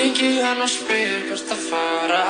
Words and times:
Ringi 0.00 0.40
hann 0.40 0.62
og 0.64 0.68
spyr 0.72 1.26
hvert 1.28 1.50
að 1.52 1.58
fara 1.68 2.20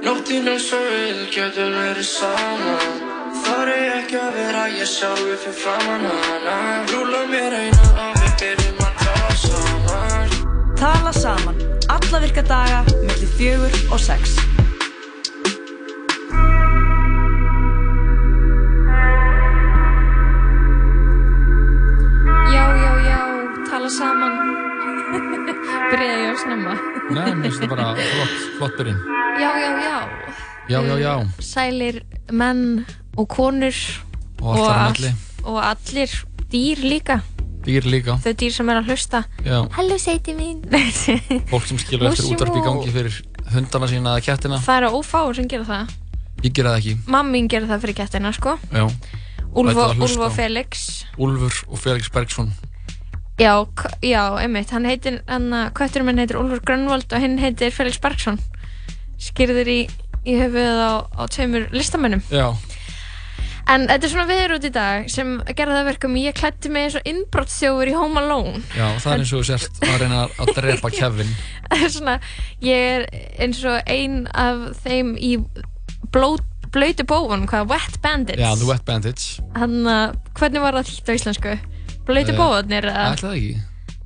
Nóttinn 0.00 0.46
er 0.48 0.62
svo 0.62 0.78
vil, 0.80 1.18
getur 1.28 1.74
verið 1.74 2.06
saman 2.08 3.02
Þar 3.44 3.72
er 3.72 3.90
ekki 3.98 4.16
að 4.16 4.30
vera 4.38 4.62
ég 4.72 4.88
sjálfur 4.88 5.36
fyrir 5.42 5.58
framann 5.58 6.06
hana 6.08 6.54
Rúla 6.88 7.20
mér 7.28 7.56
eina 7.58 7.90
og 8.06 8.16
við 8.22 8.32
byrjum 8.40 8.80
að 8.86 9.02
tala 9.02 9.36
saman 9.42 10.32
Tala 10.80 11.12
saman, 11.18 11.60
alla 11.98 12.22
virka 12.24 12.46
daga, 12.48 12.80
mellir 13.02 13.34
fjögur 13.36 13.76
og 13.92 14.00
sex. 14.00 14.38
Já, 22.56 22.66
já, 22.80 22.92
já, 23.10 23.20
tala 23.68 23.92
saman. 24.00 24.43
Byrjaði 25.94 26.22
ég 26.24 26.30
að 26.32 26.38
snemma. 26.42 26.72
Nei, 27.14 27.26
mér 27.38 27.44
finnst 27.44 27.60
það 27.62 27.70
bara 27.70 27.84
flott, 27.94 28.38
flott 28.58 28.72
byrjun. 28.80 28.96
Já, 29.38 29.50
já, 29.62 29.68
já. 29.78 29.98
Já, 30.72 30.78
já, 30.88 30.94
já. 30.98 31.12
Sælir 31.44 32.00
menn 32.34 32.64
og 33.14 33.28
konur 33.30 33.78
Og 34.42 34.58
á 34.58 34.90
all- 34.90 35.14
og 35.44 35.60
allir 35.62 36.10
dýr 36.50 36.82
líka. 36.82 37.20
Dýr 37.62 37.86
líka. 37.86 38.18
Þau 38.24 38.34
dýr 38.42 38.50
sem 38.56 38.68
er 38.74 38.80
að 38.82 38.90
hlusta. 38.90 39.22
Já. 39.46 39.60
Hallo, 39.76 39.98
seiti 40.02 40.34
mín. 40.34 40.66
Fólk 41.52 41.70
sem 41.70 41.78
skilur 41.78 42.10
eftir 42.10 42.26
útvarp 42.32 42.58
í 42.58 42.64
gangi 42.66 42.90
fyrir 42.90 43.22
hundana 43.54 43.86
sína 43.86 44.16
eða 44.16 44.26
kettina. 44.26 44.58
það 44.66 44.82
eru 44.82 44.98
ófáur 44.98 45.38
sem 45.38 45.46
gera 45.46 45.64
það. 45.70 45.94
Ég 46.42 46.52
gera 46.58 46.74
það 46.74 46.82
ekki. 46.82 46.96
Mammin 47.06 47.46
gerir 47.48 47.70
það 47.70 47.86
fyrir 47.86 48.00
kettina, 48.02 48.34
sko. 48.34 48.58
Já. 48.74 48.88
Úlf 49.54 49.78
og, 49.78 49.94
og 50.02 50.26
á. 50.26 50.30
Felix. 50.34 51.04
Úlfur 51.22 51.62
og 51.70 51.78
Felix 51.78 52.10
Bergsson. 52.10 52.50
Já, 53.38 53.66
já, 54.02 54.36
einmitt. 54.38 54.70
Hann 54.70 54.86
heitir, 54.86 55.18
hann 55.26 55.50
að 55.50 55.72
kötturinn 55.74 56.06
minn 56.06 56.22
heitir 56.22 56.38
Úlfur 56.38 56.60
Grönvold 56.62 57.10
og 57.10 57.24
hinn 57.24 57.40
heitir 57.42 57.72
Felix 57.74 57.98
Bergsson. 57.98 58.38
Skýrður 59.18 59.70
í, 59.72 59.80
í 60.22 60.36
höfuðið 60.38 60.82
á, 60.86 60.94
á 61.18 61.22
tveimur 61.34 61.66
listamönnum. 61.74 62.22
Já. 62.30 62.52
En 63.64 63.86
þetta 63.88 64.06
er 64.06 64.12
svona 64.12 64.28
viður 64.28 64.54
út 64.58 64.66
í 64.68 64.70
dag 64.74 65.06
sem 65.10 65.34
gerði 65.48 65.78
það 65.78 65.86
verkum 65.88 66.16
ég 66.20 66.36
klætti 66.36 66.70
mig 66.70 66.86
eins 66.86 66.98
og 67.00 67.06
innbrottsþjófur 67.10 67.90
í 67.90 67.96
Home 67.96 68.20
Alone. 68.20 68.62
Já, 68.76 68.86
það 69.00 69.10
er 69.14 69.22
eins 69.24 69.32
og 69.32 69.40
þú 69.40 69.46
sért 69.48 69.84
að 69.88 70.00
reyna 70.02 70.22
að 70.28 70.54
drepa 70.58 70.90
Kevin. 70.94 71.36
svona, 71.96 72.18
ég 72.62 72.88
er 72.92 73.06
eins 73.40 73.64
og 73.66 73.90
ein 73.90 74.26
af 74.30 74.66
þeim 74.84 75.14
í 75.16 75.34
bló, 76.14 76.36
blöytu 76.74 77.08
bófan, 77.08 77.48
hvað, 77.50 77.70
Wet 77.72 77.98
Bandits. 78.04 78.44
Já, 78.44 78.52
The 78.60 78.68
Wet 78.68 78.84
Bandits. 78.86 79.30
Hann 79.56 79.80
að, 79.88 80.18
hvernig 80.36 80.68
var 80.68 80.78
það 80.78 80.92
þýtt 80.92 81.08
á 81.08 81.16
íslensku? 81.18 81.56
Blöytu 82.06 82.32
Eh, 82.34 82.36
bófarnir, 82.38 82.84
Ætlaði 82.84 83.20
það 83.22 83.36
ekki? 83.38 83.60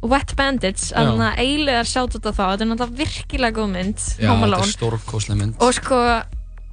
Wet 0.09 0.37
Bandits, 0.39 0.93
Já. 0.93 0.97
hann 1.03 1.19
að 1.19 1.39
eiligar 1.43 1.85
sjátt 1.91 2.15
út 2.15 2.27
á 2.27 2.31
þá, 2.31 2.45
þetta 2.55 2.63
er 2.63 2.69
náttúrulega 2.71 2.99
virkilega 3.01 3.57
góð 3.59 3.71
mynd, 3.73 3.99
Já, 3.99 4.29
Home 4.31 4.47
þetta 4.47 4.49
Alone. 4.49 4.63
er 4.63 4.75
stórkoslega 4.77 5.39
mynd. 5.41 5.55
Og 5.61 5.75
sko, 5.75 5.97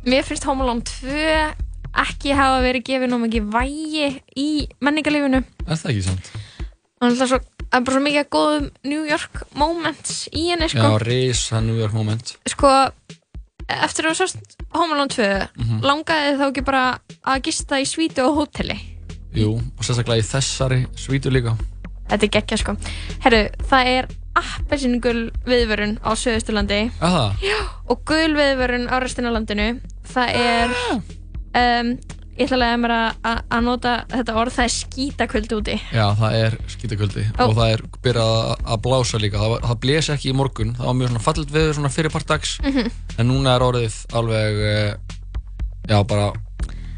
mér 0.06 0.24
finnst 0.28 0.44
Home 0.46 0.62
Alone 0.62 0.82
2 0.82 1.56
ekki 2.06 2.36
hafa 2.38 2.62
verið 2.62 2.84
gefið 2.86 3.10
nú 3.10 3.18
mikið 3.26 3.50
vægi 3.56 4.22
í 4.38 4.68
menningarlífinu. 4.84 5.42
Er 5.66 5.76
það 5.76 5.90
ekki? 5.90 6.02
Það 6.06 7.02
er 7.02 7.10
alltaf 7.10 7.28
svo, 7.34 7.40
það 7.40 7.80
er 7.80 7.82
bara 7.82 7.96
svo 7.98 8.04
mikið 8.06 8.30
góðum 8.30 8.70
New 8.84 9.04
York 9.10 9.44
moments 9.56 10.30
í 10.32 10.50
henni, 10.52 10.70
sko. 10.70 10.78
Já, 10.86 10.98
risa 11.02 11.62
New 11.66 11.80
York 11.80 11.94
moment. 11.94 12.36
Sko, 12.48 12.92
eftir 13.68 14.06
að 14.06 14.14
þú 14.14 14.22
sást 14.22 14.38
Home 14.76 14.94
Alone 14.94 15.10
2, 15.10 15.50
Mhm. 15.58 15.82
langaði 15.82 16.30
þið 16.30 16.38
þá 16.38 16.52
ekki 16.52 16.66
bara 16.66 17.00
að 17.26 17.42
gista 17.42 17.76
í 17.82 17.86
svítu 17.90 18.22
á 18.22 18.30
hóteli? 18.30 18.78
Jú, 19.36 19.56
og 19.60 19.84
sérstaklega 19.86 20.24
í 20.24 20.28
þessari 20.28 20.82
svítu 21.00 21.32
líka. 21.34 21.56
Þetta 22.10 22.24
er 22.28 22.34
geggja, 22.38 22.58
sko. 22.62 22.76
Herru, 23.26 23.42
það 23.70 23.88
er 23.96 24.08
appelsingul 24.36 25.32
viðvörun 25.48 25.96
á 26.04 26.12
Suðausturlandi. 26.20 26.82
Það? 27.00 27.40
Já, 27.46 27.58
og 27.90 28.04
gul 28.08 28.36
viðvörun 28.38 28.90
á 28.92 28.96
restina 29.02 29.32
af 29.32 29.38
landinu. 29.40 29.68
Það 30.12 30.36
er, 30.42 30.76
um, 31.56 31.90
ég 32.36 32.46
ætla 32.50 32.68
að 32.76 32.82
mér 32.84 32.94
að- 33.24 33.62
nota 33.64 33.94
þetta 34.12 34.36
orð, 34.36 34.54
það 34.58 34.66
er 34.68 34.74
skítakvöld 34.76 35.56
úti. 35.56 35.78
Já, 35.96 36.06
það 36.20 36.34
er 36.44 36.58
skítakvöldi 36.68 37.26
Ó. 37.40 37.48
og 37.48 37.56
það 37.56 37.72
er 37.74 37.82
byrjað 38.04 38.58
að- 38.60 38.82
blása 38.84 39.18
líka. 39.24 39.40
Það, 39.40 39.62
það 39.62 39.80
blés 39.80 40.10
ekki 40.14 40.32
í 40.32 40.36
morgun, 40.36 40.76
það 40.76 40.86
var 40.86 40.94
mjög 40.94 41.10
svona 41.10 41.26
fallit 41.28 41.52
veður 41.52 41.74
svona 41.80 41.90
fyrirpart 41.96 42.28
dags. 42.28 42.60
Mhm. 42.62 42.92
En 43.20 43.28
núna 43.32 43.56
er 43.56 43.62
orðið 43.62 43.96
alveg, 44.12 44.54
eh, 44.76 44.96
já, 45.88 46.04
bara 46.08 46.34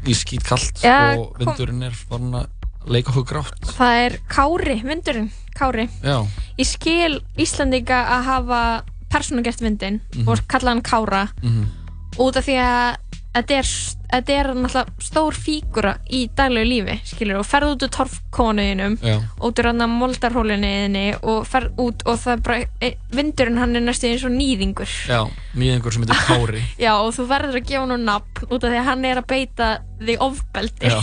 í 0.06 0.14
skítkallt 0.14 0.82
Já, 0.82 1.16
og 1.18 1.34
kom- 1.34 1.46
vindurinn 1.46 1.82
er 1.82 1.92
að 2.10 2.46
leika 2.88 3.10
okkur 3.12 3.24
grátt. 3.26 3.60
Það 3.76 4.04
er 4.06 4.18
kári, 4.28 4.82
vindurinn, 4.84 5.30
kári. 5.54 5.88
Já, 6.02 6.26
Ég 6.58 6.66
skil 6.66 7.20
Íslandinga 7.38 7.98
að 8.08 8.24
hafa 8.24 8.82
persónugert 9.10 9.60
vindin 9.60 10.00
Mhm. 10.14 10.28
og 10.28 10.38
kalla 10.48 10.70
hann 10.70 10.82
kára 10.82 11.28
mhm, 11.42 11.66
út 12.18 12.36
af 12.36 12.44
því 12.46 12.56
að 12.58 12.96
þetta 13.34 13.58
er, 13.58 13.68
þetta 14.08 14.34
er 14.34 14.48
náttúrulega 14.56 15.04
stór 15.04 15.36
fígura 15.36 15.92
í 16.14 16.22
daglegu 16.36 16.68
lífi, 16.68 16.96
skilur, 17.10 17.40
og 17.42 17.46
ferð 17.48 17.74
út 17.74 17.84
úr 17.84 17.92
torfkónuðinum, 17.96 18.96
út 19.44 19.60
úr 19.60 19.68
hann 19.70 19.84
að 19.84 19.94
moldarhólinniðinni 19.98 21.04
og 21.20 21.42
ferð 21.48 21.82
út 21.84 22.04
og 22.08 22.20
það 22.22 22.34
er 22.34 22.44
bara, 22.46 22.70
e, 22.80 22.92
vindurinn 23.14 23.60
hann 23.60 23.76
er 23.78 23.84
næstu 23.84 24.08
eins 24.10 24.24
og 24.28 24.34
nýðingur. 24.34 24.94
já, 25.08 25.20
nýðingur 25.58 25.96
sem 25.96 26.06
heitir 26.06 26.24
Kári. 26.28 26.64
Já, 26.80 26.92
og 26.96 27.12
þú 27.16 27.28
verður 27.34 27.60
að 27.60 27.68
gefa 27.68 27.84
hann 27.84 28.08
nafn 28.08 28.48
út 28.48 28.58
af 28.64 28.72
því 28.72 28.80
að 28.80 28.88
hann 28.88 29.08
er 29.10 29.22
að 29.22 29.30
beita 29.34 29.70
því 30.00 30.18
ofbeldi. 30.28 30.94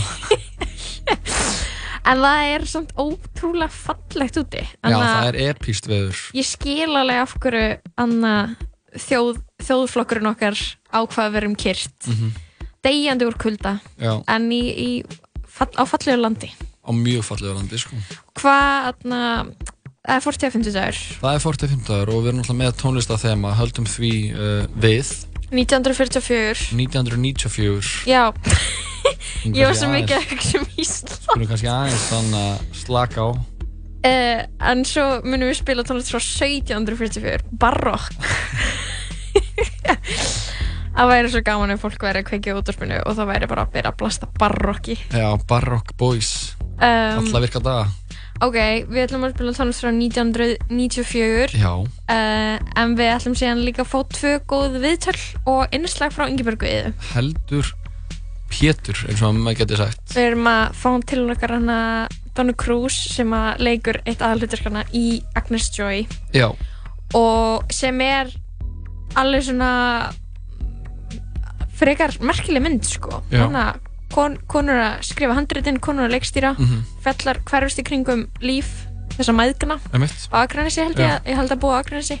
En 2.06 2.20
það 2.22 2.48
er 2.52 2.64
samt 2.70 2.92
ótrúlega 2.94 3.74
fallegt 3.74 4.36
úti. 4.38 4.60
já, 4.62 4.94
það 4.94 5.24
er 5.26 5.38
epíst 5.48 5.88
veður. 5.90 6.20
Ég 6.38 6.46
skil 6.46 6.92
alveg 6.94 7.18
af 7.18 7.32
hverju 7.42 7.64
anna 7.98 8.34
þjóð, 8.94 9.40
þjóðflokkurinn 9.66 10.30
okkar 10.30 10.54
ákvað 10.94 11.24
að 11.24 11.34
vera 11.34 11.50
um 11.50 11.56
kyrt. 11.58 11.96
Mm 12.06 12.36
Deyjandi 12.84 13.24
úr 13.28 13.36
kulda, 13.40 13.72
Já, 14.00 14.12
en 14.28 14.42
í, 14.52 14.62
í 14.70 15.04
fall, 15.48 15.72
á 15.78 15.84
fallegu 15.88 16.18
landi. 16.20 16.50
á 16.86 16.90
mjög 16.94 17.22
fallega 17.26 17.54
landi, 17.56 17.76
sko. 17.82 17.94
Hvað, 18.38 18.92
anna, 19.04 19.22
það 20.06 20.16
er 20.16 20.20
45 20.26 20.62
dagur. 20.74 20.96
Það 21.22 21.32
er 21.32 21.40
45 21.46 21.90
og 22.04 22.08
við 22.20 22.28
erum 22.30 22.40
alltaf 22.44 22.56
með 22.60 22.70
tónlistathema, 22.82 23.48
höldum 23.58 23.86
því 23.90 24.12
uh, 24.34 24.62
við 24.76 25.06
1944. 25.50 26.74
1994. 26.74 27.90
Já, 28.10 28.24
ég 29.54 29.62
var 29.62 29.76
svo 29.78 29.88
mikið 29.92 30.16
að 30.18 30.24
hugsa 30.32 30.54
um 30.58 30.66
Ísland. 30.74 31.12
Skulum 31.22 31.46
kannski 31.50 31.68
aðeins 31.70 32.08
þannig 32.10 32.40
að 32.40 32.54
slaka 32.82 33.18
á. 33.22 33.24
Uh, 34.06 34.40
en 34.70 34.78
svo 34.86 35.04
munum 35.26 35.48
við 35.50 35.58
spila 35.60 35.82
tónlist 35.86 36.10
frá 36.12 36.20
1744, 36.22 37.40
barokk. 37.58 38.14
það 40.96 41.10
væri 41.12 41.30
svo 41.34 41.42
gaman 41.46 41.70
ef 41.74 41.82
fólk 41.84 42.02
væri 42.08 42.22
að 42.22 42.28
kveikja 42.30 42.56
út 42.58 42.70
úrspinu 42.72 42.98
og 43.06 43.16
það 43.18 43.30
væri 43.32 43.48
bara 43.50 43.66
að 43.66 43.72
byrja 43.76 43.92
að 43.92 43.98
blasta 44.00 44.28
barokki. 44.40 44.96
Já, 45.12 45.28
Baroque 45.48 45.96
Boys, 46.00 46.32
Um, 46.76 46.82
alla 47.24 47.40
virka 47.40 47.60
daga. 47.64 47.86
ok, 48.44 48.56
við 48.92 48.98
ætlum 49.06 49.22
að 49.24 49.30
spila 49.32 49.52
tónlist 49.56 49.80
frá 49.80 49.88
1994 49.96 51.54
Já, 51.56 51.70
uh, 51.72 52.58
en 52.76 52.92
við 52.98 53.08
ætlum 53.14 53.36
síðan 53.38 53.62
líka 53.64 53.80
að 53.84 53.88
fá 53.94 54.02
tvö 54.12 54.32
góð 54.52 54.76
viðtöl 54.82 55.16
og 55.48 55.72
innslag 55.72 56.12
frá 56.12 56.26
Ingeborgu 56.28 56.68
Iðu. 56.68 56.92
heldur 57.14 57.70
Pétur, 58.52 59.00
eins 59.08 59.22
og 59.26 59.34
maður 59.40 59.56
getur 59.64 59.80
sagt. 59.80 60.02
Við 60.14 60.28
erum 60.30 60.46
að 60.46 60.76
fá 60.78 60.90
til 61.10 61.24
okkar 61.32 61.56
hana 61.56 61.78
Donu 62.36 62.52
Cruz 62.54 62.94
sem 63.16 63.32
að 63.34 63.64
leikur 63.64 63.98
eitt 64.04 64.20
aðalhuturskana 64.22 64.84
í 64.94 65.22
Agnes 65.34 65.66
Joy 65.74 66.04
Já, 66.36 66.50
og 67.16 67.72
sem 67.74 67.98
er 68.04 68.30
alveg 69.16 69.48
svona 69.48 69.72
frekar 71.76 72.16
merkileg 72.24 72.62
mynd 72.64 72.84
sko. 72.88 73.22
Þannig 73.30 73.62
að 73.62 73.80
kon, 74.14 74.36
konur 74.48 74.78
að 74.80 75.00
skrifa 75.04 75.34
handritin, 75.36 75.80
konur 75.82 76.06
að 76.06 76.14
leikstýra 76.16 76.54
mhm, 76.56 76.82
fellar 77.04 77.40
hverfust 77.44 77.80
í 77.82 77.84
kringum 77.84 78.26
líf 78.40 78.68
þessa 79.16 79.32
emitt. 79.32 80.28
á 80.32 80.36
Akranesi 80.44 80.82
held 80.84 80.96
ég, 81.00 81.10
að- 81.16 81.26
ég 81.30 81.36
held 81.36 81.50
að 81.52 81.60
búa 81.60 81.78
á 81.78 81.82
Akranesi. 81.82 82.20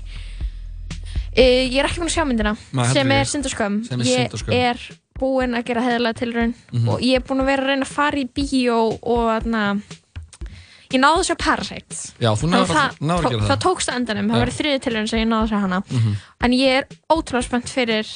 E, 1.36 1.68
ég 1.68 1.76
er 1.82 1.84
ekki 1.90 2.00
búin 2.00 2.08
að 2.08 2.14
sjá 2.16 2.24
myndina 2.24 2.54
heldur 2.56 2.92
sem 2.96 3.10
er 3.12 3.24
synd 3.28 3.44
og 3.44 3.52
skömm 3.52 3.74
Sem 3.84 4.00
er 4.00 4.06
ég 4.06 4.62
er 4.70 4.80
búin 5.20 5.52
að 5.56 5.66
gera 5.68 5.82
heðalega 5.84 6.16
tilraun 6.22 6.54
Mhm. 6.72 6.88
og 6.88 7.00
ég 7.04 7.16
er 7.16 7.20
búin 7.28 7.40
að 7.42 7.46
vera 7.50 7.62
að 7.62 7.68
reyna 7.68 7.84
að 7.84 7.92
fara 7.92 8.16
í 8.16 8.24
bíó 8.32 8.78
og 9.02 9.22
þarna 9.28 9.82
ég 10.92 11.00
náði 11.02 11.20
þessu 11.20 11.36
Parasite. 11.36 11.96
Já, 12.22 12.30
náður 12.32 12.62
að 12.62 12.66
það, 12.72 12.88
að, 12.88 12.98
náður 13.00 13.18
að 13.18 13.22
tó- 13.26 13.30
gera 13.30 13.42
það. 13.42 13.48
það. 13.50 13.60
tókst 13.66 13.88
að 13.90 13.96
endanum, 14.00 14.28
það 14.30 14.38
var 14.38 14.52
þriði 14.56 14.80
tilraun 14.86 15.08
sem 15.08 15.18
ég 15.20 15.28
náði 15.28 15.48
þessu 15.48 15.60
hana. 15.60 15.80
Mhm, 15.90 16.16
en 16.40 16.50
ég 16.52 16.68
er 16.78 16.86
ótrúlega 17.10 17.44
spennt 17.44 17.68
fyrir 17.68 18.06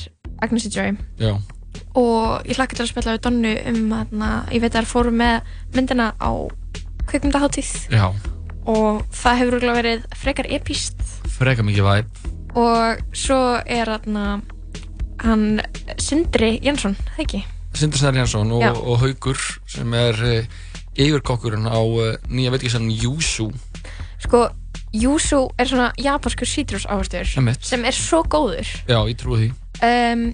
Agnesi 0.44 0.70
Joy 0.72 0.94
Já, 1.20 1.34
og 1.98 2.46
ég 2.48 2.58
hlakka 2.58 2.76
til 2.76 2.84
að 2.84 2.90
spila 2.92 3.14
við 3.16 3.22
Donnu 3.26 3.54
um 3.70 3.94
að 3.96 4.52
ég 4.54 4.62
veit 4.62 4.72
að 4.74 4.80
það 4.80 4.90
fórum 4.92 5.18
með 5.20 5.54
myndina 5.76 6.10
á 6.18 6.30
kveikmyndaháttíð 7.10 7.72
og 8.70 9.02
það 9.16 9.38
hefur 9.40 9.56
örugglega 9.56 9.78
verið 9.80 10.04
frekar 10.20 10.50
epíst 10.52 11.00
freka 11.36 11.64
mikið 11.66 11.86
væp. 11.86 12.24
og 12.54 13.04
svo 13.16 13.40
er 13.66 13.90
þarna 13.94 14.26
hann 15.20 15.60
Sindri 16.00 16.58
Jensson, 16.64 16.96
það 17.14 17.24
ekki? 17.26 17.42
Sindri 17.76 18.00
Snær 18.00 18.16
Jansson 18.18 18.52
og, 18.56 18.64
og 18.82 19.00
Haugur 19.02 19.40
sem 19.68 19.92
er 19.94 20.22
uh, 20.26 20.62
yfirkokkurinn 20.98 21.68
á 21.70 21.78
uh, 21.78 22.16
nýja 22.32 22.50
veitikisannum 22.54 22.90
Júsú. 22.90 23.50
Sko, 24.20 24.48
Yuzu 24.92 25.44
er 25.58 25.68
svona 25.70 25.92
japanskur 26.02 26.48
sítrus 26.50 26.86
Einmitt. 26.90 27.62
sem 27.64 27.84
er 27.84 27.94
svo 27.94 28.24
góður 28.26 28.66
Já, 28.88 28.98
ég 29.06 29.14
trúi 29.16 29.38
því 29.38 29.50
um, 29.86 30.26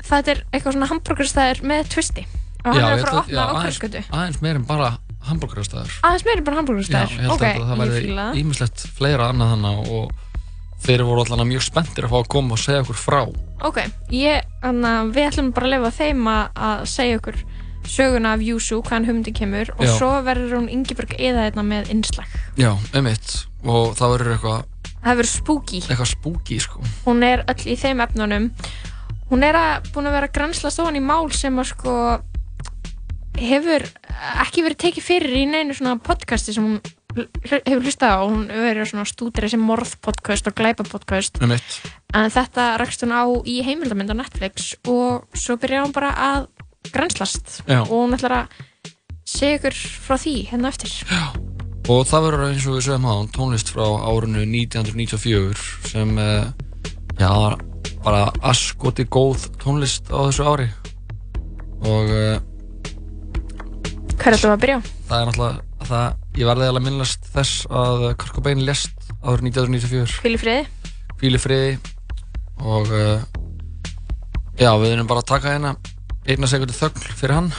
þetta 0.00 0.34
er 0.34 0.42
eitthvað 0.50 0.76
svona 0.76 0.90
hambúrgarstæður 0.94 1.62
með 1.70 1.92
twisti 1.94 2.26
og 2.60 2.72
hann 2.72 2.80
Já, 2.80 2.86
er 2.86 2.96
að 2.96 3.04
fara 3.04 3.12
að 3.12 3.20
opna 3.24 3.44
aðeins, 3.44 3.60
hverjaskötu 3.60 4.02
aðeins 4.10 4.42
meir 4.44 4.58
en 4.58 4.66
bara 4.68 4.90
hambúrgarastæður 5.30 5.94
aðeins 6.08 6.26
meira 6.26 6.46
bara 6.48 6.56
Já, 6.56 6.60
hambúrgarstæður 6.60 7.14
ég 7.14 7.22
held 7.24 7.36
ok, 7.36 7.46
að 7.50 7.70
það 7.70 7.84
það 8.18 8.42
ímislegt 8.42 8.84
fleira 8.96 9.30
annað 9.32 9.54
þannig 9.54 9.94
og 10.00 10.18
þeir 10.80 11.04
voru 11.04 11.24
allan 11.24 11.48
mjög 11.48 11.64
spenntir 11.66 12.06
að 12.06 12.14
fá 12.14 12.18
að 12.20 12.28
koma 12.34 12.56
og 12.56 12.60
segja 12.60 12.84
okkur 12.84 12.98
frá. 12.98 13.20
Ok, 13.68 13.80
ég, 14.16 14.46
anna, 14.64 14.92
við 15.12 15.28
ætlum 15.28 15.50
bara 15.56 15.68
að 15.68 15.74
lefa 15.74 15.90
þeim 15.98 16.30
að, 16.32 16.44
að 16.68 16.84
segja 16.88 17.18
okkur 17.20 17.40
söguna 17.88 18.34
af 18.36 18.42
Yuzu, 18.44 18.80
hvaðan 18.82 19.06
humdi 19.08 19.32
kemur 19.32 19.70
og 19.76 19.86
Já. 19.86 19.94
svo 19.98 20.10
verður 20.26 20.58
hún 20.58 20.68
Ingeborg 20.72 21.14
eða 21.18 21.48
þetta 21.48 21.64
með 21.66 21.90
innslag. 21.94 22.36
Já, 22.60 22.74
einmitt. 22.94 23.46
Og 23.64 23.94
það 23.98 24.14
verður 24.16 24.34
eitthvað 24.36 24.62
það 25.00 25.20
verður 25.20 25.32
spooky. 25.32 25.80
eitthvað 25.86 26.12
spooky 26.12 26.60
sko. 26.60 26.84
Hún 27.06 27.24
er 27.26 27.44
öll 27.48 27.66
í 27.66 27.76
þeim 27.80 28.04
efnunum. 28.04 28.50
Hún 29.30 29.46
er 29.46 29.54
að, 29.54 29.90
búin 29.94 30.10
að 30.10 30.16
vera 30.18 30.32
granslast 30.34 30.80
ofan 30.82 30.98
í 30.98 31.04
mál 31.04 31.30
sem 31.32 31.58
að 31.58 31.70
sko 31.70 31.96
hefur 33.40 33.84
ekki 34.42 34.64
verið 34.66 34.80
tekið 34.84 35.06
fyrir 35.06 35.36
í 35.38 35.44
neinu 35.48 35.76
svona 35.76 35.96
podcasti 36.02 36.54
sem 36.56 36.66
hún 36.66 36.80
hefur 37.46 37.84
hlustað 37.86 38.16
á. 38.16 38.22
Hún 38.26 38.46
verið 38.50 38.90
svona 38.90 39.06
stúdri 39.08 39.50
sem 39.50 39.62
morðpodcast 39.64 40.50
og 40.50 40.56
glæpapodcast 40.58 41.40
Einmitt. 41.42 41.80
En 42.14 42.30
þetta 42.30 42.72
rakst 42.80 43.04
hún 43.06 43.14
á 43.14 43.24
í 43.46 43.60
heimildamönd 43.66 44.12
á 44.12 44.20
Netflix 44.20 44.74
og 44.90 45.26
svo 45.34 45.56
byrjar 45.62 45.86
hún 45.86 45.94
bara 45.96 46.12
að 46.14 46.48
granslast 46.88 47.60
Já. 47.66 47.82
og 47.82 47.92
hún 47.92 48.16
ætlar 48.16 48.36
að 48.40 48.60
segja 49.28 49.60
ykkur 49.60 49.78
frá 50.06 50.16
því 50.20 50.34
hérna 50.50 50.72
eftir. 50.72 50.92
Og 51.90 52.04
það 52.06 52.26
verður 52.26 52.46
eins 52.48 52.66
og 52.68 52.76
við 52.76 52.86
sögum 52.86 53.08
á 53.10 53.16
tónlist 53.34 53.72
frá 53.72 53.84
árinu 54.06 54.44
1994 54.46 55.90
sem 55.90 56.12
eh, 56.22 56.52
já, 57.18 57.30
bara 58.04 58.28
askoti 58.46 59.06
góð 59.10 59.48
tónlist 59.60 60.10
á 60.12 60.18
þessu 60.28 60.46
ári. 60.46 60.68
Og 61.80 62.12
uh, 62.12 62.36
hver 64.20 64.36
ætlum 64.36 64.50
við 64.50 64.56
að 64.56 64.64
byrja? 64.64 64.80
það 65.08 65.20
er 65.20 65.30
náttúrulega 65.30 65.86
það, 65.90 66.18
ég 66.36 66.50
verði 66.50 66.66
eiginlega 66.66 66.86
minnast 66.86 67.30
þess 67.34 67.62
að 67.72 68.04
Kurt 68.20 68.34
Cobain 68.36 68.64
lést 68.66 69.06
árið 69.24 69.46
1994 69.50 70.20
Hvíl 70.20 70.34
í 70.36 70.40
friði. 70.42 70.66
Hvíli 71.20 71.40
friði. 71.40 71.72
Og 72.60 72.92
uh, 72.92 73.24
já, 74.60 74.70
við 74.76 74.92
erum 74.92 75.08
bara 75.08 75.24
að 75.24 75.30
taka 75.32 75.56
hérna 75.56 75.74
einna 76.28 76.46
sekundu 76.50 76.74
þögn 76.76 77.04
fyrir 77.16 77.34
hann 77.38 77.52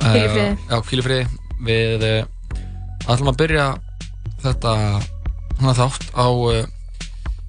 Hvíl 0.00 0.22
í 0.22 0.28
friði. 0.30 0.46
Eh, 0.46 0.64
Já, 0.70 0.80
hvíli 0.86 1.04
friði 1.04 1.26
Við 1.66 2.04
uh, 2.06 3.10
ætlum 3.10 3.30
að 3.32 3.38
byrja 3.40 3.66
þetta 4.44 4.72
hana 5.60 5.72
þátt 5.78 6.10
á 6.12 6.26
uh, 6.28 6.66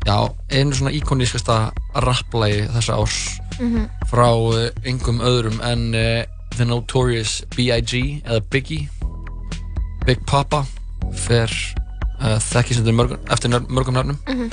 já, 0.08 0.16
einu 0.56 0.78
svona 0.78 0.94
íkonískasta 0.96 1.58
rapplægi 2.06 2.68
þessa 2.76 2.96
árs 3.02 3.20
Mhm. 3.58 3.88
frá 4.12 4.28
uh, 4.38 4.68
engum 4.86 5.18
öðrum 5.26 5.58
en 5.66 5.88
uh, 5.98 6.24
The 6.56 6.66
Notorious 6.70 7.40
B.I.G. 7.56 8.22
eða 8.24 8.40
Biggie 8.54 8.86
Big 10.06 10.22
Papa 10.30 10.60
fer 11.18 11.50
uh, 12.22 12.38
þekkist 12.38 12.84
eftir 12.84 12.94
mörgum, 12.94 13.18
eftir 13.34 13.50
nör- 13.50 13.66
mörgum 13.68 13.98
nöfnum 13.98 14.20
Mhm. 14.30 14.52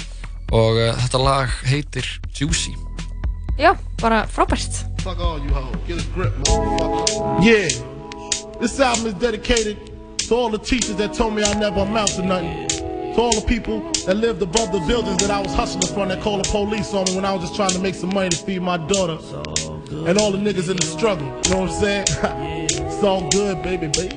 og 0.57 0.81
uh, 0.81 0.97
þetta 1.05 1.21
lag 1.23 1.53
heitir 1.69 2.09
Juicy 2.33 2.73
Já, 3.59 3.77
bara 4.03 4.27
frábært. 4.27 4.85
Yeah. 7.43 7.69
This 8.61 8.81
album 8.81 9.07
is 9.07 9.15
dedicated 9.15 9.77
to 10.29 10.35
all 10.35 10.51
the 10.51 10.59
teachers 10.59 10.97
that 10.97 11.13
told 11.15 11.35
me 11.35 11.43
I 11.43 11.55
never 11.55 11.81
amount 11.81 12.15
to 12.17 12.23
nothing. 12.23 12.67
To 13.15 13.21
all 13.21 13.33
the 13.33 13.47
people 13.47 13.81
that 14.07 14.17
lived 14.17 14.43
above 14.43 14.73
the 14.73 14.81
buildings 14.89 15.19
that 15.19 15.31
I 15.31 15.41
was 15.41 15.55
hustling 15.55 15.93
from 15.95 16.09
that 16.09 16.21
called 16.23 16.45
the 16.45 16.49
police 16.51 16.95
on 16.95 17.05
me 17.05 17.17
when 17.17 17.25
I 17.25 17.33
was 17.33 17.43
just 17.43 17.55
trying 17.55 17.71
to 17.71 17.79
make 17.79 17.95
some 17.95 18.13
money 18.15 18.31
to 18.31 18.37
feed 18.37 18.63
my 18.63 18.77
daughter. 18.77 19.19
And 20.09 20.19
all 20.19 20.33
the 20.33 20.39
niggas 20.39 20.69
in 20.71 20.77
the 20.77 20.87
struggle. 20.87 21.27
You 21.45 21.51
know 21.51 21.61
what 21.61 21.71
I'm 21.71 21.81
saying? 21.81 22.05
it's 22.87 23.05
all 23.05 23.29
good, 23.31 23.63
baby, 23.63 23.87
baby. 23.89 24.17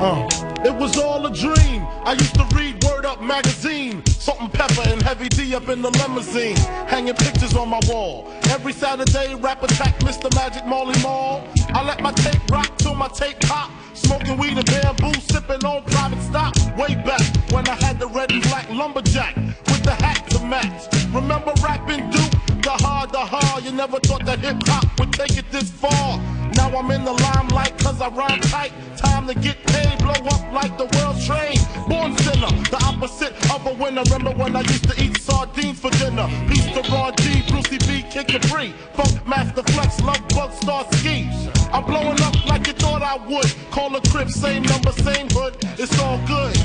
Uh. 0.00 0.45
It 0.66 0.74
was 0.74 0.98
all 0.98 1.24
a 1.24 1.32
dream. 1.32 1.86
I 2.02 2.14
used 2.14 2.34
to 2.34 2.44
read 2.56 2.82
Word 2.82 3.06
Up 3.06 3.22
magazine. 3.22 4.04
Salt 4.06 4.40
and 4.40 4.52
pepper 4.52 4.82
and 4.88 5.00
heavy 5.00 5.28
D 5.28 5.54
up 5.54 5.68
in 5.68 5.80
the 5.80 5.90
limousine. 5.90 6.56
Hanging 6.88 7.14
pictures 7.14 7.54
on 7.54 7.68
my 7.68 7.78
wall. 7.86 8.26
Every 8.50 8.72
Saturday, 8.72 9.36
rap 9.36 9.62
attack 9.62 9.96
Mr. 10.00 10.34
Magic 10.34 10.66
Molly 10.66 11.00
Mall. 11.04 11.46
I 11.68 11.84
let 11.84 12.02
my 12.02 12.10
tape 12.10 12.42
rock 12.50 12.76
till 12.78 12.96
my 12.96 13.06
tape 13.06 13.38
pop. 13.42 13.70
Smoking 13.94 14.38
weed 14.38 14.58
and 14.58 14.66
bamboo, 14.66 15.14
sipping 15.20 15.64
on 15.64 15.84
private 15.84 16.20
stock. 16.22 16.56
Way 16.76 16.96
back 16.96 17.22
when 17.52 17.68
I 17.68 17.76
had 17.76 18.00
the 18.00 18.08
red 18.08 18.32
and 18.32 18.42
black 18.42 18.68
lumberjack 18.68 19.36
with 19.36 19.84
the 19.84 19.94
hat 19.94 20.28
to 20.30 20.40
match. 20.44 20.92
Remember 21.14 21.52
rapping 21.62 22.10
Duke? 22.10 22.32
The 22.64 22.76
hard, 22.82 23.12
the 23.12 23.20
hard. 23.24 23.62
You 23.62 23.70
never 23.70 24.00
thought 24.00 24.24
that 24.26 24.40
hip 24.40 24.56
hop 24.66 24.98
would 24.98 25.12
take 25.12 25.38
it 25.38 25.48
this 25.52 25.70
far. 25.70 26.18
Now 26.56 26.70
I'm 26.78 26.90
in 26.90 27.04
the 27.04 27.12
limelight 27.12 27.78
cause 27.78 28.00
I 28.00 28.08
rhyme 28.08 28.40
tight. 28.40 28.72
Time 28.96 29.26
to 29.26 29.34
get 29.34 29.62
paid, 29.66 29.98
blow 29.98 30.12
up 30.12 30.52
like 30.52 30.76
the 30.78 30.86
world's 30.96 31.26
train. 31.26 31.58
Born 31.88 32.16
sinner, 32.18 32.50
the 32.70 32.80
opposite 32.84 33.32
of 33.54 33.66
a 33.66 33.74
winner. 33.74 34.02
Remember 34.04 34.32
when 34.32 34.56
I 34.56 34.60
used 34.62 34.88
to 34.90 35.02
eat 35.02 35.20
sardines 35.20 35.78
for 35.78 35.90
dinner? 35.90 36.26
Peace 36.48 36.66
to 36.74 36.82
Raw 36.90 37.10
G, 37.12 37.42
Brucey 37.48 37.78
B, 37.86 38.04
Kid 38.10 38.28
Capri. 38.28 38.72
Funk 38.94 39.26
Master 39.26 39.62
Flex, 39.72 40.00
Love 40.00 40.26
Bug, 40.28 40.52
Star 40.52 40.86
Ski. 40.92 41.28
I'm 41.72 41.84
blowing 41.84 42.20
up 42.22 42.46
like 42.46 42.66
you 42.66 42.72
thought 42.72 43.02
I 43.02 43.16
would. 43.26 43.52
Call 43.70 43.94
a 43.94 44.00
crib, 44.08 44.30
same 44.30 44.62
number, 44.62 44.92
same 44.92 45.28
hood. 45.30 45.56
It's 45.78 45.98
all 46.00 46.18
good. 46.26 46.56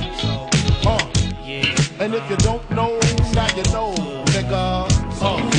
Uh. 0.86 1.08
And 2.00 2.16
if 2.16 2.28
you 2.30 2.38
don't 2.38 2.68
know, 2.72 2.98
now 3.34 3.48
you 3.56 3.64
know, 3.74 3.94
nigga. 4.34 4.88
Uh. 5.22 5.51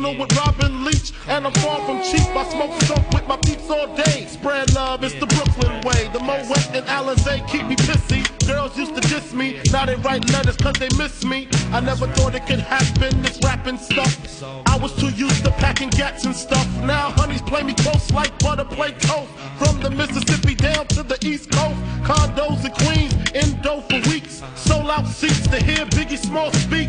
Personal 0.00 0.18
with 0.18 0.36
Robin 0.36 0.84
Leach. 0.84 1.12
And 1.28 1.46
I'm 1.46 1.52
far 1.54 1.80
from 1.84 2.02
cheap. 2.02 2.26
I 2.34 2.44
smoke 2.50 2.78
dope 2.80 3.14
with 3.14 3.26
my 3.28 3.36
peeps 3.36 3.68
all 3.70 3.94
day. 3.94 4.26
Spread 4.26 4.74
love, 4.74 5.04
it's 5.04 5.14
the 5.14 5.26
Brooklyn 5.26 5.80
way. 5.82 6.08
The 6.12 6.20
Moet 6.20 6.74
and 6.74 6.86
Alizé 6.86 7.46
keep 7.48 7.66
me 7.66 7.76
pissy. 7.76 8.22
Girls 8.46 8.76
used 8.76 8.94
to 8.94 9.00
diss 9.02 9.32
me. 9.32 9.60
Now 9.72 9.86
they 9.86 9.96
write 9.96 10.28
letters 10.32 10.56
cause 10.56 10.74
they 10.74 10.88
miss 10.96 11.24
me. 11.24 11.48
I 11.72 11.80
never 11.80 12.06
thought 12.08 12.34
it 12.34 12.46
could 12.46 12.60
happen, 12.60 13.22
this 13.22 13.38
rapping 13.42 13.78
stuff. 13.78 14.42
I 14.66 14.76
was 14.78 14.94
too 14.96 15.10
used 15.10 15.44
to 15.44 15.50
packing 15.52 15.90
gats 15.90 16.24
and 16.24 16.34
stuff. 16.34 16.66
Now 16.82 17.10
honeys 17.10 17.42
play 17.42 17.62
me 17.62 17.74
close 17.74 18.10
like 18.10 18.36
butter 18.38 18.64
play 18.64 18.92
toast. 18.92 19.30
From 19.58 19.80
the 19.80 19.90
Mississippi 19.90 20.54
down 20.54 20.86
to 20.88 21.02
the 21.02 21.18
East 21.24 21.50
Coast. 21.50 21.78
Condos 22.02 22.64
in 22.64 22.72
Queens, 22.82 23.14
in 23.34 23.56
indo 23.56 23.80
for 23.82 24.00
weeks. 24.10 24.42
Sold 24.56 24.90
out 24.90 25.06
seats 25.06 25.46
to 25.48 25.62
hear 25.62 25.84
Biggie 25.86 26.18
Small 26.18 26.50
speak. 26.52 26.88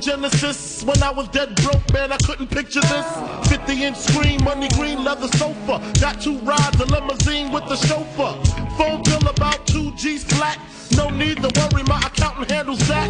Genesis. 0.00 0.82
When 0.82 1.02
I 1.02 1.10
was 1.10 1.28
dead 1.28 1.54
broke, 1.56 1.92
man, 1.92 2.10
I 2.10 2.16
couldn't 2.18 2.48
picture 2.48 2.80
this. 2.80 3.48
50 3.48 3.84
inch 3.84 3.96
screen, 3.96 4.42
money 4.42 4.68
green, 4.70 5.04
leather 5.04 5.28
sofa. 5.36 5.80
Got 6.00 6.20
two 6.22 6.38
rides, 6.38 6.80
a 6.80 6.86
limousine 6.86 7.52
with 7.52 7.66
the 7.68 7.76
chauffeur. 7.76 8.34
Phone 8.76 9.02
bill 9.02 9.28
about 9.28 9.66
two 9.66 9.92
G's 9.96 10.24
flat. 10.24 10.58
No 10.96 11.10
need 11.10 11.42
to 11.42 11.50
worry, 11.60 11.82
my 11.84 11.98
accountant 11.98 12.50
handles 12.50 12.86
that. 12.88 13.08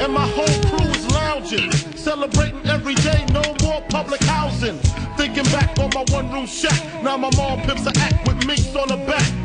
And 0.00 0.12
my 0.12 0.26
whole 0.26 0.60
crew 0.70 0.90
is 0.90 1.06
lounging. 1.12 1.70
Celebrating 1.96 2.66
every 2.66 2.94
day, 2.96 3.26
no 3.32 3.42
more 3.62 3.82
public 3.90 4.22
housing. 4.24 4.78
Thinking 5.16 5.44
back 5.44 5.78
on 5.78 5.90
my 5.94 6.04
one 6.10 6.32
room 6.32 6.46
shack. 6.46 7.02
Now 7.02 7.16
my 7.18 7.30
mom 7.36 7.60
pimps 7.62 7.86
a 7.86 7.92
act 8.00 8.26
with 8.26 8.46
minks 8.46 8.74
on 8.74 8.88
the 8.88 8.96
back. 9.06 9.39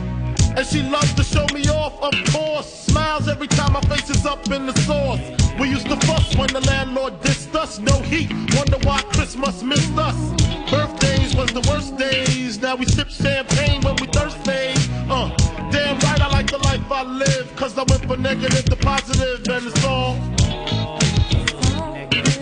And 0.58 0.66
she 0.66 0.82
loves 0.84 1.14
to 1.16 1.24
show 1.24 1.46
me 1.54 1.68
off, 1.68 2.02
of 2.02 2.14
course. 2.32 2.86
Smiles 2.88 3.28
every 3.28 3.48
time 3.48 3.74
my 3.74 3.82
face 3.82 4.10
is 4.10 4.26
up 4.26 4.50
in 4.52 4.66
the 4.66 4.74
sauce. 4.82 5.20
We 5.60 5.70
used 5.70 5.88
to 5.88 5.98
fuss 6.08 6.34
when 6.38 6.48
the 6.48 6.62
landlord 6.62 7.20
dissed 7.22 7.54
us. 7.56 7.80
No 7.80 8.00
heat, 8.00 8.32
wonder 8.56 8.78
why 8.88 9.02
Christmas 9.14 9.62
missed 9.64 9.98
us. 9.98 10.16
Birthdays 10.72 11.36
was 11.36 11.52
the 11.52 11.60
worst 11.70 11.98
days. 11.98 12.62
Now 12.62 12.76
we 12.76 12.86
sip 12.86 13.10
champagne 13.10 13.82
when 13.82 13.98
we 13.98 14.08
thirsty. 14.08 14.72
Uh, 15.10 15.36
damn 15.72 16.00
right, 16.00 16.22
I 16.22 16.30
like 16.30 16.50
the 16.50 16.60
life 16.60 16.90
I 16.90 17.04
live. 17.04 17.54
Cause 17.58 17.78
I 17.78 17.84
went 17.84 18.06
from 18.06 18.22
negative 18.22 18.64
to 18.66 18.76
positive, 18.78 19.46
and 19.50 19.68
it's 19.68 19.84
all. 19.84 20.16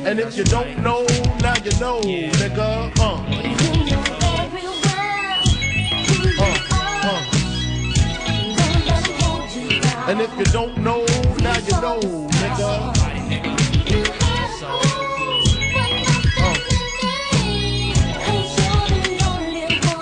And 0.06 0.20
if 0.20 0.38
you 0.38 0.44
don't 0.44 0.84
know, 0.84 1.04
now 1.42 1.56
you 1.64 1.72
know, 1.80 2.00
nigga. 2.02 2.92
Uh. 3.00 3.63
And 10.06 10.20
if 10.20 10.38
you 10.38 10.44
don't 10.46 10.78
know, 10.78 11.06
now 11.40 11.58
you 11.60 11.72
know, 11.82 12.00
nigga. 12.02 12.94
Uh. 16.38 16.58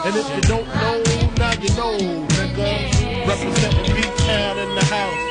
And 0.03 0.15
if 0.15 0.35
you 0.35 0.41
don't 0.41 0.67
know, 0.67 1.03
now 1.37 1.53
you 1.61 1.69
know, 1.77 1.97
nigga. 2.29 3.27
Representing 3.27 3.95
B-Town 3.95 4.57
in 4.57 4.75
the 4.75 4.85
house. 4.85 5.30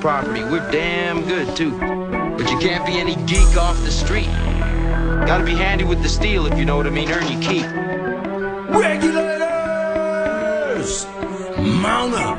Property. 0.00 0.42
We're 0.42 0.70
damn 0.70 1.26
good, 1.26 1.56
too. 1.56 1.76
But 1.78 2.50
you 2.50 2.58
can't 2.58 2.86
be 2.86 2.98
any 2.98 3.16
geek 3.26 3.56
off 3.56 3.76
the 3.82 3.90
street. 3.90 4.28
Gotta 5.26 5.44
be 5.44 5.54
handy 5.54 5.84
with 5.84 6.02
the 6.02 6.08
steel, 6.08 6.46
if 6.46 6.58
you 6.58 6.64
know 6.64 6.76
what 6.76 6.86
I 6.86 6.90
mean. 6.90 7.10
Earn 7.10 7.26
your 7.30 7.42
keep. 7.42 7.64
Regulators! 8.70 9.46
Mount 11.58 12.14
up! 12.14 12.38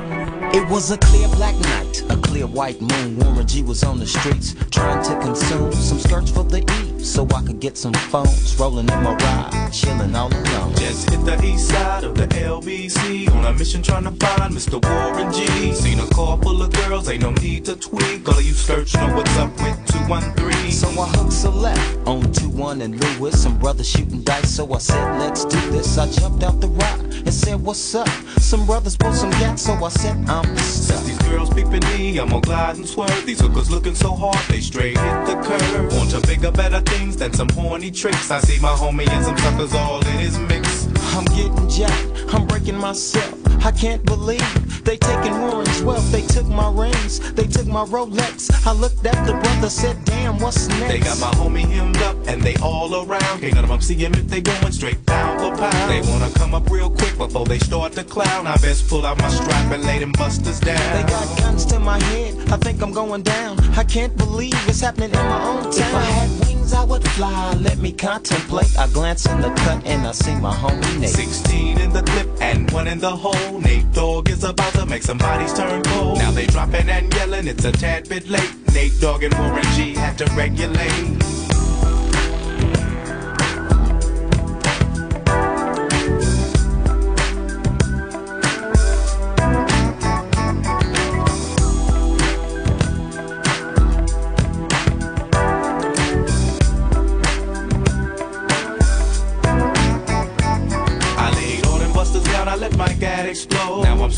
It 0.53 0.67
was 0.69 0.91
a 0.91 0.97
clear 0.97 1.27
black 1.29 1.55
night, 1.59 2.03
a 2.09 2.17
clear 2.17 2.47
white 2.47 2.81
moon. 2.81 3.19
Warren 3.19 3.45
G 3.45 3.61
was 3.63 3.83
on 3.83 3.99
the 3.99 4.07
streets 4.07 4.55
trying 4.71 5.03
to 5.03 5.19
consume 5.19 5.71
some 5.71 5.99
skirts 5.99 6.31
for 6.31 6.43
the 6.43 6.59
E 6.59 6.88
so 7.03 7.27
I 7.35 7.41
could 7.41 7.59
get 7.59 7.77
some 7.77 7.93
phones. 7.93 8.57
Rolling 8.57 8.87
in 8.89 9.03
my 9.03 9.15
ride, 9.15 9.69
chilling 9.71 10.15
all 10.15 10.31
alone. 10.33 10.75
Just 10.75 11.09
hit 11.09 11.23
the 11.25 11.43
east 11.43 11.69
side 11.69 12.03
of 12.03 12.15
the 12.15 12.27
LBC 12.27 13.29
on 13.33 13.45
a 13.45 13.53
mission 13.53 13.81
trying 13.81 14.03
to 14.03 14.11
find 14.11 14.53
Mr. 14.53 14.83
Warren 14.83 15.31
G. 15.33 15.73
Seen 15.73 15.99
a 15.99 16.07
car 16.07 16.37
full 16.41 16.61
of 16.61 16.71
girls, 16.71 17.09
ain't 17.09 17.21
no 17.21 17.31
need 17.31 17.65
to 17.65 17.75
tweak. 17.75 18.27
All 18.27 18.37
of 18.37 18.45
you 18.45 18.53
search 18.53 18.93
know 18.95 19.15
what's 19.15 19.37
up 19.37 19.51
with 19.61 19.77
213. 19.87 20.71
So 20.71 20.87
I 20.89 21.07
hooked 21.09 21.33
select 21.33 21.79
on 22.07 22.21
2-1 22.23 22.81
and 22.81 23.03
Lewis. 23.03 23.41
Some 23.41 23.57
brothers 23.57 23.89
shooting 23.89 24.21
dice, 24.21 24.49
so 24.55 24.71
I 24.73 24.77
said, 24.77 25.19
let's 25.19 25.45
do 25.45 25.59
this. 25.71 25.97
I 25.97 26.09
jumped 26.09 26.43
out 26.43 26.59
the 26.61 26.67
ride 26.67 27.01
and 27.01 27.33
said, 27.33 27.61
what's 27.61 27.95
up? 27.95 28.07
Some 28.39 28.65
brothers 28.65 28.95
pulled 28.95 29.15
some 29.15 29.31
gas, 29.31 29.63
so 29.63 29.73
I 29.73 29.89
said, 29.89 30.17
I'm 30.29 30.55
the 30.55 30.61
Since 30.61 30.87
stuff. 30.87 31.18
Girls 31.29 31.49
peeping 31.53 31.85
me, 31.91 32.19
I'm 32.19 32.29
gonna 32.29 32.41
glide 32.41 32.77
and 32.77 32.87
swerve. 32.87 33.25
These 33.25 33.41
hookers 33.41 33.69
looking 33.69 33.95
so 33.95 34.13
hard, 34.13 34.39
they 34.49 34.61
straight 34.61 34.97
hit 34.97 35.25
the 35.27 35.35
curve. 35.43 35.93
Want 35.93 36.11
to 36.11 36.21
bigger, 36.27 36.51
better 36.51 36.81
things 36.81 37.15
than 37.17 37.33
some 37.33 37.49
horny 37.49 37.91
tricks. 37.91 38.31
I 38.31 38.39
see 38.39 38.59
my 38.61 38.69
homie 38.69 39.07
and 39.09 39.25
some 39.25 39.37
suckers 39.37 39.73
all 39.73 39.99
in 40.07 40.17
his 40.19 40.37
mix. 40.39 40.87
I'm 41.15 41.25
getting 41.25 41.69
jacked, 41.69 42.33
I'm 42.33 42.47
breaking 42.47 42.77
myself. 42.77 43.35
I 43.65 43.71
can't 43.71 44.03
believe 44.05 44.68
they 44.83 44.97
taking 44.97 45.39
Warren's 45.39 45.81
wealth. 45.81 46.11
They 46.11 46.21
took 46.21 46.47
my 46.47 46.69
rings, 46.71 47.19
they 47.33 47.45
took 47.47 47.67
my 47.67 47.85
Rolex. 47.85 48.49
I 48.65 48.71
looked 48.73 49.05
at 49.05 49.25
the 49.25 49.33
brother, 49.33 49.69
said, 49.69 50.03
damn, 50.05 50.39
what's 50.39 50.67
next? 50.67 50.87
They 50.87 50.99
got 50.99 51.19
my 51.19 51.31
homie 51.31 51.67
hemmed 51.67 51.97
up 51.97 52.17
and 52.27 52.41
they 52.41 52.55
all 52.57 52.93
around. 52.95 53.39
Can't 53.39 53.55
none 53.55 53.63
of 53.63 53.69
them 53.69 53.81
see 53.81 53.95
him 53.95 54.13
if 54.13 54.27
they 54.27 54.41
going 54.41 54.71
straight 54.71 55.05
pound 55.05 55.39
for 55.39 55.55
pound. 55.57 55.91
They 55.91 56.01
wanna 56.09 56.31
come 56.35 56.53
up 56.53 56.69
real 56.69 56.89
quick 56.89 57.17
before 57.17 57.45
they 57.45 57.59
start 57.59 57.93
to 57.93 58.03
clown. 58.03 58.47
I 58.47 58.57
best 58.57 58.87
pull 58.87 59.05
out 59.05 59.17
my 59.19 59.29
strap 59.29 59.71
and 59.71 59.83
lay 59.83 59.99
them 59.99 60.11
busters 60.13 60.59
down. 60.59 60.77
They 60.95 61.09
got 61.09 61.37
guns 61.39 61.65
to 61.65 61.79
my 61.79 62.01
head, 62.03 62.35
I 62.51 62.57
think 62.57 62.81
I'm 62.81 62.93
going 62.93 63.23
down. 63.23 63.59
I 63.77 63.83
can't 63.83 64.15
believe 64.17 64.53
it's 64.67 64.81
happening 64.81 65.11
in 65.11 65.25
my 65.25 65.43
own 65.43 65.71
town. 65.71 66.58
I 66.73 66.83
would 66.83 67.07
fly. 67.09 67.53
Let 67.55 67.77
me 67.79 67.91
contemplate. 67.91 68.77
I 68.77 68.87
glance 68.89 69.25
in 69.25 69.41
the 69.41 69.49
cut 69.49 69.85
and 69.85 70.07
I 70.07 70.11
see 70.11 70.35
my 70.35 70.53
homie 70.53 70.99
Nate. 70.99 71.09
16 71.09 71.79
in 71.79 71.91
the 71.91 72.03
clip 72.03 72.29
and 72.41 72.69
one 72.71 72.87
in 72.87 72.99
the 72.99 73.15
hole. 73.15 73.59
Nate 73.59 73.91
Dogg 73.91 74.29
is 74.29 74.43
about 74.43 74.73
to 74.73 74.85
make 74.85 75.03
some 75.03 75.17
bodies 75.17 75.53
turn 75.53 75.81
cold. 75.83 76.17
Now 76.17 76.31
they 76.31 76.45
dropping 76.47 76.89
and 76.89 77.13
yelling, 77.13 77.47
it's 77.47 77.65
a 77.65 77.71
tad 77.71 78.09
bit 78.09 78.27
late. 78.27 78.53
Nate 78.73 78.99
Dogg 78.99 79.23
and 79.23 79.33
Warren 79.37 79.63
G 79.75 79.93
had 79.93 80.17
to 80.19 80.25
regulate. 80.35 81.38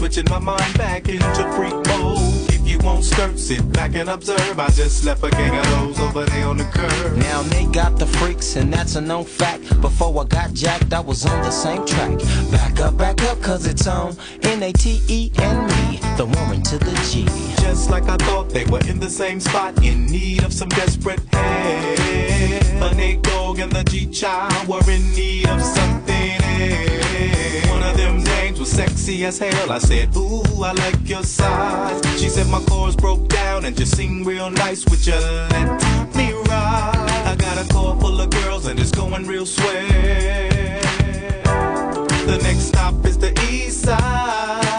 Switching 0.02 0.26
my 0.32 0.40
mind 0.40 0.78
back 0.80 1.08
into 1.08 1.44
freak 1.54 1.76
mode. 1.86 2.18
If 2.50 2.68
you 2.68 2.80
won't 2.80 3.06
skirt, 3.06 3.38
sit 3.38 3.72
back 3.72 3.94
and 3.94 4.10
observe. 4.10 4.60
I 4.60 4.68
just 4.70 5.06
left 5.06 5.24
a 5.24 5.30
gang 5.30 5.56
of 5.56 5.66
those 5.70 6.00
over 6.00 6.26
there 6.26 6.48
on 6.48 6.58
the 6.58 6.64
curb. 6.64 7.18
Now 7.18 7.44
they 7.44 7.66
got 7.68 8.00
the 8.00 8.08
freaks, 8.08 8.56
and 8.56 8.74
that's 8.74 8.96
a 8.96 9.02
known 9.02 9.26
fact. 9.26 9.80
Before 9.80 10.10
I 10.20 10.26
got 10.26 10.54
jacked, 10.54 10.92
I 10.92 11.02
was 11.02 11.24
on 11.24 11.44
the 11.44 11.52
same 11.52 11.86
track. 11.86 12.18
Back 12.50 12.80
up, 12.80 12.98
back 12.98 13.22
up, 13.26 13.40
cause 13.44 13.68
it's 13.68 13.86
on 13.86 14.18
N-A-T-E 14.42 15.34
and 15.38 15.68
me, 15.68 16.00
the 16.22 16.40
woman 16.40 16.62
to 16.62 16.78
the 16.78 16.94
G. 17.10 17.26
Just 17.64 17.90
like 17.90 18.04
I 18.04 18.16
thought 18.18 18.50
they 18.50 18.66
were 18.66 18.86
in 18.88 19.00
the 19.00 19.10
same 19.10 19.40
spot, 19.40 19.84
in 19.84 20.06
need 20.06 20.44
of 20.44 20.54
some 20.54 20.70
desperate 20.70 21.20
help. 21.34 22.92
A 22.92 22.96
Nate 22.96 23.24
Dogg 23.24 23.58
and 23.58 23.72
the 23.72 23.84
G 23.86 24.06
Child 24.06 24.68
were 24.68 24.88
in 24.92 25.02
need 25.14 25.48
of 25.48 25.60
something 25.60 26.38
else. 26.44 27.70
One 27.72 27.82
of 27.82 27.98
them 27.98 28.24
names 28.24 28.60
was 28.60 28.70
sexy 28.70 29.26
as 29.26 29.40
hell. 29.40 29.72
I 29.72 29.80
said, 29.80 30.16
Ooh, 30.16 30.44
I 30.64 30.74
like 30.74 31.10
your 31.10 31.24
size. 31.24 32.00
She 32.22 32.30
said 32.30 32.48
my 32.50 32.62
chords 32.70 32.96
broke 32.96 33.28
down 33.28 33.66
and 33.66 33.76
just 33.76 33.96
sing 33.98 34.24
real 34.24 34.52
nice. 34.52 34.86
Would 34.90 35.04
you 35.08 35.16
let 35.16 36.16
me 36.16 36.34
ride? 36.34 37.24
I 37.26 37.36
got 37.36 37.66
a 37.66 37.68
car 37.74 38.00
full 38.00 38.22
of 38.22 38.30
girls 38.30 38.68
and 38.68 38.80
it's 38.80 38.92
going 38.92 39.26
real 39.26 39.48
swell. 39.48 39.88
The 42.32 42.38
next 42.44 42.66
stop 42.68 43.06
is 43.08 43.18
the 43.18 43.32
East 43.50 43.86
Side 43.86 44.71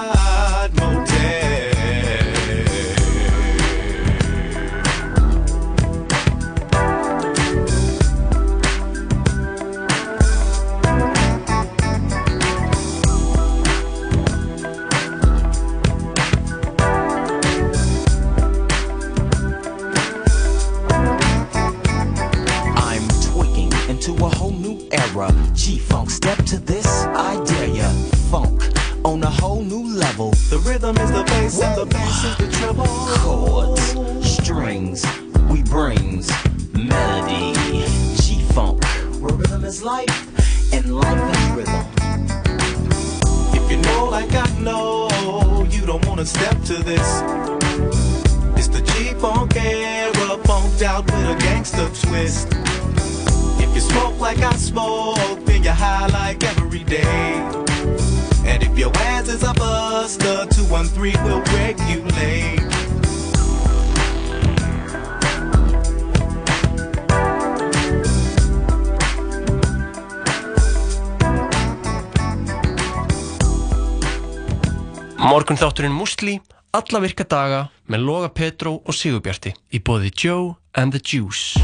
Musli, 76.23 76.39
alla 76.71 76.99
virka 77.03 77.25
daga 77.27 77.65
með 77.91 78.03
Loga 78.07 78.29
Petró 78.31 78.77
og 78.79 78.95
Sigurbjarti 78.95 79.51
í 79.75 79.81
bóði 79.83 80.13
Joe 80.15 80.53
and 80.79 80.95
the 80.95 81.01
Juice. 81.03 81.59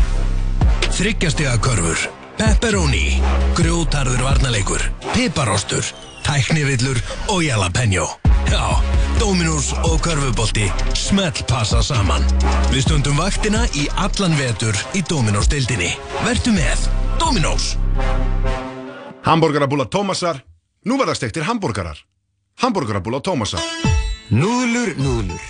Þryggjastega 0.98 1.52
körfur, 1.62 2.08
pepperoni, 2.40 3.20
grjótarður 3.54 4.24
varnarleikur, 4.26 4.82
piparostur, 5.12 5.86
tæknivillur 6.26 6.98
og 7.30 7.44
jalapeno. 7.46 8.08
Já, 8.50 8.64
Dominos 9.20 9.70
og 9.84 10.00
körfubolti 10.02 10.66
smelt 10.98 11.44
passa 11.46 11.78
saman. 11.78 12.26
Við 12.72 12.88
stundum 12.88 13.22
vaktina 13.22 13.62
í 13.78 13.86
allan 13.94 14.34
vetur 14.40 14.74
í 14.98 15.04
Dominos 15.06 15.46
deildinni. 15.52 15.92
Vertu 16.24 16.50
með 16.56 16.88
Dominos. 17.22 17.76
Hamburgerabúla 19.22 19.86
Tómasar, 19.86 20.42
nú 20.82 20.98
verða 20.98 21.14
stektir 21.14 21.46
hambúrgarar. 21.46 22.02
Hamburgerabúla 22.58 23.22
Tómasar. 23.22 23.62
Núðlur, 24.28 24.90
núðlur. 25.00 25.44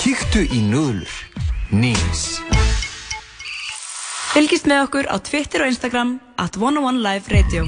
Kíktu 0.00 0.42
í 0.50 0.58
núðlur. 0.66 1.10
Nýms. 1.74 2.24
Fylgist 4.34 4.66
með 4.66 4.80
okkur 4.88 5.06
á 5.06 5.16
Twitter 5.22 5.62
og 5.64 5.70
Instagram 5.70 6.16
at 6.42 6.56
101 6.58 6.98
Live 7.04 7.30
Radio. 7.30 7.66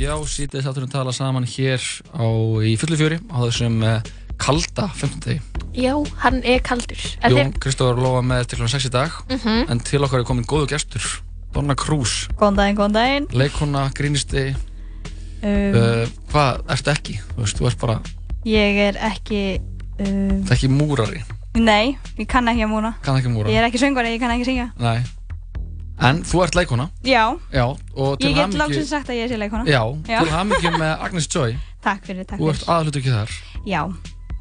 Já, 0.00 0.14
sítið 0.24 0.64
þátturinn 0.64 0.92
tala 0.94 1.12
saman 1.12 1.44
hér 1.44 1.82
á, 2.16 2.24
í 2.64 2.72
fullu 2.80 2.96
fjöri 2.96 3.18
á 3.28 3.36
þessum 3.44 3.76
uh, 3.84 3.98
kalda 4.40 4.86
15. 4.96 5.20
degi. 5.26 5.42
Já, 5.76 5.92
hann 6.24 6.40
er 6.40 6.62
kaldur. 6.64 7.02
En 7.20 7.36
Jón 7.36 7.52
Kristófur 7.60 8.00
lofa 8.00 8.22
með 8.24 8.48
til 8.50 8.62
kl. 8.62 8.70
6 8.72 8.88
í 8.88 8.92
dag 8.94 9.12
Mhm. 9.28 9.68
en 9.70 9.80
til 9.84 10.00
okkar 10.00 10.24
er 10.24 10.28
komin 10.28 10.48
góðu 10.48 10.70
gestur 10.72 11.04
Donna 11.52 11.74
Cruz, 11.74 12.28
Góðan 12.38 12.56
daginn, 12.56 12.76
góðan 12.78 12.96
daginn. 12.96 13.26
leikona, 13.32 13.90
grínisti 13.94 14.54
Um, 15.42 15.72
uh, 15.72 16.04
hvað 16.28 16.58
ertu 16.68 16.90
ekki? 16.92 17.14
Þú 17.32 17.38
veist, 17.40 17.56
þú 17.56 17.66
ert 17.70 17.78
bara, 17.80 17.94
Ég 18.48 18.78
er 18.88 18.96
ekki, 19.10 19.60
um, 20.00 20.42
það 20.48 20.52
ekki 20.56 20.68
múrari 20.72 21.22
nei, 21.60 21.96
ég 22.16 22.28
kann 22.30 22.46
ekki 22.48 22.62
að 22.64 22.70
múna. 22.72 22.94
kann 23.02 23.16
ekki 23.18 23.28
múra 23.32 23.50
Ég 23.50 23.58
er 23.60 23.66
ekki 23.68 23.80
söngvari, 23.82 24.12
ég 24.14 24.20
kann 24.22 24.30
ekki 24.36 24.46
syngja. 24.48 24.68
Nei. 24.80 25.00
en 26.00 26.22
þú 26.24 26.42
ert 26.44 26.54
leikona 26.56 26.86
Já, 27.04 27.36
Já, 27.52 27.64
og 27.96 28.18
til 28.18 28.30
ég 28.30 28.34
get 28.38 28.46
hamingju- 28.46 28.60
lágsins 28.62 28.88
sagt 28.88 29.08
að 29.10 29.18
ég 29.20 29.28
sé 29.28 29.36
leikona. 29.36 29.64
Já, 29.68 29.82
til 30.06 30.30
hamingjum 30.32 30.78
með 30.80 31.02
Agnes 31.04 31.26
Joy 31.28 31.56
Takk 31.84 32.06
fyrir, 32.06 32.24
takk 32.24 32.40
Þú 32.40 32.48
ert 32.52 32.62
fyrir. 32.62 32.72
aðhlutur 32.76 33.00
ekki 33.02 33.12
þar 33.16 33.34
Já, 33.66 33.82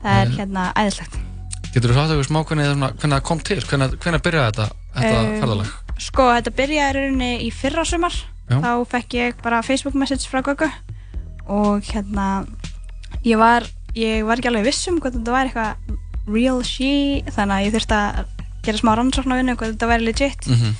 það 0.03 0.21
er 0.21 0.27
Eh, 0.29 0.35
hérna 0.37 0.63
æðislegt. 0.79 1.17
Getur 1.73 1.91
þú 1.91 1.95
sagt 1.99 2.11
eitthvað 2.13 2.27
smá 2.29 2.39
hvernig, 2.47 2.93
það 3.03 3.21
kom 3.27 3.39
til? 3.45 3.59
Hvernig, 3.67 3.97
hvernig 3.99 4.21
byrjaði 4.25 4.53
þetta, 4.53 4.67
þetta 4.95 5.17
Um, 5.19 5.33
ferðalag? 5.41 5.73
Sko, 5.99 6.23
þetta 6.37 6.53
byrjaði 6.55 6.93
rauninni 6.95 7.31
í 7.43 7.49
fyrra 7.53 7.83
sumar. 7.85 8.15
Já. 8.49 8.55
Þá 8.63 8.71
fekk 8.93 9.13
ég 9.19 9.41
bara 9.43 9.59
Facebook 9.61 9.93
message 9.99 10.25
frá 10.31 10.39
Göggu 10.41 10.69
og 11.51 11.83
hérna, 11.91 12.47
ég 13.27 13.37
var, 13.37 13.67
ég 13.97 14.25
var 14.27 14.39
ekki 14.39 14.51
alveg 14.51 14.67
viss 14.69 14.87
um 14.91 14.99
hvað 15.01 15.19
þetta 15.19 15.35
var 15.35 15.49
eitthvað 15.49 15.97
real 16.29 16.61
she, 16.67 17.23
þannig 17.33 17.55
að 17.55 17.65
ég 17.65 17.75
þurfti 17.75 17.97
að 17.97 18.35
gera 18.65 18.81
smá 18.81 18.93
rannsóknarvinnu 18.97 19.55
hvað 19.57 19.73
þetta 19.73 19.89
væri 19.89 20.07
legit. 20.09 20.47
Mhm. 20.47 20.75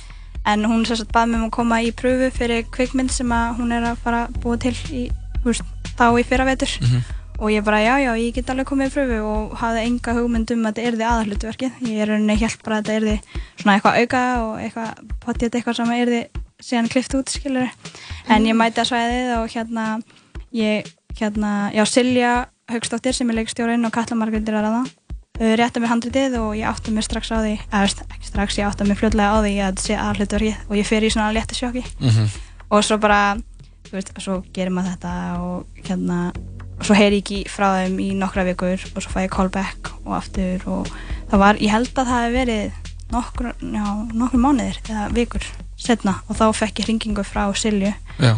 En 0.50 0.64
hún 0.64 0.84
sérst 0.88 1.04
að 1.04 1.12
bað 1.12 1.30
mér 1.30 1.40
um 1.40 1.48
að 1.48 1.56
koma 1.56 1.80
í 1.84 1.92
pröfu 1.92 2.30
fyrir 2.32 2.64
kvikmynd 2.72 3.12
sem 3.12 3.28
að 3.28 3.56
hún 3.58 3.72
er 3.76 3.82
að 3.90 3.98
fara 4.04 4.26
að 4.26 4.40
búa 4.40 4.58
til 4.58 4.72
í, 4.92 5.10
veist, 5.44 5.64
þá 5.98 6.06
í 6.16 6.24
fyrra 6.24 6.46
vetur. 6.48 6.72
Mhm. 6.80 7.02
Og 7.40 7.48
ég 7.50 7.64
bara, 7.64 7.80
já, 7.80 7.96
já, 8.04 8.12
ég 8.20 8.34
get 8.34 8.50
alveg 8.52 8.66
komið 8.68 8.88
í 8.88 8.94
pröfu 8.94 9.18
og 9.24 9.56
hafði 9.56 9.84
enga 9.86 10.12
hugmynd 10.12 10.50
um 10.50 10.66
að 10.66 10.74
þetta 10.74 10.88
yrði 10.88 11.04
aðalhlutverkið. 11.08 11.72
Ég 11.88 12.00
er 12.00 12.08
rauninni 12.08 12.36
held 12.36 12.62
bara 12.62 12.76
að 12.78 12.84
þetta 12.84 12.96
yrði 13.00 13.20
svona 13.56 13.74
eitthvað 13.76 13.98
auka 14.00 14.22
og 14.44 14.54
eitthvað 14.60 14.90
potið 15.20 15.54
eitthvað 15.56 15.76
sem 15.76 15.92
yrði 15.96 16.22
síðan 16.60 16.90
klift 16.92 17.14
út, 17.16 17.32
skilur. 17.32 17.70
En 18.28 18.44
ég 18.44 18.56
mæti 18.56 18.80
að 18.80 18.90
svæðið 18.92 19.30
og 19.38 19.48
hérna, 19.48 20.02
ég, 20.52 20.90
hérna, 21.16 21.72
já, 21.72 21.84
Silja 21.88 22.48
Haugstóttir 22.72 23.14
sem 23.16 23.30
er 23.30 23.38
leikstjórinn 23.40 23.84
og 23.86 23.92
Katla 23.94 24.16
Margrindir 24.20 24.54
að 24.58 24.66
ræða. 24.66 24.82
Þau 25.40 25.50
rétta 25.56 25.80
mér 25.80 25.88
handritið 25.94 26.34
og 26.40 26.50
ég 26.58 26.68
átta 26.68 26.92
mér 26.92 27.06
strax 27.06 27.30
á 27.32 27.38
því, 27.40 27.54
eða 27.70 27.80
veist, 27.86 28.00
ekki 28.12 28.26
strax, 28.28 28.58
ég 28.60 28.66
átta 28.68 28.84
mér 28.84 28.98
fljótlega 29.00 29.32
á 29.32 29.38
því 29.40 29.52
að 29.56 29.70
þetta 29.70 29.84
sé 29.86 29.94
aðalhlutverkið 29.96 30.56
og 30.68 30.74
ég 30.76 30.86
fer 30.90 31.06
í 31.06 31.10
svona 31.14 31.32
létti 31.32 31.56
sjokki 31.56 31.84
Mhm. 32.00 32.26
og 32.70 32.84
svo 32.84 32.98
bara 33.00 33.20
þú 33.88 33.92
veist, 33.96 34.10
svo 34.20 34.42
gerir 34.52 34.70
maður 34.70 34.92
þetta 34.98 35.14
og 35.40 35.66
hérna 35.88 36.18
og 36.80 36.84
svo 36.84 36.94
heyri 36.94 37.20
ég 37.20 37.24
ekki 37.24 37.38
frá 37.48 37.66
þeim 37.80 37.96
í 38.04 38.10
nokkra 38.20 38.44
vikur 38.44 38.84
og 38.94 39.00
svo 39.02 39.10
fæ 39.16 39.24
ég 39.24 39.30
callback 39.32 39.90
og 40.04 40.12
aftur 40.20 40.60
og 40.68 40.86
það 41.30 41.38
var, 41.38 41.54
ég 41.56 41.70
held 41.70 41.88
að 41.94 42.06
það 42.12 42.22
hef 42.24 42.32
verið 42.36 42.72
nokkur, 43.10 43.52
já, 43.64 43.86
nokkur 44.12 44.40
mánuðir 44.44 44.78
eða 44.88 45.08
vikur 45.16 45.44
setna 45.80 46.20
og 46.28 46.36
þá 46.36 46.44
fekk 46.54 46.78
ég 46.80 46.84
hringingu 46.86 47.24
frá 47.24 47.48
Silju 47.56 47.94
Já. 48.20 48.36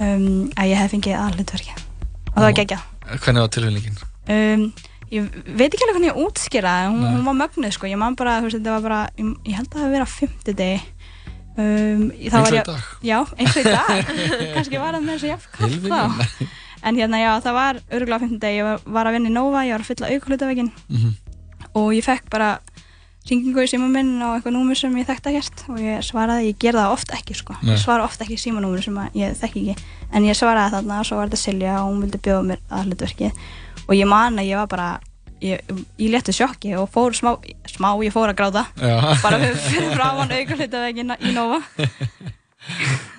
um, 0.00 0.48
að 0.56 0.68
ég 0.72 0.76
hef 0.80 0.90
fengið 0.96 1.20
aðhlutverki 1.20 1.72
og 1.76 2.34
það 2.40 2.46
var 2.48 2.56
geggjað 2.56 2.88
Hvernig 3.06 3.42
var 3.44 3.52
tilfinningin? 3.56 3.96
um, 4.32 4.64
ég 5.12 5.26
veit 5.58 5.68
ekki 5.74 5.84
alveg 5.84 5.96
hvernig 5.98 6.10
ég 6.12 6.20
útskýra 6.22 6.72
það, 6.78 6.90
hún, 6.94 7.06
hún 7.16 7.24
var 7.28 7.34
mögnuð 7.42 7.74
sko, 7.76 7.88
ég 7.90 7.98
man 8.00 8.14
bara, 8.16 8.38
þú 8.40 8.46
veist, 8.48 8.58
þetta 8.60 8.76
var 8.76 8.84
bara 8.86 9.00
ég, 9.18 9.32
ég 9.50 9.58
held 9.58 9.68
að 9.68 9.74
það 9.74 9.82
hef 9.82 9.92
verið 9.92 10.06
á 10.06 10.16
fimmtudegi 10.16 10.78
um, 11.58 12.04
þá 12.08 12.22
Eins 12.22 12.32
og 12.32 12.46
var 12.46 12.54
í 12.54 12.60
ég- 12.60 12.70
dag. 12.70 12.86
Já, 13.10 13.18
eins 13.36 13.56
og 13.56 13.60
í 13.60 13.66
dag 13.68 14.12
kannski 14.56 14.80
var 14.80 14.96
það 14.96 15.04
með 15.08 15.14
þessu 15.18 15.32
jafn 15.32 15.52
kallt 15.58 15.76
Tilviljun? 15.76 15.92
þá 15.92 16.46
en 16.82 16.96
hérna 16.98 17.18
já, 17.22 17.32
það 17.44 17.54
var 17.58 17.80
örgulega 17.90 18.16
á 18.18 18.22
fimmtudegi, 18.24 18.56
ég 18.62 18.66
var, 18.70 18.80
var 18.96 19.10
að 19.10 19.16
vinna 19.18 19.30
í 19.30 19.34
Nova 19.36 19.66
ég 19.68 19.74
var 19.76 19.84
að 19.84 19.90
fylla 19.92 20.12
aukulutavegin 20.16 20.72
Mhm. 20.88 21.12
og 21.78 21.92
ég 21.96 22.04
fekk 22.06 22.30
bara 22.32 22.48
ringingu 23.28 23.62
í 23.62 23.70
síma 23.70 23.86
minn 23.90 24.16
á 24.18 24.34
eitthvað 24.34 24.56
númur 24.56 24.78
sem 24.78 24.96
ég 24.98 25.06
þekkti 25.08 25.30
ekkert 25.32 25.62
og 25.70 25.78
ég 25.82 26.02
svaraði, 26.06 26.50
ég 26.50 26.58
ger 26.62 26.78
það 26.78 26.94
oft 26.96 27.14
ekki 27.14 27.36
sko 27.38 27.56
Nei. 27.60 27.74
ég 27.74 27.80
svara 27.82 28.06
oft 28.06 28.24
ekki 28.24 28.38
símanúmur 28.40 28.82
sem 28.82 28.98
að 28.98 29.18
ég 29.20 29.36
þekki 29.38 29.62
ekki 29.62 29.86
en 30.12 30.26
ég 30.26 30.38
svaraði 30.38 30.74
þarna 30.76 30.98
og 31.00 31.08
svo 31.08 31.20
var 31.20 31.30
þetta 31.30 31.42
Silja 31.42 31.78
og 31.80 31.92
hún 31.92 32.02
vildi 32.04 32.20
bjóða 32.26 32.48
mér 32.50 32.62
að 32.68 32.90
hlutverkið 32.90 33.42
og 33.86 33.94
ég 33.96 34.10
man 34.10 34.42
að 34.42 34.50
ég 34.50 34.60
var 34.62 34.70
bara 34.72 34.88
ég, 35.42 35.62
ég 35.98 36.12
létti 36.12 36.34
sjokki 36.36 36.74
og 36.78 36.90
fór 36.92 37.16
smá, 37.16 37.34
smá 37.70 37.90
ég 38.02 38.14
fór 38.14 38.32
að 38.32 38.38
gráta 38.42 38.66
Já. 38.76 38.94
bara 39.22 39.40
fyrir, 39.42 39.58
fyrir 39.68 39.94
framann 39.96 40.36
aukulutavegin 40.38 41.16
í 41.18 41.34
Nova 41.36 41.62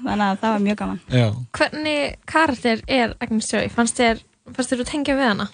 þannig 0.03 0.27
að 0.29 0.39
það 0.43 0.49
var 0.49 0.63
mjög 0.67 0.79
gaman 0.83 1.01
Já. 1.11 1.27
Hvernig 1.57 2.17
karakter 2.29 2.83
er 2.87 3.15
Agnes 3.23 3.51
Joy? 3.51 3.69
Fannst 3.73 3.99
þér, 3.99 4.23
fannst 4.51 4.73
þér 4.73 4.83
þú 4.83 4.89
tengja 4.91 5.17
við 5.19 5.31
hana? 5.31 5.49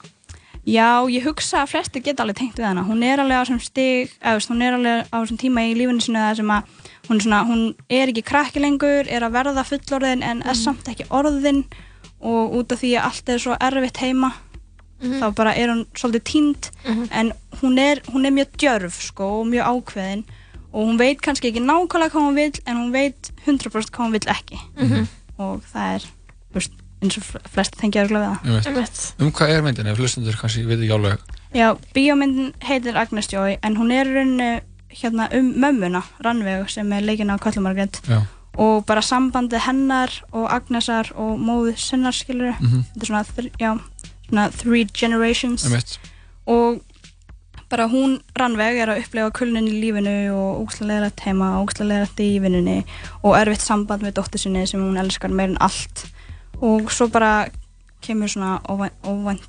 Já, 0.70 0.90
ég 1.10 1.26
hugsa 1.26 1.64
að 1.64 1.72
flestir 1.74 2.04
geta 2.06 2.24
alveg 2.24 2.38
tengt 2.38 2.60
við 2.60 2.68
hana. 2.68 2.84
Hún 2.86 3.04
er 3.06 3.22
alveg 3.24 3.40
á 3.40 3.44
þessum 3.44 3.62
stig, 3.64 4.12
eða 4.22 4.42
hún 4.52 4.62
er 4.66 4.76
alveg 4.78 5.08
á 5.10 5.16
þessum 5.18 5.40
tíma 5.42 5.64
í 5.66 5.76
lífinu 5.78 6.04
sinu 6.06 6.20
það 6.22 6.36
sem 6.42 6.52
að 6.56 6.64
hún 7.08 7.16
er, 7.18 7.24
svona, 7.26 7.40
hún 7.50 7.64
er 7.90 8.12
ekki 8.12 8.24
krakki 8.28 8.62
lengur, 8.62 9.08
er 9.10 9.26
að 9.26 9.36
verða 9.38 9.64
fullorðin 9.66 10.22
en 10.24 10.44
er 10.46 10.60
samt 10.60 10.92
ekki 10.92 11.08
orðin. 11.10 11.64
Og 12.20 12.54
út 12.60 12.72
af 12.76 12.82
því 12.84 12.92
að 13.00 13.06
allt 13.10 13.30
er 13.34 13.40
svo 13.40 13.56
erfitt 13.60 13.98
heima 14.04 14.34
þá 15.00 15.30
bara 15.32 15.54
er 15.56 15.70
hún 15.72 15.86
svolítið 15.96 16.24
tínd 16.28 16.70
en 17.16 17.32
hún 17.62 17.78
er, 17.80 18.02
hún 18.12 18.26
er 18.28 18.34
mjög 18.36 18.50
djörf 18.60 18.98
sko, 19.02 19.30
og 19.40 19.48
mjög 19.48 19.66
ákveðin. 19.72 20.24
Og 20.74 20.86
hún 20.86 21.00
veit 21.00 21.22
kannski 21.24 21.50
ekki 21.50 21.64
nákvæmlega 21.64 22.12
hvað 22.12 22.26
hún 22.28 22.36
vil 22.36 22.52
en 22.68 22.78
hún 22.78 22.92
veit 22.92 23.32
100% 23.48 23.90
hvað 23.90 24.06
hún 24.06 24.12
vil 24.12 24.28
ekki. 24.28 24.60
Mhm. 24.78 25.08
og 25.40 25.62
það 25.74 25.96
er 25.96 26.06
eins 27.02 27.18
og 27.18 27.24
flesti 27.54 27.80
tengja 27.80 28.04
örgulega 28.06 28.40
við 28.44 28.66
það. 28.68 29.04
Um 29.20 29.32
hvað 29.32 29.54
er 29.56 29.62
myndin? 29.64 29.88
Ef 29.88 29.98
hlustundur 30.02 30.36
kannski 30.40 30.66
veit 30.68 30.80
ekki 30.84 30.94
alveg 30.98 31.20
Já, 31.56 31.74
bíómyndin 31.96 32.52
heitir 32.68 32.98
Agnes 33.00 33.28
Joy 33.32 33.58
en 33.64 33.78
hún 33.80 33.92
er 33.96 34.06
í 34.06 34.14
rauninu 34.18 34.50
hérna 34.90 35.30
um 35.38 35.54
mömmuna, 35.62 36.04
Rannveig 36.26 36.70
sem 36.70 36.92
er 36.94 37.02
leikinn 37.06 37.30
á 37.34 37.38
Kallumargrét 37.42 38.02
Já. 38.10 38.20
og 38.58 38.86
bara 38.86 39.02
sambandið 39.02 39.64
hennar 39.68 40.10
og 40.34 40.50
Agnesar 40.52 41.12
og 41.16 41.40
móðu 41.40 41.76
sinnar 41.78 42.12
skilur 42.14 42.54
Mhm. 42.60 42.84
þetta 42.94 43.02
er 43.02 43.08
svona, 43.08 43.24
þr 43.24 43.50
já, 43.60 43.80
svona 44.30 44.50
three 44.52 44.86
generations 44.86 45.66
Einmitt. 45.66 45.98
og 46.48 46.82
bara 47.70 47.88
hún 47.88 48.20
Rannveg 48.36 48.78
er 48.82 48.88
að 48.90 49.04
upplefa 49.04 49.32
kulnun 49.32 49.68
í 49.70 49.80
lífinu 49.82 50.34
og 50.34 50.68
ógstlega 50.68 51.12
heima, 51.26 51.62
ógstlega 51.64 52.08
í 52.18 52.40
vinnunni 52.42 52.84
og 53.24 53.36
erfitt 53.38 53.62
samband 53.62 54.02
með 54.02 54.14
dóttur 54.18 54.40
sinni 54.42 54.68
sem 54.68 54.82
hún 54.82 54.98
elskar 55.00 55.30
meir 55.30 55.50
en 55.50 55.58
allt 55.62 56.06
og 56.62 56.92
svo 56.92 57.08
bara 57.12 57.48
kemur 58.02 58.28
svona 58.32 58.60
óvænt, 59.04 59.42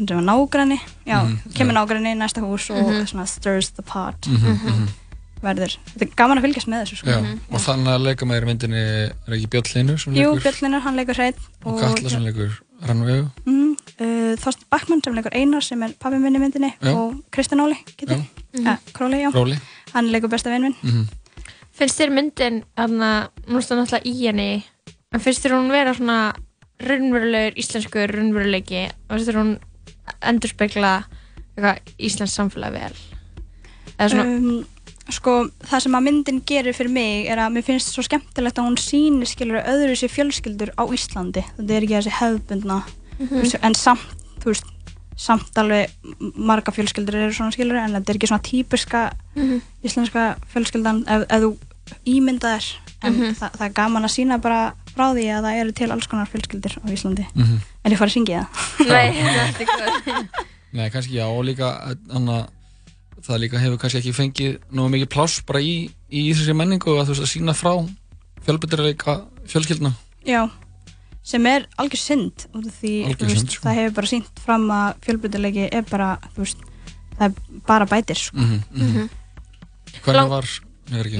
nágræni 0.00 0.78
já, 1.06 1.22
Mhm, 1.22 1.38
kemur 1.54 1.72
já. 1.72 1.78
nágræni 1.78 2.12
í 2.14 2.16
næsta 2.18 2.40
hús 2.40 2.70
og 2.70 2.90
Mhm. 2.92 3.06
svona 3.06 3.26
stirs 3.26 3.70
the 3.72 3.82
pot 3.82 4.26
Mhm, 4.26 4.58
mhm. 4.66 4.88
verður, 5.42 5.76
þetta 5.94 6.02
er 6.02 6.14
gaman 6.16 6.38
að 6.38 6.42
fylgjast 6.42 6.68
með 6.68 6.82
þessu 6.82 6.96
sko. 6.96 7.10
Já, 7.10 7.38
og 7.50 7.60
þannig 7.60 7.88
að 7.88 8.02
leika 8.06 8.24
með 8.26 8.36
þér 8.40 8.42
í 8.42 8.46
myndinni 8.46 8.76
er 9.26 9.32
ekki 9.34 9.48
Björn 9.48 9.72
Hlynur 9.72 9.98
sem 9.98 10.14
Jú, 10.14 10.34
leikur 10.34 10.40
Björnlinur, 10.52 10.80
hann 10.80 10.96
leikur 10.96 11.14
hreitt 11.14 11.38
og 11.64 11.80
Katla 11.80 12.08
sem 12.10 12.22
leikur 12.22 12.50
Rannvegu 12.82 13.30
mm, 13.46 13.70
uh, 14.00 14.36
Þorsten 14.36 14.64
Backmann 14.70 15.02
sem 15.04 15.14
leikur 15.14 15.32
Einar 15.34 15.60
sem 15.62 15.82
er 15.82 15.92
pabbi 16.00 16.18
minni 16.18 16.38
í 16.38 16.42
myndinni 16.42 16.72
Já. 16.82 16.94
og 16.94 17.22
Kristján 17.32 17.60
Óli 17.60 17.76
Já. 18.08 18.24
ja, 18.54 18.76
Króli, 18.94 19.20
já. 19.22 19.30
Róli. 19.32 19.58
hann 19.94 20.10
leikur 20.12 20.28
besta 20.28 20.50
vinn 20.50 20.62
minn 20.62 20.74
Mhm. 20.82 21.08
Finnst 21.74 21.98
þér 21.98 22.10
myndin, 22.12 22.62
þannig 22.76 23.00
að 23.00 23.28
nú 23.48 23.58
stóð 23.58 23.78
náttúrulega 23.80 24.04
í 24.04 24.26
henni, 24.26 24.64
en 25.12 25.20
finnst 25.20 25.44
þér 25.44 25.56
hún 25.58 25.70
vera 25.72 25.94
svona 25.94 26.18
raunverulegur 26.82 27.58
íslenskur 27.60 28.10
raunveruleiki 28.16 28.84
og 28.88 29.16
finnst 29.16 29.28
þér 29.30 29.40
hún 29.42 29.52
endurspegla 30.32 30.92
eitthvað 31.52 31.94
íslensk 31.98 32.34
samfélag 32.34 32.72
vel? 32.74 32.94
Svona, 34.02 34.24
um, 34.24 34.64
sko, 35.12 35.34
það 35.68 35.84
sem 35.84 35.94
að 35.98 36.04
myndin 36.08 36.40
gerir 36.48 36.74
fyrir 36.74 36.90
mig 36.94 37.28
er 37.30 37.38
að 37.42 37.52
mér 37.54 37.66
finnst 37.66 37.92
svo 37.94 38.02
skemmtilegt 38.06 38.58
að 38.58 38.66
hún 38.70 38.78
sýnir 38.80 39.28
skilur 39.30 39.60
öðru 39.62 39.94
sér 39.98 40.10
fjölskyldur 40.10 40.72
á 40.74 40.82
Íslandi 40.90 41.44
þetta 41.58 41.76
er 41.76 41.86
ekki 41.86 41.98
þessi 41.98 42.14
hefðbundna 42.18 42.78
þú 43.20 43.40
veist, 43.42 43.58
en 43.62 43.76
samt, 43.78 44.06
þú 44.42 44.50
veist 44.54 44.70
samt 45.22 45.58
alveg 45.60 45.92
marga 46.40 46.72
fjölskyldur 46.74 47.14
eru 47.20 47.34
svona 47.36 47.52
skilur 47.54 47.78
en 47.78 47.92
þetta 47.98 48.10
er 48.14 48.18
ekki 48.18 48.30
svona 48.32 48.46
típiska 48.48 49.02
Mhm. 49.36 49.60
íslenska 49.84 50.22
fjölskyldan 50.52 51.04
ef, 51.06 51.22
ef 51.30 51.42
þú 51.42 51.56
ímynda 52.06 52.56
þér 52.56 52.66
en 53.04 53.12
Mhm. 53.12 53.34
það, 53.38 53.50
það 53.58 53.66
er 53.68 53.72
gaman 53.76 54.04
að 54.08 54.14
sína 54.16 54.40
bara 54.40 54.74
frá 54.94 55.06
því 55.16 55.26
að 55.32 55.44
það 55.46 55.60
eru 55.62 55.72
til 55.80 55.90
alls 55.94 56.06
konar 56.10 56.28
fjölskyldur 56.32 56.74
á 56.78 56.86
Íslandi 56.92 57.26
Mhm. 57.34 57.60
en 57.84 57.92
ég 57.92 57.98
fari 57.98 58.10
að 58.10 58.16
syngja 58.16 58.42
það 58.78 58.88
nei, 58.92 59.12
þetta 59.12 59.76
er 59.78 59.92
ekki 59.96 60.48
Nei, 60.76 60.86
kannski 60.88 61.18
já, 61.18 61.26
og 61.28 61.44
líka 61.44 61.68
anna, 62.16 62.46
það 63.20 63.38
líka 63.42 63.58
hefur 63.60 63.76
kannski 63.82 63.98
ekki 64.00 64.12
fengið 64.16 64.54
nógu 64.72 64.88
mikið 64.94 65.10
pláss 65.12 65.42
bara 65.44 65.60
í, 65.60 65.90
í 66.08 66.22
þessari 66.32 66.56
menningu 66.56 66.94
að 66.96 67.10
þú 67.10 67.16
veist 67.16 67.26
að 67.26 67.32
sína 67.34 67.52
frá 67.56 67.74
fjölbyrðarleika 68.46 69.16
fjölskyldna 69.52 69.92
Já, 70.26 70.46
sem 71.22 71.46
er 71.50 71.66
algjör 71.82 72.00
synd 72.00 72.46
því 72.54 72.92
Algjör 73.04 73.18
þú 73.20 73.28
veist, 73.28 73.38
synd, 73.42 73.52
sko. 73.56 73.66
það 73.68 73.78
hefur 73.80 73.94
bara 74.00 74.10
sínt 74.14 74.42
fram 74.46 74.64
að 74.74 74.94
fjölbreytileiki 75.06 75.68
er 75.76 75.84
bara, 75.90 76.08
veist, 76.38 76.64
það 77.18 77.26
er 77.28 77.60
bara 77.68 77.86
bætir 77.92 78.18
sko. 78.22 78.36
Mhm, 78.38 78.62
mhm. 78.72 78.88
Mhm. 78.88 79.10
Hvernig 80.02 80.16
Lang- 80.22 80.30
var, 80.32 80.48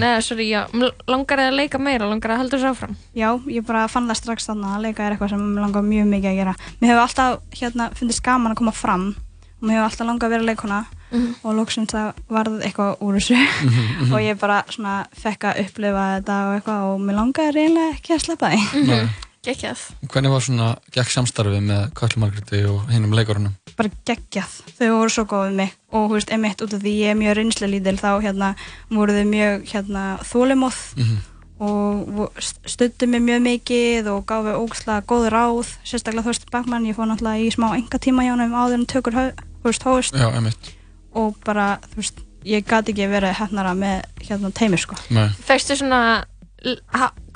Nei, 0.03 0.21
sorry, 0.23 0.47
já, 0.51 0.61
langar 1.09 1.39
þið 1.43 1.49
að 1.51 1.57
leika 1.59 1.79
meira, 1.83 2.09
langar 2.11 2.31
þið 2.31 2.35
að 2.37 2.41
halda 2.43 2.57
þessu 2.59 2.71
áfram? 2.73 2.97
Já, 3.15 3.29
ég 3.57 3.67
bara 3.67 3.89
fann 3.89 4.09
það 4.11 4.21
strax 4.23 4.47
þannig 4.51 4.73
að 4.77 4.83
leika 4.87 5.05
er 5.07 5.13
eitthvað 5.17 5.31
sem 5.35 5.45
langar 5.59 5.83
mjög 5.83 6.07
mikið 6.13 6.31
að 6.33 6.41
gera 6.43 6.55
Mér 6.81 6.91
hefur 6.93 7.05
alltaf, 7.07 7.39
hérna, 7.61 7.91
fundist 7.99 8.23
gaman 8.27 8.53
að 8.53 8.61
koma 8.63 8.73
fram 8.73 9.07
og 9.63 9.69
mér 9.69 9.79
hefur 9.79 9.89
alltaf 9.91 10.07
langað 10.09 10.27
að 10.29 10.35
vera 10.37 10.49
leikona 10.53 10.85
Mhm. 11.13 11.35
og 11.45 11.53
lóksins 11.59 11.91
það 11.93 12.15
varð 12.33 12.63
eitthvað 12.65 13.03
úr 13.05 13.19
þessu 13.19 13.37
Mhm, 13.37 13.83
mhm. 14.01 14.13
og 14.15 14.21
ég 14.25 14.39
bara 14.41 14.63
svona 14.73 14.95
fekk 15.13 15.45
að 15.45 15.59
upplifa 15.67 16.05
þetta 16.17 16.37
og 16.49 16.55
eitthvað 16.57 16.87
og 16.89 17.01
mér 17.05 17.19
langaði 17.19 17.53
reynilega 17.53 17.93
ekki 17.99 18.15
að 18.17 18.23
sleppa 18.25 18.49
því 18.49 18.87
Nei. 18.87 19.09
Gekkjað 19.43 19.81
Hvernig 20.13 20.31
var 20.31 20.45
svona, 20.45 20.67
gekk 20.95 21.11
samstarfið 21.11 21.65
með 21.67 21.81
Katla 21.99 22.21
Margréti 22.23 22.61
og 22.71 22.85
hinnum 22.93 23.15
leikurunum? 23.17 23.57
bara 23.73 23.89
geggjað, 24.07 24.51
þau 24.77 24.89
voru 24.93 25.11
svo 25.11 25.23
góð 25.27 25.45
við 25.49 25.55
mig. 25.57 25.71
Og 25.97 26.03
þú 26.11 26.15
veist, 26.19 26.31
einmitt 26.35 26.61
út 26.63 26.75
af 26.77 26.83
því 26.85 26.91
ég 26.99 27.11
er 27.11 27.17
mjög 27.17 27.37
reynslu 27.39 27.69
lítil 27.73 27.95
þá 27.99 28.09
hérna 28.23 28.51
voru 28.93 29.15
þau 29.17 29.25
mjög 29.33 29.63
hérna 29.73 30.03
þólimóð 30.29 30.79
Mhm. 31.01 31.17
og 31.63 32.31
stuttu 32.69 33.07
mig 33.09 33.23
mjög 33.23 33.41
mikið 33.49 34.11
og 34.13 34.27
gáfi 34.29 34.53
ógslag 34.61 35.07
góð 35.09 35.31
ráð. 35.33 35.73
Sérstaklega 35.89 36.23
þú 36.23 36.31
veist 36.35 36.51
Backman, 36.53 36.85
ég 36.87 36.95
fór 36.95 37.09
náttúrulega 37.09 37.43
í 37.43 37.51
smá 37.55 37.73
enga 37.75 37.99
tíma 37.99 38.23
hjá 38.23 38.37
hann 38.37 38.53
áður 38.53 38.75
en 38.75 38.87
tökur 38.87 39.33
hóðust 39.65 40.13
Já, 40.15 40.29
einmitt. 40.37 40.71
Og 41.15 41.35
bara, 41.45 41.79
þú 41.95 41.97
veist, 41.97 42.21
ég 42.45 42.65
gati 42.67 42.93
ekki 42.93 43.09
verið 43.09 43.35
hefnara 43.41 43.75
með 43.75 44.05
hérna 44.21 44.53
teimi 44.53 44.77
sko. 44.79 44.95
Nei. 45.11 45.29
Fegstu 45.49 45.77
svona, 45.81 46.25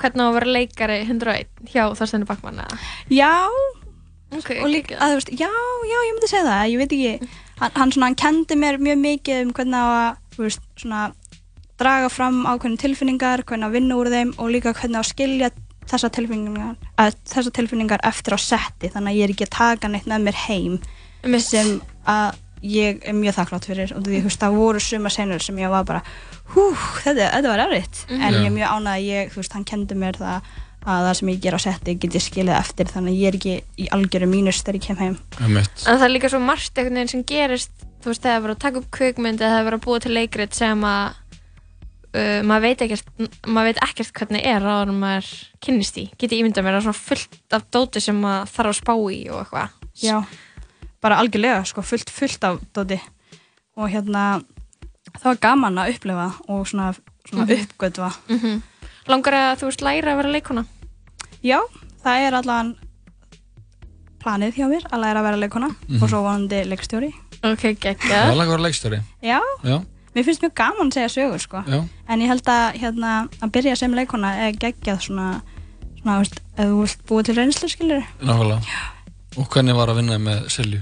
hvernig 0.01 0.23
á 0.23 0.27
að 0.27 0.37
vera 0.37 0.55
leikari 0.55 0.97
101 1.05 1.69
hjá 1.73 1.83
Þorsteinu 1.97 2.27
Bakmann? 2.29 2.63
Já, 3.11 3.33
okay, 4.35 4.61
og 4.61 4.71
líka, 4.71 4.97
að 5.01 5.13
þú 5.13 5.19
veist, 5.19 5.31
já, 5.33 5.51
já, 5.91 5.97
ég 5.97 6.15
myndi 6.15 6.31
segja 6.31 6.47
það, 6.47 6.63
ég 6.71 6.81
veit 6.81 6.97
ekki, 6.97 7.29
hann, 7.61 7.77
hann 7.77 7.93
svona, 7.95 8.09
hann 8.09 8.19
kendi 8.23 8.59
mér 8.59 8.81
mjög 8.81 8.99
mikið 9.03 9.45
um 9.45 9.53
hvernig 9.57 9.77
á 9.77 9.87
að, 9.87 10.19
þú 10.35 10.47
veist, 10.47 10.67
svona, 10.81 11.05
draga 11.77 12.09
fram 12.09 12.41
ákveðin 12.49 12.81
tilfinningar, 12.81 13.45
hvernig 13.47 13.69
að 13.69 13.77
vinna 13.77 13.99
úr 13.99 14.11
þeim 14.13 14.33
og 14.37 14.51
líka 14.53 14.73
hvernig 14.77 15.01
að 15.01 15.09
skilja 15.11 15.51
þessar 15.87 16.13
tilfinningar, 16.17 16.75
að, 16.99 17.19
þessar 17.29 17.53
tilfinningar 17.59 18.03
eftir 18.07 18.35
á 18.35 18.39
setti, 18.41 18.91
þannig 18.93 19.13
að 19.13 19.19
ég 19.19 19.27
er 19.27 19.35
ekki 19.35 19.47
að 19.47 19.55
taka 19.57 19.91
neitt 19.91 20.09
með 20.09 20.27
mér 20.27 20.43
heim 20.47 20.79
Mitt. 21.27 21.45
sem 21.45 21.77
að 22.09 22.43
ég 22.63 23.01
er 23.05 23.13
mjög 23.13 23.35
þakklátt 23.37 23.65
fyrir 23.69 23.91
og 23.95 24.03
því, 24.05 24.21
veist, 24.25 24.39
það 24.41 24.55
voru 24.57 24.79
suma 24.79 25.09
senur 25.13 25.39
sem 25.43 25.57
ég 25.61 25.69
var 25.69 25.83
bara, 25.85 26.01
hú, 26.55 26.69
þetta, 27.03 27.27
þetta 27.35 27.51
var 27.53 27.65
erfitt, 27.67 28.05
Mhm. 28.09 28.21
en 28.21 28.33
Já. 28.33 28.39
ég 28.39 28.45
er 28.45 28.55
mjög 28.55 28.71
ánað 28.77 28.95
að 28.97 29.05
ég, 29.07 29.29
þú 29.33 29.35
veist, 29.43 29.53
hann 29.53 29.63
kendi 29.65 29.95
mér 29.95 30.17
það 30.17 30.41
að 30.87 31.03
það 31.03 31.15
sem 31.19 31.27
ég 31.29 31.39
ger 31.41 31.51
á 31.53 31.59
setti 31.59 31.95
get 31.99 32.13
ég 32.15 32.21
skilið 32.23 32.55
eftir 32.59 32.85
þannig 32.87 33.11
að 33.11 33.19
ég 33.19 33.27
er 33.27 33.35
ekki 33.35 33.55
í 33.77 33.87
algjöru 33.91 34.27
mínus 34.31 34.61
þegar 34.63 34.75
ég 34.79 34.85
kem 34.87 34.97
heim. 35.01 35.17
En 35.41 35.97
það 35.99 36.03
er 36.07 36.13
líka 36.13 36.29
svo 36.31 36.39
margt 36.39 36.77
einhvern 36.77 36.95
veginn 36.95 37.09
sem 37.11 37.23
gerist 37.27 37.71
þú 38.01 38.05
veist, 38.13 38.21
það 38.23 38.35
er 38.37 38.41
verið 38.45 38.55
að 38.55 38.59
taka 38.63 38.77
upp 38.77 38.91
kvikmynd 38.91 39.41
eða 39.41 39.51
það 39.51 39.59
er 39.59 39.65
verið 39.67 39.79
að 39.81 39.85
búa 39.85 39.99
til 39.99 40.13
leikrit 40.15 40.53
sem 40.55 40.81
að 40.87 41.13
uh, 42.15 42.41
maður 42.47 42.61
veit 42.67 42.81
ekkert 42.85 43.05
maður 43.47 43.67
veit 43.73 43.81
ekkert 43.83 44.13
hvernig 44.21 44.45
er 44.47 44.61
áður 44.63 44.93
en 44.93 44.99
maður 45.01 45.31
kynnist 45.65 45.97
í, 45.99 46.05
geti 46.21 46.39
ímyndað 46.41 46.63
mér 46.67 46.77
að 46.79 46.87
svona 46.87 47.01
fullt 47.01 47.57
af 47.57 47.67
dóti 47.73 48.01
sem 48.03 48.21
maður 48.23 48.51
þarf 48.55 48.71
að 48.71 48.79
spá 48.79 48.93
í 48.95 49.19
og 49.33 49.41
eitthvað 49.43 49.69
Já, 49.97 50.17
bara 51.07 51.19
algjörlega, 51.23 51.63
sko, 51.69 51.81
fullt, 51.87 52.09
fullt 52.11 52.43
af 52.43 52.59
dóti 52.75 52.99
og 53.77 53.89
hérna 53.93 54.23
það 55.17 55.29
var 55.31 55.39
gaman 55.47 55.77
að 55.79 55.93
upplifa 55.95 56.25
og 56.51 56.65
svona, 56.67 56.91
svona 57.29 57.45
Mhm. 57.45 57.61
uppgötva. 57.63 58.11
Mm 58.29 58.61
Langar 59.07 59.31
að 59.33 59.59
þú 59.61 59.67
veist 59.69 59.81
læra 59.81 60.11
að 60.11 60.17
vera 60.19 60.31
leikona? 60.35 60.65
Já, 61.41 61.59
það 62.03 62.23
er 62.27 62.33
allan 62.35 62.73
planið 64.23 64.57
hjá 64.57 64.65
mér 64.67 64.83
að 64.91 64.99
læra 65.03 65.21
að 65.21 65.27
vera 65.27 65.37
leikona 65.43 65.69
Mhm. 65.87 66.01
og 66.03 66.09
svo 66.09 66.21
vonandi 66.25 66.63
leikstjóri. 66.67 67.11
Ok, 67.43 67.61
Það 67.61 67.77
geggjað 67.79 68.11
er 68.25 68.31
alveg 68.33 68.47
að 68.47 68.51
vera 68.51 68.65
leikstjóri. 68.67 68.99
Já, 69.23 69.39
Já, 69.63 69.77
mér 70.15 70.23
finnst 70.25 70.41
mjög 70.43 70.53
gaman 70.55 70.89
að 70.89 70.93
segja 70.93 71.09
sögur, 71.15 71.39
sko. 71.39 71.57
Já, 71.67 71.87
en 72.09 72.19
ég 72.19 72.27
held 72.27 72.43
að 72.43 72.73
hérna, 72.81 73.29
að 73.41 73.51
byrja 73.51 73.77
sem 73.77 73.93
leikona 73.93 74.33
er 74.47 74.51
geggjað 74.53 74.99
svona, 75.01 75.41
svona, 76.01 76.17
veist, 76.19 76.39
ef 76.57 76.65
þú 76.65 76.81
vilt 76.81 77.05
búa 77.07 77.23
til 77.23 77.35
reynslu, 77.35 77.69
skilur 77.69 78.03
nákvæmlega. 78.21 78.61
Og 79.37 79.47
hvernig 79.49 79.75
var 79.75 79.87
að 79.87 79.95
vinna 80.01 80.17
með 80.17 80.49
Silju? 80.49 80.81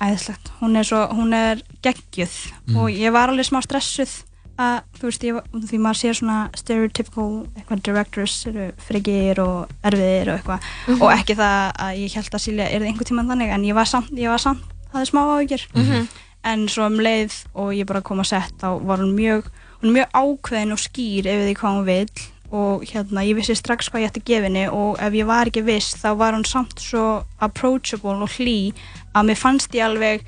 Æðislegt, 0.00 0.50
hún 0.60 0.76
er 0.80 0.82
svo, 0.88 1.06
hún 1.12 1.32
er 1.36 1.62
geggjuð 1.82 2.34
Mm. 2.66 2.76
og 2.76 2.90
ég 2.90 3.12
var 3.12 3.28
alveg 3.28 3.44
smá 3.48 3.60
stressuð 3.62 4.22
að, 4.60 4.82
þú 4.98 5.02
veist, 5.08 5.22
ég, 5.24 5.34
því 5.70 5.78
maður 5.80 5.98
sér 6.00 6.14
svona 6.18 6.50
stereotypical, 6.54 7.46
eitthvað 7.56 7.82
directors 7.82 8.46
eru 8.46 8.72
frigir 8.78 9.38
og 9.40 9.68
erfiðir 9.84 10.28
og 10.32 10.38
eitthvað 10.40 10.60
Mhm. 10.88 11.02
og 11.02 11.10
ekki 11.12 11.36
það 11.36 11.72
að 11.76 11.98
ég 12.04 12.14
held 12.14 12.30
að 12.30 12.40
Silja 12.44 12.68
er 12.70 12.80
einhver 12.80 13.04
tíman 13.08 13.26
þannig, 13.28 13.48
en 13.54 13.62
ég 13.64 13.74
var 13.74 13.84
samt, 13.86 14.10
ég 14.12 14.28
var 14.28 14.38
samt 14.38 14.62
það 14.92 15.00
er 15.00 15.10
smá 15.10 15.20
áhyggjur 15.36 15.66
Mhm. 15.74 16.08
en 16.44 16.66
svo 16.68 16.86
um 16.86 16.98
leið 16.98 17.32
og 17.54 17.72
ég 17.74 17.86
bara 17.86 18.00
kom 18.02 18.18
að 18.20 18.26
sett 18.26 18.52
þá 18.58 18.80
var 18.84 18.98
hún 18.98 19.14
mjög, 19.14 19.44
hún 19.82 19.96
er 19.96 20.04
mjög 20.04 20.10
ákveðin 20.14 20.72
og 20.72 20.78
skýr 20.78 21.24
yfir 21.26 21.46
því 21.48 21.54
hvað 21.56 21.76
hún 21.76 21.84
vil 21.84 22.08
og 22.50 22.82
hérna, 22.84 23.22
ég 23.24 23.36
vissi 23.38 23.54
strax 23.54 23.88
hvað 23.90 24.02
ég 24.02 24.10
ætti 24.10 24.20
að 24.22 24.28
gefa 24.30 24.44
henni 24.48 24.64
og 24.68 24.98
ef 24.98 25.12
ég 25.14 25.26
var 25.26 25.46
ekki 25.46 25.62
viss 25.64 25.94
þá 26.02 26.16
var 26.18 26.32
hún 26.34 26.46
samt 26.46 26.78
svo 26.82 27.24
approachable 27.40 28.16
og 28.22 28.28
hlý 28.38 28.72
að 29.14 29.26
mér 29.30 29.38
fannst 29.38 29.70
ég 29.74 29.84
alveg 29.86 30.24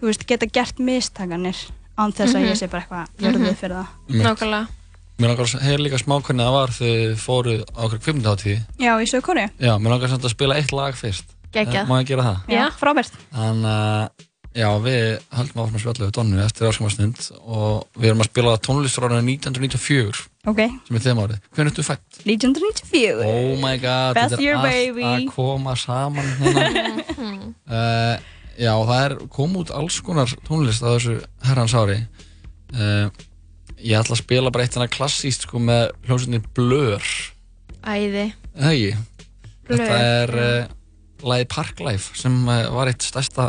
þú 0.00 0.06
veist, 0.10 0.26
geta 0.26 0.46
gert 0.46 0.78
mistakanir 0.78 1.56
án 1.98 2.12
þess 2.12 2.34
að 2.34 2.40
Mhm. 2.42 2.48
ég 2.50 2.56
sé 2.58 2.68
bara 2.70 2.82
eitthvað 2.82 3.06
jörðuð 3.22 3.46
Mhm. 3.46 3.54
fyrir 3.56 3.76
það. 3.76 3.86
Nákvæmlega 4.08 4.68
Mér 5.18 5.28
langar 5.30 5.46
að 5.46 5.60
heyra 5.62 5.78
líka 5.78 5.98
smá 6.02 6.20
hvernig 6.20 6.42
það 6.44 6.52
var 6.52 6.68
þegar 6.74 7.14
þið 7.14 7.18
fóruð 7.22 7.60
á 7.70 7.80
okkur 7.86 8.00
kvimdaháttíði 8.02 8.60
Já, 8.78 8.92
í 8.98 9.06
Söðkóri 9.06 9.50
Já, 9.60 9.78
mér 9.78 9.90
langar 9.94 10.08
samt 10.10 10.24
að 10.24 10.30
spila 10.34 10.54
eitt 10.56 10.72
lag 10.72 10.94
fyrst 10.94 11.24
Geggjað. 11.54 11.74
Eh, 11.74 11.86
Má 11.86 12.00
ég 12.02 12.06
gera 12.06 12.22
það? 12.22 12.38
Já, 12.50 12.70
frábært 12.74 13.12
Þannig 13.30 13.70
að, 13.70 14.08
já, 14.54 14.68
við 14.84 15.06
höldum 15.34 15.60
áfram 15.64 15.78
að 15.78 15.82
spjalla 15.82 16.06
við 16.06 16.12
Donnu 16.18 16.40
eftir 16.44 16.68
áskamastund 16.68 17.24
og 17.42 17.88
við 17.98 18.10
erum 18.12 18.22
að 18.24 18.28
spila 18.30 18.54
tónlistránu 18.62 19.18
1994 19.22 20.22
Ok, 20.44 20.60
sem 20.86 20.98
er 20.98 21.02
þeim 21.06 21.20
árið. 21.24 21.38
Hvernig 21.56 21.72
ertu 21.72 21.84
fætt? 21.86 22.18
1994 22.28 23.24
Oh 23.24 23.54
my 23.62 23.78
god, 23.80 24.14
Best 24.18 24.34
þetta 24.36 24.44
er 24.44 24.58
allt 24.58 24.68
baby. 24.68 25.06
að 25.08 25.26
koma 25.32 25.74
saman 25.80 26.28
hérna. 26.42 26.66
uh, 27.66 28.16
Já, 28.54 28.70
það 28.86 29.00
er 29.02 29.14
kom 29.34 29.56
út 29.58 29.72
alls 29.74 29.96
konar 30.06 30.30
tónlist 30.46 30.84
á 30.86 30.94
þessu 30.94 31.16
herrans 31.42 31.72
ári. 31.74 31.96
Uh, 32.70 33.08
ég 33.82 33.98
ætla 33.98 34.14
að 34.14 34.20
spila 34.20 34.52
bara 34.54 34.62
eitt 34.68 34.76
hérna 34.76 34.86
klassíst 34.94 35.48
sko 35.48 35.58
með 35.58 35.88
hljómsveitin 36.06 36.44
Blur. 36.54 37.02
Æði? 37.82 38.92
Blur, 39.66 39.80
Þetta 39.80 39.98
er 39.98 40.34
uh, 40.38 40.72
lagið 41.24 41.50
Parklife 41.56 42.14
sem 42.20 42.36
uh, 42.46 42.60
var 42.76 42.92
eitt 42.92 43.02
stærsta 43.02 43.48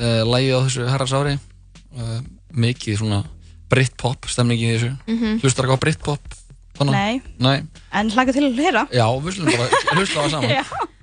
uh, 0.00 0.22
lagið 0.26 0.56
á 0.56 0.60
þessu 0.66 0.88
herrans 0.90 1.12
ári 1.20 1.34
uh, 1.36 2.20
mikið 2.56 2.98
svona 3.02 3.22
Britpop 3.70 4.26
stemningi 4.26 4.66
í 4.66 4.74
þessu 4.76 4.92
Mhm. 5.06 5.40
hlustar 5.44 5.68
ekki 5.68 5.76
á 5.78 5.82
Britpop? 5.84 6.36
Nei. 6.80 7.20
Nei. 7.38 7.58
En 7.92 8.08
hlaka 8.10 8.32
til 8.32 8.46
að 8.48 8.56
hlera. 8.56 8.86
Já, 8.88 9.04
við 9.20 9.34
slum 9.36 9.50
bara 9.52 9.68
hlusta 9.98 10.16
á 10.16 10.22
það 10.24 10.30
saman 10.32 10.50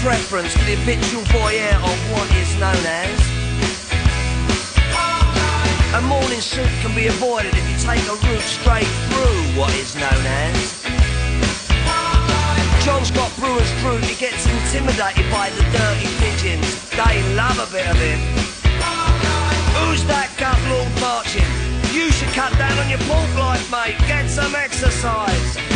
preference 0.00 0.56
for 0.56 0.64
the 0.64 0.76
habitual 0.80 1.20
voyeur 1.28 1.76
of 1.76 1.98
what 2.12 2.24
is 2.40 2.48
known 2.56 2.84
as. 2.88 3.20
A 5.92 6.00
morning 6.08 6.40
suit 6.40 6.72
can 6.80 6.94
be 6.94 7.08
avoided 7.08 7.52
if 7.52 7.64
you 7.68 7.76
take 7.76 8.00
a 8.08 8.16
route 8.16 8.48
straight 8.48 8.88
through 9.12 9.60
what 9.60 9.68
is 9.76 9.94
known 9.96 10.24
as. 10.48 10.56
John's 12.84 13.10
got 13.10 13.28
brewer's 13.36 13.70
fruit, 13.84 14.02
he 14.04 14.16
gets 14.16 14.46
intimidated 14.48 15.28
by 15.30 15.50
the 15.50 15.64
dirty 15.68 16.08
pigeons. 16.16 16.64
They 16.96 17.20
love 17.36 17.60
a 17.60 17.68
bit 17.70 17.84
of 17.84 17.96
him. 18.00 18.20
Who's 19.76 20.04
that 20.08 20.32
gut 20.40 20.56
lord 20.72 20.88
marching? 21.00 21.44
You 21.92 22.10
should 22.10 22.32
cut 22.32 22.56
down 22.56 22.72
on 22.78 22.88
your 22.88 23.00
pork 23.04 23.28
life, 23.36 23.68
mate. 23.70 23.98
Get 24.08 24.30
some 24.30 24.54
exercise. 24.54 25.69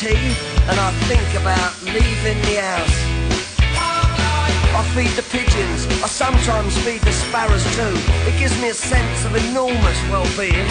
Tea, 0.00 0.32
and 0.64 0.80
I 0.80 0.90
think 1.12 1.28
about 1.36 1.76
leaving 1.84 2.40
the 2.48 2.56
house. 2.56 2.96
I 4.72 4.80
feed 4.96 5.12
the 5.12 5.26
pigeons, 5.28 5.84
I 6.02 6.08
sometimes 6.08 6.72
feed 6.78 7.02
the 7.02 7.12
sparrows 7.12 7.64
too. 7.76 7.92
It 8.24 8.38
gives 8.38 8.56
me 8.62 8.70
a 8.70 8.74
sense 8.74 9.26
of 9.26 9.36
enormous 9.36 10.00
well-being. 10.08 10.68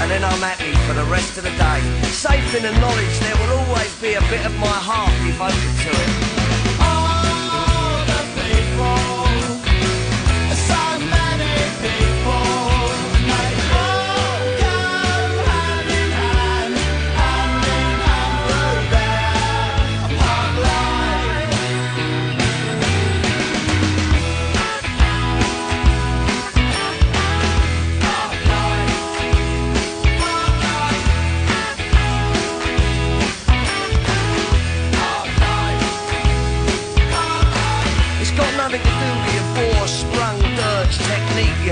And 0.00 0.10
then 0.10 0.24
I'm 0.24 0.40
happy 0.40 0.72
for 0.88 0.94
the 0.94 1.04
rest 1.12 1.36
of 1.36 1.44
the 1.44 1.54
day. 1.60 1.80
Safe 2.08 2.54
in 2.54 2.62
the 2.62 2.72
knowledge 2.80 3.18
there 3.20 3.36
will 3.36 3.58
always 3.60 3.92
be 4.00 4.14
a 4.14 4.22
bit 4.32 4.46
of 4.46 4.52
my 4.58 4.78
heart 4.88 5.12
devoted 5.28 5.74
to 5.84 5.90
it. 5.92 6.31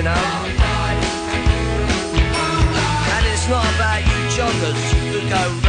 You 0.01 0.05
know. 0.05 0.13
And 3.15 3.27
it's 3.27 3.47
not 3.51 3.67
about 3.75 4.01
you 4.01 4.19
joggers 4.35 4.93
who 5.13 5.29
go 5.29 5.60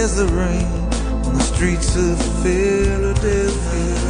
as 0.00 0.16
the 0.16 0.26
rain 0.28 0.64
on 1.26 1.34
the 1.34 1.42
streets 1.42 1.94
of 1.94 2.16
Philadelphia. 2.42 4.09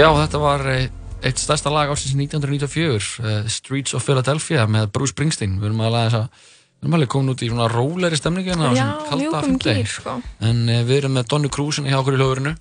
Já, 0.00 0.08
þetta 0.16 0.38
var 0.40 0.62
eh, 0.72 0.86
eitt 1.28 1.40
stærsta 1.40 1.68
lag 1.72 1.90
ásins 1.92 2.14
1994, 2.16 3.08
uh, 3.20 3.40
Streets 3.52 3.92
of 3.96 4.06
Philadelphia 4.06 4.64
með 4.70 4.88
Bruce 4.94 5.12
Springsteen. 5.12 5.58
Við 5.60 5.68
erum 5.68 5.82
alveg, 5.84 6.14
alveg 6.88 7.10
komin 7.12 7.34
út 7.34 7.42
í 7.44 7.50
svona 7.50 7.66
róleri 7.68 8.16
stemningu 8.16 8.48
hérna 8.54 8.70
á 8.70 8.72
þessum 8.72 9.34
kalda 9.34 9.74
gír, 9.76 9.90
sko. 9.90 10.14
En 10.40 10.62
uh, 10.70 10.78
við 10.88 11.02
erum 11.02 11.18
með 11.18 11.28
Donny 11.34 11.50
Krúsin 11.52 11.90
hjá 11.90 11.98
okkur 12.00 12.16
í 12.16 12.20
hljóðurinu 12.22 12.54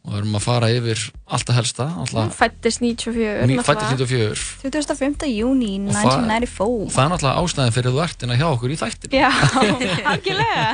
og 0.00 0.10
við 0.14 0.18
erum 0.22 0.34
að 0.40 0.44
fara 0.48 0.72
yfir 0.72 1.04
allt 1.30 1.52
að 1.52 1.58
helsta. 1.60 1.86
Alltaf, 2.02 2.34
fættist 2.40 2.82
94 2.82 3.46
ný, 3.46 3.54
náttúrulega. 3.60 3.66
fættist 3.68 3.94
94. 4.00 4.44
25. 4.64 5.30
júni 5.36 5.72
Og 5.84 5.94
það- 5.94 6.10
1994 6.26 6.90
Það 6.96 7.04
er 7.04 7.14
náttúrulega 7.14 7.44
ástæðin 7.44 7.76
fyrir 7.76 7.90
að 7.90 7.98
þú 7.98 8.04
ert 8.08 8.26
að 8.26 8.38
hjá 8.40 8.48
okkur 8.50 8.74
í 8.74 8.80
þættin. 8.80 9.16
Já, 9.20 9.30
algjörlega 10.16 10.64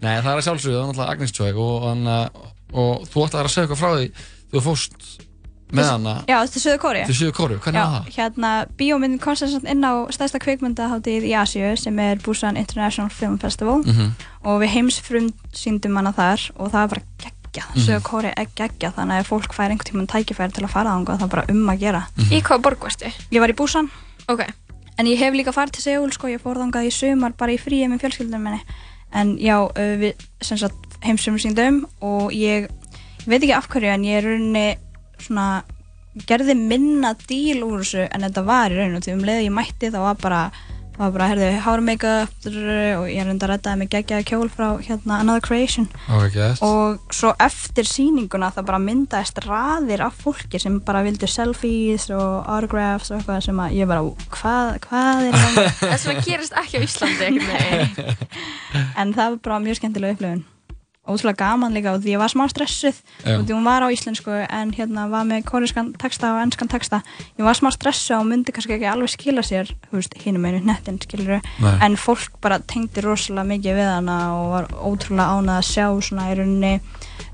Nei, 0.00 0.14
það 0.22 0.30
er 0.30 0.36
að 0.38 0.44
sjálfsögðu, 0.46 0.76
það 0.76 0.84
er 0.84 0.92
náttúrulega 0.92 1.12
Agnes 1.12 1.34
Joy 1.36 1.50
og, 1.60 1.88
og, 1.90 2.52
og 2.72 3.08
þú 3.10 3.24
ætti 3.26 3.40
að 3.40 3.50
segja 3.50 3.66
eitthvað 3.66 3.82
frá 3.82 3.90
því 3.98 4.06
þú 4.52 4.62
fórst 4.64 5.26
með 5.70 5.86
hana 5.86 6.14
Já, 6.26 6.36
er 6.42 6.48
Suður 6.50 6.78
Kóri 6.82 7.02
til 7.06 7.14
Suður 7.14 7.34
Kóru, 7.36 7.58
hvernig 7.62 7.80
var 7.84 7.92
það? 8.00 8.08
Hérna, 8.16 8.52
bíómyndin 8.78 9.20
kom 9.22 9.36
sem 9.38 9.48
sagt 9.52 9.68
inn 9.70 9.84
á 9.86 9.92
stærsta 10.10 10.40
kveikmyndaháttið 10.42 11.28
í 11.30 11.34
Asíu 11.38 11.76
sem 11.78 11.98
er 12.02 12.16
Busan 12.24 12.56
International 12.58 13.10
Film 13.10 13.38
Festival. 13.38 13.82
Mhm. 13.84 14.10
og 14.44 14.62
við 14.62 14.68
heimsfrum 14.74 15.28
síndum 15.52 15.96
hana 15.96 16.12
þar 16.16 16.40
og 16.56 16.70
það 16.72 16.80
var 16.80 16.88
bara 16.88 17.02
geggjað, 17.20 17.68
Mhm. 17.74 17.84
Suður 17.86 18.02
Kóri 18.02 18.32
er 18.36 18.46
geggjað 18.56 18.94
þannig 18.94 19.20
að 19.20 19.26
fólk 19.30 19.52
fær 19.54 19.70
einhvern 19.70 19.88
tímann 19.90 20.06
tækifæri 20.08 20.52
til 20.52 20.64
að 20.64 20.70
fara 20.70 20.90
þangað 20.90 21.18
það 21.18 21.22
er 21.22 21.28
bara 21.28 21.44
um 21.50 21.66
að 21.68 21.78
gera. 21.78 22.02
Í 22.30 22.40
hvaða 22.42 22.62
borg 22.62 22.78
varstu? 22.80 23.12
Ég 23.30 23.40
var 23.40 23.48
í 23.50 23.56
Busan. 23.56 23.90
Ok. 24.28 24.40
En 24.98 25.06
ég 25.06 25.18
hef 25.18 25.34
líka 25.34 25.52
farið 25.52 25.72
til 25.72 25.82
Seúl 25.82 26.12
sko, 26.12 26.26
ég 26.28 26.40
fór 26.40 26.56
þangað 26.56 26.86
í 26.86 26.92
sumar 26.92 27.32
bara 27.36 27.52
í 27.52 27.58
fríi 27.58 27.86
með 27.88 28.00
fjölskyldunum 28.02 28.42
minni. 28.42 28.60
En 29.12 29.36
já, 29.38 29.56
við 29.74 30.14
sem 30.40 30.56
sagt 30.58 30.74
heimsfrum 31.02 31.38
síndum 31.38 31.84
og 32.00 32.30
ég 32.32 32.68
veit 33.26 33.42
ekki 33.42 33.54
af 33.56 33.68
hverju 33.72 33.92
en 33.94 34.08
ég 34.08 34.18
er 34.20 34.26
í 34.26 34.34
rauninni 34.34 34.66
svona 35.20 35.46
gerði 36.26 36.56
minna 36.58 37.14
díl 37.28 37.62
úr 37.66 37.84
þessu 37.84 38.08
en 38.08 38.26
þetta 38.26 38.44
var 38.46 38.72
í 38.72 38.80
rauninu 38.80 39.00
því 39.04 39.16
um 39.16 39.24
leiði 39.28 39.48
ég 39.48 39.56
mætti 39.56 39.92
þá 39.92 40.00
var 40.02 40.20
bara 40.20 40.42
það 41.00 41.06
var 41.06 41.12
bara, 41.14 41.26
herðu, 41.30 41.46
hár 41.64 41.80
make-up 41.80 42.46
og 42.50 43.06
ég 43.08 43.20
er 43.22 43.28
enda 43.32 43.46
að 43.46 43.52
reddaði 43.54 43.80
mig 43.80 43.88
geggjaði 43.94 44.26
kjól 44.28 44.50
frá 44.52 44.66
hérna 44.84 45.20
Another 45.22 45.40
Creation 45.46 45.86
Ok, 46.12 46.34
gett. 46.34 46.60
og 46.66 47.14
svo 47.16 47.30
eftir 47.40 47.88
sýninguna 47.88 48.50
það 48.52 48.66
bara 48.68 48.82
myndaðist 48.84 49.40
raðir 49.46 50.04
af 50.04 50.18
fólki 50.20 50.60
sem 50.60 50.76
bara 50.84 51.00
vildu 51.06 51.30
selfies 51.30 52.10
og 52.12 52.44
autographs 52.44 53.14
og 53.14 53.20
eitthvað 53.20 53.40
sem 53.48 53.64
að 53.64 53.78
ég 53.78 53.88
bara, 53.88 54.04
hvað, 54.36 54.72
hvað 54.90 55.24
er 55.30 55.38
það? 55.40 55.60
Það 55.86 55.98
sem 56.02 56.12
að 56.12 56.28
gerist 56.28 56.60
ekki 56.60 56.76
á 56.76 56.84
Íslandi 56.84 57.30
en 59.00 59.14
það 59.16 59.24
var 59.24 59.42
bara 59.46 59.62
mjög 59.64 59.80
skemmtileg 59.80 60.18
upplifun 60.18 60.44
ótrúlega 61.08 61.40
gaman 61.40 61.72
líka 61.72 61.94
og 61.96 62.02
því 62.04 62.12
ég 62.12 62.20
var 62.20 62.28
smá 62.30 62.44
stressuð 62.52 62.98
Já. 63.24 63.38
og 63.38 63.46
því 63.48 63.54
hún 63.56 63.64
var 63.64 63.82
á 63.82 63.88
íslensku 63.88 64.34
en 64.44 64.72
hérna 64.76 65.06
var 65.10 65.24
með 65.24 65.46
kóriskan 65.48 65.94
texta 65.98 66.34
og 66.34 66.42
ennskan 66.42 66.68
texta 66.68 67.00
ég 67.38 67.44
var 67.46 67.56
smá 67.56 67.70
stressuð 67.72 68.18
og 68.18 68.26
myndi 68.28 68.52
kannski 68.52 68.76
ekki 68.76 68.88
alveg 68.90 69.08
skila 69.14 69.40
sér 69.46 69.72
þú 69.88 69.96
veist, 69.96 70.14
hinum 70.20 70.44
einu 70.44 70.60
hnettin 70.60 70.98
skilur 71.00 71.40
Nei. 71.64 71.72
en 71.86 71.96
fólk 71.96 72.36
bara 72.44 72.58
tengdi 72.60 73.00
rosalega 73.06 73.48
mikið 73.48 73.78
við 73.80 73.88
hana 73.94 74.18
og 74.36 74.50
var 74.52 74.68
ótrúlega 74.76 75.38
ánað 75.40 75.62
að 75.62 75.70
sjá 75.70 75.86
svona 76.04 76.28
í 76.28 76.36
rauninni 76.36 76.74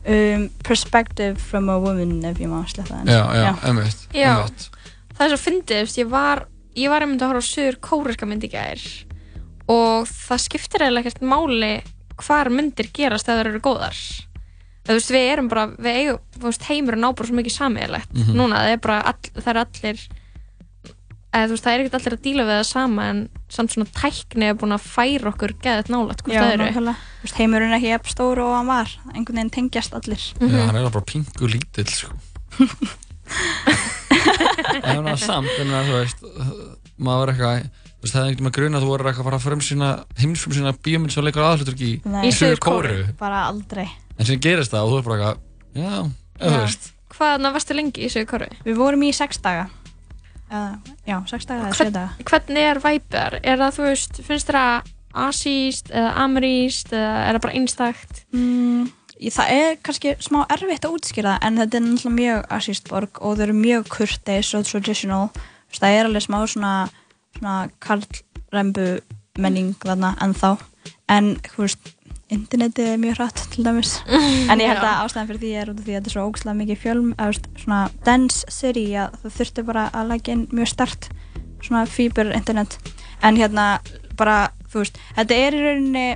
um, 0.06 0.46
perspective 0.62 1.34
from 1.42 1.68
a 1.68 1.76
woman 1.82 2.22
ef 2.30 2.38
ég 2.38 2.48
má 2.52 2.62
sletta 2.70 3.02
það 3.02 3.10
Já, 3.10 3.24
já, 3.34 3.50
einmitt, 3.66 4.06
Já, 4.14 4.30
einmitt. 4.36 4.70
það 5.18 5.26
er 5.26 5.34
svo 5.34 5.42
fyndið, 5.42 5.98
ég 6.04 6.14
var, 6.14 6.46
ég 6.78 6.94
var 6.94 7.02
einmitt 7.02 7.26
að 7.26 7.34
horfa 7.34 7.42
á 7.42 7.50
sögur 7.50 7.80
kóriska 7.82 8.30
myndi 8.30 8.48
gær 8.54 8.78
og 9.66 10.06
það 10.06 10.42
skiptir 10.46 10.86
eiginlega 10.86 11.10
ekkert 11.10 11.26
máli 11.26 11.74
hvar 12.22 12.50
myndir 12.52 12.88
gerast 12.96 13.28
ef 13.28 13.36
það 13.38 13.46
eru 13.50 13.62
góðar. 13.64 13.98
Þú 14.86 14.94
veist, 14.94 15.10
við 15.10 15.24
erum 15.32 15.48
bara, 15.50 15.64
við 15.82 15.96
eigum, 16.00 16.20
þú 16.36 16.46
veist, 16.46 16.68
heimurinn 16.70 17.06
á 17.06 17.10
bara 17.10 17.26
svo 17.26 17.34
mikið 17.40 17.56
sameiginlegt. 17.56 18.12
Mhm. 18.14 18.36
Núna, 18.38 18.60
það 18.62 18.72
er 18.76 18.80
bara, 18.84 18.98
all, 19.10 19.32
það 19.34 19.50
er 19.52 19.58
allir, 19.64 20.04
eða 21.36 21.48
veist, 21.50 21.64
það 21.64 21.72
er 21.72 21.80
ekkert 21.82 21.98
allir 21.98 22.16
að 22.16 22.22
díla 22.26 22.46
við 22.46 22.54
það 22.56 22.68
sama 22.70 23.08
en 23.10 23.18
samt 23.52 23.74
svona 23.74 23.90
tækni 23.94 24.46
er 24.48 24.54
búin 24.58 24.76
að 24.76 24.86
færa 24.86 25.32
okkur 25.32 25.52
geðið 25.62 25.90
nálægt 25.92 26.22
hvort 26.22 26.38
það 26.38 26.54
eru. 26.54 26.94
heimurinn 27.36 27.74
er 27.74 27.82
ekki 27.90 28.10
stór 28.14 28.40
og 28.42 28.54
hann 28.56 28.70
var 28.70 28.88
einhvern 29.12 29.36
veginn 29.40 29.54
tengjast 29.54 29.94
allir 29.94 30.22
Já, 30.40 30.66
hann 30.66 30.76
er 30.78 30.88
bara 30.90 31.04
pingu 31.06 31.50
lítill 31.50 31.90
sko. 31.90 32.14
en 34.86 35.02
það 35.02 35.10
er 35.12 35.20
samt 35.20 35.50
en 35.60 35.74
að 35.76 35.90
þú 35.90 35.98
veist 36.00 36.24
maður 36.96 37.32
er 37.32 37.34
eitthvað 37.34 37.85
veist, 38.02 38.14
það 38.14 38.22
er 38.22 38.30
ekkert 38.32 38.46
með 38.46 38.54
gruna 38.58 38.78
að 38.78 38.84
þú 38.86 38.90
voru 38.92 39.08
að 39.10 39.22
fara 39.26 39.38
að 39.40 39.46
fremsýna 39.46 39.88
heimsfremsýna 40.20 40.74
bíómynd 40.84 41.14
sem 41.14 41.24
leikur 41.26 41.46
aðhlutur 41.46 41.78
í 41.86 41.92
Nei. 42.04 42.28
Suður 42.34 42.60
Kóru 42.66 42.98
bara 43.20 43.44
aldrei 43.50 43.86
en 44.18 44.28
sem 44.28 44.40
gerist 44.40 44.72
það 44.74 44.84
og 44.86 44.92
þú 44.92 44.98
er 45.00 45.06
bara 45.08 45.16
eitthvað 45.16 45.82
já, 45.82 45.94
eða 46.40 46.52
þú 46.52 46.60
veist 46.66 46.92
Hvaðna 47.16 47.52
varstu 47.54 47.72
lengi 47.78 48.02
í 48.04 48.08
sögur 48.12 48.28
kóru? 48.34 48.46
Við 48.66 48.76
vorum 48.76 49.02
í 49.06 49.12
sex 49.16 49.38
daga 49.40 49.68
uh, 50.52 50.74
Já, 51.08 51.16
sex 51.30 51.46
daga 51.48 51.68
eða 51.70 51.76
sjö 51.78 51.86
daga 51.94 52.26
Hvernig 52.28 52.66
er 52.72 52.80
væpjar? 52.82 53.36
Er 53.42 53.60
það, 53.62 53.72
þú 53.78 53.86
veist, 53.86 54.20
finnst 54.26 54.50
þér 54.50 54.58
það 54.60 54.92
asíst 55.26 55.88
eða 55.96 56.10
ameríst 56.26 56.90
eða 56.92 57.12
er 57.30 57.38
það 57.38 57.44
bara 57.46 57.54
einstakt? 57.56 58.18
mm, 58.36 58.82
í- 59.16 59.32
Það 59.32 59.52
er 59.54 59.78
kannski 59.86 60.12
smá 60.26 60.42
erfitt 60.52 60.84
að 60.84 60.98
útskýra 60.98 61.36
það, 61.38 61.46
en 61.48 61.60
þetta 61.62 61.78
er 61.80 61.84
náttúrulega 61.86 62.16
mjög 62.18 62.44
asíst 62.58 62.90
borg 62.92 63.22
og 63.24 63.38
þau 63.38 63.44
eru 63.46 63.56
mjög 63.62 63.88
kurteis 63.96 64.50
og 64.58 64.66
traditional 64.68 65.30
Þú 65.32 65.72
veist, 65.72 65.82
það 65.86 65.96
er 65.96 66.10
alveg 66.10 66.26
smá 66.26 66.38
svona, 66.52 66.74
svona 67.38 67.68
karlrembu 67.84 68.86
menning 69.38 69.74
þarna 69.82 70.14
ennþá. 70.24 70.56
En 71.12 71.36
þú 71.44 71.62
veist, 71.66 71.92
internetið 72.32 72.88
er 72.94 72.98
mjög 72.98 73.18
hratt 73.20 73.42
til 73.52 73.64
dæmis. 73.66 73.92
En 74.50 74.58
ég 74.62 74.70
held 74.72 74.82
að 74.82 75.02
ástæðan 75.06 75.28
fyrir 75.30 75.40
því 75.44 75.50
er 75.60 75.70
út 75.70 75.78
af 75.80 75.84
því 75.86 75.92
að 75.92 75.98
þetta 76.00 76.10
er 76.10 76.14
svo 76.16 76.24
ógslag 76.30 76.56
mikið 76.58 76.80
fjölm 76.82 77.10
eða 77.14 77.32
þú 77.36 77.62
svona 77.64 77.80
dense 78.06 78.44
city 78.50 78.86
að 78.98 79.18
það 79.22 79.36
þurfti 79.40 79.66
bara 79.68 79.84
að 79.94 80.08
leggja 80.12 80.34
inn 80.36 80.46
mjög 80.52 80.72
stert 80.72 81.08
svona 81.62 81.84
fíber 81.90 82.32
internet. 82.36 82.78
En 83.22 83.36
hérna 83.38 83.66
bara, 84.18 84.38
þú 84.72 84.82
veist, 84.82 84.98
þetta 85.16 85.34
er 85.46 85.54
í 85.56 85.62
rauninni 85.66 86.06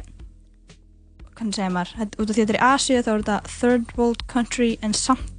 hvernig 1.37 1.57
segir 1.57 1.73
maður, 1.75 1.93
þetta, 1.97 2.19
út 2.21 2.31
af 2.31 2.37
því 2.37 2.43
að 2.43 2.49
þetta 2.51 2.55
er 2.55 2.61
í 2.61 2.67
Asíu 2.71 3.03
þá 3.05 3.11
er 3.15 3.23
þetta 3.23 3.37
third 3.61 3.93
world 3.97 4.25
country 4.29 4.71
en 4.85 4.93
samt 4.97 5.31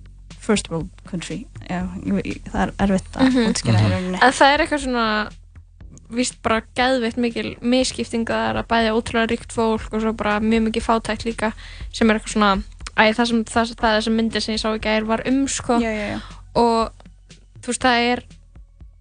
first 0.41 0.71
world 0.71 0.89
country. 1.05 1.43
Já, 1.69 1.83
ég, 2.01 2.21
ég, 2.25 2.39
það 2.49 2.61
er 2.63 2.71
erfitt 2.87 3.11
að 3.21 3.27
Mhm. 3.29 3.51
útskýra 3.51 3.81
í 3.83 3.91
rauninni. 3.91 4.17
En 4.25 4.33
það 4.33 4.53
er 4.55 4.63
eitthvað 4.63 4.81
svona 4.87 5.05
víst 6.15 6.37
bara 6.43 6.61
geðveitt 6.77 7.17
mikil 7.21 7.55
misskipting 7.61 8.27
að 8.27 8.35
það 8.41 8.49
er 8.49 8.59
að 8.61 8.69
bæði 8.73 8.93
ótrúlega 8.97 9.31
ríkt 9.31 9.55
fólk 9.55 9.95
og 9.95 10.03
svo 10.03 10.13
bara 10.17 10.37
mjög 10.43 10.67
mikið 10.67 10.85
fátækt 10.87 11.25
líka 11.27 11.51
sem 11.93 12.09
er 12.09 12.19
eitthvað 12.19 12.35
svona 12.35 12.51
æ, 12.97 13.03
það 13.15 13.25
sem 13.31 13.43
það, 13.51 13.73
það 13.81 13.97
er 13.97 14.05
sem 14.07 14.17
myndir 14.19 14.45
sem 14.45 14.55
ég 14.55 14.63
sá 14.63 14.69
í 14.75 14.81
gær 14.83 15.07
var 15.09 15.23
um 15.31 15.41
sko. 15.47 15.79
Já, 15.81 15.91
já, 15.95 16.07
já. 16.15 16.19
og 16.59 16.91
þú 17.61 17.73
veist 17.73 17.87
það 17.87 18.07
er 18.11 18.23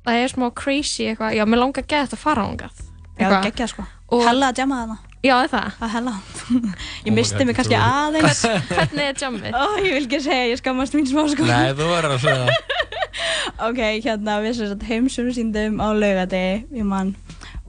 það 0.06 0.24
er 0.24 0.34
smá 0.34 0.46
crazy 0.56 1.08
eitthvað. 1.11 1.38
Já, 1.38 1.46
mér 1.46 1.64
langar 1.64 1.84
að 1.84 1.90
þetta 2.06 2.18
að 2.18 2.24
fara 2.24 2.46
ángað 2.48 2.84
Já, 3.20 3.26
það 3.26 3.38
er 3.40 3.48
geggjað 3.50 3.74
sko 3.74 3.88
Hella 4.11 4.50
að 4.50 4.58
jamma 4.58 4.80
þarna. 4.80 4.96
Já, 5.20 5.34
er 5.36 5.50
það? 5.52 5.66
Það 5.78 5.90
hella. 5.94 6.12
Ég 7.04 7.11
Oh 7.11 7.14
misti 7.14 7.44
mig 7.46 7.56
kannski 7.58 7.76
aðeins. 7.76 8.40
Hvernig 8.70 9.04
er 9.04 9.18
jammið? 9.20 9.52
Ó, 9.54 9.64
ég 9.84 9.92
vil 9.92 10.06
ekki 10.06 10.20
segja, 10.24 10.46
ég 10.50 10.61
skammast 10.62 10.96
mín 10.96 11.06
smá 11.06 11.22
sko. 11.30 11.46
Nei, 11.46 11.74
þú 11.76 11.90
verður 11.92 12.16
að 12.16 12.24
segja 12.24 12.46
það 12.48 12.80
Ok, 13.68 13.80
hérna 14.04 14.38
við 14.44 14.54
sem 14.56 14.68
sagt 14.72 14.86
heimsum 14.88 15.30
síndum 15.34 15.80
á 15.80 15.88
laugadegi, 15.92 16.64
ég 16.76 16.84
mann 16.84 17.14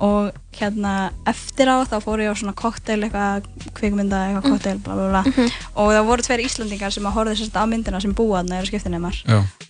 og 0.02 0.32
hérna 0.58 1.12
eftir 1.30 1.70
á 1.70 1.78
þá 1.86 2.00
fór 2.02 2.22
ég 2.24 2.32
á 2.34 2.36
svona 2.36 2.56
kokteil 2.58 3.04
eitthvað 3.06 3.46
kvikmynda 3.78 4.18
eitthvað 4.26 4.46
Mm. 4.48 4.52
kokteil 4.56 4.80
bla 4.82 4.96
bla 4.98 5.10
bla 5.12 5.22
Mhm. 5.22 5.52
og 5.78 5.92
það 5.94 6.08
voru 6.10 6.26
tveir 6.26 6.42
Íslandingar 6.46 6.92
sem 6.92 7.06
að 7.06 7.14
horfðu 7.18 7.36
sérst 7.38 7.60
á 7.62 7.64
myndina 7.70 8.02
sem 8.02 8.14
búa 8.18 8.42
þarna 8.42 8.58
eru 8.58 8.66
skiptinemar 8.72 9.16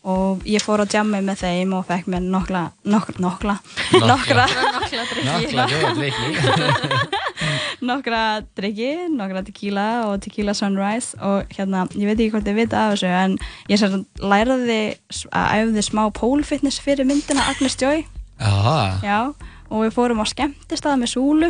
og 0.04 0.40
ég 0.48 0.64
fór 0.64 0.80
á 0.82 0.86
jammi 0.88 1.20
með 1.22 1.44
þeim 1.44 1.74
og 1.76 1.86
fekk 1.90 2.08
mér 2.08 2.24
nokkla 2.24 2.64
nokla, 2.86 3.20
nokkla, 3.20 3.60
Nokkla. 3.92 4.08
nokkra 4.08 4.46
Nokkla 4.48 5.04
drykki. 5.12 5.56
Nokkla 5.56 5.94
drykki. 6.00 7.18
nokkra 7.82 8.22
drikki, 8.58 8.92
nokkra 9.16 9.44
tequila 9.48 9.88
og 10.10 10.22
tequila 10.26 10.54
sunrise 10.58 11.18
og 11.22 11.48
hérna, 11.56 11.86
ég 11.96 12.06
veit 12.12 12.20
ekki 12.20 12.32
hvort 12.36 12.48
þið 12.50 12.60
vita 12.62 12.84
af 12.88 12.96
þessu 12.96 13.12
en 13.22 13.38
ég 13.72 13.82
sér 13.82 13.96
læraði 14.22 14.82
s- 15.14 15.26
að 15.32 15.56
æfði 15.62 15.86
smá 15.90 16.04
pole 16.14 16.44
fitness 16.48 16.80
fyrir 16.84 17.06
myndina 17.10 17.48
Agnes 17.52 17.78
Joy. 17.82 18.04
Já, 19.06 19.20
og 19.72 19.86
við 19.86 19.94
fórum 19.96 20.20
á 20.20 20.26
skemmtistað 20.28 20.98
með 21.00 21.12
Súlu 21.14 21.50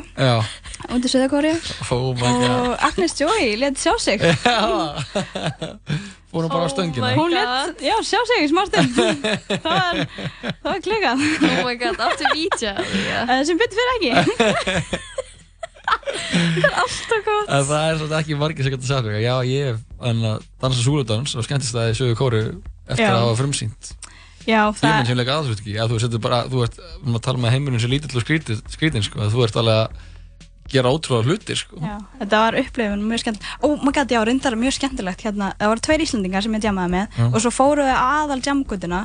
í 0.91 1.09
Söðakóri 1.09 1.53
oh 1.91 2.11
og 2.11 2.75
Agnes 2.83 3.15
Joy 3.17 3.55
let 3.57 3.79
sjá 3.79 3.93
sig. 3.97 4.19
Fórum 6.31 6.47
bara 6.51 6.67
á 6.67 6.71
stöngina? 6.71 7.13
hún 7.17 7.31
let, 7.33 7.81
já, 7.83 7.95
sjá 8.03 8.19
sig 8.27 8.45
í 8.45 8.49
smá 8.51 8.63
stund. 8.67 8.93
Það 9.63 9.71
var, 9.71 9.95
var 10.63 10.79
klikað 10.85 11.23
Oh 11.47 11.63
my 11.67 11.75
god, 11.79 11.97
áttu 12.07 12.29
vítja 12.35 12.75
yeah. 12.79 13.41
sem 13.47 13.57
betur 13.59 13.79
fyrir 13.79 13.95
ekki 13.97 14.11
það 15.91 16.65
er 16.65 16.77
alltaf 16.83 17.23
gott. 17.27 17.47
En 17.47 17.65
það 17.69 17.85
er 17.87 17.97
svolítið 17.99 18.19
ekki 18.19 18.37
margir 18.41 18.67
sem 18.67 18.75
getur 18.75 18.89
sagt 18.91 19.07
mér 19.07 19.17
Já, 19.23 19.33
ég 19.47 19.71
hef 19.71 19.81
hann 20.01 20.21
að 20.31 20.45
dansa 20.63 20.85
súludans 20.85 21.35
og 21.37 21.47
skemmtist 21.47 21.75
það 21.75 21.91
í 21.91 21.97
sögu 21.99 22.19
kóru 22.19 22.43
eftir 22.87 23.05
Já. 23.05 23.11
að 23.15 23.25
hafa 23.25 23.39
frumsýnt. 23.41 23.91
Já, 24.41 24.61
Ég 24.71 24.79
það, 24.79 24.95
menn 24.95 25.09
sem 25.11 25.19
leika 25.19 25.35
aðsveit 25.37 25.59
ekki 25.61 25.75
að 25.77 25.91
þú 25.93 25.99
setur 26.01 26.21
bara, 26.23 26.39
þú 26.49 26.63
ert, 26.65 26.79
við 26.81 27.03
erum 27.03 27.19
að 27.19 27.25
tala 27.27 27.43
með 27.43 27.53
heimurinn 27.55 27.83
sem 27.83 27.91
lítill 27.91 28.17
og 28.17 28.23
skrítið, 28.25 28.63
skrítin 28.73 29.05
sko, 29.05 29.21
að 29.21 29.35
þú 29.35 29.43
ert 29.45 29.59
alveg 29.61 29.81
að 29.83 30.07
gera 30.71 30.91
ótrúlega 30.95 31.27
hlutir 31.29 31.59
sko. 31.59 31.77
Já, 31.83 31.97
þetta 32.21 32.39
var 32.45 32.57
upplifun 32.61 33.03
mjög 33.05 33.21
skemmt 33.25 33.45
oh 33.67 33.75
my 33.83 33.93
god, 33.93 34.13
já, 34.15 34.21
reyndar 34.25 34.55
mjög 34.57 34.77
skemmtilegt 34.79 35.25
hérna, 35.27 35.51
það 35.59 35.71
voru 35.73 35.83
tveir 35.85 36.03
Íslandingar 36.07 36.45
sem 36.45 36.55
ég 36.57 36.65
jammaði 36.65 36.93
með 36.95 37.17
Já. 37.19 37.25
og 37.27 37.37
svo 37.43 37.51
fóru 37.53 37.85
við 37.85 37.97
aðal 37.99 38.39
jamgutuna 38.47 39.01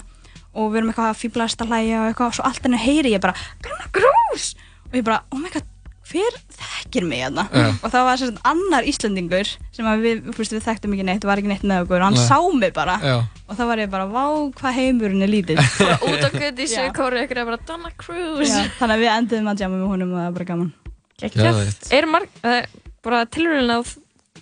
og 0.56 0.70
við 0.72 0.80
erum 0.80 0.92
eitthvað 0.92 1.10
að 1.10 1.20
fýblast 1.20 1.64
að 1.64 1.72
hlæja 1.74 2.00
og 2.00 2.10
eitthvað 2.12 2.30
og 2.30 2.36
svo 2.38 2.46
allt 2.48 2.62
henni 2.68 2.80
heyri 2.80 3.12
ég 3.16 3.24
bara 3.24 3.34
Gunnar 3.66 3.90
Grús! 3.98 4.46
Og 4.86 4.94
ég 5.00 5.04
bara, 5.10 5.18
oh 5.34 5.42
my 5.42 5.50
god, 5.52 5.66
hver 6.06 6.36
þekkir 6.56 7.06
mig 7.08 7.20
hérna 7.24 7.44
Já. 7.50 7.64
og 7.74 7.90
það 7.92 8.04
var 8.08 8.20
svona 8.20 8.42
annar 8.52 8.86
Íslandingur 8.88 9.50
sem 9.74 9.88
að 9.90 10.04
við, 10.04 10.20
veist, 10.36 10.54
við 10.54 10.64
þekktum 10.66 10.94
ekki 10.96 11.06
neitt, 11.08 11.26
var 11.26 11.42
ekki 11.42 11.50
neitt 11.50 11.66
með 11.66 11.84
okkur 11.86 11.98
og 11.98 12.06
hann 12.06 12.18
Nei. 12.18 12.26
sá 12.28 12.38
mig 12.60 12.72
bara 12.76 12.96
Já, 13.02 13.16
og 13.46 13.58
þá 13.58 13.62
var 13.70 13.82
ég 13.82 13.92
bara, 13.92 14.06
vá, 14.10 14.24
hvað 14.60 14.78
heimurinn 14.80 15.26
er 15.26 15.32
lítill 15.32 15.58
Bara 15.80 15.98
út 16.06 16.26
á 16.26 16.30
gutt 16.30 16.62
í 16.62 16.68
Já. 16.68 16.74
Söðkóru 16.76 17.22
ykkur 17.24 17.42
er 17.42 17.48
bara 17.50 17.60
Donna 17.68 17.92
Cruz 17.98 18.52
Já, 18.54 18.64
þannig 18.78 18.96
að 18.96 19.04
við 19.04 19.12
endiðum 19.16 19.52
að 19.52 19.64
jamma 19.66 19.80
með 19.82 19.94
honum 19.94 20.14
og 20.14 20.20
það 20.20 20.28
var 20.30 20.36
bara 20.38 20.50
gaman 20.52 20.72
Geðveikt. 21.16 21.86
Er 21.96 22.06
marg, 22.12 22.40
uh, 22.44 22.62
bara 23.06 23.22
tilurinn 23.32 23.72
að 23.72 23.94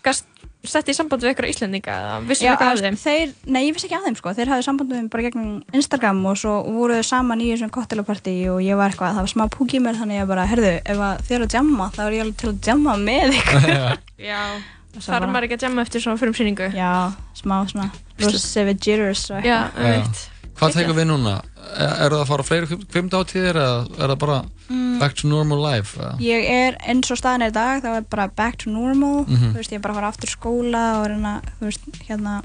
gast 0.03 0.27
sett 0.71 0.89
í 0.89 0.95
samband 0.97 1.23
við 1.25 1.33
ykkur 1.35 1.47
Íslendinga 1.51 1.95
eða 1.95 2.15
vissum 2.29 2.47
Já, 2.47 2.53
eitthvað 2.55 2.71
af 2.73 2.83
þeim? 2.85 2.97
þeir, 3.05 3.33
nei, 3.55 3.61
ég 3.69 3.75
vissi 3.77 3.89
ekki 3.89 3.99
að 3.99 4.07
þeim 4.09 4.17
sko, 4.21 4.35
þeir 4.39 4.53
hafði 4.53 4.67
samband 4.69 4.93
við 4.95 5.03
mig 5.03 5.11
bara 5.15 5.25
gegnum 5.27 5.51
Instagram 5.81 6.21
og 6.31 6.39
svo 6.41 6.55
voru 6.77 6.99
þau 7.01 7.07
saman 7.11 7.43
í 7.45 7.49
þessum 7.53 7.73
cocktailpartí 7.75 8.35
og 8.53 8.61
ég 8.65 8.79
var 8.81 8.91
eitthvað, 8.95 9.17
það 9.19 9.27
var 9.27 9.33
smá 9.35 9.45
púk 9.57 9.75
í 9.77 9.83
mér 9.85 9.99
þannig 10.01 10.21
ég 10.23 10.31
bara, 10.31 10.47
herðu, 10.51 10.73
ef 10.85 11.03
að 11.09 11.25
þið 11.29 11.37
eru 11.39 11.49
að 11.51 11.57
jamma 11.59 11.89
þá 11.97 12.01
er 12.09 12.17
ég 12.19 12.25
alveg 12.27 12.37
til 12.45 12.51
að 12.53 12.71
jamma 12.73 12.97
með 13.05 13.39
ykkur 13.41 13.67
Já, 14.25 14.43
þarf 14.95 15.11
bara- 15.11 15.33
maður 15.35 15.49
ekki 15.49 15.59
að 15.59 15.67
jamma 15.69 15.83
eftir 15.89 16.05
svona 16.05 16.21
frumsýningu? 16.23 16.71
Já, 16.79 16.93
smá 17.41 17.57
svona 17.71 17.91
Rossevi 18.23 18.77
jitters 18.79 19.25
og 19.35 19.43
Já, 19.45 19.59
eitthvað. 19.75 20.23
Hvað 20.55 20.77
tekur 20.79 20.95
við 20.95 21.09
núna? 21.11 21.33
Er, 21.75 21.89
er 22.05 22.13
það 22.15 22.21
að 22.23 22.29
fara 22.31 22.45
á 22.45 22.47
fleiri 22.47 22.77
kvimdáttíðir 22.95 23.57
eða 23.59 23.79
er 23.99 24.13
það 24.15 24.19
bara 24.23 24.37
Mm. 24.71 24.84
Back 25.01 25.15
to 25.21 25.29
normal 25.29 25.59
life? 25.63 25.97
eða? 25.99 26.15
Ég 26.21 26.49
er 26.51 26.77
eins 26.89 27.11
og 27.11 27.19
staðan 27.19 27.43
er 27.47 27.51
í 27.51 27.57
dag, 27.57 27.83
þá 27.83 27.97
er 27.97 28.07
bara 28.11 28.29
back 28.29 28.59
to 28.59 28.71
normal 28.71 29.25
Mhm. 29.27 29.53
þú 29.53 29.57
veist, 29.61 29.71
ég 29.73 29.77
er 29.77 29.81
bara 29.81 29.95
að 29.95 30.01
fara 30.01 30.09
aftur 30.13 30.31
skóla 30.31 30.85
og 31.01 31.07
reyna, 31.11 31.41
þú 31.61 31.69
veist, 31.69 31.81
hérna 32.09 32.43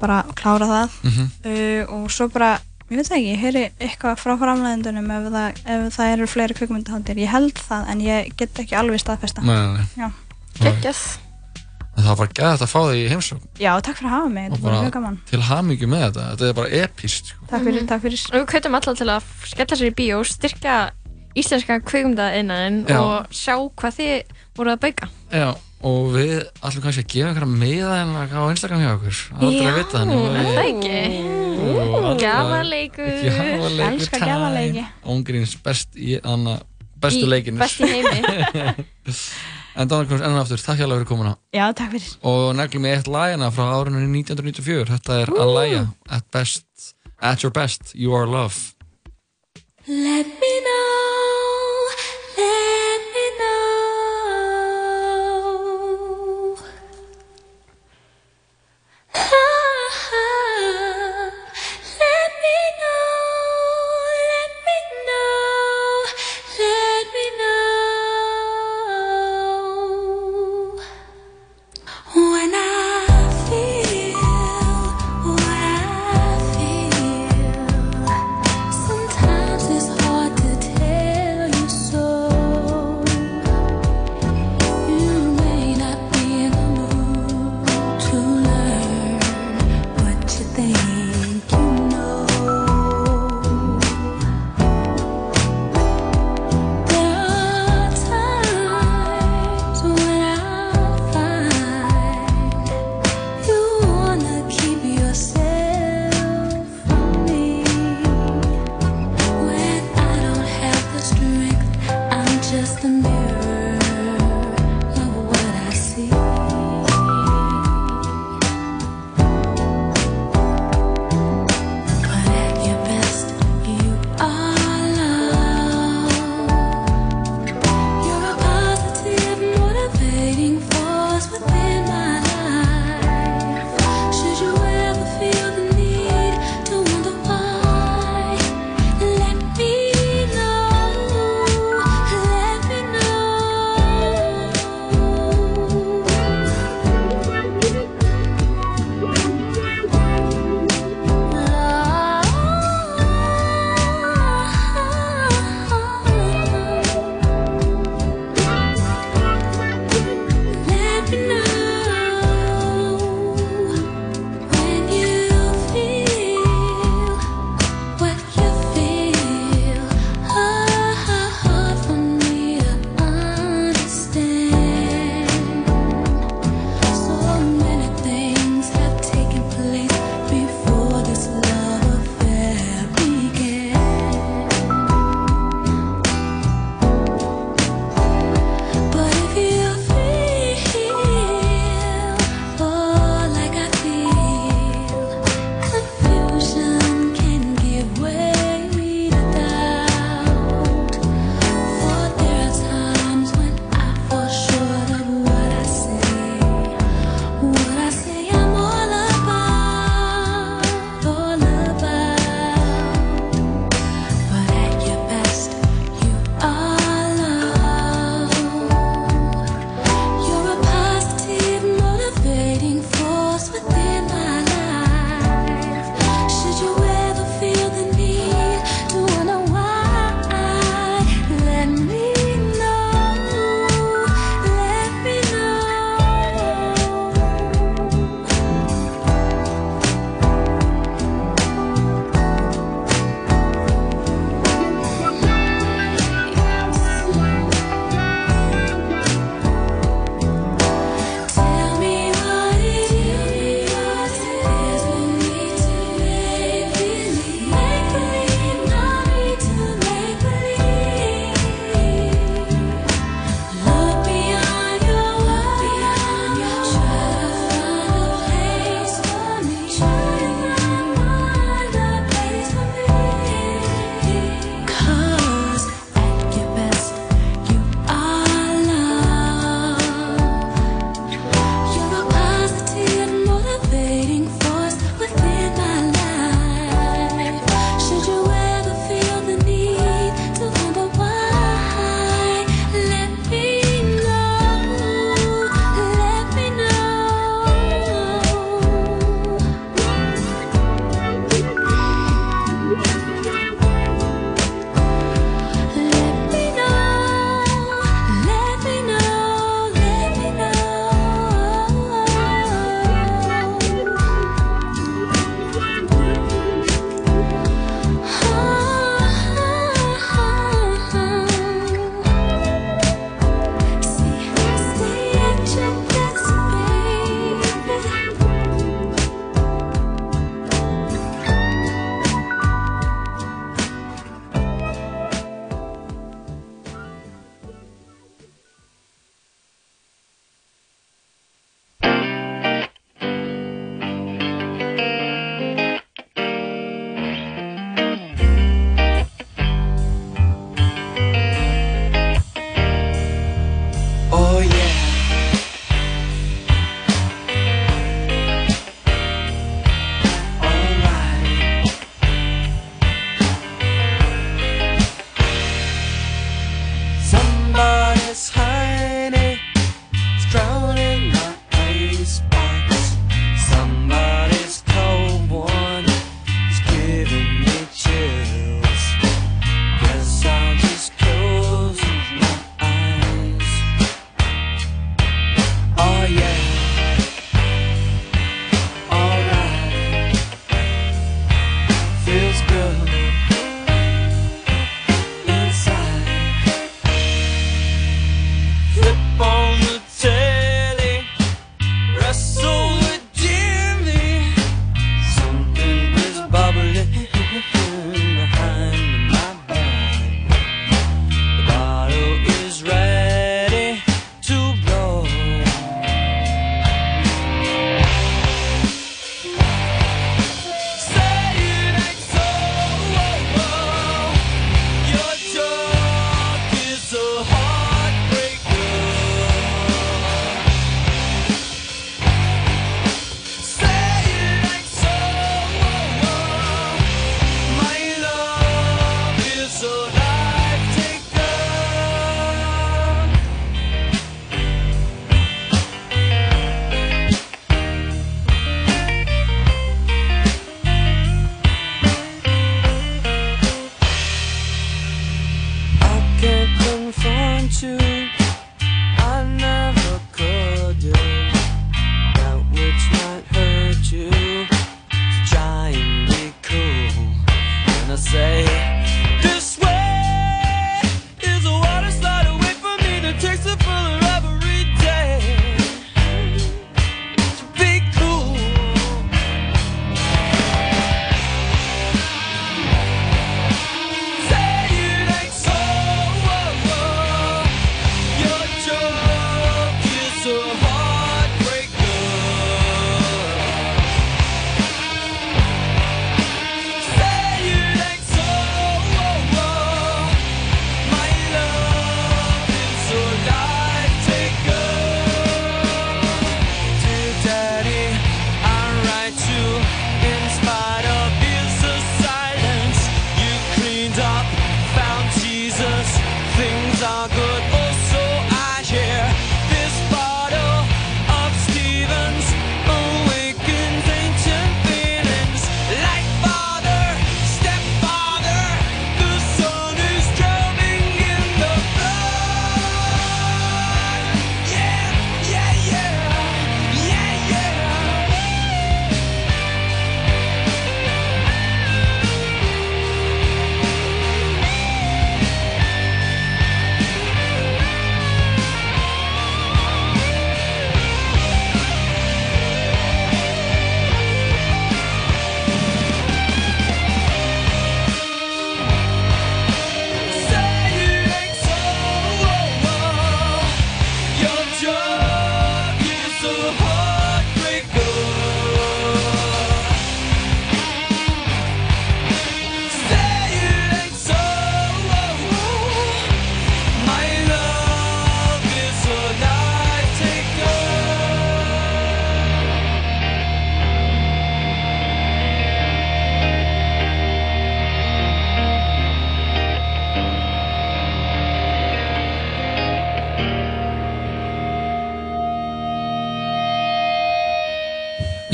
bara 0.00 0.22
að 0.24 0.34
klára 0.36 0.66
það 0.68 0.90
Mhm. 1.02 1.26
uh, 1.46 1.94
og 2.02 2.10
svo 2.10 2.28
bara, 2.32 2.60
ég 2.90 2.96
veit 2.96 3.06
það 3.08 3.16
ekki, 3.18 3.32
ég 3.32 3.38
heyri 3.40 3.70
eitthvað 3.80 4.16
frá 4.20 4.36
framleiðendunum 4.38 5.10
ef 5.10 5.32
það, 5.32 5.62
ef 5.66 5.96
það 5.96 6.12
eru 6.12 6.26
fleiri 6.26 6.54
kvikmyndahandir, 6.54 7.16
ég 7.16 7.28
held 7.28 7.54
það 7.54 7.88
en 7.90 8.00
ég 8.00 8.36
get 8.36 8.54
ekki 8.54 8.76
alveg 8.76 9.00
staðfesta 9.00 9.42
Nei, 9.42 9.54
nei, 9.54 9.72
nei. 9.76 9.86
Já. 9.96 10.10
Geggjað 10.60 11.18
En 11.96 12.02
Það 12.04 12.08
var 12.12 12.16
bara 12.16 12.34
gæðið 12.36 12.60
að 12.60 12.68
fá 12.68 12.80
þig 12.92 12.98
í 13.00 13.08
heimsókn 13.08 13.40
Já, 13.58 13.80
takk 13.80 13.96
fyrir 13.96 14.10
að 14.10 14.16
hafa 14.16 14.28
mig, 14.28 14.50
þetta 14.52 14.60
var 14.66 14.74
mjög 14.84 14.90
gaman 14.92 15.14
til 15.30 15.40
hamingju 15.40 15.86
með 15.88 16.02
þetta 16.04 16.24
Þetta 16.36 16.48
er 16.48 16.52
bara 16.52 16.68
epíst 16.68 17.24
sko. 17.32 17.46
Takk 17.48 17.62
fyrir, 17.64 17.86
takk 17.88 18.02
fyrir 18.02 18.20
Og 18.34 18.36
við 18.42 18.46
kveitum 18.52 18.74
alla 18.76 18.94
til 18.94 19.06
að 19.08 19.22
skella 19.48 19.76
sér 19.80 19.88
í 19.88 19.94
bíó, 19.96 20.18
styrka 20.28 20.74
íslenska 21.36 21.78
kveikmyndainnan 21.84 22.82
Já. 22.88 22.98
og 23.00 23.34
sjá 23.34 23.54
hvað 23.56 23.98
þið 24.00 24.34
voru 24.56 24.72
að 24.74 24.82
bauka. 24.86 25.08
Já, 25.30 25.48
og 25.86 26.06
við 26.14 26.36
ætlum 26.40 26.86
kannski 26.86 27.04
að 27.04 27.10
gefa 27.14 27.46
að 27.46 27.56
miða 27.64 27.98
en 28.02 28.14
á 28.16 28.42
Instagram 28.50 28.84
hjá 28.84 28.92
okkur 28.94 29.20
Aldrei 29.36 29.66
að 29.66 29.76
vita 29.80 29.98
þannig 29.98 30.24
er 30.28 30.48
það 30.48 30.62
ekki? 30.70 31.02
Gafaleikur. 32.22 33.10
Gafaleikur 33.26 33.90
Elska 33.90 34.22
gjafaleiki. 34.22 34.86
Óngríns 35.12 35.58
best 35.64 36.00
í 36.00 36.16
anna, 36.24 36.56
bestu 37.02 37.28
leikinir 37.28 37.62
best 37.64 37.84
í 37.84 37.92
heimi. 37.92 38.86
En 39.76 39.88
Donna 39.90 40.08
Knús, 40.08 40.22
enn 40.24 40.32
og 40.32 40.40
aftur, 40.40 40.60
takk 40.64 40.78
hjá 40.80 40.86
fyrir 40.88 41.04
komuna 41.08 41.34
Já, 41.52 41.66
takk 41.76 41.92
fyrir 41.92 42.14
Og 42.24 42.54
neglum 42.56 42.86
ég 42.88 42.96
eitt 42.96 43.10
lagina 43.12 43.50
frá 43.52 43.66
árunni 43.76 44.06
1994 44.08 44.88
Þetta 44.94 45.18
er 45.20 45.32
að 45.36 45.52
læja 45.52 45.82
At 46.16 46.24
best, 46.32 46.94
at 47.20 47.44
your 47.44 47.52
best, 47.52 47.92
you 47.92 48.16
are 48.16 48.24
love 48.24 48.72
Let 49.86 50.26
me 50.40 50.52
know, 50.64 51.15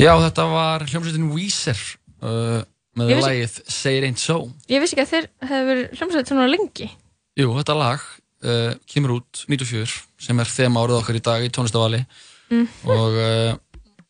Já, 0.03 0.11
þetta 0.19 0.45
var 0.51 0.83
hljómsveitin 0.89 1.29
Weezer 1.31 1.79
uh, 2.23 2.59
með 2.99 3.11
vissi- 3.13 3.23
lagið 3.23 3.55
Say 3.71 3.97
It 4.01 4.07
Ain't 4.09 4.19
So. 4.21 4.37
Ég 4.71 4.83
vissi 4.83 4.97
ekki 4.97 5.05
að 5.05 5.13
þeir 5.13 5.27
hefðu 5.49 5.69
verið 5.71 5.97
hljómsveit 5.99 6.31
svona 6.31 6.47
lengi. 6.51 6.89
Jú, 7.39 7.47
þetta 7.59 7.75
lag 7.79 8.03
uh, 8.43 8.73
kemur 8.91 9.15
út 9.19 9.45
94 9.49 9.95
sem 10.27 10.43
er 10.43 10.51
þema 10.51 10.83
árið 10.83 10.99
okkar 10.99 11.17
í 11.19 11.23
dag 11.31 11.47
í 11.47 11.51
tónlistavali 11.55 12.03
Mm. 12.53 12.65
og 12.91 13.15
uh, 13.17 13.53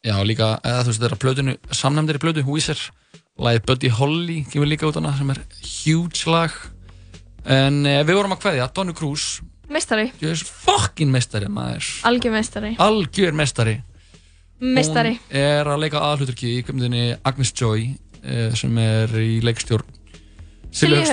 já, 0.04 0.16
líka, 0.26 0.48
eða 0.66 0.80
þú 0.84 0.90
veist, 0.90 0.98
þetta 1.00 1.06
er 1.08 1.14
að 1.14 1.20
plötunu, 1.22 1.54
samnefndir 1.80 2.18
í 2.18 2.22
plötu, 2.24 2.42
Weezer 2.50 2.80
lagið 3.40 3.62
Buddy 3.70 3.92
Holly 3.94 4.38
kemur 4.52 4.68
líka 4.68 4.88
út 4.90 4.98
hana 4.98 5.14
sem 5.16 5.30
er 5.32 5.40
huge 5.86 6.26
lag 6.28 6.52
en 7.46 7.78
uh, 7.86 8.02
við 8.04 8.18
vorum 8.18 8.34
að 8.36 8.42
kveðja 8.44 8.66
Donny 8.76 8.96
Cruz, 8.98 9.38
Meistari. 9.72 10.10
ég 10.20 10.34
er 10.34 10.42
fucking 10.66 11.14
mestari 11.14 11.48
maður, 11.48 11.88
Algjör 12.10 12.36
meistari. 12.36 12.74
algjör 12.84 13.38
mestari 13.38 13.78
Meistari. 14.64 15.18
Hún 15.28 15.42
er 15.44 15.68
að 15.68 15.84
leika 15.84 16.04
aðhluturki 16.08 16.56
í 16.58 16.64
kemdini 16.68 17.10
Agnes 17.28 17.52
Joy 17.52 17.90
uh, 17.92 18.54
sem 18.56 18.80
er 18.82 19.12
í 19.20 19.36
leikstjórn 19.44 20.00
Silja 20.74 21.04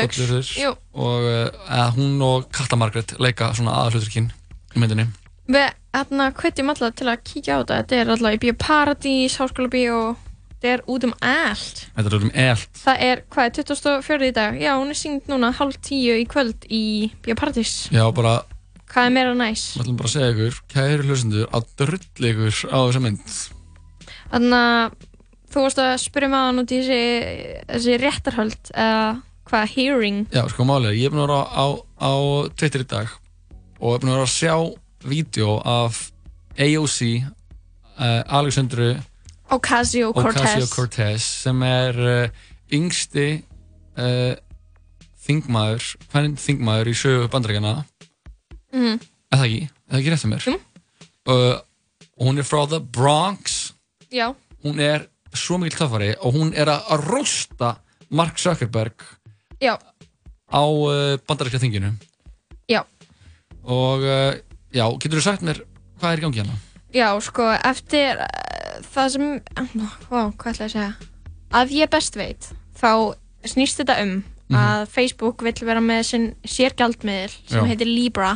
jú. 0.56 0.70
og 0.96 1.26
uh, 1.28 1.88
hún 1.92 2.14
og 2.24 2.46
Katta 2.54 2.78
Margrét 2.80 3.18
leika 3.20 3.50
svona 3.52 3.74
aðhluturkin 3.82 4.30
í 4.72 4.80
myndinni 4.80 5.10
Við 5.50 5.66
hérna 5.96 6.30
hvetjum 6.38 6.70
alla 6.70 6.90
til 6.94 7.08
að 7.10 7.22
kíkja 7.26 7.58
á 7.58 7.60
þetta. 7.60 7.78
Þetta 7.80 7.96
er 7.96 8.10
alltaf 8.14 8.34
í 8.36 8.40
Bíóparadís, 8.44 9.36
Háskóla 9.40 9.70
Bíó, 9.72 9.96
þetta 10.52 10.70
er 10.70 10.84
út 10.86 11.06
um 11.08 11.14
allt. 11.26 11.80
Þetta 11.96 12.12
er 12.12 12.16
um 12.20 12.30
eld 12.44 12.80
Það 12.84 13.02
er, 13.08 13.22
hvað 13.34 13.48
er 13.48 13.56
24. 13.58 14.28
í 14.28 14.36
dag? 14.36 14.60
Já, 14.62 14.70
hún 14.78 14.94
er 14.94 15.00
syngt 15.00 15.32
núna 15.32 15.50
halv 15.58 15.80
tíu 15.82 16.14
í 16.20 16.26
kvöld 16.30 16.68
í 16.70 16.84
Bíóparadís. 17.24 17.74
Já, 17.90 18.04
bara, 18.14 18.36
Hvað 18.90 19.06
er 19.06 19.14
meira 19.14 19.34
næs? 19.38 19.64
við 19.76 19.84
ætlum 19.84 19.98
bara 20.00 20.08
að 20.08 20.14
segja 20.16 20.30
ykkur 20.34 20.60
kæri 20.72 21.06
hlustendur 21.06 21.50
að 21.54 21.66
drulli 21.78 22.30
ykkur 22.32 22.56
á 22.74 22.78
þessa 22.80 23.02
mynd. 23.04 23.34
Þannig 24.30 24.56
að 24.58 24.96
þú 25.50 25.64
varst 25.66 25.82
að 25.82 25.92
spyrja 26.02 26.30
mig 26.30 26.40
aðan 26.40 26.62
út 26.62 26.74
í 26.74 26.78
þessi, 26.80 27.02
þessi 27.70 27.98
réttarhöld 28.02 28.72
eða 28.74 29.04
hvað, 29.50 29.74
hearing? 29.74 30.20
Já, 30.34 30.42
sko 30.50 30.66
málega, 30.66 30.96
ég 30.98 31.10
er 31.10 31.14
búin 31.14 31.22
að 31.24 31.30
vera 31.30 31.42
á, 31.54 31.66
á 32.02 32.12
Twitter 32.58 32.84
í 32.84 32.88
dag 32.90 33.14
og 33.80 33.94
er 33.94 34.02
búin 34.02 34.12
að 34.12 34.18
vera 34.18 34.26
að 34.26 34.34
sjá 34.34 34.56
vídeo 35.10 35.54
af 35.66 36.02
AOC 36.58 36.98
uh, 37.22 38.22
Alexandru 38.26 38.90
Ocasio-Cortez. 39.50 41.24
Sem 41.46 41.62
er 41.66 41.96
uh, 41.98 42.44
yngsti 42.74 43.28
uh, 43.98 44.34
þingmaður 45.26 45.88
hvernig 46.10 46.42
þingmaður 46.42 46.90
í 46.92 46.98
sögu 46.98 47.30
bandaríkjana 47.32 47.74
Mhm. 48.72 49.00
eða 49.32 49.44
ekki, 49.46 49.68
eða 49.90 49.98
ekki 50.00 50.10
rétt 50.14 50.24
um 50.24 50.30
mér? 50.34 50.60
Uh, 51.28 51.60
og 52.18 52.26
hún 52.26 52.38
er 52.38 52.46
frá 52.48 52.66
the 52.68 52.80
Bronx. 52.80 53.72
Já, 54.12 54.34
hún 54.64 54.80
er 54.80 55.06
svo 55.34 55.58
mikil 55.58 55.78
töffari 55.78 56.14
og 56.20 56.34
hún 56.34 56.52
er 56.58 56.66
að 56.66 57.04
rústa 57.06 57.76
Mark 58.10 58.38
Zuckerberg 58.38 59.04
Já, 59.62 59.76
á 60.50 60.62
uh, 60.66 61.16
bandaríska 61.28 61.60
þinginu 61.62 61.92
já, 62.68 62.82
og 63.62 64.02
uh, 64.02 64.34
já, 64.74 64.84
getur 64.98 65.20
þú 65.20 65.22
sagt 65.22 65.42
mér 65.46 65.60
hvað 66.00 66.12
er 66.12 66.18
í 66.18 66.24
gangi 66.24 66.40
hérna? 66.42 66.56
já, 66.90 67.06
sko, 67.22 67.46
eftir 67.62 68.18
uh, 68.18 68.82
það 68.90 69.08
sem, 69.14 69.28
vá, 70.10 70.20
hvað 70.34 70.50
ætla 70.50 70.66
ég 70.66 70.66
að 70.66 70.74
segja, 70.74 70.90
að 71.54 71.74
ég 71.78 71.90
best 71.94 72.18
veit, 72.18 72.50
þá 72.74 73.14
snýst 73.46 73.78
þetta 73.84 74.00
um 74.02 74.18
Mhm. 74.50 74.58
að 74.58 74.88
Facebook 74.90 75.42
vill 75.46 75.62
vera 75.62 75.78
með 75.78 76.00
sinn 76.08 76.24
sérgjaldmiðil 76.42 77.30
sem 77.46 77.60
Já. 77.62 77.68
heitir 77.70 77.86
Libra, 77.86 78.32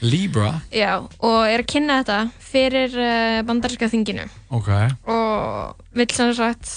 Libra? 0.00 0.60
Já, 0.72 1.02
og 1.20 1.38
er 1.44 1.62
að 1.62 1.68
kynna 1.68 1.98
þetta 2.00 2.18
fyrir 2.50 2.94
uh, 2.96 3.40
bandaríska 3.48 3.88
þinginu. 3.92 4.24
Ok, 4.56 4.70
og 5.10 5.82
vill 5.96 6.14
sem 6.16 6.32
sagt 6.36 6.70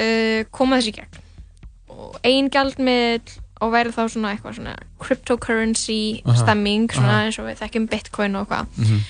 uh, 0.00 0.42
koma 0.54 0.80
þessi 0.80 0.96
gegn. 0.98 1.20
Og 1.92 2.16
ein 2.26 2.50
gjaldmiðl 2.52 3.38
og 3.62 3.70
væri 3.74 3.92
þá 3.94 4.00
svona 4.10 4.32
eitthvað 4.34 4.56
svona 4.58 4.76
cryptocurrency 5.02 5.98
Aha, 6.24 6.34
stemming 6.40 6.88
svona 6.90 7.12
aha. 7.12 7.26
eins 7.28 7.38
og 7.38 7.46
við 7.46 7.60
þekkjum 7.62 7.90
bitcoin 7.92 8.38
og 8.40 8.48
eitthvað. 8.48 8.72
Mhm. 8.82 9.04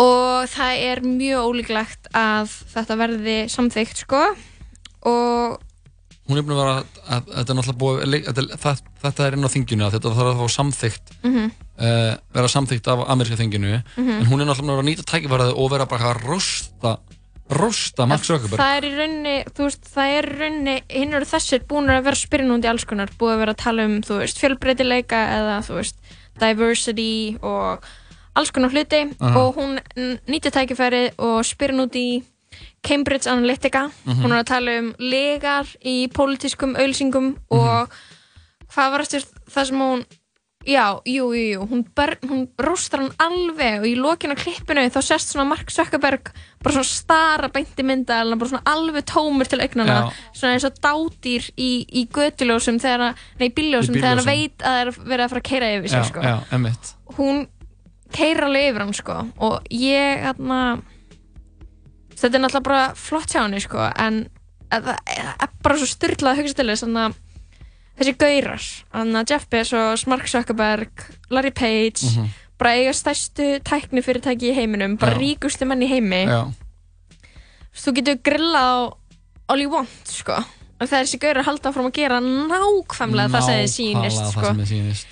og 0.00 0.46
það 0.48 0.84
er 0.86 1.00
mjög 1.04 1.48
ólíklegt 1.50 2.08
að 2.16 2.54
þetta 2.72 2.96
verði 2.96 3.36
samþykkt 3.52 4.04
sko. 4.06 4.22
Og 5.10 5.58
hún 6.30 6.38
er 6.40 6.44
búin 6.46 6.56
að 6.56 6.62
vera 6.62 6.74
að, 7.16 7.30
þetta 7.36 7.52
er 7.52 7.58
náttúrulega 7.58 7.80
búið 7.82 8.30
þetta, 8.30 8.74
þetta 9.04 9.26
er 9.26 9.36
inn 9.38 9.46
á 9.46 9.54
þinginu 9.54 9.86
að 9.88 9.94
þetta 9.98 10.14
þarf 10.16 10.30
að 10.32 10.40
fá 10.40 10.46
samþykkt 10.56 11.14
Mhm. 11.26 11.50
uh, 11.80 12.12
vera 12.38 12.48
samþykkt 12.54 12.88
af 12.94 13.04
ameríska 13.10 13.36
þinginu 13.40 13.72
Mhm. 13.96 14.10
en 14.20 14.26
hún 14.30 14.40
er 14.40 14.46
náttúrulega 14.46 14.70
að 14.70 14.76
vera 14.78 14.84
að 14.84 14.90
nýta 14.90 15.08
tækifærið 15.12 15.56
og 15.56 15.70
vera 15.74 15.86
bara 15.86 16.14
að 16.14 16.22
rosta 16.28 16.98
rosta 17.50 18.06
Mark 18.06 18.22
Zuckerberg 18.22 18.60
það 18.62 18.76
er 18.78 18.84
í 18.86 18.90
rauninni 18.94 19.36
þú 19.50 19.64
veist, 19.66 19.82
það 19.90 20.12
er 20.18 20.26
í 20.30 20.36
rauninni 20.38 20.74
hinn 20.88 21.14
eru 21.18 21.26
þessir 21.26 21.64
búin 21.66 21.90
að 21.90 22.04
vera 22.06 22.16
spyrnúndi 22.20 22.68
alls 22.70 22.84
konar 22.86 23.10
búið 23.18 23.32
að 23.34 23.40
vera 23.42 23.54
að 23.56 23.62
tala 23.64 23.86
um, 23.88 23.96
þú 24.06 24.18
veist, 24.20 24.38
fjölbreytileika 24.38 25.18
eða, 25.38 25.56
þú 25.66 25.74
veist, 25.80 25.96
diversity 26.38 27.38
og 27.42 27.82
alls 28.38 28.52
konar 28.54 28.70
hluti 28.70 29.00
Aha. 29.18 29.34
og 29.40 29.56
hún 29.58 29.80
nýtti 30.30 30.52
tækifæri 30.54 31.10
og 31.18 31.42
spyrnúndi 31.44 32.22
Cambridge 32.82 33.26
Analytica 33.30 33.90
Mhm. 34.06 34.22
hún 34.22 34.32
er 34.32 34.40
að 34.44 34.46
tala 34.54 34.78
um 34.78 34.94
legar 34.98 35.66
í 35.84 36.08
pólitískum 36.08 36.76
auðlýsingum 36.76 37.36
og 37.50 37.92
hvað 38.72 38.90
var 38.92 39.00
eftir 39.00 39.24
það 39.50 39.66
sem 39.66 39.78
hún 39.78 40.04
já, 40.66 41.00
jú, 41.08 41.32
jú, 41.32 41.44
jú, 41.56 41.60
hún, 41.70 41.84
hún 42.28 42.42
róstar 42.60 43.00
hann 43.00 43.14
alveg 43.18 43.80
og 43.80 43.86
í 43.88 43.94
lokinu 43.96 44.34
á 44.36 44.42
klippinu 44.42 44.82
þá 44.92 45.00
sést 45.00 45.32
svona 45.32 45.48
Mark 45.48 45.70
Zuckerberg 45.72 46.32
bara 46.62 46.74
svona 46.74 46.84
stara 46.84 47.48
beinti 47.48 47.82
mynda 47.82 48.18
bara 48.36 48.50
svona 48.50 48.62
alveg 48.68 49.04
tómur 49.08 49.48
til 49.48 49.60
augnana 49.60 50.10
Já. 50.10 50.12
svona 50.36 50.52
eins 50.54 50.64
og 50.68 50.76
dátýr 50.84 51.48
í, 51.56 51.86
í 51.88 52.06
götuljósum 52.12 52.76
þegar 52.78 53.14
nei, 53.40 53.48
bíljósum 53.48 53.94
þegar 53.96 54.16
hann 54.20 54.26
veit 54.28 54.60
að 54.60 54.68
það 54.68 54.80
er 54.80 54.90
verið 55.08 55.24
að 55.24 55.30
fara 55.32 55.40
að 55.40 55.48
keira 55.48 55.72
yfir 55.78 55.88
já, 55.88 56.02
sig 56.02 56.04
sko. 56.12 56.20
já, 56.20 56.36
hún 57.16 57.48
keira 58.12 58.46
alveg 58.46 58.68
yfir 58.70 58.84
hann 58.84 58.92
sko 58.94 59.18
og 59.38 59.62
ég 59.72 60.24
hérna 60.26 60.82
þetta 62.20 62.36
er 62.38 62.42
náttúrulega 62.44 62.68
bara 62.68 62.94
flott 62.94 63.32
hjá 63.32 63.42
henni 63.44 63.60
sko 63.64 63.80
en 63.96 64.20
að 64.70 64.86
það 64.90 64.98
er 65.16 65.48
bara 65.64 65.78
svo 65.80 65.88
styrlað 65.90 66.30
að 66.34 66.40
hugsa 66.42 66.58
til 66.60 66.68
þess 66.70 66.86
að 66.86 67.18
þessi 68.00 68.14
gaurar 68.20 68.66
þannig 68.94 69.18
að 69.20 69.30
Jeff 69.34 69.48
Bezos, 69.52 70.06
Mark 70.06 70.28
Zuckerberg 70.30 71.04
Larry 71.30 71.50
Page 71.50 72.06
Mhm. 72.06 72.28
bara 72.60 72.70
eiga 72.76 72.92
stærstu 72.92 73.58
tækni 73.64 74.02
fyrirtæki 74.04 74.50
í 74.52 74.54
heiminum 74.56 74.96
bara 75.00 75.14
Já. 75.16 75.18
ríkustu 75.20 75.64
menn 75.66 75.80
í 75.82 75.88
heimi. 75.88 76.26
Já, 76.28 76.52
þú 77.74 77.92
getur 77.96 78.18
grillað 78.22 78.68
á 78.68 78.96
all 79.48 79.60
you 79.62 79.70
want 79.72 79.88
sko. 80.08 80.36
Og 80.80 80.88
það 80.88 80.98
er 80.98 81.04
þessi 81.06 81.20
gaurar 81.20 81.44
halda 81.44 81.70
áfram 81.70 81.88
að 81.90 81.96
gera 81.98 82.20
nákvæmlega 82.20 83.32
það 83.34 83.46
sem 83.46 83.58
þið 83.60 83.72
sýnist 83.76 84.20
Nákvæmlega 84.20 84.30
sko. 84.32 84.40
það 84.40 84.46
sem 84.50 84.60
þið 84.60 84.70
sýnist. 84.72 85.06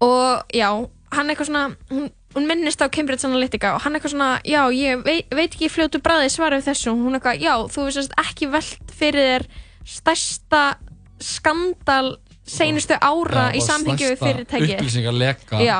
Og 0.00 0.42
já, 0.56 0.68
hann 1.12 1.28
eitthvað 1.30 1.48
svona 1.50 1.76
hún, 1.90 2.10
hún 2.34 2.46
minnist 2.46 2.82
á 2.82 2.86
Cambridge 2.92 3.26
Analytica 3.26 3.74
og 3.74 3.84
hann 3.84 3.96
eitthvað 3.96 4.14
svona, 4.14 4.30
já, 4.46 4.62
ég 4.74 5.02
veit, 5.06 5.30
veit 5.34 5.50
ekki 5.50 5.70
fljótu 5.72 6.00
bræði 6.04 6.30
svarið 6.30 6.62
við 6.62 6.68
þessu, 6.70 6.94
hún 6.94 7.18
eitthvað, 7.18 7.40
já, 7.42 7.54
þú 7.74 7.86
veist 7.88 8.18
ekki 8.22 8.50
velt 8.52 8.94
fyrir 9.00 9.30
þér 9.30 9.46
stærsta 9.90 10.64
skandal 11.20 12.18
seinustu 12.50 12.96
ára 12.98 13.48
Já, 13.50 13.56
í 13.56 13.62
og 13.62 13.66
samhengju 13.66 14.12
við 14.12 14.22
fyrirtæki 14.24 14.76
upplýsingarleka 14.76 15.64
já, 15.64 15.78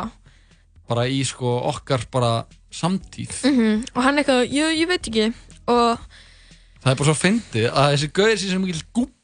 bara 0.90 1.06
í 1.06 1.20
sko 1.26 1.54
okkar 1.70 2.04
bara 2.10 2.32
samtíð. 2.70 3.32
Mm 3.46 3.86
og 3.94 4.02
hann 4.06 4.20
eitthvað, 4.20 4.44
ég, 4.50 4.74
ég 4.80 4.90
veit 4.90 5.06
ekki. 5.06 5.30
Og 5.70 6.02
það 6.82 6.92
er 6.92 7.00
bara 7.00 7.08
svo 7.08 7.16
fyndið 7.18 7.66
að 7.70 7.94
þessi 7.94 8.10
gauðir 8.18 8.38
sé 8.40 8.50
sem 8.50 8.62
mikil 8.64 8.84
gúbbi 8.94 9.19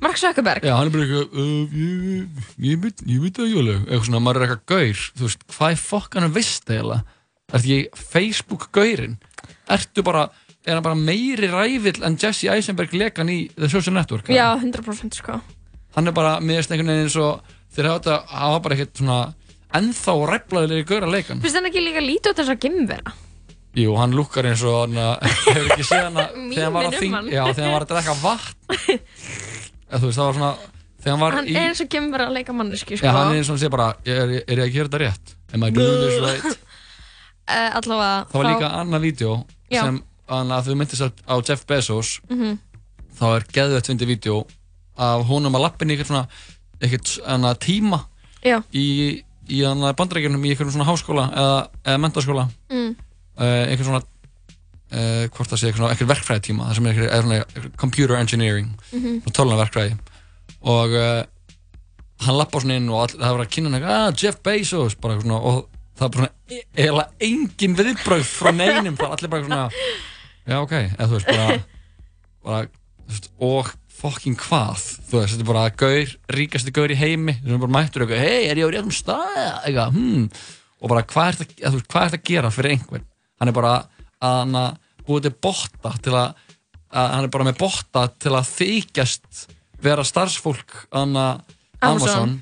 Mark 0.00 0.18
Zuckerberg. 0.20 0.62
Já, 0.62 0.74
hann 0.78 0.86
er 0.86 0.94
bara 0.94 1.04
eitthvað 1.04 2.48
ég, 2.62 2.76
veit, 2.82 3.00
það 3.38 3.54
alveg. 3.58 3.80
Eitthvað 3.88 4.04
svona, 4.06 4.20
maður 4.22 4.38
er 4.40 4.44
eitthvað 4.46 4.66
gaur. 4.72 5.00
Þú 5.18 5.26
veist, 5.26 5.46
hvað 5.56 5.74
er 5.74 5.80
fokkanum 5.82 6.34
vist 6.36 6.70
eiginlega? 6.70 7.02
Ertu 7.48 7.58
ekki 7.72 8.04
Facebook 8.12 8.66
gaurinn? 8.76 9.16
Ertu 9.74 10.04
bara, 10.06 10.26
er 10.68 10.76
hann 10.76 10.84
bara 10.86 10.98
meiri 11.00 11.48
rævill 11.50 12.02
en 12.06 12.18
Jesse 12.20 12.50
Eisenberg 12.52 12.92
lekan 12.94 13.30
í 13.32 13.38
The 13.56 13.70
Social 13.72 13.96
Network? 13.96 14.28
Já, 14.30 14.50
100% 14.60 15.18
sko. 15.22 15.38
Hann 15.96 16.06
er 16.10 16.14
bara, 16.14 16.36
mér 16.44 16.60
veist 16.60 16.70
einhvern 16.74 16.92
veginn 16.92 17.08
eins 17.08 17.16
og 17.18 17.40
þeir 17.74 17.88
hafa 17.90 18.02
þetta, 18.04 18.18
hafa 18.42 18.60
bara 18.66 18.76
ekkert 18.78 19.00
svona 19.00 19.18
ennþá 19.78 20.14
ræflaðilegri 20.30 20.86
gaur 20.88 21.04
að 21.08 21.14
leikan 21.16 21.40
finnst 21.44 21.58
hann 21.58 21.66
ekki 21.68 21.82
líka 21.84 22.00
lítið 22.04 22.30
út 22.32 22.38
þess 22.42 22.52
að 22.54 22.60
gimmvera? 22.62 23.14
Jú, 23.78 23.92
hann 24.00 24.14
lukkar 24.16 24.46
eins 24.48 24.62
og 24.64 24.78
hann 24.84 24.96
að- 25.00 25.26
hefur 25.48 25.72
ekki 25.74 25.84
séð 25.88 26.06
hann 26.06 26.20
að 26.22 26.38
þegar 26.54 26.64
hann 26.68 26.76
var 26.76 26.86
að 26.88 26.94
um 26.94 27.00
þing, 27.02 27.16
hann. 27.18 27.28
já, 27.32 27.42
þegar 27.50 27.64
hann 27.66 27.74
var 27.76 27.84
að 27.84 27.92
drekka 27.92 28.14
vatn 28.22 29.00
eða 29.90 30.02
veist, 30.04 30.18
það 30.18 30.26
var 30.28 30.36
svona 30.38 30.52
hann 31.08 31.20
var 31.22 31.32
hann 31.38 31.46
í, 31.48 31.54
er 31.56 31.68
eins 31.70 31.80
og 31.84 31.88
gimmvera 31.92 32.26
að 32.28 32.34
leika 32.38 32.52
manneski 32.56 32.96
sko 32.98 33.12
hann 33.14 33.32
er 33.32 33.38
eins 33.40 33.50
og 33.54 33.58
sé 33.60 33.70
bara 33.72 33.92
er, 34.04 34.32
er, 34.44 34.58
ég 34.58 34.64
að 34.66 34.72
gera 34.74 34.88
þetta 34.88 35.00
rétt? 35.04 35.34
Am 35.54 35.64
I 35.64 35.70
doing 35.70 36.00
this 36.02 36.18
right? 36.20 36.58
uh, 37.48 37.70
allavega 37.78 38.26
Það 38.32 38.38
var 38.42 38.48
líka 38.50 38.70
annað 38.82 39.04
vídeo 39.06 39.36
Já. 39.72 39.82
sem 39.86 40.00
að 40.28 40.66
þú 40.68 40.74
myndist 40.82 41.22
á 41.24 41.34
Jeff 41.48 41.64
Bezos 41.70 42.10
Mhm. 42.28 42.58
þá 43.18 43.24
er 43.38 43.46
geðvett 43.54 43.88
fyndið 43.88 44.10
vídeo 44.12 44.42
af 44.98 45.24
honum 45.30 45.54
að 45.56 45.64
lappin 45.64 45.90
í 45.90 45.96
eitthvað 45.96 46.10
tíma 47.62 48.02
Já. 48.44 48.60
í, 48.74 49.22
í 49.48 49.62
bandarækjunum 49.96 50.44
í 50.44 50.52
eitthvað 50.52 50.74
svona 50.74 50.86
háskóla 50.90 51.24
eða, 51.32 51.58
eða 51.86 52.02
mentaskóla 52.04 52.48
Mm. 52.68 52.92
uh, 53.38 53.64
eitthvað 53.70 53.86
svona 53.88 54.02
uh, 54.92 55.24
hvort 55.34 55.50
það 55.52 55.60
sé 55.60 55.68
eitthvað, 55.68 55.80
svona- 55.82 55.90
eitthvað 55.94 56.12
verkfræði 56.14 56.44
tíma 56.48 56.68
það 56.68 56.78
sem 56.78 56.86
er 56.90 57.00
eitthvað, 57.08 57.72
computer 57.80 58.16
engineering 58.18 58.70
Mhm. 58.92 59.18
og 59.26 59.32
tölunarverkfræði 59.38 59.98
og 60.62 60.94
uh, 60.98 61.22
hann 62.26 62.38
lappa 62.38 62.60
svona 62.62 62.76
inn 62.80 62.88
og 62.90 63.02
all, 63.04 63.16
það 63.18 63.34
var 63.36 63.44
að 63.46 63.52
kynna 63.56 63.74
hann 63.74 63.88
ah, 63.88 64.12
Jeff 64.16 64.40
Bezos 64.42 64.96
bara 65.00 65.20
svona, 65.20 65.38
og 65.38 65.68
það 65.98 66.06
var 66.06 66.14
bara 66.16 66.30
e- 66.50 66.64
eiginlega 66.76 67.10
engin 67.28 67.76
viðbröð 67.78 68.24
frá 68.26 68.50
neinum 68.54 68.96
það 68.98 69.08
var 69.08 69.16
allir 69.18 69.32
bara 69.34 69.44
svona 69.46 69.68
já 70.48 70.56
ok, 70.64 70.72
eða 70.96 71.06
þú 71.08 71.18
veist 71.18 71.30
bara, 71.34 71.58
bara 72.48 72.62
veist, 73.08 73.30
og 73.44 73.74
fucking 73.98 74.36
hvað? 74.38 74.82
Þú 75.10 75.16
veist, 75.18 75.32
þetta 75.34 75.42
er 75.42 75.48
bara 75.48 75.70
gaur, 75.74 76.12
ríkasti 76.30 76.70
gaur 76.74 76.92
í 76.94 76.96
heimi 77.00 77.34
sem 77.40 77.54
er 77.56 77.58
bara 77.64 77.74
mættur 77.74 78.04
eitthvað, 78.04 78.20
hei, 78.22 78.44
er 78.46 78.60
ég 78.60 78.68
á 78.70 78.72
réttum 78.76 78.94
stað? 78.94 79.38
Eitthvað, 79.66 79.96
hmm. 79.98 80.28
Og 80.78 80.92
bara 80.92 81.02
hvað 81.02 81.28
er 81.32 81.38
þetta 81.42 82.04
að 82.06 82.20
gera 82.28 82.52
fyrir 82.54 82.76
einhvern? 82.76 83.02
Hann 83.42 83.50
er 83.50 83.56
bara 83.56 83.72
að 84.24 84.36
hann 84.42 84.58
búið 85.08 85.28
til 85.28 85.34
botta 85.46 85.94
til 86.04 86.14
að, 86.18 86.42
að 86.92 87.14
hann 87.14 87.28
er 87.28 87.32
bara 87.36 87.48
með 87.48 87.60
botta 87.62 88.04
til 88.20 88.34
að 88.36 88.50
þykjast 88.52 89.46
vera 89.84 90.04
starfsfólk 90.06 90.84
hann 90.92 91.16
að 91.18 91.56
Amazon. 91.86 92.38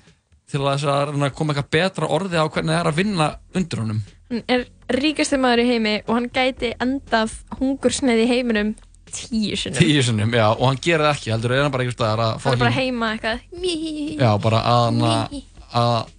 Til 0.47 0.62
að, 0.62 0.87
að 0.87 1.24
koma 1.35 1.53
eitthvað 1.53 1.72
betra 1.74 2.09
orði 2.14 2.39
á 2.39 2.47
hvernig 2.47 2.72
það 2.72 2.81
er 2.81 2.89
að 2.89 2.99
vinna 3.01 3.27
undir 3.59 3.81
honum. 3.83 4.03
Hann 4.31 4.43
er 4.51 4.62
ríkasti 4.95 5.39
maður 5.43 5.64
í 5.64 5.70
heimi 5.72 5.95
og 6.07 6.12
hann 6.14 6.29
gæti 6.33 6.70
endað 6.83 7.35
hungursneið 7.59 8.22
í 8.22 8.29
heiminum 8.31 8.70
tíu 9.16 9.57
sinum 9.59 9.79
tíu 9.79 10.03
sinnum, 10.03 10.33
já, 10.35 10.47
og 10.51 10.64
hann 10.66 10.81
gerir 10.83 11.07
það 11.07 11.12
ekki 11.14 11.33
heldur 11.35 11.55
er 11.55 11.64
hann 11.64 11.74
bara 11.74 11.87
staðar 11.95 12.22
að 12.24 12.47
hann 12.47 12.57
er 12.57 12.62
bara 12.62 12.77
heima 12.77 13.11
eitthvað. 13.14 13.45
Já, 14.18 14.31
bara 14.43 14.62
að 14.70 15.03
að 15.77 16.14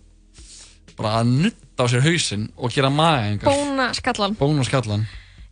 bara 0.98 1.14
að 1.22 1.34
nutta 1.44 1.86
á 1.86 1.92
sér 1.92 2.06
hausinn 2.08 2.48
og 2.58 2.74
gera 2.74 2.92
maðingar 2.94 3.52
bóna 3.52 3.90
skallan 3.98 4.38
bóna 4.40 4.66
skallan 4.68 5.06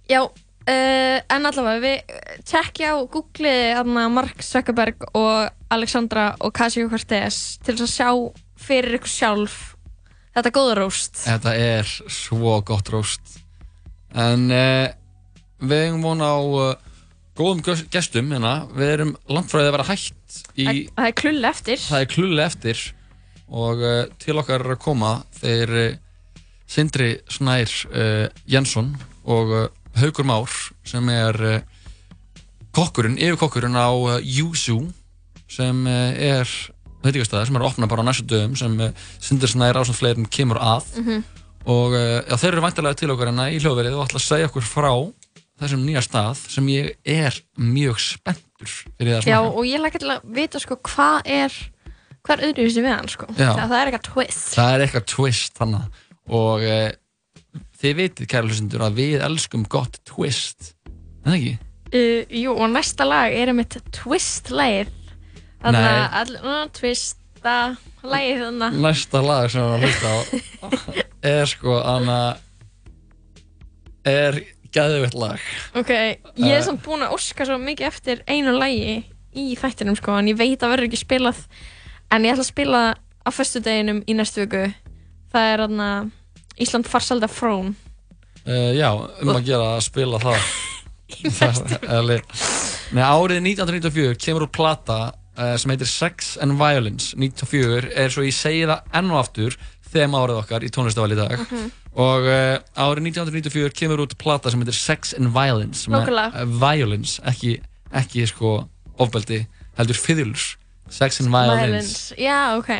já, 0.10 0.22
uh, 0.24 1.18
en 1.36 1.46
allavega 1.50 1.82
við 1.84 2.18
tjekkja 2.48 2.94
á 2.94 2.98
googlið 3.12 3.76
hana, 3.80 4.08
Mark 4.14 4.44
Zuckerberg 4.46 5.08
og 5.14 5.50
Alexandra 5.74 6.32
og 6.40 6.54
Casio-Cortez 6.56 7.60
til 7.66 7.76
að 7.80 7.90
sjá 7.92 8.10
fyrir 8.66 8.98
ykkur 9.00 9.12
sjálf 9.12 9.56
þetta 10.36 10.52
góða 10.56 10.76
róst. 10.82 11.22
Þetta 11.26 11.54
er 11.58 11.90
svo 12.12 12.58
gott 12.68 12.90
róst. 12.94 13.40
En 14.16 14.50
uh, 14.52 14.88
við 15.64 15.86
eigum 15.88 16.04
von 16.06 16.22
á 16.24 16.36
uh, 16.40 16.76
góðum 17.36 17.64
ges- 17.66 17.86
gestum 17.92 18.30
hérna. 18.32 18.66
Við 18.76 18.94
erum 18.98 19.16
langt 19.32 19.52
frá 19.52 19.60
því 19.62 19.68
að 19.70 19.76
vera 19.78 19.88
hætt 19.90 20.40
í, 20.56 20.66
Það- 20.66 20.84
það 20.96 21.10
er 21.12 21.18
klull 21.22 21.50
eftir. 21.52 21.82
Það 21.86 22.06
er 22.06 22.12
klulli 22.16 22.44
eftir. 22.46 22.86
Og 23.56 23.82
til 24.24 24.34
okkar 24.42 24.64
er 24.66 24.72
að 24.74 24.80
koma 24.82 25.10
þeir 25.38 25.72
Sindri 26.66 27.12
Snær 27.30 27.70
Jensson 28.50 28.88
og 29.30 29.52
Haugur 30.00 30.26
Már 30.28 30.50
sem 30.88 31.10
er 31.14 31.40
uh, 31.42 31.60
kokkurinn, 32.76 33.18
yfirkokkurinn 33.22 33.78
á 33.80 33.88
uh, 33.96 34.18
Yuzu 34.22 34.82
sem 35.52 35.86
eh, 35.88 36.40
er 36.42 36.50
veitingastæðar 37.06 37.46
sem 37.48 37.56
er 37.60 37.62
að 37.64 37.70
opna 37.70 37.88
bara 37.88 38.02
á 38.02 38.08
næstu 38.08 38.26
dögum 38.28 38.56
sem 38.60 38.74
uh, 38.82 38.90
Sindur 39.22 39.52
Snær 39.52 39.78
ásand 39.80 39.96
fleirin 40.00 40.26
kemur 40.28 40.58
að 40.60 40.88
Mhm. 40.98 41.24
og 41.66 41.94
uh, 41.94 42.22
já, 42.26 42.36
þeir 42.42 42.52
eru 42.56 42.64
væntalega 42.66 42.98
til 43.00 43.12
okkar 43.14 43.30
hérna 43.32 43.46
í 43.54 43.60
hljóðverið 43.62 43.96
og 43.98 44.04
ætla 44.08 44.20
að 44.20 44.26
segja 44.26 44.50
okkur 44.50 44.66
frá 44.68 44.90
þessum 45.62 45.86
nýja 45.88 46.02
stað 46.04 46.42
sem 46.52 46.68
ég 46.74 46.92
er 47.06 47.38
mjög 47.58 48.02
spenntur 48.04 48.68
fyrir 48.68 49.16
það 49.16 49.22
að 49.22 49.30
Já, 49.32 49.38
smaka. 49.40 49.56
og 49.56 49.70
ég 49.70 49.80
lakka 49.86 50.02
til 50.04 50.12
að 50.12 50.26
vita 50.36 50.60
sko 50.60 50.76
hvað 50.90 51.22
er 51.38 51.56
hvað 52.26 52.36
er 52.42 52.46
öðruvísi 52.50 52.84
við 52.84 52.92
hann 52.98 53.08
sko 53.14 53.30
Já. 53.38 53.54
það, 53.54 53.64
það 53.70 53.78
er 53.80 53.92
eitthvað 53.92 54.06
twist 54.10 54.46
Það 54.58 54.74
er 54.76 54.84
eitthvað 54.88 55.06
twist 55.14 55.58
þannig 55.62 56.02
og 56.36 56.66
þið 57.86 57.96
vitið 58.02 58.30
kæra 58.34 58.50
hlustendur 58.50 58.84
að 58.90 59.00
við 59.00 59.24
elskum 59.30 59.64
gott 59.70 60.00
twist. 60.10 60.74
En 61.26 61.32
það 61.32 61.38
ekki? 61.40 61.54
uh, 61.96 62.38
Jú, 62.44 62.54
og 62.58 62.70
næsta 62.74 63.06
lag 63.08 63.34
er 63.34 63.52
einmitt 63.54 63.78
twist 63.96 64.50
lagið 64.54 64.92
þannig 65.66 65.86
að 65.90 66.18
all, 66.22 66.36
uh, 66.44 66.64
twista 66.76 67.54
lagið 68.06 68.42
þannig 68.44 68.66
að 68.68 68.82
Næsta 68.86 69.22
lag 69.26 69.48
sem 69.54 69.62
við 69.62 69.70
erum 69.70 69.78
að 69.78 69.86
hlusta 69.86 70.12
á 70.12 70.18
er 71.36 71.50
sko 71.50 71.78
anna 71.82 72.18
er 74.06 74.38
gæðvitt 74.76 75.16
lag. 75.18 75.40
Ok, 75.80 75.90
ég 75.90 76.52
er 76.52 76.60
Eh. 76.60 76.66
samt 76.66 76.84
búin 76.84 77.02
að 77.06 77.14
óska 77.16 77.46
svo 77.48 77.58
mikið 77.58 77.88
eftir 77.88 78.22
einu 78.28 78.52
lagi 78.60 79.06
í 79.36 79.56
þættinum 79.58 79.96
sko, 79.98 80.18
en 80.20 80.28
ég 80.30 80.38
veit 80.38 80.62
að 80.62 80.70
verður 80.76 80.90
ekki 80.90 81.00
spilað. 81.02 81.40
En 82.12 82.24
ég 82.28 82.36
ætla 82.36 82.44
að 82.46 82.52
spila 82.52 82.82
á 83.26 83.30
föstudeginum 83.34 84.04
í 84.08 84.14
næstu 84.14 84.44
viku. 84.46 84.66
Það 85.34 85.54
er 85.54 85.64
aðna 85.66 85.90
Ísland 86.62 86.88
farsalda 86.88 87.28
frón. 87.32 87.74
Uh, 88.46 88.72
Já, 88.78 88.92
um 88.94 89.34
að 89.34 89.46
gera 89.48 89.76
að 89.76 89.86
spila 89.88 90.22
það. 90.22 90.50
Nei, 92.96 93.04
árið 93.16 93.40
1994 93.42 94.18
kemur 94.22 94.46
úr 94.48 94.52
plata 94.54 95.00
uh, 95.38 95.56
sem 95.60 95.74
heitir 95.74 95.90
Sex 95.90 96.36
and 96.42 96.58
Violence. 96.60 97.14
94 97.18 97.92
er 97.94 98.14
svo 98.14 98.26
ég 98.26 98.36
segi 98.36 98.66
það 98.70 98.98
enn 99.00 99.12
og 99.14 99.22
aftur 99.24 99.58
þeim 99.96 100.16
árið 100.18 100.42
okkar 100.42 100.66
í 100.66 100.72
tónlistaval 100.74 101.16
í 101.16 101.20
dag. 101.20 101.36
Mhm. 101.46 101.72
og 101.96 102.26
uh, 102.28 102.58
árið 102.76 103.06
1994 103.14 103.76
kemur 103.80 104.04
út 104.04 104.18
plata 104.20 104.52
sem 104.52 104.60
heitir 104.60 104.76
Sex 104.76 105.14
and 105.16 105.32
Violence 105.32 105.88
eh, 105.88 106.42
Violence, 106.60 107.22
ekki, 107.24 107.54
ekki 107.96 108.26
sko 108.28 108.58
ofbeldi, 109.00 109.46
heldur 109.80 110.00
fiðlurs 110.00 110.58
Sex 110.92 111.22
and 111.24 111.32
Violence. 111.32 112.12
Já, 112.20 112.58
ok 112.60 112.74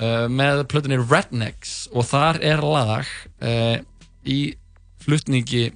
uh, 0.00 0.26
með 0.32 0.64
plötunni 0.70 0.98
Rednecks 1.00 1.84
og 1.92 2.08
þar 2.10 2.40
er 2.42 2.64
lag 2.64 3.08
uh, 3.44 3.78
í 4.24 4.40
flutningi 5.00 5.70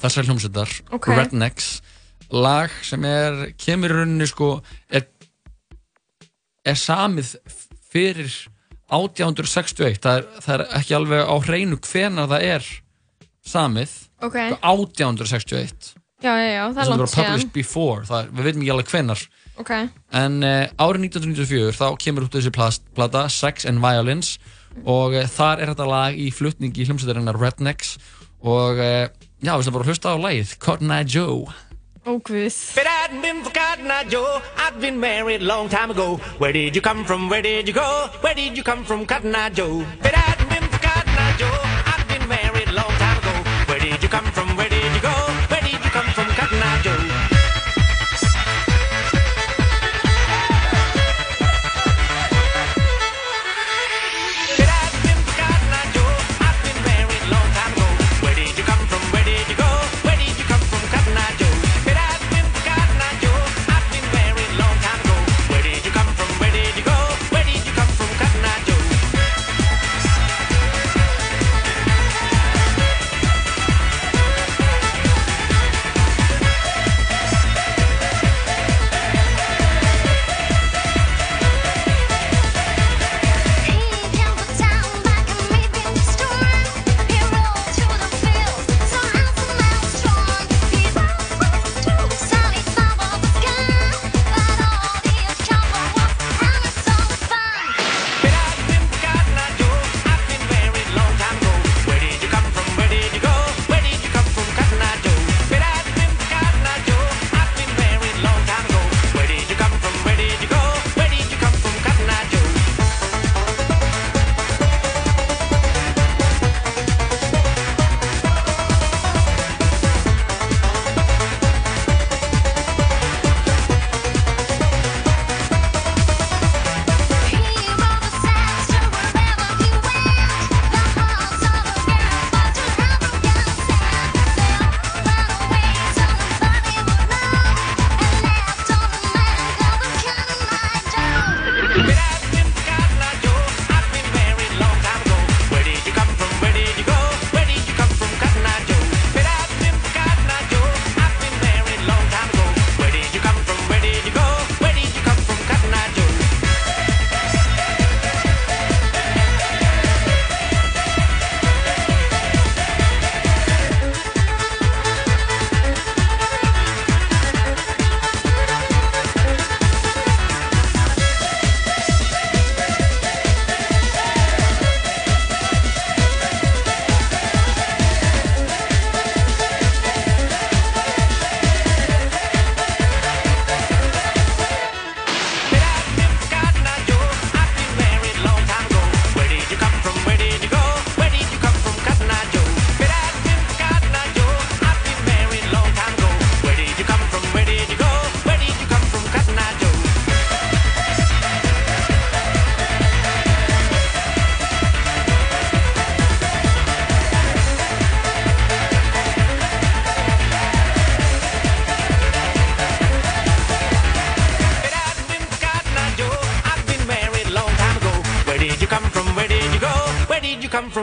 þessar 0.00 0.28
hljómsveitar 0.28 0.74
Ok. 0.96 1.10
Rednecks 1.14 1.80
lag 2.30 2.72
sem 2.86 3.04
er 3.08 3.50
kemur 3.60 3.92
rauninni 4.00 4.28
sko 4.30 4.52
er, 4.88 5.08
er 6.64 6.78
samið 6.78 7.34
fyrir 7.90 8.30
1861 8.90 10.00
það 10.02 10.20
er, 10.20 10.28
það 10.42 10.54
er 10.56 10.66
ekki 10.80 10.96
alveg 10.98 11.26
á 11.26 11.36
hreinu 11.46 11.80
hvenar 11.86 12.30
það 12.30 12.46
er 12.56 12.70
samið 13.46 13.96
Ok. 14.20 14.36
1861 14.60 15.94
Já, 16.20 16.32
já, 16.36 16.48
já, 16.52 16.62
það 16.68 16.80
er 16.82 16.84
sem 16.88 16.98
langt 17.00 17.12
síðan 17.14 17.44
before 17.54 18.04
það, 18.08 18.26
við 18.36 18.48
veitum 18.50 18.64
ekki 18.64 18.72
alveg 18.74 18.90
hvenar 18.92 19.22
Ok, 19.60 19.70
En 20.16 20.38
uh, 20.44 20.66
árið 20.80 21.06
1994 21.08 21.76
þá 21.76 21.86
kemur 22.00 22.26
út 22.26 22.36
þessi 22.36 22.52
plast, 22.52 22.84
plata 22.96 23.26
Sex 23.32 23.66
and 23.68 23.80
Violence 23.84 24.36
og 24.84 25.16
uh, 25.16 25.24
þar 25.28 25.64
er 25.64 25.72
þetta 25.72 25.88
lag 25.88 26.16
í 26.20 26.28
flutningi 26.32 26.84
hljómsveitarinnar 26.88 27.40
Rednecks 27.40 27.96
og 28.40 28.80
uh, 28.80 29.08
já, 29.40 29.52
við 29.52 29.64
ætlum 29.64 29.76
bara 29.78 29.84
að 29.86 29.90
hlusta 29.92 30.12
á 30.12 30.16
lagið 30.20 30.54
Cotton 30.64 30.92
Eye 30.96 31.08
Joe 31.08 31.48
ó 32.08 32.12
guð 32.24 32.46
If 32.48 32.78
it 32.80 32.88
hadn't 32.88 33.20
been 33.24 33.42
for 33.44 33.52
Cotton 33.52 33.90
Eye 33.90 34.04
Joe, 34.08 34.40
I'd 34.56 34.80
been 34.80 34.98
married 35.00 35.42
a 35.42 35.44
long 35.44 35.68
time 35.68 35.90
ago. 35.90 36.16
Where 36.38 36.52
did 36.52 36.74
you 36.74 36.80
come 36.80 37.04
from? 37.04 37.28
Where 37.28 37.42
did 37.42 37.68
you 37.68 37.74
go? 37.74 38.08
Where 38.20 38.34
did 38.34 38.56
you 38.56 38.64
come 38.64 38.84
from, 38.84 39.04
Cotton 39.06 39.34
Eye 39.34 39.50
Joe? 39.50 39.84
It 40.04 40.14
hadn't 40.14 40.48
been 40.48 40.64
for 40.68 40.80
Cotton 40.80 41.12
Eye 41.12 41.36
Joe, 41.36 41.60
I'd 41.92 42.04
been 42.08 42.26
married 42.28 42.68
a 42.68 42.72
long 42.72 42.92
time 42.96 43.18
ago. 43.20 43.34
Where 43.68 43.78
did 43.80 44.02
you 44.02 44.08
come 44.08 44.24
from? 44.32 44.49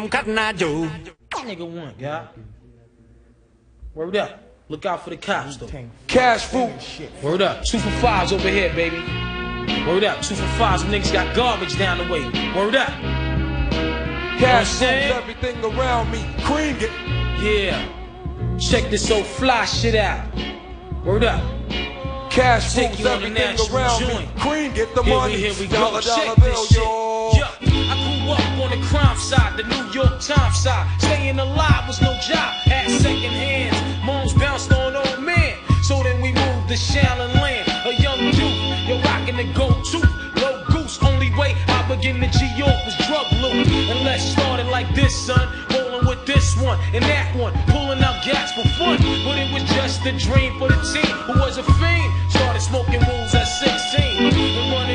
You 0.08 0.12
come 0.12 0.26
from, 0.26 0.36
Cotton 0.36 0.38
Eye 0.38 0.54
Joe? 0.54 0.90
Nigga 1.32 1.70
one, 1.70 1.94
guy. 2.00 2.28
Word 3.94 4.16
up. 4.18 4.44
Look 4.70 4.86
out 4.86 5.04
for 5.04 5.10
the 5.12 5.18
cops, 5.18 5.58
though. 5.58 5.70
Cash 6.08 6.46
food. 6.46 6.74
Word 7.24 7.42
up. 7.42 7.64
Two 7.64 7.80
for 7.80 7.90
fives 8.02 8.32
over 8.34 8.50
here, 8.50 8.74
baby. 8.74 8.98
Word 9.86 10.04
up. 10.04 10.22
Two 10.22 10.36
for 10.36 10.48
fives. 10.58 10.82
Some 10.84 10.92
niggas 10.92 11.14
got 11.14 11.36
garbage 11.36 11.78
down 11.78 11.98
the 12.00 12.04
way. 12.12 12.24
Word 12.54 12.76
up. 12.76 12.90
Cash 14.40 14.82
You 14.82 14.88
know 14.88 14.94
what 14.94 15.02
I'm 15.02 15.10
moves 15.10 15.12
everything 15.12 15.66
around 15.66 16.12
me. 16.12 16.20
Cream 16.44 16.76
it. 16.80 16.92
Yeah. 17.42 18.58
Check 18.60 18.90
this 18.90 19.10
old 19.12 19.26
fly 19.26 19.66
shit 19.66 19.96
out. 19.96 20.28
Word 21.06 21.24
up. 21.24 21.42
Cash 22.30 22.74
Take 22.74 22.90
moves 22.92 23.00
you 23.00 23.08
on 23.08 23.14
a 23.14 23.16
everything 23.28 23.34
national 23.34 23.76
around 23.78 24.02
me. 24.02 24.08
joint. 24.08 24.36
Cream 24.38 24.74
get 24.74 24.94
the 24.96 25.04
here 25.04 25.16
money. 25.16 25.36
We, 25.36 25.42
here 25.42 25.54
we 25.60 25.68
Dollar, 25.68 26.02
go. 26.02 26.08
dollar 26.08 26.36
Check 26.36 26.36
bill, 26.44 26.54
this 26.54 26.68
shit. 26.68 26.78
yo. 26.78 27.07
Up 28.30 28.42
on 28.60 28.72
the 28.72 28.86
crime 28.88 29.16
side, 29.16 29.56
the 29.56 29.64
New 29.64 29.86
York 29.92 30.20
Times 30.20 30.58
side. 30.60 30.86
Staying 31.00 31.40
alive 31.40 31.88
was 31.88 32.02
no 32.02 32.12
job. 32.20 32.52
At 32.68 32.90
second 32.90 33.32
hands. 33.32 34.06
Moms 34.06 34.34
bounced 34.34 34.74
on 34.74 34.98
old 34.98 35.24
men. 35.24 35.56
So 35.82 36.04
then 36.04 36.22
we 36.22 36.34
moved 36.34 36.68
to 36.68 36.76
Shallon 36.76 37.34
Land. 37.36 37.70
A 37.86 37.94
young 38.02 38.20
youth. 38.20 38.88
You're 38.88 39.00
rocking 39.00 39.38
the 39.38 39.48
go-to. 39.54 40.00
Low 40.42 40.66
goose. 40.68 41.02
Only 41.02 41.30
way 41.40 41.56
I 41.70 41.88
begin 41.88 42.20
to 42.20 42.28
G-York 42.28 42.76
was 42.84 42.98
drug 43.08 43.32
loot. 43.40 43.66
And 43.66 44.04
let's 44.04 44.24
start 44.24 44.60
it 44.60 44.68
like 44.68 44.94
this, 44.94 45.16
son. 45.16 45.48
Rolling 45.72 46.06
with 46.06 46.26
this 46.26 46.58
one 46.58 46.78
and 46.94 47.06
that 47.06 47.34
one. 47.34 47.54
Pulling 47.68 48.04
out 48.04 48.22
gas 48.26 48.52
for 48.52 48.68
fun. 48.76 48.98
But 49.24 49.40
it 49.40 49.54
was 49.54 49.64
just 49.72 50.06
a 50.06 50.12
dream 50.12 50.60
for 50.60 50.68
the 50.68 50.80
team 50.84 51.16
who 51.32 51.40
was 51.40 51.58
a 51.58 51.64
fiend. 51.64 52.12
Started 52.30 52.60
smoking 52.60 53.00
rules 53.08 53.34
at 53.34 53.46
16. 53.46 54.87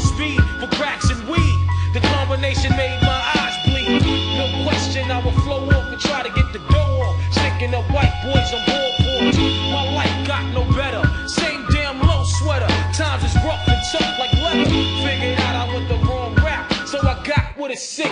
Speed 0.00 0.40
for 0.60 0.68
cracks 0.76 1.10
and 1.10 1.20
weed. 1.28 1.58
The 1.92 2.00
combination 2.00 2.70
made 2.76 2.98
my 3.02 3.20
eyes 3.36 3.56
bleed. 3.66 4.02
No 4.38 4.46
question 4.64 5.10
I 5.10 5.24
would 5.24 5.34
flow 5.42 5.68
off 5.68 5.92
and 5.92 6.00
try 6.00 6.22
to 6.22 6.30
get 6.30 6.52
the 6.52 6.60
dough 6.70 7.02
off. 7.02 7.16
Sticking 7.32 7.74
up 7.74 7.84
white 7.90 8.14
boys 8.24 8.52
on 8.54 8.60
ballboards. 8.68 9.36
My 9.72 9.84
life 9.94 10.26
got 10.26 10.44
no 10.54 10.64
better. 10.74 11.02
Same 11.28 11.66
damn 11.70 12.00
low 12.00 12.24
sweater. 12.24 12.68
Times 12.94 13.24
is 13.24 13.34
rough 13.44 13.66
and 13.68 13.80
tough 13.92 14.18
like 14.18 14.32
leather. 14.34 14.70
Figured 15.04 15.38
out 15.40 15.68
I 15.68 15.74
went 15.74 15.88
the 15.88 15.98
wrong 16.06 16.34
route. 16.36 16.88
So 16.88 16.98
I 17.00 17.22
got 17.24 17.56
with 17.58 17.72
a 17.72 17.76
sick 17.76 18.09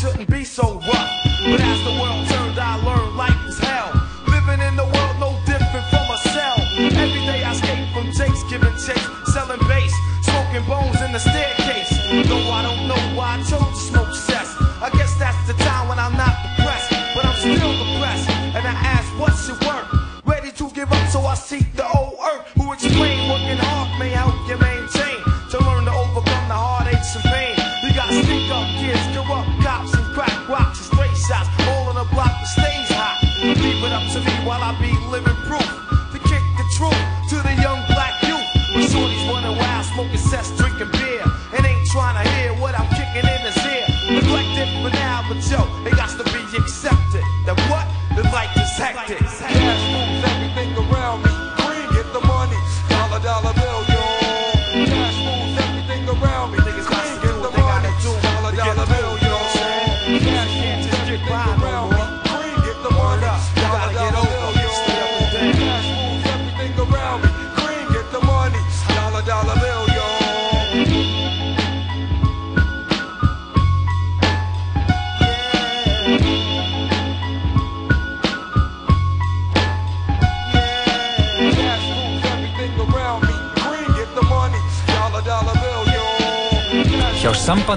shouldn't 0.00 0.30
be 0.30 0.49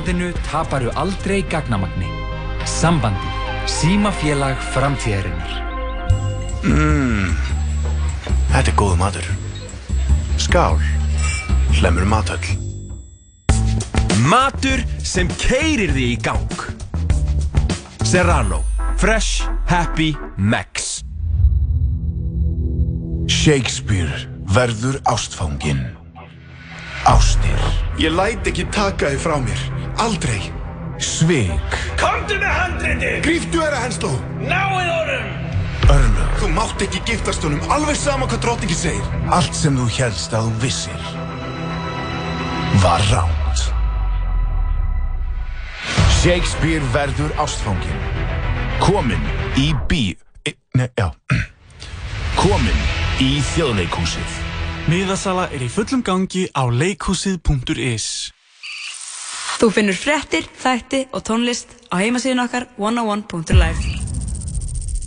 sambandinu 0.03 0.33
taparu 0.51 0.91
aldrei 0.95 1.43
gagnamagni. 1.43 2.07
Sambandi. 2.65 3.27
Símafélag 3.65 4.57
framtíðarinnar. 4.73 5.51
Mmm, 6.63 7.31
þetta 8.51 8.71
er 8.71 8.75
góð 8.75 8.97
matur. 8.99 9.27
Skál, 10.37 10.77
hlemur 11.79 12.03
matöll. 12.03 12.43
Matur 14.27 14.83
sem 15.03 15.27
keirir 15.39 15.91
því 15.91 16.05
í 16.13 16.19
gang 16.23 16.67
Serrano 18.03 18.61
Fresh, 18.97 19.47
Happy, 19.67 20.13
Max 20.37 21.03
Shakespeare 23.27 24.27
verður 24.53 25.01
ástfanginn. 25.03 26.02
Ástir. 27.05 27.59
Ég 27.99 28.13
læt 28.15 28.47
ekki 28.47 28.65
taka 28.71 29.11
þið 29.13 29.21
frá 29.23 29.37
mér. 29.43 29.63
Aldrei. 30.01 30.39
Svik. 31.03 31.77
Komdu 31.99 32.37
með 32.39 32.53
handrindi! 32.55 33.09
Gríftu 33.25 33.59
þeirra 33.59 33.81
hensló! 33.83 34.11
Náið 34.39 34.87
honum! 34.93 35.25
Örlög. 35.93 36.37
Þú 36.39 36.49
mátt 36.55 36.83
ekki 36.85 37.01
giftast 37.09 37.43
honum, 37.43 37.59
alveg 37.73 37.97
sama 37.99 38.27
hvað 38.31 38.43
drottningi 38.45 38.77
segir. 38.77 39.03
Allt 39.35 39.57
sem 39.57 39.75
þú 39.77 39.87
helst 39.97 40.35
að 40.37 40.47
þú 40.47 40.61
vissir 40.63 41.09
var 42.83 43.03
ránt. 43.11 43.65
Shakespeare 46.21 46.83
verður 46.95 47.33
ástfanginn. 47.43 48.07
Komin 48.81 49.21
í 49.59 49.73
bí... 49.91 50.15
e- 50.47 50.55
Nei, 50.79 50.87
já. 50.97 51.11
Komin 52.41 52.79
í 53.21 53.35
þjóðleikhúsið. 53.53 54.42
Miðasala 54.91 55.45
er 55.55 55.63
í 55.63 55.69
fullum 55.71 56.01
gangi 56.05 56.45
á 56.51 56.63
leikhúsið.is 56.67 58.05
Þú 59.61 59.69
finnur 59.71 59.95
fréttir, 59.95 60.47
þætti 60.59 61.05
og 61.15 61.23
tónlist 61.27 61.71
á 61.87 61.95
heimasíðun 62.01 62.43
okkar 62.43 62.65
101.live 62.75 64.01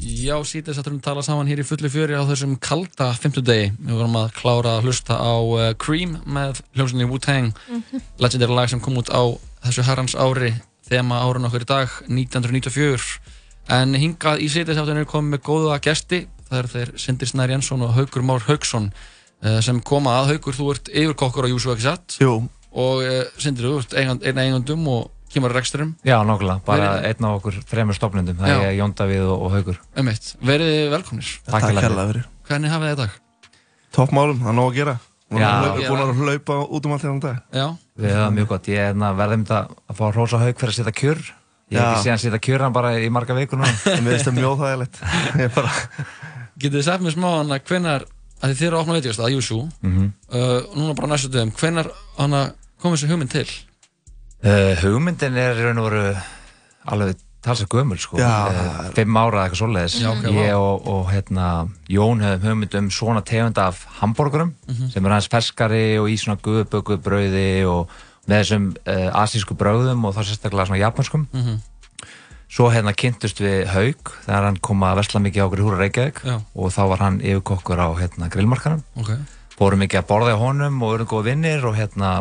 Já, 0.07 0.37
síðan 0.49 0.77
sattum 0.79 0.97
við 0.97 1.03
að 1.03 1.07
tala 1.11 1.24
saman 1.27 1.51
hér 1.51 1.61
í 1.61 1.66
fullu 1.66 1.91
fjöri 1.93 2.16
á 2.16 2.22
þessum 2.29 2.55
kalda 2.62 3.11
fimmtudegi. 3.18 3.72
Við 3.77 3.97
vorum 3.99 4.16
að 4.20 4.31
klára 4.39 4.77
að 4.79 4.87
hlusta 4.87 5.16
á 5.18 5.35
uh, 5.43 5.66
Cream 5.83 6.14
með 6.24 6.62
hljómsunni 6.79 7.09
Wu-Tang, 7.11 7.51
Mhm. 7.68 8.01
legendary 8.22 8.55
lag 8.57 8.70
sem 8.70 8.81
kom 8.81 8.97
út 8.97 9.11
á 9.12 9.22
þessu 9.66 9.83
herrans 9.85 10.14
ári, 10.14 10.55
þema 10.89 11.20
árun 11.27 11.49
okkur 11.51 11.66
í 11.66 11.68
dag, 11.68 11.89
1994. 12.07 13.18
En 13.68 13.95
hingað 13.99 14.41
í 14.41 14.49
sitjastáttunni 14.49 15.03
er 15.05 15.11
komið 15.11 15.35
með 15.37 15.43
góða 15.51 15.81
gesti. 15.83 16.22
Það 16.49 16.59
eru 16.62 16.68
þeir 16.77 16.91
Sindri 17.03 17.27
Snær 17.27 17.51
Jensson 17.51 17.83
og 17.83 17.95
Haugur 17.99 18.22
Már 18.22 18.47
Haugsson 18.47 18.93
sem 19.64 19.80
koma 19.80 20.18
að. 20.20 20.32
Haugur, 20.34 20.57
þú 20.57 20.70
ert 20.74 20.89
yfirkokkur 20.93 21.47
á 21.47 21.53
Júsu 21.53 21.72
ekki 21.74 21.87
satt? 21.87 22.16
Jú. 22.22 22.39
Og 22.76 23.03
uh, 23.05 23.18
Sindri, 23.41 23.68
þú 23.68 23.80
ert 23.82 23.95
eigand, 23.97 24.24
einn 24.26 24.41
eigandum 24.43 24.87
og 24.93 25.11
kemur 25.32 25.53
að 25.53 25.61
reksturum. 25.61 25.91
Já, 26.07 26.16
nákvæmlega, 26.24 26.61
bara 26.64 26.87
Verið- 26.97 27.07
einn 27.11 27.26
af 27.28 27.37
okkur 27.41 27.57
þremur 27.72 27.97
stofnundum, 27.99 28.37
það 28.41 28.53
Já. 28.53 28.59
er 28.68 28.76
Jón 28.78 28.95
Davíð 28.97 29.26
og, 29.26 29.43
og 29.47 29.53
Haugur. 29.57 29.80
Einmitt. 29.97 30.32
Verið 30.45 30.76
velkomnir. 30.95 31.30
Takk 31.49 31.66
kærlega 31.66 32.07
fyrir. 32.12 32.28
Hvernig 32.49 32.72
hafið 32.72 32.89
þið 32.93 32.97
í 32.97 33.01
dag? 33.03 33.18
Toppmálum, 33.97 34.41
það 34.45 34.53
er 34.53 34.57
nóg 34.61 34.70
að 34.70 34.76
gera 34.76 34.97
að 35.26 35.41
hlaupa- 35.41 35.89
búin 35.89 36.03
að 36.05 36.20
hlaupa 36.20 36.57
út 36.70 36.84
um 36.87 36.93
allt 36.95 37.03
hérna 37.03 37.20
dag 37.20 37.39
Já 37.51 37.66
Við 37.99 38.12
höfum 38.14 38.34
mjög 38.37 38.49
gott, 38.53 38.68
ég 38.70 38.78
er 38.78 38.91
hérna, 38.93 39.09
verðum 39.16 39.45
þetta 39.47 39.61
að 39.89 39.97
fá 39.99 40.03
að 40.07 40.14
hrósa 40.14 40.39
Haug 40.43 40.59
fyrir 40.61 40.70
að 40.72 40.76
setja 40.76 40.93
kjör. 41.01 41.20
Ég 41.72 41.78
hef 41.80 41.87
ekki 41.97 42.05
séð 42.05 42.12
hann 42.12 42.20
setja 42.22 42.41
kjör 42.47 42.62
hann 42.66 42.74
bara 42.76 42.91
í 43.01 43.09
marga 43.11 43.34
vikur 43.34 43.59
núna. 43.59 43.72
Mér 44.05 44.12
finnst 44.14 44.28
það 44.28 44.37
mjög 44.37 44.61
þægilegt. 44.61 45.01
Ég 45.43 45.55
bara... 45.57 45.72
Getið 46.61 46.76
þið 46.78 46.84
sagt 46.87 47.03
mér 47.05 47.16
smá 47.16 47.26
hann 47.39 47.51
að 47.57 47.64
hvenar, 47.70 48.05
að 48.43 48.55
þið 48.55 48.66
eru 48.66 48.76
að 48.76 48.80
opna 48.84 48.97
veitingast 48.99 49.20
að 49.20 49.32
Júsu, 49.37 49.61
Mhm. 49.82 50.12
uh, 50.32 50.61
núna 50.76 50.95
bara 50.95 51.09
næstu 51.09 51.28
dögum, 51.32 51.53
að 52.37 52.53
koma 52.82 52.97
þessi 52.97 53.09
hugmynd 53.11 53.30
til? 53.30 53.47
Uh, 54.45 54.74
hugmyndin 54.82 55.37
er 55.37 55.57
í 55.57 55.62
raun 55.64 55.78
og 55.78 55.91
veru 55.91 56.16
alveg 56.87 57.16
talsað 57.47 57.68
gömul 57.70 57.99
sko, 57.99 58.18
Já. 58.18 58.49
uh, 58.51 58.91
fimm 58.93 59.16
ára 59.16 59.39
eða 59.47 59.49
eitthvað 59.49 59.61
svoleiðis. 59.62 60.01
Já, 60.03 60.11
ok, 60.11 60.24
ég 60.34 60.55
og, 60.59 60.87
og 60.87 61.07
hérna, 61.12 61.68
Jón 61.89 62.20
hefum 62.22 62.49
hugmynd 62.51 62.74
um 62.74 62.91
svona 62.91 63.22
tegund 63.24 63.59
af 63.59 63.87
hambúrgurum 64.01 64.53
Mhm. 64.68 64.91
sem 64.93 65.07
er 65.07 65.11
aðeins 65.11 65.28
ferskari 65.30 65.99
og 65.99 66.09
í 66.09 66.16
svona 66.18 66.41
guðböku 66.43 66.99
brauði 66.99 67.64
og 67.66 67.89
með 68.28 68.43
þessum 68.43 68.76
uh, 68.87 69.22
asísku 69.22 69.55
brauðum 69.57 70.05
og 70.05 70.14
þá 70.14 70.22
sérstaklega 70.26 70.66
svona 70.66 70.82
japanskum. 70.82 71.26
Mhm. 71.32 71.61
Svo 72.57 72.71
hérna 72.73 72.95
kynntust 72.97 73.41
við 73.45 73.67
Haug 73.69 74.13
þegar 74.25 74.47
hann 74.49 74.57
kom 74.65 74.81
að 74.87 74.97
versla 75.03 75.21
mikið 75.21 75.43
á 75.45 75.47
okkur 75.47 75.61
í 75.61 75.65
Húra 75.67 75.81
Reykjavík 75.83 76.21
Já. 76.25 76.37
og 76.57 76.71
þá 76.73 76.81
var 76.95 77.03
hann 77.05 77.19
yfirkokkur 77.21 77.83
á 77.85 77.89
hérna, 78.01 78.31
grillmarkanum. 78.33 78.81
Ok. 79.03 79.11
Fórum 79.59 79.83
mikið 79.85 80.01
að 80.01 80.07
borða 80.09 80.33
í 80.33 80.39
honum 80.41 80.79
og 80.87 80.95
erum 80.97 81.11
góða 81.11 81.27
vinnir 81.31 81.67
og 81.69 81.77
hérna, 81.77 82.15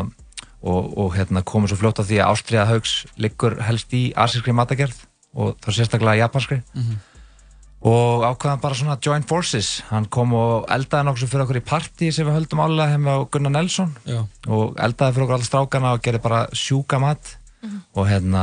og, 0.60 0.90
og 0.98 1.14
hérna 1.16 1.40
komum 1.46 1.68
svo 1.70 1.78
fljótt 1.80 2.00
á 2.00 2.08
því 2.08 2.20
að 2.20 2.32
Ástriða 2.34 2.66
Haugs 2.68 2.94
liggur 3.20 3.56
helst 3.64 3.92
í 3.96 4.10
asískri 4.12 4.52
matagerð 4.56 4.98
og 5.36 5.56
þá 5.64 5.68
sérstaklega 5.78 6.20
japanskri 6.26 6.60
Mhm. 6.74 6.96
og 7.86 8.24
ákvaðan 8.24 8.60
bara 8.60 8.74
svona 8.74 8.98
join 9.04 9.22
forces 9.22 9.82
hann 9.90 10.06
kom 10.10 10.32
og 10.34 10.64
eldaði 10.72 11.06
nokkuð 11.10 11.28
fyrir 11.32 11.44
okkur 11.44 11.58
í 11.60 11.64
partí 11.68 12.08
sem 12.12 12.26
við 12.26 12.38
höldum 12.40 12.62
álega 12.64 12.92
hefði 12.96 13.12
á 13.14 13.18
Gunnar 13.30 13.52
Nelson 13.52 13.92
Já. 14.08 14.22
og 14.48 14.76
eldaði 14.80 15.12
fyrir 15.14 15.26
okkur 15.26 15.36
alla 15.36 15.48
strákana 15.50 15.92
og 15.94 16.00
gerði 16.02 16.22
bara 16.24 16.40
sjúka 16.56 16.98
mat 17.00 17.36
og 17.96 18.08
hérna 18.08 18.42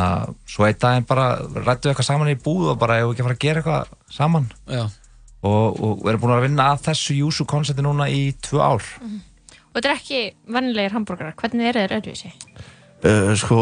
svo 0.49 0.65
einn 0.67 0.79
daginn 0.81 1.07
bara 1.09 1.27
rættu 1.39 1.87
við 1.87 1.93
eitthvað 1.93 2.09
saman 2.09 2.31
í 2.33 2.39
búð 2.39 2.73
og 2.73 2.79
bara 2.81 2.99
ef 3.01 3.07
við 3.07 3.13
ekki 3.13 3.23
að 3.23 3.27
fara 3.29 3.37
að 3.37 3.45
gera 3.45 3.63
eitthvað 3.63 4.17
saman 4.17 4.49
Já. 4.67 4.83
og, 5.43 5.67
og 5.79 6.03
við 6.03 6.11
erum 6.13 6.23
búin 6.25 6.35
að 6.37 6.45
vinna 6.47 6.71
að 6.71 6.83
þessu 6.89 7.19
Júsu 7.19 7.47
koncepti 7.49 7.85
núna 7.85 8.09
í 8.09 8.25
tvö 8.43 8.63
ár 8.63 8.89
Og 9.73 9.79
þetta 9.79 9.89
er 9.89 9.97
ekki 9.97 10.17
vennilegir 10.53 10.93
hambúrgarar, 10.93 11.33
hvernig 11.33 11.65
er 11.65 11.79
þeir 11.79 11.95
öðruvísi? 11.97 12.29
Uh, 13.03 13.33
sko, 13.35 13.57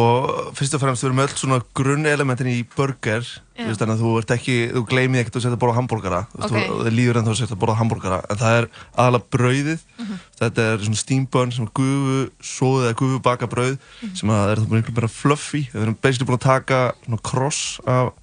fyrst 0.54 0.76
og 0.78 0.82
fremst 0.84 1.02
við 1.02 1.08
erum 1.10 1.20
öll 1.24 1.32
svona 1.34 1.58
grunnelementin 1.74 2.46
í 2.52 2.60
burger 2.76 3.24
veist, 3.26 3.80
þannig 3.82 3.96
að 3.96 4.02
þú 4.04 4.10
ert 4.20 4.34
ekki, 4.36 4.58
þú 4.70 4.84
gleymið 4.92 5.22
ekkert 5.24 5.38
að 5.40 5.42
setja 5.48 5.58
að 5.58 5.62
borða 5.64 5.78
hambúrgara 5.80 6.20
þú 6.30 6.38
veist, 6.44 6.52
Ok. 6.54 6.68
þú- 6.68 6.84
það 6.86 6.94
líður 7.00 7.18
en 7.18 7.26
þú 7.26 7.34
setja 7.40 7.56
að 7.56 7.62
borða 7.64 7.78
hambúrgara 7.80 8.20
en 8.30 8.38
það 8.38 8.58
er 8.60 8.68
aðalega 9.02 9.26
brauðið 9.34 9.80
Mhm. 9.98 10.20
þetta 10.44 10.62
er 10.74 10.78
svona 10.86 11.00
steam 11.02 11.26
bun 11.26 11.52
sem 11.52 11.66
er 11.66 11.72
gufu 11.74 12.30
sóðið 12.52 12.86
eða 12.86 13.00
gufu 13.02 13.22
baka 13.24 13.48
brauð 13.48 13.78
Mhm. 14.04 14.16
sem 14.16 14.30
að 14.30 14.52
er 14.52 14.56
það 14.62 14.68
búin 14.70 14.78
einhvern 14.84 14.96
veginn 15.02 15.10
fluffy 15.10 15.62
við 15.74 15.82
erum 15.82 15.98
basically 16.02 16.28
búin 16.30 16.38
að 16.38 16.46
taka 16.54 16.94
svona 17.06 17.24
cross 17.24 17.80
af 17.88 18.14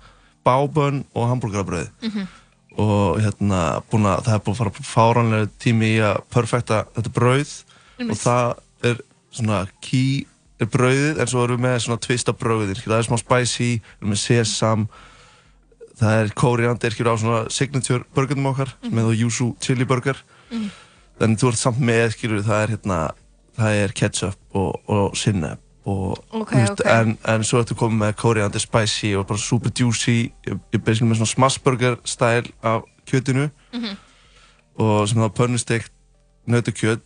bábun 0.47 1.05
og 1.17 1.29
hambúrgarabrauð 1.35 1.89
Mhm. 2.03 2.29
og 2.79 3.19
hérna 3.19 3.83
búin 3.91 4.07
að 4.07 4.23
það 4.23 4.35
er 4.35 4.39
búin 4.47 4.55
að 4.55 4.63
fara 4.63 4.71
fáranlega 4.87 5.51
tími 5.59 5.97
í 5.97 5.99
að 5.99 6.23
perfekta 6.31 6.85
þetta 6.95 7.11
brauð 7.11 7.65
og 8.07 8.17
það 8.17 8.57
er 8.85 8.97
svona 9.35 9.67
key 9.83 10.25
er 10.61 10.67
brauðið 10.67 11.21
en 11.23 11.27
svo 11.31 11.45
erum 11.45 11.61
við 11.61 11.65
með 11.69 11.79
svona 11.85 12.01
tvista 12.01 12.33
brauðin 12.33 12.75
það 12.83 12.99
er 12.99 13.07
smá 13.09 13.19
spicy, 13.21 13.69
við 13.79 14.01
erum 14.03 14.11
með 14.15 14.23
sesam 14.25 14.89
það 15.99 16.17
er 16.23 16.29
kóriander 16.39 16.95
skilur 16.95 17.15
á 17.15 17.21
svona 17.21 17.41
signature 17.51 18.05
burgernum 18.15 18.51
okkar 18.53 18.75
Mhm. 18.83 18.95
með 18.95 19.05
og 19.13 19.15
yuzu 19.23 19.49
chili 19.61 19.85
burger 19.85 20.17
Mhm. 20.51 20.71
en 21.21 21.37
þú 21.37 21.49
ert 21.49 21.59
samt 21.59 21.81
með 21.81 22.13
skilur 22.15 22.43
það 22.43 22.63
er 22.63 22.69
hérna 22.77 23.11
það 23.59 23.73
er 23.85 23.89
ketchup 23.93 24.37
og, 24.55 24.81
og 24.89 25.17
sinneb 25.17 25.59
og 25.87 26.19
Ok, 26.33 26.51
þú 26.53 26.71
ok. 26.73 26.87
en, 26.87 27.19
en 27.25 27.41
svo 27.45 27.63
ertu 27.63 27.75
komið 27.75 27.99
með 27.99 28.13
kóriander 28.21 28.61
spicy 28.61 29.15
og 29.17 29.27
bara 29.27 29.39
super 29.39 29.71
juicy 29.75 30.33
ég 30.47 30.59
ég 30.73 30.75
er 30.75 31.05
með 31.05 31.17
svona 31.17 31.27
smash 31.35 31.59
burger 31.65 31.97
style 32.05 32.51
af 32.63 32.83
kjötinu 33.07 33.51
Mhm. 33.73 33.97
og 34.79 35.09
sem 35.09 35.19
það 35.19 35.35
pönnustegt 35.35 35.91
nautakjöt 36.47 37.01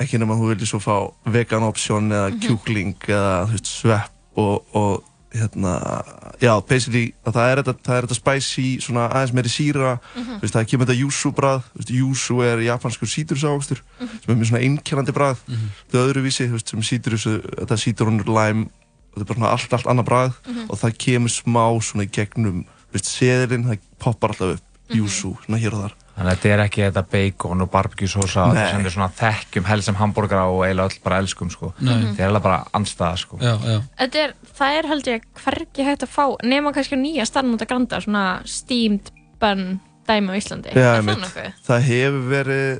ekki 0.00 0.18
nema 0.18 0.34
þú 0.34 0.48
vilja 0.52 0.66
svo 0.66 0.80
fá 0.82 0.96
vegan 1.30 1.62
option 1.62 2.08
eða 2.10 2.30
Mhm. 2.30 2.40
kjúkling 2.40 2.94
eða 3.08 3.46
veist, 3.50 3.66
svepp 3.66 4.10
og, 4.36 4.64
og 4.74 5.04
hérna, 5.34 6.02
já, 6.40 6.60
basically 6.68 7.12
að 7.26 7.32
það 7.34 7.48
er 7.50 7.62
þetta, 7.62 7.74
það 7.82 7.96
er 7.98 8.06
þetta 8.06 8.14
spicy 8.14 8.78
svona 8.80 9.08
aðeins 9.10 9.32
meiri 9.34 9.50
síra 9.50 9.98
Mhm. 10.14 10.36
þú 10.38 10.40
veist, 10.42 10.54
það 10.54 10.68
kemur 10.70 10.86
þetta 10.86 11.00
yuzu 11.02 11.32
brað 11.34 11.62
veist, 11.74 11.90
yuzu 11.90 12.40
er 12.42 12.58
japanskur 12.62 13.08
sítrusávöxtur 13.08 13.80
sem 13.98 14.28
er 14.28 14.34
mjög 14.36 14.50
svona 14.50 14.62
einkennandi 14.62 15.12
brað 15.12 15.36
Mhm. 15.48 15.68
það 15.90 15.98
er 16.00 16.06
öðruvísi, 16.12 16.50
veist, 16.50 16.68
sem 16.68 16.80
sítrus 16.82 17.24
þetta 17.26 17.76
sítrunur, 17.78 18.26
lime 18.26 18.68
þetta 19.14 19.20
er 19.20 19.24
bara 19.24 19.38
svona 19.38 19.50
allt, 19.52 19.72
allt 19.72 19.86
annað 19.86 20.04
brað 20.06 20.32
Mhm. 20.46 20.70
og 20.70 20.78
það 20.78 20.98
kemur 20.98 21.30
smá 21.30 21.80
svona 21.82 22.04
í 22.06 22.10
gegnum 22.10 22.64
veist, 22.92 23.06
seðilinn, 23.06 23.64
það 23.66 23.78
poppar 23.98 24.30
alltaf 24.30 24.54
upp 24.54 24.62
Mhm. 24.90 24.98
yuzu, 24.98 25.36
svona 25.46 25.58
hér 25.58 25.72
og 25.74 25.82
þar 25.90 25.92
Þannig 26.14 26.30
að 26.30 26.36
þetta 26.38 26.50
er 26.54 26.62
ekki 26.62 26.82
þetta 26.84 27.02
bacon 27.10 27.64
og 27.64 27.70
barbecue 27.72 28.06
sósa 28.10 28.44
sem 28.54 28.84
við 28.86 28.92
svona 28.94 29.08
þekkjum 29.18 29.64
helst 29.66 29.88
sem 29.90 29.96
hambúrgara 29.98 30.44
og 30.46 30.60
eiginlega 30.62 30.92
öll 30.92 31.00
bara 31.02 31.18
elskum 31.24 31.50
sko. 31.50 31.72
Þetta 31.80 32.22
er 32.22 32.28
alveg 32.30 32.44
bara 32.44 32.60
anstæða 32.78 33.16
sko. 33.24 33.38
Já, 33.42 33.54
já. 33.66 33.80
Þetta 33.98 34.22
er, 34.22 34.34
það 34.60 34.78
er 34.78 34.90
held 34.92 35.10
ég 35.10 35.26
hvergi 35.42 35.88
hægt 35.88 36.06
að 36.06 36.12
fá 36.14 36.24
nema 36.46 36.70
kannski 36.76 36.94
á 36.94 37.02
nýja 37.02 37.26
starfnúta 37.26 37.66
granda 37.66 37.98
svona 38.04 38.24
steamed 38.46 39.10
bun 39.42 39.66
dæmi 40.06 40.30
á 40.30 40.34
Íslandi 40.38 40.70
Já, 40.76 40.90
er 41.00 41.02
það 41.02 41.22
nokkuð? 41.24 41.54
það 41.66 41.86
hefur 41.90 42.24
verið 42.30 42.70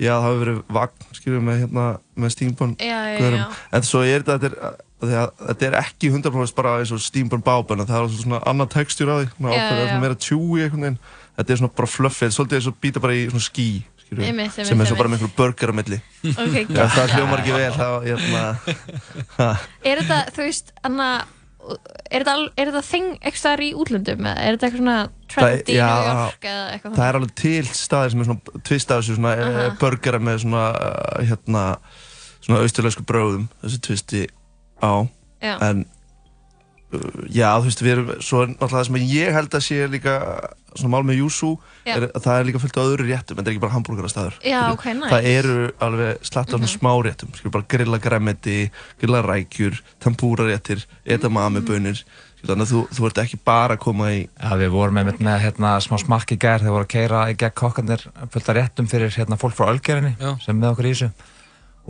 já, 0.00 0.12
það 0.16 0.26
hefur 0.26 0.40
verið 0.44 0.60
vagn 0.76 1.08
skilur 1.16 1.42
með 1.44 1.58
hérna, 1.64 1.86
með 2.20 2.32
steambun 2.34 2.76
Já, 2.80 2.98
já, 3.14 3.18
gaurum. 3.20 3.40
já. 3.40 3.58
en 3.78 3.86
svo 3.88 4.00
er 4.04 4.24
þetta 4.26 4.36
þetta 4.40 4.48
er, 5.10 5.16
að, 5.20 5.32
þetta 5.50 5.66
er 5.70 5.76
ekki 5.80 6.10
100% 6.12 6.56
bara 6.58 6.72
eins 6.80 6.92
og 6.96 7.02
steambun 7.04 7.44
bábun 7.46 7.84
það 7.86 7.96
er 8.02 8.14
svona 8.16 8.40
annað 8.48 8.72
textúr 8.76 9.12
á 9.12 9.16
því 9.20 9.28
svona 9.34 9.52
Já, 9.54 9.60
ákveðið, 9.60 9.80
já, 9.80 9.86
svona 9.86 9.96
já. 9.96 10.02
meira 10.04 10.18
chewy 10.26 10.64
einhvern 10.66 10.86
veginn 10.86 10.98
þetta 11.40 11.56
er 11.56 11.60
svona 11.62 11.74
bara 11.80 11.90
er 12.28 12.36
svolítið 12.36 12.60
eins 12.60 12.70
og 12.70 12.78
býta 12.84 13.02
bara 13.02 13.16
í 13.18 13.26
svona 13.32 13.46
skí 13.48 13.66
skilur, 14.04 14.24
Einmitt, 14.26 14.54
einmitt, 14.54 14.68
sem 14.70 14.80
er 14.84 14.90
svo 14.90 15.00
bara 15.00 15.10
með 15.10 15.20
einhverju 15.20 15.36
burger 15.40 15.72
á 15.72 15.74
milli 15.80 15.98
Ok, 16.30 16.56
já, 16.68 16.86
það 16.86 16.96
geggjað. 16.96 17.12
hljómar 17.16 17.42
ekki 17.44 17.58
vel 17.58 17.74
þá, 17.76 17.88
hérna, 18.06 18.46
ha. 19.36 19.50
Er 19.86 20.02
þetta, 20.02 20.22
þú 20.36 20.46
veist, 20.48 20.72
Anna 20.86 21.10
er 22.10 22.24
þetta, 22.24 22.34
er 22.56 22.70
þetta 22.70 22.82
þing 22.88 23.08
eitthvað 23.20 23.40
staðar 23.42 23.62
í 23.64 23.70
útlöndum 23.78 24.28
eða 24.30 24.44
er 24.44 24.56
þetta 24.56 24.68
eitthvað 24.68 24.80
svona 24.80 24.98
trend 25.30 25.70
í 25.70 25.76
New 25.76 26.08
York 26.10 26.46
eða 26.50 26.64
eitthvað 26.74 26.96
það 26.96 27.06
er 27.06 27.18
alveg 27.20 27.34
til 27.40 27.64
staðir 27.80 28.14
sem 28.14 28.22
er 28.22 28.28
svona 28.30 28.62
tvist 28.70 28.94
af 28.94 29.02
þessu 29.02 29.16
svona 29.18 29.34
uh 29.36 29.48
Aha. 29.50 29.66
burgera 29.80 30.22
með 30.22 30.42
svona 30.44 30.64
uh, 30.72 31.20
hérna 31.28 31.64
svona 32.40 32.62
austurlösku 32.64 33.04
bróðum 33.06 33.46
þessi 33.62 33.82
tvisti 33.86 34.22
á 34.80 34.92
Já. 35.44 35.54
en 35.68 35.84
já 37.30 37.48
þú 37.60 37.66
veist 37.68 37.82
við 37.84 37.92
erum 37.94 38.08
svo 38.24 38.40
er 38.42 38.48
náttúrulega 38.50 38.76
það 38.80 38.86
sem 38.88 38.96
ég 39.10 39.34
held 39.36 39.54
að 39.54 39.62
sé 39.66 39.76
líka 39.92 40.14
svona 40.74 40.90
mál 40.94 41.04
með 41.06 41.20
Júsú 41.20 41.50
er 41.86 42.06
að 42.08 42.22
það 42.24 42.38
er 42.40 42.48
líka 42.48 42.60
fullt 42.62 42.78
á 42.78 42.82
öðru 42.86 43.06
réttum 43.08 43.38
en 43.38 43.44
það 43.44 43.50
er 43.50 43.54
ekki 43.54 43.62
bara 43.64 43.74
hambúrgarastæður 43.76 44.38
Já, 44.46 44.60
ok, 44.74 44.84
nice. 44.98 45.10
það 45.12 45.28
eru 45.34 45.56
alveg 45.86 46.18
slatt 46.26 46.48
af 46.48 46.56
svona 46.56 46.66
Mhm. 46.66 46.74
smá 46.78 46.92
réttum 47.06 47.30
skilur 47.34 47.54
bara 47.56 47.68
grilla 47.68 47.98
græmeti, 47.98 48.58
grilla 49.00 49.22
rækjur 49.22 49.80
tempúra 50.02 50.46
réttir, 50.50 50.84
edamame 51.06 51.60
bönir 51.62 52.02
þannig 52.46 52.66
að 52.66 52.70
þú, 52.72 52.82
þú 52.96 53.06
ert 53.10 53.18
ekki 53.24 53.38
bara 53.44 53.74
að 53.76 53.82
koma 53.86 54.10
í 54.14 54.28
Já, 54.40 54.50
við 54.56 54.70
vorum 54.70 54.94
með, 54.94 55.18
með 55.20 55.40
hérna, 55.44 55.74
smá 55.82 55.98
smakk 56.00 56.32
í 56.32 56.38
gær 56.40 56.58
þegar 56.62 56.72
voru 56.78 56.86
að 56.86 56.94
keira 56.94 57.24
í 57.30 57.34
gegn 57.36 57.54
kokkarnir 57.54 58.06
fullt 58.32 58.48
af 58.48 58.56
réttum 58.56 58.86
fyrir 58.88 59.10
hérna, 59.14 59.36
fólk 59.38 59.54
frá 59.58 59.68
Ölgerinni 59.74 60.14
sem 60.42 60.54
er 60.56 60.60
með 60.62 60.70
okkur 60.74 60.86
í 60.88 60.94
þessu 60.94 61.10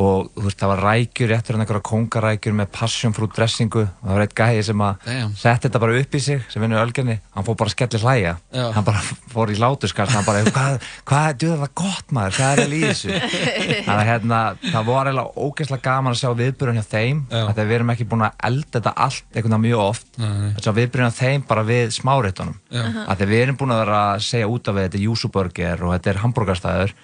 og 0.00 0.30
þú 0.34 0.44
veist, 0.46 0.58
það 0.60 0.70
var 0.72 0.82
rækjur, 0.86 1.30
réttur 1.30 1.56
en 1.56 1.64
einhverja 1.64 1.84
kongarækjur 1.90 2.56
með 2.56 2.70
passion 2.74 3.14
fruit 3.16 3.34
dressingu. 3.36 3.84
Og 3.84 4.06
það 4.06 4.16
var 4.16 4.24
eitt 4.24 4.36
gæði 4.40 4.62
sem 4.70 4.84
að 4.86 5.10
setti 5.36 5.66
þetta 5.66 5.82
bara 5.84 5.98
upp 6.00 6.16
í 6.16 6.22
sig 6.24 6.46
sem 6.52 6.64
vinnur 6.64 6.80
Ölgerinni, 6.80 7.18
hann 7.34 7.46
fór 7.46 7.58
bara 7.60 7.72
að 7.72 7.76
skelli 7.76 8.00
hlæja. 8.00 8.34
Já. 8.54 8.64
hann 8.76 8.86
bara 8.86 9.02
fór 9.30 9.52
í 9.52 9.58
látuskast 9.60 10.14
hann 10.16 10.26
bara, 10.26 10.44
hvað, 10.48 10.88
hvað, 11.08 11.28
djú 11.40 11.52
það 11.52 11.64
var 11.64 11.72
gott 11.82 12.14
maður. 12.16 12.38
Hvað 12.38 12.52
er 12.52 12.62
það 12.62 12.76
í 12.76 12.82
þessu? 12.86 13.12
Þannig 13.86 13.94
að 13.96 14.08
hérna, 14.10 14.40
það 14.66 14.88
var 14.90 15.10
eiginlega 15.10 15.46
ógeðslega 15.46 15.86
gaman 15.86 16.16
að 16.16 16.20
sjá 16.22 16.30
viðbyrjun 16.40 16.80
hjá 16.80 16.88
þeim. 16.94 17.22
Að 17.40 17.60
við 17.60 17.76
erum 17.76 17.94
ekki 17.94 18.08
búin 18.10 18.26
að 18.26 18.46
elda 18.50 18.78
þetta 18.78 18.94
allt 19.06 19.24
einhvern 19.34 19.56
veginn 19.56 19.66
mjög 19.68 19.84
oft. 19.84 20.08
Nei. 20.20 20.52
að 20.56 20.64
sjá 20.64 20.72
viðbyrjun 20.76 21.10
hjá 21.10 21.20
þeim 21.20 21.44
bara 21.50 21.66
við 21.66 21.92
smáréttunum 21.96 22.56
að 22.70 23.26
við 23.26 23.42
erum 23.44 23.58
búin 23.60 23.74
að 23.74 23.82
vera 23.84 24.00
að 24.14 24.24
segja 24.26 24.48
út 24.50 24.70
af 24.70 24.76
við 24.76 24.86
þetta 24.86 24.98
er 24.98 25.04
Júsuburger 25.06 25.84
og 25.84 25.94
þetta 25.96 26.12
er 26.12 26.20
hambúrgarstæður 26.24 26.94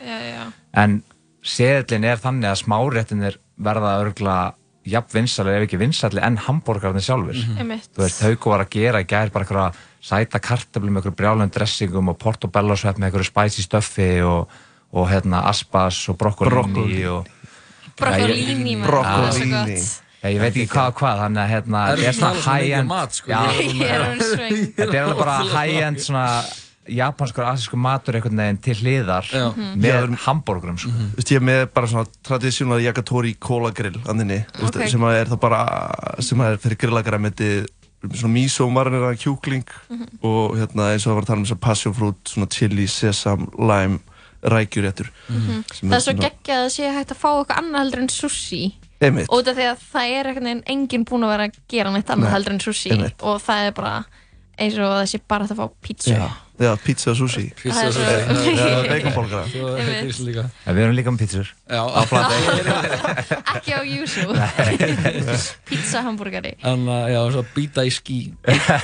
en 0.83 0.99
seðlinn 1.47 2.05
er 2.11 2.19
þannig 2.23 2.51
að 2.51 2.63
smáréttinir 2.65 3.37
verða 3.63 3.93
örgla 4.03 4.37
jafn 4.87 5.11
vinsalir 5.17 5.57
ef 5.61 5.65
ekki 5.67 5.79
vinsalir 5.81 6.23
enn 6.27 6.37
hambúrgarnir 6.47 7.03
sjálfur 7.03 7.35
Mhm. 7.39 7.59
Einmitt. 7.59 7.89
þú 7.95 8.03
veist, 8.05 8.21
Hauko 8.23 8.51
var 8.53 8.65
að 8.67 8.71
gera 8.77 9.01
í 9.03 9.07
gær 9.11 9.31
bara 9.35 9.45
eitthvað 9.45 9.75
sæta 10.07 10.39
kartöflum 10.39 10.93
með 10.95 11.03
eitthvað 11.03 11.17
brjálum 11.21 11.51
dressingum 11.51 12.09
og 12.13 12.19
portobello 12.19 12.77
svepp 12.79 12.99
með 12.99 13.11
eitthvað 13.11 13.31
spicy 13.31 13.63
stöffi 13.67 14.11
og, 14.27 14.49
og 14.93 15.09
hérna 15.11 15.45
aspas 15.51 16.09
og 16.09 16.19
brokkolini 16.19 16.55
Brokkolíni. 16.55 17.07
og 17.11 17.27
Brokkolíni, 17.97 18.77
Brokkolíni. 18.85 19.79
ég 20.27 20.41
veit 20.43 20.55
ekki 20.57 20.69
hvað 20.69 20.89
og 20.91 20.95
hvað, 21.01 21.19
þannig 21.23 21.43
að 21.43 21.51
hérna, 21.55 21.81
Er 22.07 22.13
svona 22.13 22.41
high-end 22.47 22.91
sko? 23.15 23.31
Þetta 24.77 24.95
er 24.95 25.03
alveg 25.03 25.19
bara 25.19 25.37
high-end 25.55 26.01
svona 26.03 26.27
japanskur, 26.89 27.45
asískur 27.45 27.79
matur 27.79 28.15
einhvern 28.15 28.37
veginn 28.37 28.59
til 28.63 28.75
hliðar 28.75 29.27
Mhm. 29.33 29.81
með 29.83 30.17
hambúrgurum 30.27 30.79
sko. 30.79 30.91
Þú 30.91 31.17
veist, 31.17 31.31
ég 31.33 31.37
er 31.37 31.41
með 31.41 31.73
bara 31.75 31.87
svona 31.87 32.07
tradisjónal 32.25 32.81
Yagatori 32.83 33.35
Cola 33.41 33.71
grill 33.73 34.01
anninni, 34.09 34.45
Ok. 34.63 34.89
sem 34.89 35.03
er 35.05 35.25
það 35.27 35.41
bara 35.41 36.21
sem 36.21 36.41
er 36.41 36.57
fyrir 36.59 36.77
grillagaræmiti 36.77 37.67
svona 38.13 38.33
miso 38.33 38.69
marinera 38.71 39.15
kjúkling 39.17 39.65
Mhm. 39.91 40.19
og 40.23 40.57
hérna 40.57 40.93
eins 40.95 41.07
og 41.07 41.13
það 41.13 41.15
var 41.15 41.23
að 41.23 41.27
tala 41.27 41.39
um 41.39 41.45
þess 41.45 41.53
að 41.57 41.61
passion 41.61 41.95
fruit, 41.95 42.25
svona 42.25 42.49
chili, 42.51 42.87
sesam, 42.87 43.51
lime 43.59 43.99
rækjuréttur 44.45 45.09
sem 45.73 45.89
Það 45.91 45.97
er 45.97 46.01
svo 46.05 46.13
geggjað 46.13 46.65
að 46.67 46.71
sé 46.71 46.91
hægt 46.93 47.11
að 47.11 47.17
fá 47.19 47.31
eitthvað 47.45 47.59
annað 47.59 47.81
heldur 47.81 47.99
en 48.05 48.09
sushi 48.09 48.75
Einmitt. 49.01 49.29
af 49.29 49.57
því 49.57 49.65
að 49.73 49.79
það 49.93 50.11
er 50.21 50.25
einhvern 50.25 50.45
veginn 50.45 50.63
enginn 50.67 51.05
búin 51.05 51.25
að 51.25 51.33
vera 51.35 51.49
að 51.49 51.55
gera 51.69 51.91
neitt 51.91 52.07
annað 52.07 52.21
Nei, 52.31 52.31
heldur 52.37 52.53
en 52.53 52.61
sushi 52.61 52.91
einmitt. 52.93 53.23
og 53.23 53.41
það 53.43 53.67
er 53.67 53.73
bara 53.73 54.05
eins 54.59 54.75
og 54.79 54.93
það 54.93 55.09
sé 55.11 55.21
bara 55.29 55.45
að 55.45 55.57
fá 55.57 55.71
pítsu 55.83 56.11
Já, 56.57 56.71
pizza 56.81 57.11
og 57.13 57.17
sushi 57.21 57.51
Pizza 57.61 57.87
og 57.89 57.93
sushi. 57.93 58.15
Einmitt. 58.33 60.17
Ja, 60.65 60.73
við 60.73 60.79
erum 60.87 60.95
líka 60.97 61.13
með 61.13 61.21
pítsur 61.25 61.51
Já. 61.69 61.83
á 61.85 62.01
plati 62.09 62.37
ekki 63.57 63.75
á 63.77 63.81
Júsú 63.85 64.25
pizza 65.69 66.01
hamburgari 66.07 66.55
Þannig 66.63 66.93
að, 66.95 67.07
já, 67.13 67.21
svo 67.35 67.43
býta 67.57 67.85
í 67.85 67.93
skí 67.93 68.19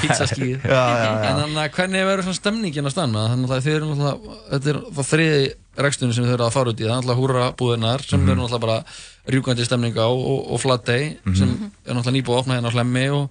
Pizzaskíð 0.03 0.66
Já, 0.69 0.82
já, 0.82 1.07
já. 1.07 1.12
En 1.31 1.40
þannig 1.40 1.62
að 1.65 1.70
hvernig 1.78 2.07
verður 2.09 2.27
svona 2.28 2.40
stemningin 2.40 2.89
að 2.90 2.94
stanna 2.97 3.24
Þannig 3.32 3.55
að 3.57 3.65
þið 3.66 3.77
eru 3.78 3.89
náttúrulega 3.89 4.36
Þetta 4.53 4.73
er 4.74 4.81
það 4.99 5.09
þriði 5.12 5.40
rekstunni 5.86 6.16
sem 6.19 6.27
þið 6.28 6.35
eru 6.36 6.47
að 6.49 6.55
fara 6.59 6.73
út 6.74 6.82
í 6.82 6.85
Það 6.85 6.93
er 6.93 6.99
náttúrulega 7.01 7.23
húra 7.23 7.47
búðinar 7.62 8.05
Sem 8.05 8.20
Mhm. 8.20 8.28
eru 8.35 8.40
náttúrulega 8.43 8.66
bara 8.66 8.78
rjúkandi 9.32 9.65
stemning 9.69 9.97
á 9.97 10.07
Og, 10.12 10.53
og 10.53 10.61
flatey 10.61 11.16
Mhm. 11.24 11.36
Sem 11.40 11.49
er 11.86 11.94
náttúrulega 11.97 12.16
nýbúið 12.20 12.36
að 12.36 12.43
opna 12.44 12.59
hérna 12.59 12.69
á 12.69 12.77
hlemmi 12.77 13.07
Og, 13.12 13.24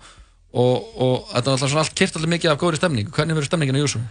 og, 0.54 0.76
og 0.98 1.30
þetta 1.30 1.46
er 1.46 1.54
náttúrulega 1.54 1.72
svona 1.76 1.84
allt 1.86 1.96
kyrt 2.02 2.18
allir 2.18 2.34
mikið 2.34 2.52
af 2.56 2.60
góðri 2.66 2.82
stemning 2.82 3.08
Hvernig 3.14 3.38
verður 3.38 3.50
stemningin 3.52 3.78
á 3.78 3.84
Júsum? 3.86 4.04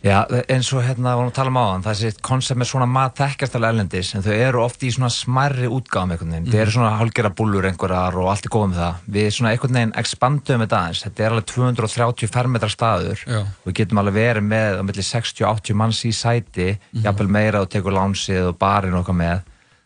Já, 0.00 0.24
eins 0.48 0.68
og 0.72 0.80
hérna 0.86 1.12
vorum 1.12 1.28
að 1.28 1.34
tala 1.36 1.50
um 1.52 1.58
áðan 1.60 1.82
þessi 1.84 2.10
koncept 2.24 2.56
með 2.56 2.68
svona 2.70 2.86
mat 2.88 3.18
þekkjast 3.20 3.56
alveg 3.58 3.74
erlendis 3.74 4.14
en 4.16 4.22
þau 4.24 4.32
eru 4.32 4.62
oft 4.64 4.80
í 4.80 4.88
svona 4.94 5.10
smærri 5.12 5.68
útgáðum 5.68 6.14
einhvern 6.14 6.30
veginn, 6.32 6.46
þau 6.48 6.60
eru 6.62 6.72
svona 6.72 6.92
hálgera 6.96 7.30
bullur 7.36 7.68
einhverjar 7.68 8.16
og 8.16 8.30
allt 8.32 8.48
er 8.48 8.54
góð 8.54 8.64
með 8.70 8.80
það. 8.80 9.02
Við 9.18 9.28
svona 9.36 9.50
einhvern 9.52 9.76
veginn 9.76 9.92
expandum 10.00 10.64
þetta 10.64 10.78
aðeins. 10.80 11.02
Þetta 11.04 11.24
er 11.26 11.34
alveg 11.36 11.46
230 11.52 12.32
fermetra 12.32 12.70
staður. 12.72 13.24
Já. 13.28 13.40
og 13.44 13.68
við 13.68 13.76
getum 13.82 14.00
alveg 14.00 14.16
verið 14.16 14.46
með 14.48 14.80
á 14.80 14.82
milli 14.88 15.04
60-80 15.04 15.74
manns 15.76 16.00
í 16.08 16.12
sæti 16.16 16.68
Mhm. 16.80 17.02
jafnvel 17.04 17.28
meira 17.28 17.60
og 17.60 17.68
tekur 17.68 17.92
lánsið 17.92 18.48
og 18.48 18.58
barinn 18.58 18.94
og 18.96 19.04
eitthvað 19.04 19.20
með. 19.20 19.42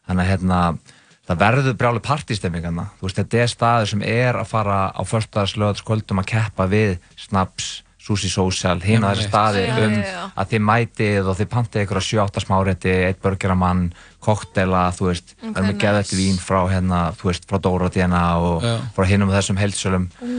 Þannig 0.06 0.24
að 0.24 0.30
hérna 0.30 0.78
það 1.26 1.38
verður 1.40 1.74
brjáli 1.80 2.00
partystemmingarna 2.04 2.86
þú 3.00 3.08
veist, 3.08 3.16
þetta 3.18 3.38
er 3.42 3.48
staður 3.50 3.86
sem 3.88 4.02
er 4.02 4.34
að 4.34 4.46
fara 4.46 4.92
á 4.94 5.02
förstaðarslöðskvöldum 5.02 6.20
að 6.22 6.26
keppa 6.26 6.66
við 6.68 6.98
snaps, 7.16 7.82
sushi 8.04 8.28
social 8.28 8.80
hinn 8.84 9.04
á 9.04 9.12
þessi 9.12 9.24
Einmitt. 9.24 9.30
staði 9.32 9.62
Já, 9.64 9.76
um 9.86 9.94
já, 9.96 10.08
já. 10.10 10.24
að 10.36 10.50
þið 10.50 10.64
mætið 10.68 11.30
og 11.30 11.38
þið 11.38 11.50
pantið 11.54 11.84
ykkur 11.86 12.00
að 12.00 12.08
7-8 12.10 12.42
smárétti, 12.44 12.96
eitt 13.08 13.22
burgeramann 13.24 13.86
koktela, 14.24 14.82
þú 14.96 15.10
veist, 15.10 15.34
okay, 15.36 15.52
erum 15.52 15.70
við 15.70 15.78
geðvægt 15.82 16.12
nice. 16.12 16.18
vín 16.20 16.40
frá 16.40 16.60
hérna, 16.72 17.00
þú 17.16 17.30
veist, 17.30 17.46
frá 17.48 17.58
Dóratíðina 17.64 18.24
og 18.40 18.64
Já. 18.64 18.74
frá 18.96 19.08
hinnum 19.08 19.32
og 19.32 19.36
þessum 19.38 19.60
heildsölum 19.60 20.06
Ú. 20.20 20.36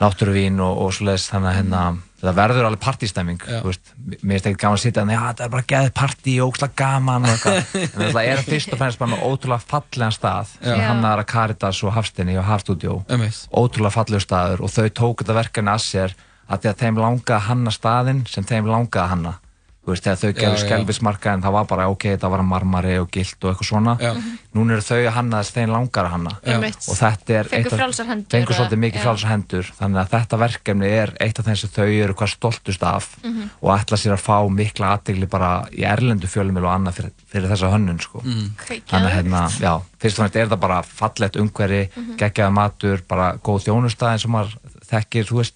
náttúruvín 0.00 0.60
og, 0.60 0.80
og 0.86 0.96
svoleiðis 0.96 1.28
þannig 1.32 1.52
að 1.52 1.56
hérna, 1.60 1.82
það 2.22 2.36
verður 2.38 2.66
alveg 2.68 2.82
partystemming 2.84 3.44
þú 3.44 3.62
veist, 3.70 3.94
mér 4.22 4.36
finnst 4.36 4.48
ekkert 4.50 4.60
gaman 4.62 4.78
að 4.78 4.82
sitja 4.84 5.02
en 5.02 5.12
það 5.12 5.44
er 5.46 5.54
bara 5.54 5.68
geðið 5.72 5.94
partí 5.98 6.34
og 6.40 6.52
ógslag 6.52 6.74
gaman 6.78 7.24
og 7.28 7.32
eitthvað, 7.32 7.72
en 7.96 8.12
það 8.16 8.28
er 8.32 8.44
fyrst 8.46 8.74
og 8.76 8.82
fremst 8.82 9.00
bara 9.00 9.12
með 9.14 9.24
ótrúlega 9.26 9.68
fallegan 9.72 10.14
stað 10.16 10.52
sem 10.58 10.84
hann 10.84 11.08
er 11.08 11.22
að 11.24 11.30
Caritas 11.32 11.80
og 11.82 11.96
Hafstinni 11.96 12.36
og 12.38 12.46
Hafstudio 12.46 13.00
ótrúlega 13.08 13.96
fallegur 13.96 14.26
staður 14.26 14.62
og 14.62 14.70
þau 14.76 14.86
tóku 14.92 15.24
þetta 15.24 15.40
verkefni 15.40 15.74
að 15.74 15.82
sér 15.88 16.14
að 16.50 16.58
því 16.60 16.68
að 16.72 16.80
þeim 16.82 16.96
langaði 17.04 17.36
að 17.38 17.46
hanna 17.48 17.70
staðinn 17.70 18.26
sem 18.26 18.44
þeim 18.44 18.66
langaði 18.66 19.04
að 19.04 19.08
hanna 19.16 19.38
þú 19.82 19.90
veist, 19.90 20.04
þegar 20.06 20.18
þau 20.38 20.42
já. 20.54 20.58
skelfismarka 20.62 21.32
en 21.34 21.40
það 21.42 21.52
var 21.56 21.64
bara 21.66 21.84
ok, 21.90 22.04
það 22.22 22.30
var 22.30 22.42
marmari 22.46 22.92
og 23.02 23.08
gilt 23.10 23.34
og 23.42 23.50
eitthvað 23.50 23.66
svona 23.66 23.94
Já. 23.98 24.12
núna 24.54 24.76
eru 24.76 24.84
þau 24.86 24.98
að 25.00 25.14
hanna 25.16 25.40
þess 25.42 25.54
þeim 25.56 25.72
langar 25.72 26.06
að 26.06 26.12
hanna 26.12 26.34
Já. 26.46 26.54
Og 26.62 26.98
þetta 27.00 27.34
er 27.34 27.48
Fengu 27.50 27.58
eitt 27.58 27.72
af- 27.72 27.78
frjálsar 27.80 28.06
hendur, 28.06 28.28
fengu 28.30 28.46
eða- 28.52 28.58
svolítið 28.60 28.78
mikið 28.84 28.94
já. 29.00 29.02
frjálsar 29.02 29.30
hendur 29.32 29.72
þannig 29.80 29.98
að 30.04 30.12
þetta 30.14 30.38
verkefni 30.38 30.86
er 31.00 31.12
eitt 31.26 31.38
af 31.42 31.44
þeim 31.48 31.58
sem 31.58 31.70
þau 31.74 31.88
eru 32.04 32.14
hvað 32.14 32.30
stoltust 32.36 32.82
af 32.92 33.08
Mhm. 33.24 33.50
og 33.60 33.70
ætla 33.80 33.96
sér 33.98 34.12
að 34.14 34.22
fá 34.22 34.36
mikla 34.54 34.92
aðdegli 34.94 35.26
bara 35.28 35.50
í 35.74 35.82
erlendu 35.82 36.26
fjölumil 36.30 36.62
og 36.62 36.70
annað 36.78 36.94
fyrir, 37.00 37.10
fyrir 37.26 37.48
þessa 37.50 37.72
hönnun 37.74 38.00
sko. 38.00 38.22
Mm. 38.22 38.50
Þannig 38.86 39.10
að 39.10 39.16
hérna, 39.18 39.42
já, 39.58 39.82
fyrst 39.98 40.14
og 40.20 40.22
fremst 40.30 40.36
er 40.36 40.46
þetta 40.46 40.60
bara 40.60 40.82
fallegt 40.82 41.34
umhverfi, 41.42 41.88
Mhm. 41.96 42.16
geggjaða 42.22 42.52
matur 42.54 43.02
bara 43.08 43.34
góð 43.42 43.66
þjónusta 43.66 44.12
eins 44.14 44.24
og 44.26 44.30
maður 44.30 44.54
þekkir, 44.86 45.26
þú 45.26 45.42
veist 45.42 45.54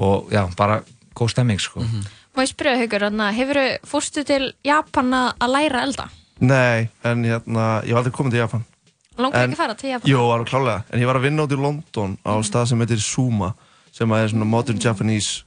og 0.00 0.30
já, 0.32 0.42
bara 0.56 0.80
góð 1.16 1.30
stemming 1.34 1.60
sko. 1.60 1.84
Má 2.36 2.44
ég 2.44 2.50
spyrja 2.52 2.76
þau 2.78 2.86
ykkur, 2.86 3.04
hefur 3.36 3.60
fórstu 3.90 4.24
til 4.24 4.52
Japan 4.64 5.10
að 5.12 5.30
að 5.42 5.54
læra 5.56 5.80
að 5.82 5.86
elda? 5.88 6.08
Nei, 6.40 6.88
en 7.04 7.24
hérna, 7.26 7.64
ég 7.84 7.92
var 7.92 8.00
aldrei 8.00 8.14
komin 8.16 8.32
til 8.32 8.40
Japan 8.40 8.62
Langar 9.20 9.42
ekki 9.44 9.52
að 9.52 9.60
fara 9.60 9.74
til 9.76 9.90
Japan? 9.90 10.08
Jú, 10.08 10.20
alveg 10.32 10.48
klálega, 10.48 10.84
en 10.94 11.00
ég 11.02 11.06
var 11.10 11.18
að 11.18 11.26
vinna 11.26 11.44
út 11.44 11.52
í 11.52 11.58
London 11.60 12.14
á 12.24 12.32
stað 12.46 12.70
sem 12.70 12.80
heitir 12.80 13.02
Suma 13.04 13.50
sem 13.92 14.12
er 14.16 14.30
svona 14.32 14.46
modern 14.48 14.80
Japanese 14.80 15.42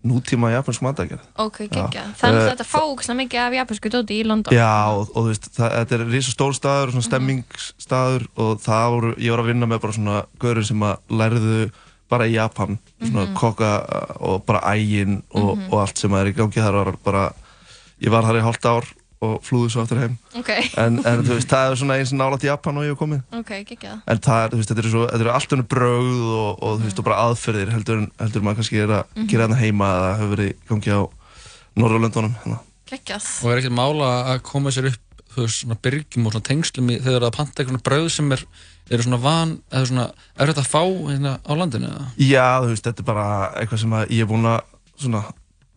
nútíma 0.00 0.48
japansk 0.54 0.80
matagerð 0.80 1.20
Ok, 1.36 1.66
geggja. 1.68 2.06
Þannig 2.16 2.38
að 2.40 2.46
Eh, 2.46 2.50
þetta 2.54 2.64
fá 2.70 2.78
ógæslega 2.88 3.18
mikið 3.18 3.40
af 3.42 3.52
japansku 3.58 3.90
dóti 3.92 4.16
í 4.16 4.24
London. 4.24 4.54
Já, 4.54 4.88
og, 4.96 5.10
og 5.12 5.26
þú 5.26 5.28
veist, 5.28 5.50
það, 5.58 5.74
þetta 5.76 5.94
er 5.98 6.04
risa 6.14 6.32
stór 6.32 6.54
staður 6.56 6.86
og 6.88 6.94
svona 6.94 7.04
Mhm. 7.04 7.10
stemmingsstaður 7.10 8.24
og 8.40 8.60
það 8.64 8.86
voru, 8.94 9.10
ég 9.20 9.30
var 9.34 9.42
að 9.44 9.50
vinna 9.52 9.66
með 9.68 9.80
bara 9.80 9.92
svona 9.92 10.24
görur 10.40 10.64
sem 10.64 10.80
að 10.80 10.96
lærðu 11.10 11.70
bara 12.10 12.26
í 12.26 12.32
Japan, 12.34 12.78
svona 13.00 13.26
Mhm. 13.28 13.34
kokka 13.38 13.70
uh, 13.80 14.14
og 14.32 14.46
bara 14.46 14.60
ægin 14.74 15.22
og, 15.34 15.56
Mhm. 15.56 15.68
og 15.72 15.80
allt 15.80 15.98
sem 15.98 16.10
að 16.10 16.20
er 16.26 16.32
í 16.32 16.36
gangi 16.36 16.60
þar 16.60 16.72
var 16.84 16.96
bara, 17.04 17.32
ég 18.02 18.10
var 18.10 18.22
þar 18.24 18.40
í 18.40 18.42
hálft 18.42 18.64
ár 18.66 18.84
og 19.22 19.42
flúði 19.44 19.68
svo 19.70 19.82
aftur 19.82 19.98
heim 20.00 20.16
Ok. 20.34 20.48
en, 20.80 20.96
en 21.04 21.22
þú 21.22 21.34
veist, 21.36 21.48
það 21.48 21.70
er 21.70 21.76
svona 21.76 21.96
eins 22.00 22.12
og 22.12 22.18
nálægt 22.18 22.42
Japan 22.48 22.76
og 22.78 22.84
ég 22.84 22.88
hef 22.94 22.98
komið 22.98 23.22
Ok, 23.38 23.50
geggja. 23.68 24.02
en 24.08 24.18
það 24.18 24.44
er, 24.44 24.48
þú 24.50 24.56
veist, 24.56 24.70
þetta 24.70 24.78
eru, 24.82 24.90
svo, 24.90 25.06
þetta 25.06 25.20
eru 25.20 25.30
allt 25.34 25.52
önnu 25.52 25.66
brögð 25.68 26.22
og, 26.40 26.62
og 26.62 26.78
þú 26.80 26.84
veist, 26.88 26.98
og 26.98 27.04
bara 27.04 27.20
aðferðir 27.28 27.70
heldur, 27.70 27.98
en- 27.98 28.12
heldur 28.18 28.42
maður 28.42 28.56
kannski 28.62 28.80
er 28.82 28.88
að 28.88 29.04
Mhm. 29.16 29.26
gera 29.28 29.46
þarna 29.48 29.60
heima 29.60 29.86
eða 29.94 30.16
hefur 30.18 30.36
verið 30.36 30.50
í 30.50 30.54
gangi 30.68 30.90
á 30.90 31.00
Norrlöndunum 31.76 32.34
hérna. 32.44 32.58
Og 32.90 33.52
er 33.52 33.60
ekkert 33.60 33.76
mála 33.76 34.08
að 34.34 34.42
koma 34.42 34.70
sér 34.70 34.88
upp 34.90 34.98
þú 35.30 35.44
veist, 35.44 35.60
svona 35.62 35.76
byrgjum 35.78 36.26
og 36.26 36.32
svona 36.32 36.42
tengslum 36.48 36.88
í, 36.90 36.96
þegar 36.98 37.20
það 37.20 37.20
er 37.22 37.28
að 37.30 37.36
panta 37.36 37.62
eitthvað 37.62 37.82
brauð 37.86 38.10
sem 38.10 38.32
er, 38.32 38.40
eru 38.90 39.06
svona 39.06 39.20
van, 39.22 39.56
eða 39.70 39.88
svona, 39.90 40.06
er 40.36 40.50
þetta 40.50 40.64
að 40.64 40.70
fá 40.70 40.82
hérna 41.10 41.32
á 41.46 41.52
landinu 41.54 41.90
eða? 41.90 42.06
Já, 42.18 42.46
þú 42.64 42.70
veist, 42.72 42.86
þetta 42.88 43.04
er 43.04 43.08
bara 43.10 43.26
eitthvað 43.60 43.82
sem 43.84 43.96
að 44.00 44.14
ég 44.16 44.24
er 44.24 44.30
búinn 44.30 44.48
að 44.50 44.60
svona 45.00 45.22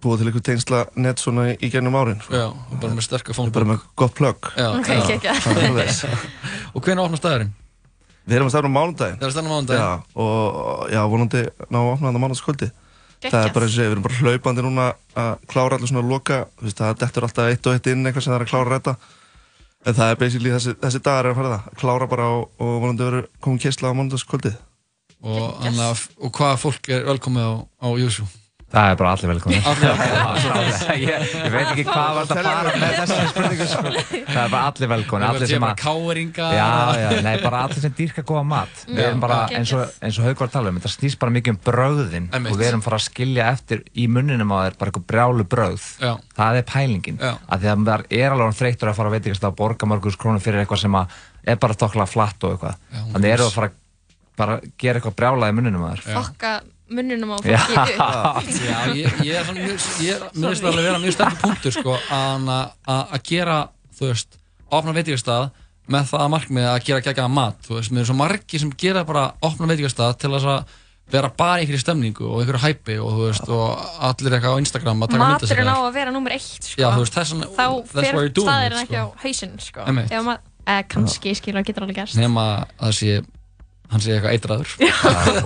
búa 0.04 0.20
til 0.20 0.28
eitthvað 0.28 0.46
tengsla 0.50 0.80
net 1.00 1.22
svona 1.24 1.50
í, 1.52 1.58
í 1.64 1.70
gennum 1.72 1.96
árin 1.96 2.20
sko. 2.24 2.36
Já, 2.36 2.48
bara 2.82 2.96
með 2.98 3.06
sterka 3.08 3.36
fónbók 3.38 3.56
Bara 3.56 3.70
með 3.72 3.84
gott 4.00 4.16
plögg 4.18 4.50
Já, 4.60 4.70
er 4.84 5.44
svoleiðis. 5.46 6.02
Og 6.76 6.84
hvernig 6.84 7.06
opna 7.06 7.20
staðurinn? 7.22 7.54
Við 8.24 8.38
erum 8.38 8.50
að 8.50 8.54
stafna 8.56 8.72
á 8.72 8.76
mánudaginn 8.78 9.20
Það 9.20 9.24
er 9.24 9.30
að 9.30 9.36
stefna 9.38 9.52
á 9.52 9.54
mánudaginn? 9.54 9.84
Já, 9.84 10.20
og 10.24 10.92
já, 10.92 11.02
vonandi 11.14 11.44
ná 11.70 11.80
að 11.80 11.90
opna 11.94 12.10
þetta 12.10 12.24
mánudagskvöldi 12.26 12.70
Það 13.24 13.40
er 13.40 13.54
bara 13.56 13.68
eins 13.68 13.74
og 13.74 13.78
segja, 13.78 13.88
við 13.90 13.96
erum 13.96 14.06
bara 14.06 14.20
hlaupandi 14.20 14.64
núna 14.66 14.86
að 15.24 15.34
klára 15.52 15.78
allir 15.78 15.92
svona 15.92 16.04
loka 16.08 16.40
Þú 16.60 16.68
veist, 16.68 16.80
það 16.82 16.98
dettur 17.04 17.28
alltaf 17.28 17.52
eitt 17.52 17.68
og 17.70 17.78
eitt 17.78 17.90
inn 17.94 18.04
eitthvað 18.10 18.26
sem 18.26 18.34
það 18.34 18.40
er 18.42 18.46
að 18.48 18.52
klára 18.52 18.80
þetta 18.80 18.96
En 19.84 19.96
það 19.98 20.14
er 20.14 20.20
basically 20.20 20.54
þessi, 20.54 20.76
þessi 20.80 21.02
dagar 21.04 21.28
er 21.28 21.34
að 21.34 21.40
fara 21.40 21.52
það. 21.54 21.66
Að 21.72 21.82
klára 21.82 22.08
bara 22.12 22.30
og, 22.38 22.46
og 22.60 22.78
vonandi 22.84 23.08
verður 23.08 23.28
komið 23.44 23.66
kistla 23.66 23.92
á 23.92 23.98
mánudagskvöldið. 23.98 24.62
Og, 25.24 25.44
annað, 25.64 26.06
og 26.20 26.34
hvaða 26.36 26.60
fólk 26.60 26.90
er 26.92 27.06
velkomið 27.08 27.48
á, 27.48 27.54
á 27.84 27.88
Júsú? 28.00 28.28
Það 28.74 28.90
er 28.90 28.96
bara 28.98 29.10
allir 29.14 29.30
velkomin 29.30 29.66
Allir 29.70 29.92
ég, 31.04 31.34
ég 31.38 31.52
veit 31.54 31.68
ekki 31.68 31.84
hvað 31.86 32.16
var 32.18 32.30
það 32.30 32.40
fara 32.48 32.72
með 32.82 32.96
þessari 32.98 33.28
spurningu 33.30 33.68
sko. 33.70 33.92
Það 33.94 34.40
er 34.44 34.54
bara 34.56 34.62
allir 34.72 34.90
velkomin 34.94 35.26
Það 35.26 35.34
allir 35.34 35.46
er 35.46 35.52
sem 35.52 35.62
bara 35.62 35.76
að 35.76 35.82
káringar 35.84 36.56
Já, 36.58 36.70
já, 36.98 37.10
nei, 37.28 37.36
bara 37.44 37.60
allir 37.68 37.84
sem 37.84 37.94
dýrka 38.00 38.24
góða 38.26 38.44
mat. 38.50 38.82
Við 38.90 39.04
erum 39.06 39.22
bara, 39.22 39.38
eins 39.60 39.74
og, 39.78 39.84
eins 40.02 40.18
og 40.18 40.26
Hauk 40.26 40.42
var 40.42 40.50
að 40.50 40.56
tala 40.58 40.74
um 40.74 40.80
þetta 40.82 40.94
snýst 40.96 41.22
bara 41.22 41.36
mikið 41.38 41.54
um 41.54 41.60
bröðin 41.70 42.28
og 42.40 42.50
við 42.58 42.66
erum 42.72 42.84
fara 42.88 42.98
að 42.98 43.06
skilja 43.06 43.52
eftir 43.54 43.86
í 43.94 44.08
munninum 44.10 44.56
á 44.58 44.58
þér 44.66 44.80
bara 44.82 44.94
eitthvað 44.94 45.08
brjálu 45.14 45.48
bröð 45.54 45.86
Já. 46.02 46.12
það 46.42 46.60
er 46.64 46.68
pælingin. 46.74 47.22
Að 47.22 47.70
að 47.70 47.86
það 47.92 48.06
er 48.10 48.34
alveg 48.34 48.58
þreytur 48.58 48.90
að 48.90 48.98
fara 48.98 49.14
að 49.14 49.18
veitingast 49.20 49.46
að 49.46 49.58
borga 49.62 49.90
mörgus 49.94 50.18
krónum 50.18 50.42
fyrir 50.42 50.64
eitthvað 50.64 50.82
sem 50.88 50.98
að 50.98 51.18
er 51.46 51.62
bara 51.62 51.78
tokklega 51.78 52.10
flatt 52.10 52.42
og 52.48 52.58
eitthvað. 52.58 52.76
Þannig 53.14 53.30
að 56.90 56.92
að 56.92 56.92
á 56.92 56.96
munnunum 56.96 57.32
á 57.34 57.38
Já. 57.44 57.58
fólki 57.64 57.96
upp. 57.96 58.52
Já, 58.70 58.78
ég, 58.94 59.20
ég 59.24 59.36
er 59.40 59.44
svona 59.48 59.64
mjög, 59.64 59.88
ég 60.04 60.14
er, 60.14 60.22
það 60.36 60.68
alveg 60.70 60.84
vera 60.88 61.00
mjög 61.04 61.14
sterkur 61.16 61.42
punktur, 61.42 61.72
sko, 61.72 61.98
að 62.12 62.48
að- 62.88 63.08
að 63.18 63.24
gera, 63.24 63.58
þú 63.98 64.08
veist, 64.12 64.38
opna 64.74 64.94
veitingastað 64.94 65.50
með 65.94 66.08
það 66.14 66.22
að 66.24 66.32
markmið 66.34 66.68
að 66.70 66.84
gera 66.88 67.02
gegjaða 67.04 67.30
mat 67.34 67.58
þú 67.68 67.76
veist, 67.80 67.92
mér 67.92 68.02
er 68.02 68.06
svo 68.08 68.16
margi 68.16 68.60
sem 68.60 68.72
gera 68.80 69.04
bara 69.04 69.34
opna 69.42 69.68
veitingastað 69.68 70.18
til 70.18 70.32
þess 70.32 70.46
að 70.46 70.64
vera 71.12 71.30
bara 71.36 71.58
í 71.60 71.66
einhverju 71.66 71.82
stemningu 71.84 72.24
og 72.32 72.40
einhverju 72.42 72.62
hæpi 72.64 72.96
og 73.04 73.12
þú 73.12 73.26
veist, 73.28 73.50
og 73.52 73.82
allir 74.08 74.38
eitthvað 74.38 74.56
á 74.56 74.62
Instagram 74.64 75.04
að 75.04 75.12
taka 75.12 75.24
mynda 75.28 75.50
sér 75.50 75.60
Maturinn 75.60 75.74
á 75.76 75.78
að 75.84 75.94
vera 75.94 76.12
nummer 76.16 76.32
eitt 76.32 76.64
sko. 76.64 76.80
Já, 76.80 76.88
þú 76.96 77.02
veist, 77.04 77.14
þess 77.18 77.34
vegna- 77.34 77.50
Þá 77.52 77.66
that's 77.92 78.14
why 78.16 78.22
you're 78.24 78.30
doing 78.32 78.48
staðirinn 78.48 78.80
it, 78.80 78.88
ekki 78.88 78.96
á 78.96 79.06
sko. 79.06 79.20
hausinn 79.26 79.60
sko. 79.60 79.80
Einmitt. 79.84 80.12
Ef 80.16 80.24
ma- 80.24 80.40
eða 80.64 80.88
kannski, 80.88 81.36
skilur, 81.36 81.64
getur 81.68 81.84
alveg 81.84 81.96
gerst 82.00 82.16
nema 82.16 82.46
að 82.64 82.72
það 82.80 82.94
sé 83.02 83.26
hann 83.94 84.04
sé 84.04 84.16
eitthvað 84.18 84.36
eitraður 84.36 84.76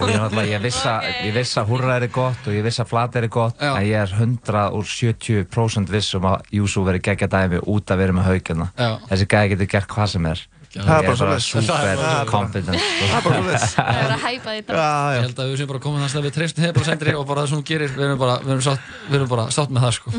og 0.01 0.43
ég, 0.47 0.57
ég 0.57 1.33
viss 1.37 1.55
að 1.59 1.71
húrra 1.71 1.97
er 1.99 2.07
gott 2.13 2.47
og 2.49 2.55
ég 2.57 2.65
viss 2.65 2.81
að 2.83 2.91
flata 2.91 3.21
er 3.21 3.29
gott 3.31 3.61
en 3.63 3.79
ég 3.85 3.95
er 4.01 4.13
100 4.17 4.67
úr 4.77 4.87
70% 4.91 5.91
viss 5.93 6.13
um 6.17 6.27
að 6.31 6.47
Júsú 6.57 6.83
verið 6.87 7.05
geggja 7.09 7.29
dæmi 7.31 7.61
út 7.63 7.93
að 7.93 8.03
vera 8.03 8.15
með 8.17 8.29
haugina 8.31 8.69
Já. 8.77 8.89
þessi 9.11 9.29
gæði 9.33 9.53
getur 9.55 9.73
gert 9.77 9.91
hvað 9.95 10.13
sem 10.15 10.29
er 10.33 10.45
Það 10.77 10.83
er 10.83 11.05
bara 11.07 11.17
bara. 11.17 11.29
Það 11.31 11.37
er 11.37 11.43
super 11.47 11.95
bara- 11.97 12.25
confident 12.29 12.81
sko. 12.81 13.07
Það 13.07 13.15
er 13.17 13.23
bara 13.23 13.37
svoleiðis. 13.39 13.71
Það 13.77 14.01
er 14.01 14.11
að 14.13 14.25
hæpa 14.25 14.51
því 14.51 14.59
Ég 14.67 15.23
held 15.23 15.39
að 15.41 15.49
við 15.49 15.61
séum 15.61 15.71
bara 15.71 15.81
komin 15.85 16.03
þannig 16.03 16.19
að 16.19 16.27
við 16.27 16.35
treystum 16.37 16.65
þig 16.65 16.75
bara 16.75 16.89
sendri 16.91 17.15
og 17.17 17.25
bara 17.31 17.41
það 17.45 17.49
sem 17.53 17.57
þú 17.63 17.67
gerir, 17.71 17.95
við 17.95 18.05
erum 18.09 18.21
bara, 18.21 18.35
við 18.43 18.53
erum 18.53 18.63
sátt, 18.67 18.93
við 19.07 19.17
erum 19.21 19.31
bara 19.31 19.47
sátt 19.57 19.73
með 19.73 19.87
það 19.87 19.97
sko. 19.97 20.13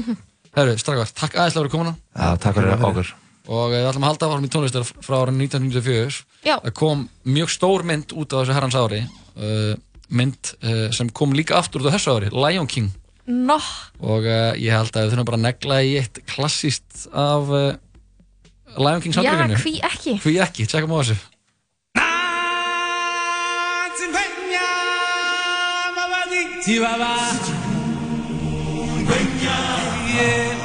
Herru, 0.58 0.76
strákar, 0.82 1.14
takk 1.20 1.36
aðeinslega 1.38 1.68
fyrir 1.68 1.74
komuna. 1.76 1.94
Já, 2.16 2.28
takk 2.42 2.58
fyrir 2.58 2.74
okkur. 2.90 3.14
Og 3.48 3.72
eh, 3.72 3.78
við 3.80 3.88
ætlum 3.90 4.04
að 4.06 4.10
halda 4.12 4.28
áfram 4.28 4.46
í 4.46 4.52
tónlistar 4.52 4.86
frá 4.86 5.16
ára 5.22 5.32
1994. 5.34 6.18
Já. 6.44 6.54
Það 6.66 6.74
kom 6.76 7.04
mjög 7.24 7.52
stór 7.54 7.84
mynd 7.88 8.12
út 8.12 8.32
á 8.32 8.36
þessu 8.42 8.56
herrans 8.56 8.76
ári, 8.78 9.02
uh, 9.40 9.74
mynd 10.08 10.52
uh, 10.60 10.88
sem 10.94 11.08
kom 11.16 11.32
líka 11.36 11.56
aftur 11.58 11.82
út 11.84 11.88
á 11.90 11.94
þessu 11.96 12.16
ári, 12.18 12.30
Lion 12.34 12.68
King. 12.70 12.92
Nó, 13.28 13.58
Og 14.00 14.24
uh, 14.24 14.54
ég 14.56 14.72
held 14.72 14.94
að 14.96 15.04
við 15.08 15.10
þurfum 15.14 15.26
bara 15.28 15.40
að 15.40 15.46
negla 15.48 15.80
í 15.84 15.96
eitt 16.00 16.20
klassíst 16.32 17.08
af 17.12 17.50
uh, 17.52 17.72
Lion 18.78 19.02
King 19.04 19.12
já, 19.16 19.20
soundtrackinu. 19.20 19.58
hví 19.64 19.74
ekki 19.84 20.14
Hví 20.24 20.38
ekki, 20.44 20.68
tjekkum 20.68 20.96
á 20.96 21.00
þessu. 21.02 21.18
Chihuahua. 26.68 27.14
From 28.98 29.06
the 29.06 29.14
day 29.14 29.24
we 30.04 30.18
arrive 30.20 30.57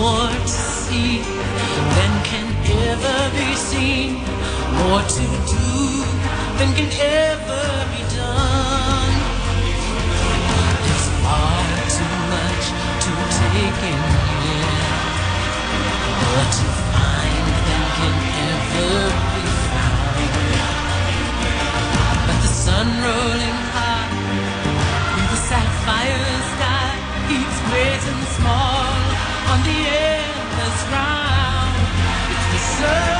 more 0.00 0.30
to 0.30 0.48
see 0.48 1.18
than 1.96 2.12
can 2.24 2.48
ever 2.88 3.18
be 3.36 3.54
seen 3.54 4.14
more 4.78 5.02
to 5.16 5.24
do 5.52 5.68
than 6.58 6.70
can 6.78 6.90
ever 7.00 7.64
be 7.92 8.09
take 13.52 13.82
in 13.90 14.00
here. 14.42 15.00
To 16.50 16.68
find 16.92 17.46
than 17.66 17.84
can 17.98 18.16
ever 18.50 18.92
be 19.34 19.44
found. 19.70 20.30
But 22.26 22.38
the 22.44 22.52
sun 22.64 22.88
rolling 23.06 23.58
high 23.74 24.10
through 25.10 25.28
the 25.34 25.40
sapphire 25.48 26.32
sky 26.52 26.90
keeps 27.28 27.58
great 27.68 28.02
and 28.12 28.22
small 28.36 28.94
on 29.52 29.58
the 29.68 29.78
endless 30.10 30.80
round. 30.94 31.72
It's 32.32 32.46
the 32.52 32.60
circle 32.76 33.19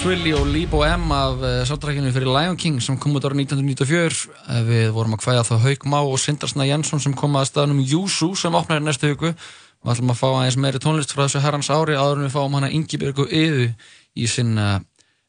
Twilly 0.00 0.32
og 0.32 0.46
Libo 0.48 0.80
M 0.86 1.10
af 1.12 1.34
uh, 1.44 1.48
sáttrækjunu 1.68 2.10
fyrir 2.14 2.30
Lion 2.32 2.56
King 2.56 2.78
sem 2.82 2.96
kom 2.98 3.12
út 3.18 3.24
ára 3.28 3.36
1994 3.36 4.30
Eh, 4.48 4.62
við 4.64 4.86
vorum 4.96 5.12
að 5.16 5.20
kvæða 5.24 5.42
þá 5.44 5.54
Hauk 5.64 5.84
Má 5.92 5.98
og 6.00 6.16
Sindarsna 6.18 6.64
Jensson 6.68 7.02
sem 7.04 7.12
kom 7.16 7.36
að 7.36 7.50
staðnum 7.50 7.82
Júsú 7.84 8.30
sem 8.38 8.54
opnar 8.56 8.80
í 8.80 8.84
næstu 8.86 9.10
hugu 9.12 9.34
við 9.34 9.92
ætlum 9.92 10.12
að 10.14 10.18
fá 10.22 10.26
aðeins 10.30 10.56
meiri 10.60 10.80
tónlist 10.80 11.12
frá 11.12 11.26
þessu 11.26 11.42
herrans 11.44 11.68
ári 11.70 11.98
áður 12.00 12.22
en 12.22 12.26
við 12.26 12.34
fáum 12.34 12.56
hana 12.56 12.72
Ingibjörgu 12.72 13.28
Yðu 13.28 13.68
í 14.16 14.28
sinn 14.32 14.56
uh, 14.58 14.78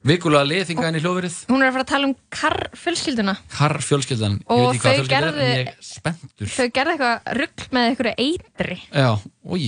vikulega 0.08 0.48
liðinga 0.48 0.88
inn 0.90 0.98
í 0.98 1.04
hljóðverið. 1.04 1.38
Hún 1.52 1.62
er 1.62 1.70
að 1.70 1.76
fara 1.76 1.86
að 1.86 1.92
tala 1.92 2.10
um 2.10 2.16
karr-fjölskylduna. 2.40 3.36
Karr 3.54 3.80
fjölskyldan, 3.86 4.40
ég 4.40 4.52
Og 4.56 4.64
veit 4.64 4.72
ekki 4.72 4.86
hvað 4.88 5.00
fjölskyldan 5.02 5.28
er 5.28 5.42
en 5.44 5.58
ég 5.60 5.72
er 5.76 5.90
spenntur. 5.92 6.54
Þau 6.56 6.68
gerði 6.80 6.96
eitthvað 6.96 7.34
rugg 7.42 7.66
með 7.76 7.90
eitthvað 7.92 8.24
eitri. 8.26 8.80
Já, 8.90 9.12
úi 9.44 9.68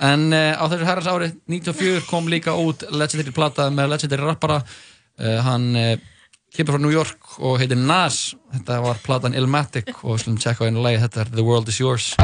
En 0.00 0.32
uh, 0.32 0.56
á 0.56 0.64
þessu 0.72 0.88
herrans 0.88 1.10
ári 1.10 1.28
94 1.52 2.06
kom 2.08 2.30
líka 2.32 2.54
út 2.56 2.86
legendary 2.90 3.34
plata 3.36 3.68
með 3.70 3.92
legendary 3.92 4.24
rappara 4.24 4.62
uh, 4.62 5.38
Hann 5.44 5.76
uh, 5.76 5.96
kemur 6.52 6.78
frá 6.78 6.80
New 6.80 6.94
York 6.94 7.36
og 7.40 7.58
heitir 7.60 7.76
Nas 7.76 8.32
Þetta 8.54 8.80
var 8.86 9.02
platan 9.04 9.36
Illmatic 9.36 9.92
og 10.00 10.14
við 10.14 10.24
slum 10.24 10.40
tjekka 10.40 10.64
á 10.64 10.68
einu 10.70 10.84
lagi 10.84 11.02
Þetta 11.04 11.26
er 11.26 11.34
The 11.36 11.44
World 11.44 11.68
Is 11.68 11.80
Yours 11.80 12.14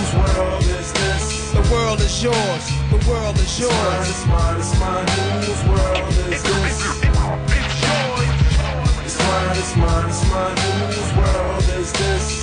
Whose 0.00 0.14
world 0.16 0.62
is 0.64 0.92
this? 0.92 1.52
The 1.52 1.62
world 1.70 2.00
is 2.00 2.22
yours. 2.22 2.64
The 2.90 3.00
world 3.08 3.36
is 3.38 3.60
yours. 3.60 4.08
It's 4.08 4.26
mine, 4.26 4.58
it's 4.58 4.80
mine, 4.80 5.06
it's 5.06 5.14
mine. 5.14 5.42
Whose 5.46 5.64
world 5.70 6.08
is 6.34 6.42
this? 6.42 6.76
It's 9.04 9.18
mine, 9.18 9.56
it's 9.56 9.76
mine, 9.76 10.08
it's 10.08 10.30
mine. 10.30 10.56
Whose 10.56 11.12
world 11.16 11.80
is 11.80 11.92
this? 11.92 12.39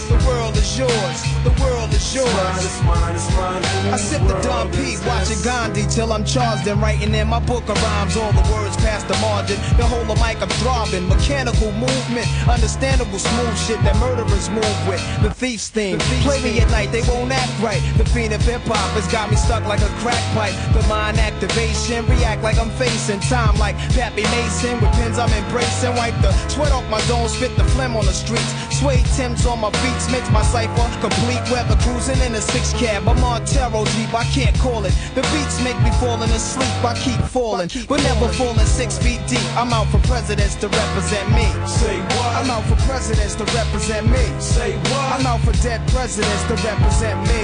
The 0.77 0.83
world 0.83 0.93
is 0.93 1.25
yours. 1.25 1.43
The 1.43 1.63
world 1.63 1.89
is 1.89 2.13
yours. 2.13 2.29
It's 2.61 2.83
mine, 2.83 3.15
it's 3.15 3.33
mine, 3.35 3.57
it's 3.57 3.73
mine. 3.81 3.93
I 3.93 3.97
sip 3.97 4.21
the 4.27 4.37
Don 4.45 4.69
P, 4.71 4.93
watching 5.07 5.41
Gandhi 5.41 5.87
till 5.89 6.13
I'm 6.13 6.23
charged 6.23 6.67
and 6.67 6.79
writing 6.79 7.15
in 7.15 7.27
my 7.27 7.39
book 7.39 7.67
of 7.67 7.81
rhymes. 7.81 8.15
All 8.15 8.31
the 8.31 8.45
words 8.53 8.77
past 8.77 9.07
the 9.07 9.17
margin. 9.17 9.57
The 9.77 9.85
whole 9.89 10.05
of 10.05 10.19
mic 10.21 10.37
I'm 10.37 10.49
throbbing. 10.61 11.09
Mechanical 11.09 11.71
movement, 11.71 12.27
understandable 12.47 13.17
smooth 13.17 13.57
shit 13.57 13.81
that 13.81 13.95
murderers 13.97 14.49
move 14.51 14.77
with. 14.87 15.01
The 15.23 15.33
thief's 15.33 15.69
theme. 15.69 15.97
Play 16.21 16.43
me 16.43 16.59
at 16.59 16.69
night, 16.69 16.91
they 16.91 17.01
won't 17.09 17.31
act 17.31 17.57
right. 17.59 17.81
The 17.97 18.05
fiend 18.05 18.33
of 18.33 18.41
hip 18.41 18.61
hop 18.69 18.93
has 18.93 19.07
got 19.11 19.31
me 19.31 19.35
stuck 19.35 19.65
like 19.65 19.81
a 19.81 19.89
crack 20.05 20.21
pipe. 20.37 20.53
The 20.77 20.85
mind 20.87 21.17
activation, 21.17 22.05
react 22.05 22.43
like 22.43 22.59
I'm 22.59 22.69
facing 22.77 23.19
time 23.21 23.57
like 23.57 23.75
Pappy 23.97 24.29
Mason. 24.29 24.77
With 24.77 24.93
pins 24.93 25.17
I'm 25.17 25.33
embracing. 25.33 25.95
Wipe 25.97 26.13
the 26.21 26.31
sweat 26.53 26.71
off 26.71 26.85
my 26.87 27.01
dome, 27.09 27.27
spit 27.29 27.55
the 27.57 27.63
phlegm 27.73 27.97
on 27.97 28.05
the 28.05 28.13
streets. 28.13 28.53
Suede 28.77 29.05
Tim's 29.17 29.43
on 29.47 29.59
my 29.59 29.71
beats 29.81 30.05
makes 30.11 30.29
my 30.29 30.43
cipher 30.75 31.01
complete. 31.01 31.41
Weather 31.51 31.77
cruising 31.81 32.19
in 32.25 32.35
a 32.35 32.41
six 32.41 32.73
cab. 32.73 33.07
I'm 33.07 33.23
on 33.23 33.45
Taro 33.45 33.85
Jeep, 33.85 34.13
I 34.13 34.23
can't 34.25 34.57
call 34.59 34.85
it. 34.85 34.93
The 35.15 35.21
beats 35.33 35.61
make 35.63 35.79
me 35.81 35.91
falling 35.99 36.29
asleep, 36.31 36.83
I 36.83 36.93
keep 36.97 37.19
falling. 37.29 37.69
But 37.87 38.03
never 38.03 38.27
falling 38.33 38.65
six 38.65 38.97
feet 38.97 39.21
deep. 39.27 39.43
I'm 39.55 39.71
out 39.73 39.87
for 39.87 39.99
presidents 40.07 40.55
to 40.55 40.67
represent 40.67 41.29
me. 41.31 41.45
Say 41.67 41.99
what? 42.17 42.35
I'm 42.35 42.49
out 42.49 42.63
for 42.65 42.75
presidents 42.87 43.35
to 43.35 43.45
represent 43.55 44.09
me. 44.09 44.25
Say 44.39 44.75
what? 44.91 45.19
I'm 45.19 45.25
out 45.25 45.41
for 45.41 45.53
dead 45.63 45.81
presidents 45.89 46.43
to 46.49 46.55
represent 46.67 47.19
me. 47.27 47.41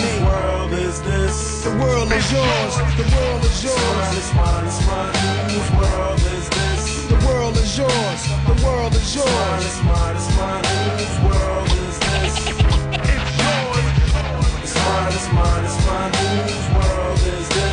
Whose 0.00 0.20
world 0.24 0.72
is 0.72 1.02
this? 1.02 1.64
The 1.64 1.70
world 1.76 2.10
is 2.12 2.32
yours. 2.32 2.74
The 2.96 3.06
world 3.16 3.42
is 3.44 3.64
yours. 3.64 4.08
It's 4.16 4.32
mine, 4.34 4.66
it's 4.66 4.80
mine. 4.86 5.14
Whose 5.50 5.70
world 5.76 6.20
is 6.20 6.48
this? 6.48 7.06
The 7.08 7.18
world 7.26 7.56
is 7.56 7.78
yours. 7.78 8.20
The 8.48 8.56
world 8.64 8.94
is 8.94 9.14
yours. 9.14 9.64
It's 9.64 9.82
mine, 9.84 10.16
it's 10.16 10.36
mine, 10.36 10.64
whose 10.96 11.18
world 11.24 11.41
It's 15.24 15.32
mine, 15.32 15.64
it's 15.64 15.86
mine, 15.86 16.10
it's 16.10 16.18
mine, 16.18 16.48
whose 16.48 16.88
world 16.88 17.18
is 17.38 17.48
this? 17.50 17.71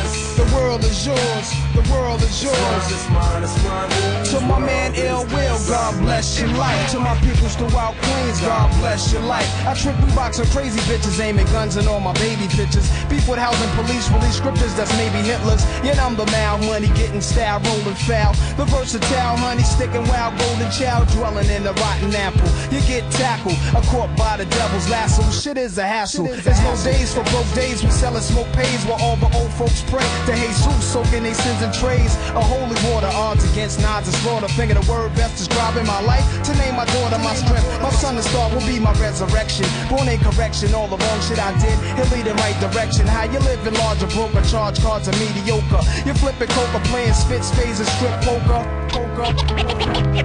The 0.70 0.76
world 0.76 0.84
is 0.84 1.04
yours. 1.04 1.50
The 1.74 1.90
world 1.90 2.22
is 2.22 2.42
yours. 2.44 2.54
It's 2.92 3.10
mine, 3.10 3.42
it's 3.42 3.64
mine, 3.64 3.90
whose 3.90 4.30
To 4.30 4.40
my 4.46 4.60
man 4.60 4.94
Ill 4.94 5.26
Will, 5.34 5.58
God 5.66 5.98
bless 5.98 6.38
your 6.38 6.48
life. 6.50 6.92
To 6.92 7.00
my 7.00 7.16
peoples 7.26 7.56
throughout 7.56 7.96
Queens, 7.98 8.40
God 8.40 8.70
bless 8.78 9.12
your 9.12 9.22
life. 9.22 9.50
I 9.66 9.74
trip 9.74 9.98
we 9.98 10.14
boxing 10.14 10.46
crazy 10.54 10.78
bitches, 10.86 11.18
aiming 11.18 11.46
guns 11.46 11.74
and 11.74 11.88
all 11.88 11.98
my 11.98 12.12
baby 12.22 12.46
bitches. 12.54 12.86
Beef 13.10 13.26
with 13.26 13.40
housing 13.40 13.68
police, 13.74 14.08
release 14.12 14.36
scriptures 14.36 14.72
that's 14.76 14.94
maybe 14.96 15.18
Hitler's. 15.26 15.66
Yet 15.82 15.98
I'm 15.98 16.14
the 16.14 16.26
mal 16.26 16.58
money, 16.58 16.86
getting 16.94 17.20
style, 17.20 17.58
rolling 17.66 17.98
foul. 18.06 18.34
The 18.54 18.64
versatile 18.66 19.36
honey, 19.42 19.64
sticking 19.64 20.06
wild, 20.06 20.38
golden 20.38 20.70
child, 20.70 21.08
dwelling 21.08 21.50
in 21.50 21.64
the 21.64 21.72
rotten 21.82 22.14
apple. 22.14 22.46
You 22.70 22.78
get 22.86 23.02
tackled, 23.10 23.58
a 23.74 23.82
caught 23.90 24.14
by 24.16 24.36
the 24.36 24.46
devil's 24.46 24.88
lasso. 24.88 25.26
Shit 25.32 25.58
is 25.58 25.78
a 25.78 25.86
hassle. 25.86 26.26
There's 26.26 26.62
no 26.62 26.78
days 26.84 27.12
for 27.12 27.24
broke 27.34 27.50
days. 27.58 27.82
We 27.82 27.90
selling 27.90 28.22
smoke 28.22 28.46
pays 28.52 28.84
while 28.86 29.02
all 29.02 29.16
the 29.16 29.30
old 29.34 29.52
folks 29.54 29.82
pray 29.90 30.06
to 30.26 30.32
Jesus, 30.60 30.92
soaking 30.92 31.22
their 31.22 31.34
sins 31.34 31.62
in 31.62 31.72
trays. 31.72 32.14
A 32.36 32.42
holy 32.42 32.76
water, 32.90 33.08
odds 33.12 33.44
against 33.52 33.80
nods 33.80 34.08
and 34.08 34.16
slaughter. 34.16 34.48
Finger 34.48 34.74
the 34.74 34.86
word 34.90 35.14
best 35.14 35.36
describing 35.36 35.86
my 35.86 36.00
life. 36.02 36.24
To 36.44 36.54
name 36.56 36.76
my 36.76 36.84
daughter 36.86 37.18
my 37.18 37.34
strength. 37.34 37.66
My 37.82 37.90
son 37.90 38.16
and 38.16 38.24
star 38.24 38.50
will 38.50 38.66
be 38.66 38.78
my 38.78 38.92
resurrection. 39.00 39.66
Born 39.88 40.08
in 40.08 40.20
correction, 40.20 40.74
all 40.74 40.88
the 40.88 40.96
wrong 40.96 41.20
shit 41.22 41.38
I 41.38 41.52
did. 41.58 41.76
He'll 41.96 42.10
lead 42.16 42.26
in 42.26 42.36
right 42.36 42.58
direction. 42.60 43.06
How 43.06 43.24
you 43.24 43.38
living 43.40 43.74
larger, 43.74 44.06
broker, 44.08 44.42
charge 44.42 44.80
cards 44.80 45.08
are 45.08 45.16
mediocre. 45.18 45.82
You 46.06 46.14
flipping 46.14 46.48
coca, 46.48 46.80
playing 46.90 47.14
spit 47.14 47.44
spades 47.44 47.80
and 47.80 47.88
strip 47.88 48.16
poker. 48.22 48.60
Poker. 48.90 49.28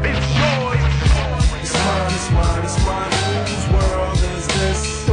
It's 0.03 0.27
yours. 0.39 0.95
It's 1.61 1.73
mine, 1.73 2.13
it's 2.13 2.29
mine, 2.31 2.63
it's 2.63 2.85
mine, 2.85 3.11
whose 3.47 3.67
world 3.73 4.17
is 4.37 4.47
this? 4.47 5.04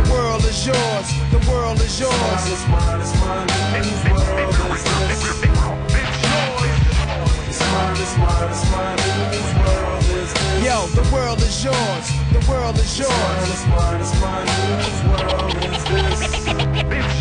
Is 0.53 0.67
yours. 0.67 1.09
The 1.31 1.41
world 1.51 1.81
is 1.81 1.99
yours. 1.99 2.13
It's 2.13 2.69
mine, 2.69 3.01
it's 3.01 3.15
mine, 3.21 3.49
whose 3.73 4.05
world 4.13 4.53
is 4.77 4.85
this? 4.85 5.25
It's 5.25 5.49
yours. 6.29 6.77
Mine, 7.73 7.97
it's 7.97 8.15
mine, 8.19 8.51
it's 8.51 8.65
mine, 8.71 8.99
whose 9.33 9.53
world 9.57 10.05
is 10.05 10.29
this? 10.35 10.63
Yo, 10.63 10.77
the 10.89 11.09
world 11.11 11.41
is 11.41 11.65
yours. 11.65 12.07
The 12.33 12.41
world 12.51 12.77
is 12.77 12.99
yours. 12.99 13.49
It's 13.49 13.65
mine, 13.67 14.01
it's 14.03 14.13
mine, 14.21 14.47
whose 14.77 15.01
world 15.09 15.57
is 15.65 15.85
this? 15.85 17.12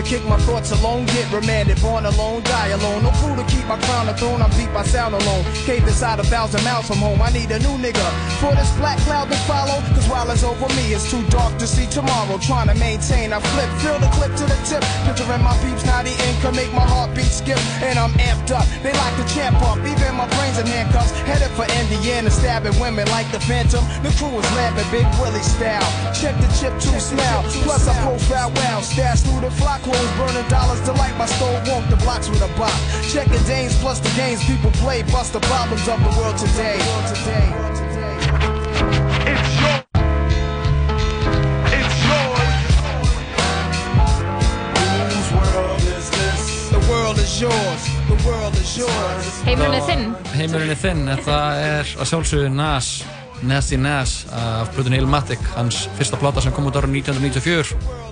I 0.00 0.02
kick 0.02 0.24
my 0.24 0.40
thoughts 0.48 0.72
alone, 0.72 1.04
get 1.12 1.30
remanded. 1.30 1.76
Born 1.82 2.06
alone, 2.06 2.42
die 2.44 2.72
alone. 2.72 3.04
No 3.04 3.10
crew 3.20 3.36
to 3.36 3.44
keep 3.52 3.66
my 3.68 3.76
crown 3.84 4.08
a 4.08 4.16
throne, 4.16 4.40
I'm 4.40 4.48
deep, 4.56 4.72
I 4.72 4.82
sound 4.82 5.12
alone. 5.12 5.44
Cave 5.68 5.84
inside 5.84 6.18
a 6.18 6.24
thousand 6.24 6.64
miles 6.64 6.88
from 6.88 7.04
home, 7.04 7.20
I 7.20 7.28
need 7.28 7.50
a 7.50 7.58
new 7.58 7.76
nigga. 7.76 8.00
For 8.40 8.48
this 8.56 8.72
black 8.80 8.96
cloud 9.04 9.28
to 9.28 9.36
follow, 9.44 9.76
cause 9.92 10.08
while 10.08 10.24
it's 10.30 10.42
over 10.42 10.72
me, 10.72 10.96
it's 10.96 11.10
too 11.10 11.20
dark 11.28 11.52
to 11.58 11.66
see 11.66 11.84
tomorrow. 11.84 12.38
Trying 12.38 12.68
to 12.72 12.76
maintain, 12.80 13.34
I 13.34 13.40
flip, 13.52 13.68
fill 13.84 14.00
the 14.00 14.08
clip 14.16 14.32
to 14.40 14.44
the 14.48 14.56
tip. 14.64 14.80
Picturing 15.04 15.44
my 15.44 15.52
peeps, 15.60 15.84
naughty 15.84 16.16
income, 16.32 16.56
make 16.56 16.72
my 16.72 16.88
heartbeat 16.88 17.28
skip. 17.28 17.60
And 17.84 17.98
I'm 17.98 18.16
amped 18.24 18.56
up, 18.56 18.64
they 18.80 18.96
like 18.96 19.14
to 19.20 19.26
champ 19.28 19.60
up. 19.68 19.76
Even 19.84 20.16
my 20.16 20.24
brains 20.40 20.56
in 20.56 20.64
handcuffs, 20.64 21.12
headed 21.28 21.52
for 21.52 21.68
Indiana, 21.76 22.30
stabbing 22.32 22.72
women 22.80 23.04
like 23.12 23.28
the 23.36 23.40
Phantom. 23.44 23.84
The 24.00 24.08
crew 24.16 24.32
is 24.32 24.48
laughing, 24.56 24.88
Big 24.88 25.04
Willie 25.20 25.44
style. 25.44 25.84
Check 26.16 26.40
the 26.40 26.48
chip 26.56 26.72
to 26.88 26.96
smell. 26.96 27.44
Plus 27.68 27.84
I 27.84 27.92
foul 28.16 28.48
wow. 28.56 28.80
Stash 28.80 29.20
through 29.20 29.44
the 29.44 29.52
flock 29.60 29.89
clothes, 29.90 30.12
burning 30.18 30.48
dollars 30.48 30.80
to 30.82 30.92
light 30.92 31.16
my 31.18 31.26
stove. 31.26 31.60
Walk 31.68 31.84
the 31.90 31.96
blocks 31.96 32.28
with 32.28 32.42
a 32.42 32.50
bop. 32.58 32.74
Checking 33.12 33.42
dames 33.44 33.74
plus 33.82 33.98
the 34.00 34.12
games 34.16 34.40
people 34.44 34.70
play. 34.82 35.02
Bust 35.02 35.32
the 35.32 35.40
problems 35.40 35.86
of 35.88 35.98
the 36.06 36.12
world 36.18 36.36
today. 36.38 36.78
Whose 45.10 45.30
world 45.36 45.82
is 45.96 46.10
this? 46.18 46.70
The 46.70 46.82
world 46.90 47.18
is 47.18 47.40
yours. 47.40 47.80
The 48.12 48.18
world 48.26 48.54
is 48.54 48.70
yours. 48.78 49.24
Heimurinn 49.46 49.78
er 49.78 49.86
þinn. 49.88 50.04
Heimurinn 50.36 50.74
er 50.74 50.78
þinn, 50.78 51.06
þetta 51.14 51.38
er 51.64 51.96
að 51.98 52.12
sjálfsögðu 52.12 52.52
Nas 52.54 52.92
Nasty 53.42 53.78
Nas 53.80 54.26
af 54.36 54.68
Pluton 54.74 54.92
Illmatic 54.92 55.40
hans 55.54 55.86
fyrsta 55.96 56.20
plata 56.20 56.44
sem 56.44 56.52
kom 56.52 56.68
út 56.68 56.76
ára 56.76 56.90
1994 56.90 58.10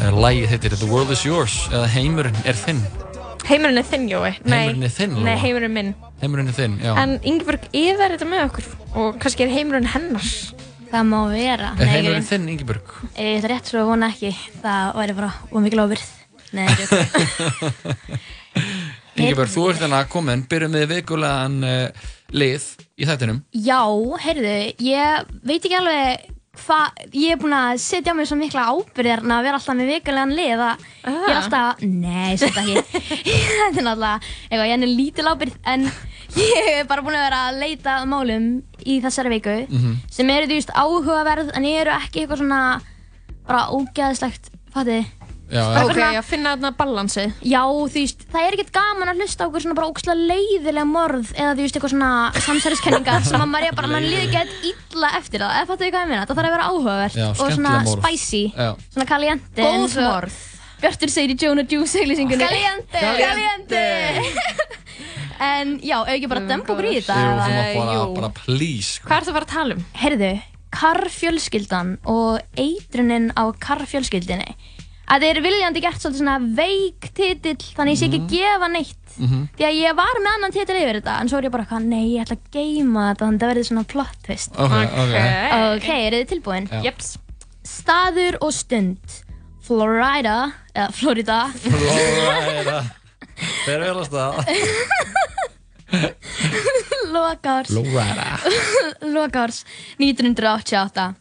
Lægið 0.00 0.46
heitir 0.54 0.74
The 0.80 0.88
World 0.88 1.10
Is 1.12 1.22
Yours 1.28 1.54
eða 1.68 1.88
Heimurinn 1.92 2.38
er 2.48 2.56
þinn 2.56 2.80
Heimurinn 3.50 3.80
er 3.80 3.86
þinn, 3.88 4.06
Jói. 4.08 4.30
Nei. 4.48 4.58
Heimurinn 4.70 4.86
er 4.86 4.92
þinn, 4.94 5.14
Nei, 5.26 5.34
heimurinn 5.40 5.74
minn. 5.74 5.90
Heimurinn 6.22 6.48
er 6.52 6.56
þinn, 6.56 6.76
já 6.84 6.92
En 7.02 7.16
Ingeborg 7.26 7.66
yðar 7.76 8.14
þetta 8.14 8.28
með 8.30 8.44
okkur 8.46 8.68
og 9.00 9.18
kannski 9.22 9.44
er 9.46 9.52
heimurinn 9.54 9.88
hennar. 9.90 10.30
Það 10.90 11.06
má 11.10 11.18
vera. 11.32 11.72
Er 11.80 11.90
heimurinn 11.94 12.26
þinn, 12.28 12.48
Ingeborg? 12.52 12.94
Ég 13.16 13.40
er 13.40 13.48
rétt 13.52 13.70
svo 13.72 13.82
að 13.82 13.90
vona 13.92 14.10
ekki. 14.12 14.32
Það 14.62 14.94
væri 15.00 15.16
bara 15.18 15.32
ómikið 15.50 15.80
lofbyrð. 15.80 16.08
Nei, 16.56 16.66
það 16.68 16.96
er 18.56 19.20
Ingeborg, 19.20 19.52
þú 19.52 19.66
ert 19.70 19.82
hérna 19.84 20.04
komin, 20.10 20.44
byrjum 20.50 20.76
við 20.78 20.88
vikulegan 20.94 21.56
uh, 21.66 22.10
lið 22.34 22.66
í 23.00 23.08
þættinum 23.08 23.40
Já, 23.54 23.80
heyrðu, 24.24 24.54
ég 24.86 25.32
veit 25.46 25.60
ekki 25.60 25.76
alveg 25.78 26.28
ég 27.14 27.30
er 27.30 27.38
búin 27.38 27.54
að 27.54 27.78
setja 27.78 28.10
á 28.10 28.16
mig 28.18 28.26
svo 28.26 28.36
mikla 28.38 28.64
ábyrðir 28.74 29.22
að 29.22 29.44
vera 29.46 29.58
alltaf 29.58 29.76
með 29.78 29.90
vikulegan 29.94 30.32
lið 30.34 30.62
að 30.66 30.82
ég 31.06 31.28
er 31.30 31.36
alltaf, 31.38 31.82
nei, 31.86 32.36
þetta 32.40 32.64
ekki 32.64 32.82
þetta 33.60 33.78
er 33.78 33.86
náttúrulega, 33.86 34.32
eitthvað, 34.50 34.66
ég 34.66 34.74
er 34.74 34.90
lítil 34.90 35.28
ábyrð 35.30 35.56
en 35.70 35.86
ég 36.40 36.70
er 36.80 36.88
bara 36.90 37.04
búin 37.06 37.14
að 37.18 37.26
vera 37.28 37.40
að 37.50 37.60
leita 37.62 37.94
að 38.00 38.08
málum 38.10 38.48
í 38.84 38.98
þessari 39.04 39.32
viku 39.36 39.56
Mhm. 39.70 39.94
sem 40.10 40.30
eru, 40.34 40.46
þú 40.50 40.58
veist, 40.58 40.74
áhugaverð 40.74 41.52
en 41.54 41.64
eru 41.70 41.94
ekki 42.00 42.24
eitthvað 42.24 42.42
svona 42.42 42.60
bara 43.46 43.62
ógeðslegt, 43.74 44.50
fatið 44.74 44.98
þið? 44.98 45.19
Já, 45.50 45.62
Ok, 45.84 45.98
að 45.98 46.24
finna 46.28 46.52
þarna 46.54 46.70
balansið 46.78 47.32
Já, 47.50 47.62
þú 47.66 47.94
veist, 47.96 48.20
það 48.30 48.44
er 48.46 48.56
ekkert 48.56 48.72
gaman 48.76 49.10
að 49.10 49.22
hlusta 49.24 49.42
á 49.42 49.46
okkur 49.48 49.64
svona 49.64 49.76
bara 49.80 49.88
ógæslega 49.90 50.28
leiðilega 50.30 50.86
morð 50.86 51.32
eða 51.34 51.54
þú 51.58 51.64
veist, 51.64 51.78
eitthvað 51.80 51.94
svona 51.94 52.10
samsæriskenningar 52.46 53.24
sem 53.30 53.42
að 53.42 53.50
maður 53.50 53.66
er 53.72 53.78
bara, 53.80 53.90
mann 53.90 54.06
líður 54.06 54.30
gett 54.36 54.52
illa 54.70 55.10
eftir 55.18 55.42
það, 55.42 55.56
eða 55.58 55.68
fattu 55.72 55.84
þið 55.86 55.92
hvað 55.96 56.04
ég 56.06 56.12
meina? 56.12 56.28
Það 56.30 56.38
þarf 56.40 56.50
að 56.50 56.54
vera 56.56 56.68
áhugavert 56.70 57.18
Já, 57.18 57.26
og 57.34 57.52
svona 57.56 57.74
morð. 57.82 58.04
spicy, 58.06 58.42
Já. 58.54 58.70
svona 58.94 59.08
caliente 59.10 59.66
Góð 59.66 59.98
morð. 60.06 60.38
Bjartur 60.80 61.10
segir 61.12 61.34
í 61.34 61.38
Jonah 61.42 61.66
Juice 61.68 61.98
auglýsingunni 62.00 62.46
Caliente. 62.46 63.00
Caliente 63.20 63.82
En 65.40 65.74
já, 65.80 65.96
ef 66.04 66.14
ekki 66.14 66.28
bara 66.28 66.42
dömpa 66.48 66.72
okkur 66.74 66.86
í 66.88 66.94
þetta 67.00 67.16
Jú, 67.16 67.28
eða- 67.32 67.44
þú 67.50 67.80
má 67.80 67.84
bara, 67.90 68.08
bara 68.16 68.30
please 68.44 68.94
sko. 68.98 69.08
Hvað 69.08 69.16
er 69.18 69.24
það 69.26 69.30
að 69.30 69.36
fara 69.38 69.46
að 69.46 69.52
tala 69.54 69.76
um? 69.76 69.84
Herðu, 70.00 70.30
karfjölskyldan 70.78 71.92
og 72.08 72.40
eitrunin 72.60 73.30
á 73.36 73.44
karfjölskyldinni 73.60 74.54
að 75.10 75.24
er 75.26 75.40
viljandi 75.44 75.82
gert 75.82 76.00
svolítið 76.02 76.20
svona 76.22 76.36
veik 76.58 77.08
titill 77.16 77.56
þannig 77.76 77.94
ég 77.96 78.00
sé 78.00 78.08
ekki 78.08 78.20
að 78.20 78.34
gefa 78.34 78.68
neitt. 78.70 78.96
Mhm. 79.20 79.40
því 79.58 79.64
að 79.66 79.78
ég 79.80 79.96
var 79.98 80.20
með 80.22 80.34
annan 80.36 80.52
titill 80.54 80.76
yfir 80.80 81.00
þetta 81.00 81.14
en 81.20 81.28
svo 81.28 81.38
er 81.38 81.44
ég 81.48 81.50
bara 81.52 81.64
eitthvað, 81.64 81.88
nei, 81.90 82.04
ég 82.14 82.22
ætla 82.22 82.36
að 82.38 82.44
geima 82.54 83.02
þetta 83.08 83.24
þannig 83.24 83.34
að 83.34 83.42
það 83.42 83.50
verði 83.50 83.64
svona 83.68 83.86
plot 83.90 84.16
twist. 84.26 84.52
Ok, 84.54 84.76
ok. 85.02 85.14
Ok, 85.74 85.88
eru 85.96 86.20
þið 86.20 86.30
tilbúin? 86.30 86.70
Jeps. 86.84 87.10
Staður 87.66 88.38
og 88.40 88.52
stund. 88.54 89.18
Florida 89.66 90.36
eða 90.74 90.88
Florida. 90.94 91.40
Florida. 91.62 92.78
Þeir 93.64 93.80
eru 93.90 94.00
að 94.00 94.08
stað 94.08 94.34
Lokars. 97.10 97.70
Florida. 97.70 98.38
Lokars 99.10 99.64
1988 99.98 101.14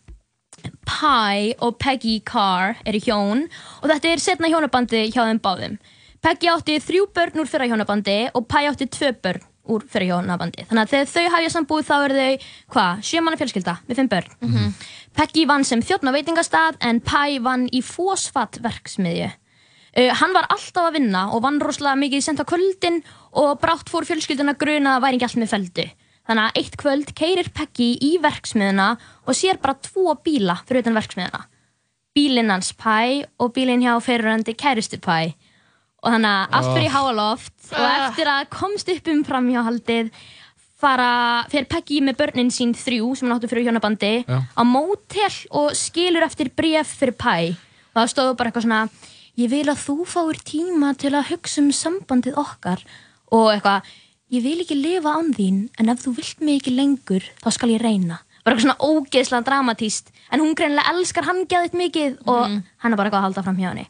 Pie 0.87 1.55
og 1.65 1.77
Peggy 1.81 2.19
Carr 2.25 2.79
eru 2.87 3.01
hjón 3.05 3.45
og 3.81 3.87
þetta 3.89 4.11
er 4.11 4.23
setna 4.23 4.51
hjónabandi 4.51 5.05
hjá 5.09 5.21
þeim 5.23 5.41
báðum. 5.43 5.77
Peggy 6.19 6.51
átti 6.51 6.79
þrjú 6.83 7.07
börn 7.15 7.41
úr 7.41 7.49
fyrra 7.49 7.69
hjónabandi 7.69 8.17
og 8.33 8.47
Pie 8.51 8.69
átti 8.69 8.89
tvö 8.91 9.11
börn 9.23 9.45
úr 9.69 9.85
fyrra 9.85 10.09
hjónabandi. 10.11 10.65
Þannig 10.69 10.85
að 10.85 10.93
þegar 10.93 11.11
þau 11.13 11.35
hafja 11.35 11.51
sambúð 11.55 11.85
þá 11.89 11.95
eru 11.97 12.21
þau 12.21 12.47
hvað, 12.75 13.03
sjö 13.09 13.21
manna 13.23 13.39
fjölskylda 13.39 13.75
með 13.87 14.01
fimm 14.01 14.13
börn. 14.15 14.33
Mhm. 14.41 14.73
Peggy 15.19 15.45
vann 15.49 15.63
sem 15.63 15.81
þjóttn 15.81 16.09
á 16.09 16.15
veitingastað 16.15 16.81
en 16.81 16.99
Pie 17.01 17.39
vann 17.43 17.69
í 17.71 17.83
fósfatt 17.83 18.61
verksmiðju 18.63 19.31
Uh, 19.97 20.11
hann 20.13 20.35
var 20.35 20.45
alltaf 20.53 20.85
að 20.85 20.99
vinna 20.99 21.23
og 21.33 21.41
vann 21.41 21.57
rosalega 21.63 21.97
mikið 21.97 22.21
sent 22.21 22.41
á 22.41 22.45
kvöldin 22.45 23.01
og 23.41 23.55
brátt 23.61 23.89
fór 23.89 24.05
fjölskylduna 24.05 24.53
gruna 24.59 24.97
að 24.97 25.05
væri 25.05 25.17
ekki 25.17 25.25
allt 25.25 25.39
með 25.41 25.53
feldu. 25.55 25.85
Þannig 26.29 26.45
að 26.45 26.57
eitt 26.61 26.75
kvöld 26.77 27.13
keirir 27.17 27.47
Peggy 27.57 27.87
í 28.05 28.11
verksmiðuna 28.21 28.89
og 29.25 29.33
sér 29.37 29.57
bara 29.61 29.73
tvo 29.81 30.13
bíla 30.21 30.59
fyrir 30.67 30.83
utan 30.85 30.97
verksmiðuna. 30.99 31.39
Bílinn 32.13 32.51
hans 32.53 32.69
Pæ 32.77 33.25
og 33.41 33.53
bílinn 33.55 33.81
hjá 33.81 33.95
fyrirrandi 34.03 34.53
kæristu 34.57 34.99
Pæ. 35.01 35.33
Og 36.05 36.13
þannig 36.13 36.29
að 36.29 36.53
allt 36.59 36.69
fyrir 36.75 36.85
í 36.85 36.93
háaloft 36.93 37.55
og 37.73 37.79
Ah. 37.81 38.09
eftir 38.09 38.29
að 38.29 38.49
komst 38.53 38.89
upp 38.93 39.07
um 39.11 39.23
framhjáhaldið 39.25 40.11
fara, 40.79 41.43
fer 41.51 41.65
Peggy 41.65 41.99
með 42.01 42.15
börnin 42.21 42.51
sín 42.53 42.71
þrjú 42.77 43.09
sem 43.17 43.27
hann 43.27 43.39
áttu 43.39 43.49
fyrir 43.51 43.65
hjónabandi 43.67 44.25
Já. 44.25 44.37
á 44.55 44.63
mótel 44.63 45.35
og 45.51 45.71
skilur 45.75 46.23
eftir 46.23 46.49
bréf 46.55 46.93
fyrir 46.95 47.17
Pæ 47.17 47.55
og 47.95 47.99
það 48.05 48.11
stóðu 48.13 48.37
bara 48.37 48.51
eitthvað 48.51 48.63
svona 48.67 48.89
ég 49.39 49.49
vil 49.49 49.65
að 49.65 49.81
þú 49.83 49.97
fáir 50.07 50.39
tíma 50.45 50.93
til 50.97 51.11
að 51.11 51.33
hugsa 51.33 51.59
um 51.61 51.71
sambandið 51.71 52.37
okkar 52.39 52.79
og 53.31 53.51
eitthvað, 53.53 53.81
ég 54.29 54.43
vil 54.45 54.63
ekki 54.63 54.77
lifa 54.77 55.13
án 55.17 55.31
þín 55.35 55.61
en 55.79 55.91
ef 55.93 56.03
þú 56.05 56.15
vilt 56.19 56.41
mig 56.45 56.59
ekki 56.61 56.73
lengur 56.77 57.23
þá 57.41 57.49
skal 57.55 57.73
ég 57.73 57.81
reyna. 57.83 58.19
Bara 58.45 58.55
eitthvað 58.55 58.65
svona 58.65 58.89
ógeðslega 58.89 59.45
dramatíst 59.47 60.11
en 60.31 60.43
hún 60.43 60.55
greinilega 60.57 60.93
elskar 60.93 61.27
hann 61.27 61.45
geðið 61.49 61.79
mikið 61.81 62.19
og 62.25 62.59
hann 62.83 62.93
er 62.93 62.99
bara 62.99 63.09
eitthvað 63.09 63.23
að 63.23 63.27
halda 63.29 63.45
fram 63.47 63.57
hjá 63.59 63.71
henni. 63.71 63.87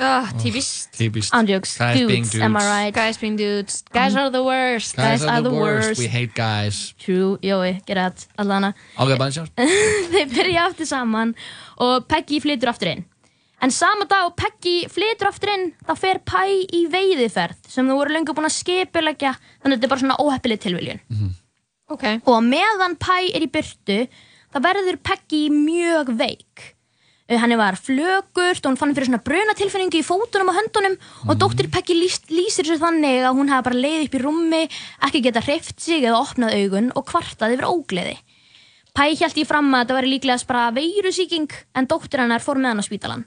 Ah, 0.00 0.30
típist 0.40 0.96
Andjóks, 1.36 1.76
Guys 1.76 1.98
being 2.08 2.24
dudes, 2.24 2.40
am 2.40 2.56
I 2.56 2.64
right? 2.64 2.94
Guys 2.96 3.18
being 3.20 3.36
dudes. 3.36 3.82
Guys 3.92 4.16
are 4.16 4.30
the 4.30 4.42
worst. 4.42 4.96
Guys 4.96 5.22
are 5.22 5.42
the 5.42 5.52
worst, 5.52 6.00
we 6.00 6.06
hate 6.08 6.32
guys. 6.34 6.94
True, 6.98 7.36
jói, 7.44 7.84
get 7.84 8.00
that, 8.00 8.26
allana 8.40 8.72
Ok, 8.96 9.12
bara 9.20 9.28
sjá 9.28 9.44
Þeir 10.12 10.32
byrja 10.32 10.66
aftur 10.70 10.88
saman 10.88 11.34
og 11.76 12.08
Peggy 12.08 12.40
flytur 12.40 12.72
aftur 12.72 12.94
inn 12.94 13.04
En 13.62 13.70
sama 13.70 14.08
dag 14.10 14.26
og 14.26 14.34
Peggy 14.34 14.88
flytur 14.90 15.28
aftur 15.30 15.52
inn 15.52 15.68
þá 15.86 15.92
fer 15.98 16.18
Pæ 16.26 16.42
í 16.50 16.82
veiðiferð 16.90 17.68
sem 17.70 17.86
þú 17.86 17.94
voru 18.00 18.14
lengur 18.16 18.34
búin 18.34 18.48
að 18.48 18.56
skipilegja 18.56 19.36
þannig 19.38 19.76
að 19.76 19.76
þetta 19.76 19.86
er 19.86 19.92
bara 19.92 20.02
svona 20.02 20.18
óheppileg 20.18 20.60
tilviljun. 20.64 21.02
Ok. 21.94 22.04
Og 22.26 22.34
á 22.34 22.42
meðan 22.42 22.96
Pæ 22.98 23.18
er 23.30 23.44
í 23.46 23.50
byrtu 23.54 23.98
þá 24.52 24.58
verður 24.66 24.98
Peggy 25.06 25.44
mjög 25.54 26.10
veik. 26.18 26.64
Uh, 27.30 27.38
Hann 27.38 27.54
var 27.56 27.78
flögurt 27.78 28.64
og 28.66 28.72
hún 28.72 28.80
fann 28.80 28.96
fyrir 28.96 29.06
svona 29.12 29.22
brunatilfinningu 29.22 30.00
í 30.00 30.04
fótunum 30.04 30.50
og 30.50 30.58
höndunum 30.58 30.98
og 31.30 31.38
dóttir 31.38 31.70
Peggy 31.70 31.94
lýst, 31.94 32.26
lýsir 32.34 32.66
sér 32.66 32.82
þannig 32.82 33.22
að 33.22 33.38
hún 33.38 33.52
hafa 33.52 33.68
bara 33.70 33.78
leið 33.78 34.08
upp 34.08 34.16
í 34.18 34.22
rúmi, 34.24 34.62
ekki 35.06 35.22
geta 35.22 35.44
hreift 35.46 35.78
sig 35.80 36.02
eða 36.02 36.18
opnað 36.18 36.58
augun 36.58 36.90
og 36.98 37.06
kvartaði 37.06 37.60
yfir 37.60 37.70
ógleði. 37.70 38.16
Pæ 38.92 39.06
held 39.22 39.38
ég 39.38 39.48
fram 39.48 39.70
að 39.72 39.84
þetta 39.86 40.00
væri 40.00 40.10
líklegast 40.16 40.50
bara 40.50 40.66
veirusíking 40.74 41.54
en 41.78 41.86
dóttir 41.88 42.20
hennar 42.20 42.42
fór 42.44 42.58
með 42.58 42.74
hann 42.74 42.82
á 42.82 42.88
spítalan. 42.90 43.24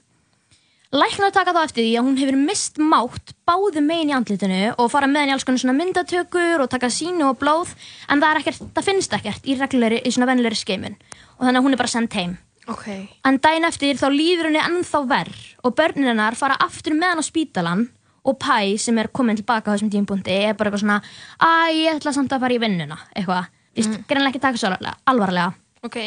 Læknar 0.94 1.32
taka 1.34 1.50
þá 1.50 1.64
eftir 1.66 1.82
því 1.82 1.92
að 1.98 2.06
hún 2.06 2.18
hefur 2.20 2.36
mist 2.38 2.76
mátt 2.78 3.32
báðu 3.48 3.82
megin 3.82 4.12
í 4.12 4.14
andlitinu 4.14 4.60
og 4.78 4.90
fara 4.92 5.08
með 5.10 5.24
henni 5.24 5.34
alls 5.34 5.46
konar 5.46 5.62
svona 5.62 5.74
myndatökur 5.74 6.62
og 6.62 6.70
taka 6.70 6.90
sínu 6.94 7.26
og 7.32 7.40
blóð 7.40 7.72
en 8.06 8.22
það, 8.22 8.28
er 8.28 8.40
ekkert, 8.40 8.68
það 8.76 8.86
finnst 8.86 9.16
ekkert 9.18 9.48
í 9.50 9.56
í 9.56 10.12
svona 10.14 10.28
vennilegri 10.30 10.60
skeimun 10.60 10.94
og 10.94 11.42
þannig 11.42 11.58
að 11.58 11.66
hún 11.66 11.74
er 11.74 11.82
bara 11.82 11.90
sendt 11.90 12.14
heim. 12.14 12.36
Ok 12.70 12.86
En 13.26 13.40
daginn 13.42 13.66
eftir 13.66 13.98
þá 13.98 14.06
líður 14.14 14.50
henni 14.50 14.62
ennþá 14.62 15.02
verð 15.10 15.42
og 15.66 15.74
börnin 15.74 16.10
hennar 16.12 16.38
fara 16.38 16.58
aftur 16.62 16.94
með 16.94 17.12
hann 17.14 17.22
á 17.22 17.26
spítalan 17.26 17.86
og 18.26 18.38
Pæ 18.42 18.78
sem 18.78 18.98
er 18.98 19.10
komin 19.14 19.38
tilbaka 19.38 19.70
á 19.70 19.74
þessum 19.74 19.90
tímpúndi 19.90 20.34
er 20.34 20.54
bara 20.54 20.70
eitthvað 20.70 20.82
svona 20.86 21.00
að 21.42 21.76
ég 21.80 21.98
ætla 21.98 22.14
samt 22.14 22.34
að 22.34 22.46
fara 22.46 22.54
í 22.54 22.62
vinnuna 22.62 22.98
eitthvað, 23.14 23.50
víst, 23.74 23.90
mm. 23.90 24.06
greinlega 24.06 24.34
ekki 24.34 24.42
taka 24.42 24.62
svo 24.62 24.74
alvarlega. 25.06 25.52
Ok 25.86 25.98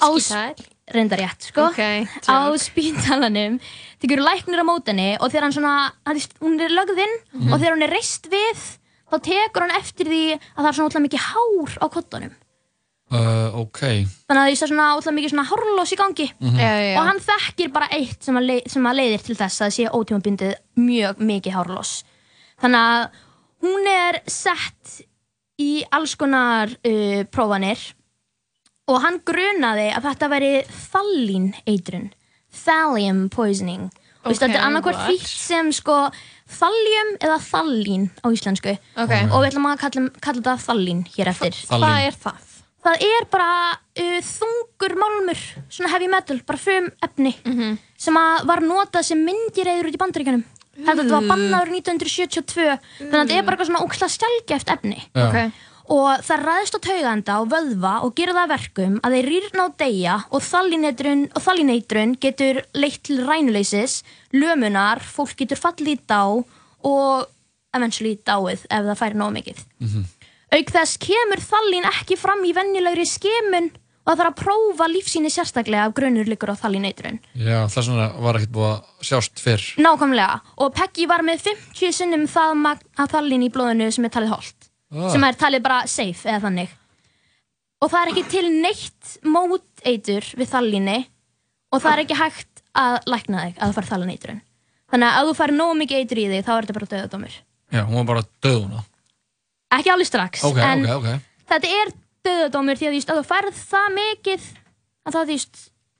Skítæl. 0.00 0.68
Reyndar 0.94 1.18
rétt, 1.22 1.46
sko 1.50 1.68
Ok, 1.70 1.80
á 2.26 2.38
spítalanum. 2.58 3.60
Tekur 4.00 4.22
læknir 4.24 4.60
á 4.62 4.66
mótenni 4.66 5.08
og 5.20 5.30
þegar 5.30 5.46
hann 5.48 5.56
svona 5.56 5.74
hann 6.06 6.20
hún 6.40 6.60
er 6.60 6.70
lögð 6.74 6.98
inn 7.04 7.16
Mhm. 7.32 7.52
og 7.52 7.60
þegar 7.60 7.74
hún 7.76 7.82
er 7.86 7.90
reist 7.94 8.26
við 8.32 8.60
þá 9.10 9.16
tekur 9.22 9.60
hann 9.66 9.76
eftir 9.80 10.06
því 10.06 10.22
að 10.36 10.60
það 10.62 10.68
er 10.68 10.76
svona 10.78 10.88
ótrúlega 10.90 11.06
mikið 11.08 11.26
hár 11.30 11.72
á 11.82 11.86
kottunum 11.90 12.34
uh, 13.10 13.50
Ok. 13.60 13.80
Þannig 13.80 14.40
að 14.40 14.46
það 14.46 14.50
er 14.54 14.70
svona 14.70 14.88
ótrúlega 14.96 15.16
mikið 15.18 15.32
svona 15.34 15.48
hárlós 15.50 15.92
í 15.92 15.98
gangi. 15.98 16.28
Mhm. 16.40 16.58
Já, 16.58 16.70
já, 16.70 16.84
já. 16.94 16.98
og 17.00 17.06
hann 17.10 17.20
þekkir 17.26 17.72
bara 17.72 17.88
eitt 17.92 18.22
sem 18.22 18.36
að, 18.38 18.46
leið, 18.50 18.62
sem 18.70 18.86
að 18.86 18.96
leiðir 19.00 19.22
til 19.26 19.36
þess 19.36 19.60
að 19.60 19.66
það 19.66 19.74
sé 19.76 19.84
ótímabundið 19.98 20.54
mjög 20.78 21.14
mikið 21.30 21.52
hárlós 21.58 21.92
þannig 22.60 22.80
að 22.80 23.08
hún 23.64 23.86
er 23.90 24.20
sett 24.26 25.00
í 25.60 25.82
alls 25.92 26.14
konar 26.16 26.70
uh, 26.72 27.24
prófanir 27.28 27.80
og 28.90 29.00
hann 29.04 29.20
grunaði 29.26 29.88
að 29.94 30.06
þetta 30.10 30.28
veri 30.32 30.52
þallín 30.90 31.48
eitrun 31.70 32.08
thallium 32.64 33.28
poisoning 33.32 33.88
og 34.20 34.32
Ok, 34.34 34.36
þetta 34.42 34.58
er 34.58 34.64
annarkvort 34.66 34.98
what? 34.98 35.08
þýtt 35.14 35.30
sem 35.30 35.70
sko 35.72 35.96
thallium 36.58 37.14
eða 37.22 37.38
þallín 37.46 38.08
á 38.20 38.26
íslensku 38.34 38.74
Ok. 38.98 39.12
og 39.30 39.38
við 39.40 39.48
ætlum 39.52 39.68
að 39.70 39.80
kalla, 39.84 40.02
kalla 40.20 40.42
þetta 40.42 40.56
þallín 40.66 41.02
hér 41.14 41.30
eftir 41.32 41.56
Þallín. 41.56 41.84
Hvað 41.86 42.06
er 42.10 42.18
það? 42.26 42.46
Það 42.80 43.02
er 43.06 43.24
bara 43.28 43.48
uh, 43.76 44.20
þungur 44.24 44.94
málmur, 44.96 45.40
svona 45.68 45.90
heavy 45.92 46.06
metal, 46.08 46.38
bara 46.48 46.58
frum 46.60 46.86
efni 47.04 47.34
Mhm. 47.44 47.78
sem 48.00 48.16
að 48.16 48.46
var 48.48 48.60
notað 48.64 49.04
sem 49.04 49.20
myndireiður 49.24 49.88
út 49.90 49.96
í 49.98 50.00
bandaríkjanum. 50.00 50.44
Þetta 50.80 51.04
var 51.12 51.26
bannaður 51.28 51.72
1972, 51.76 52.78
þannig 53.00 53.12
að 53.12 53.26
þetta 53.28 53.36
er 53.36 53.42
bara 53.44 53.56
eitthvað 53.56 53.68
svona 53.68 53.84
ókslega 53.84 54.14
stjálgeft 54.16 54.70
efni. 54.72 55.00
Já. 55.12 55.50
Og 55.90 56.22
það 56.22 56.44
ræðist 56.46 56.76
á 56.78 56.80
tauganda 56.86 57.36
og 57.42 57.50
vöðva 57.50 57.92
og 58.06 58.14
gerir 58.14 58.36
það 58.36 58.44
að 58.44 58.52
verkum 58.54 58.96
að 59.02 59.16
þeir 59.16 59.28
rýrna 59.32 59.64
og 59.64 59.74
deyja 59.80 60.16
og 60.30 60.44
þallineitrun, 60.46 62.14
getur 62.22 62.62
leitt 62.78 63.02
til 63.08 63.18
rænuleysis, 63.26 64.00
lömunar, 64.30 65.02
fólk 65.02 65.34
getur 65.40 65.58
fallið 65.58 65.96
í 65.96 65.98
dá 66.06 66.22
og 66.30 67.26
eventually 67.74 68.16
dáið 68.22 68.64
ef 68.70 68.86
það 68.86 68.98
færi 69.02 69.18
nóg 69.18 69.34
mikið. 69.34 69.62
Auk 70.50 70.72
þess 70.74 70.98
kemur 71.02 71.42
þallin 71.42 71.90
ekki 71.90 72.18
fram 72.18 72.42
í 72.46 72.54
venjulegri 72.54 73.06
skemun 73.06 73.70
og 73.70 74.14
það 74.14 74.22
þarf 74.22 74.30
að 74.30 74.38
prófa 74.40 74.88
lífsýni 74.90 75.30
sérstaklega 75.30 75.84
af 75.86 75.94
grunur 75.94 76.26
líkur 76.26 76.54
á 76.54 76.60
þallineitrun. 76.62 77.20
Já, 77.34 77.66
það 77.70 77.86
svona 77.86 78.08
var 78.18 78.38
ekkert 78.38 78.54
búið 78.56 78.70
að 78.70 79.10
sjást 79.10 79.42
fyrr. 79.42 79.66
Nákvæmlega. 79.78 80.40
Og 80.62 80.72
Peggy 80.74 81.06
var 81.10 81.22
með 81.26 81.44
50 81.50 81.94
sinnum 81.98 82.26
það 82.30 82.56
magn 82.64 82.88
af 82.96 83.12
þallin 83.12 83.46
í 83.46 83.52
blóðinu 83.54 83.90
sem 83.94 84.08
er 84.08 84.14
talið 84.16 84.34
holt. 84.34 84.59
Ah. 84.90 85.08
Sem 85.12 85.24
er 85.26 85.38
talið 85.38 85.64
bara 85.64 85.80
safe 85.90 86.28
eða 86.28 86.42
þannig. 86.48 86.76
Og 87.80 87.90
það 87.92 88.00
er 88.02 88.12
ekki 88.12 88.24
til 88.32 88.46
neitt 88.52 89.12
móteitur 89.24 90.26
við 90.36 90.50
þallinni 90.50 90.98
og 91.70 91.82
það 91.82 91.92
er 91.92 92.02
ekki 92.04 92.18
hægt 92.18 92.64
að 92.76 92.96
lækna 93.10 93.44
þig 93.46 93.56
að 93.60 93.70
þú 93.70 93.76
fær 93.78 93.88
þallineitrun. 93.90 94.42
Þannig 94.90 95.08
að 95.08 95.20
ef 95.20 95.28
þú 95.30 95.36
fær 95.38 95.54
nógu 95.54 95.78
mikið 95.78 96.02
eitur 96.02 96.20
í 96.20 96.28
þig 96.32 96.44
þá 96.46 96.52
er 96.56 96.66
þetta 96.66 96.78
bara 96.78 96.90
döðadómur. 96.94 97.36
Já, 97.70 97.82
hún 97.86 98.00
var 98.00 98.08
bara 98.10 98.26
döð 98.42 98.58
húnna. 98.64 98.84
Ekki 99.78 99.92
alveg 99.94 100.08
strax. 100.10 100.44
Ok, 100.48 100.58
en 100.66 100.86
ok, 100.90 100.96
ok. 100.98 101.42
þetta 101.52 101.74
er 101.78 101.92
döðadómur 102.26 102.80
því 102.80 102.88
að 102.88 102.96
veist, 102.96 103.12
að 103.12 103.20
þú 103.20 103.26
færð 103.30 103.60
það 103.70 103.92
mikið 104.00 104.48
að 105.06 105.16
það 105.16 105.30
þú 105.30 105.36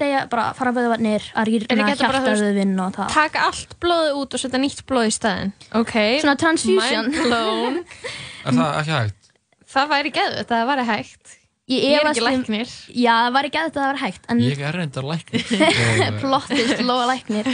degja 0.00 0.20
bara 0.32 0.46
fara 0.58 0.72
vöðvarnir 0.76 1.26
að 1.38 1.50
rýrna 1.50 1.88
hjartaðuðvinn 1.92 2.74
og 2.84 2.94
það. 2.96 3.10
Taka 3.14 3.44
allt 3.48 3.74
blóðið 3.82 4.20
út 4.22 4.36
og 4.38 4.42
setja 4.42 4.60
nýtt 4.62 4.80
blóð 4.88 5.08
í 5.10 5.12
staðinn. 5.16 5.52
Ok. 5.80 5.94
Svona 6.24 6.36
transfusion. 6.40 7.12
Er 8.46 8.56
það 8.56 8.78
ekki 8.80 8.96
hægt? 8.96 9.30
það 9.70 9.90
væri 9.92 10.10
geðvett 10.16 10.48
að 10.50 10.56
það 10.56 10.68
væri 10.72 10.84
hægt. 10.88 11.36
Ég, 11.70 11.82
Ég 11.86 12.00
er 12.00 12.08
ekki 12.10 12.22
um- 12.24 12.26
læknir. 12.26 12.70
Já, 12.98 13.12
það 13.22 13.34
var 13.36 13.46
ekki 13.46 13.58
að 13.60 13.66
þetta 13.68 13.82
var 13.84 13.98
hægt. 14.00 14.24
En 14.32 14.40
Ég 14.42 14.62
er 14.66 14.74
reyndar 14.80 15.06
læknir. 15.06 15.44
plottist 16.24 16.80
lofa 16.82 17.04
læknir. 17.12 17.50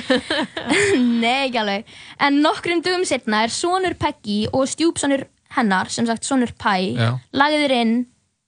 Nei, 1.21 1.35
ekki 1.51 1.61
alveg. 1.61 1.91
En 2.25 2.39
nokkrum 2.45 2.81
dögum 2.87 3.05
setna 3.09 3.43
er 3.45 3.53
sonur 3.53 3.97
Peggy 4.01 4.47
og 4.57 4.65
stjúpsonur 4.73 5.27
hennar, 5.59 5.91
sem 5.93 6.09
sagt 6.09 6.25
sonur 6.25 6.55
Pæ, 6.57 6.79
lagðir 7.37 7.75
inn 7.77 7.95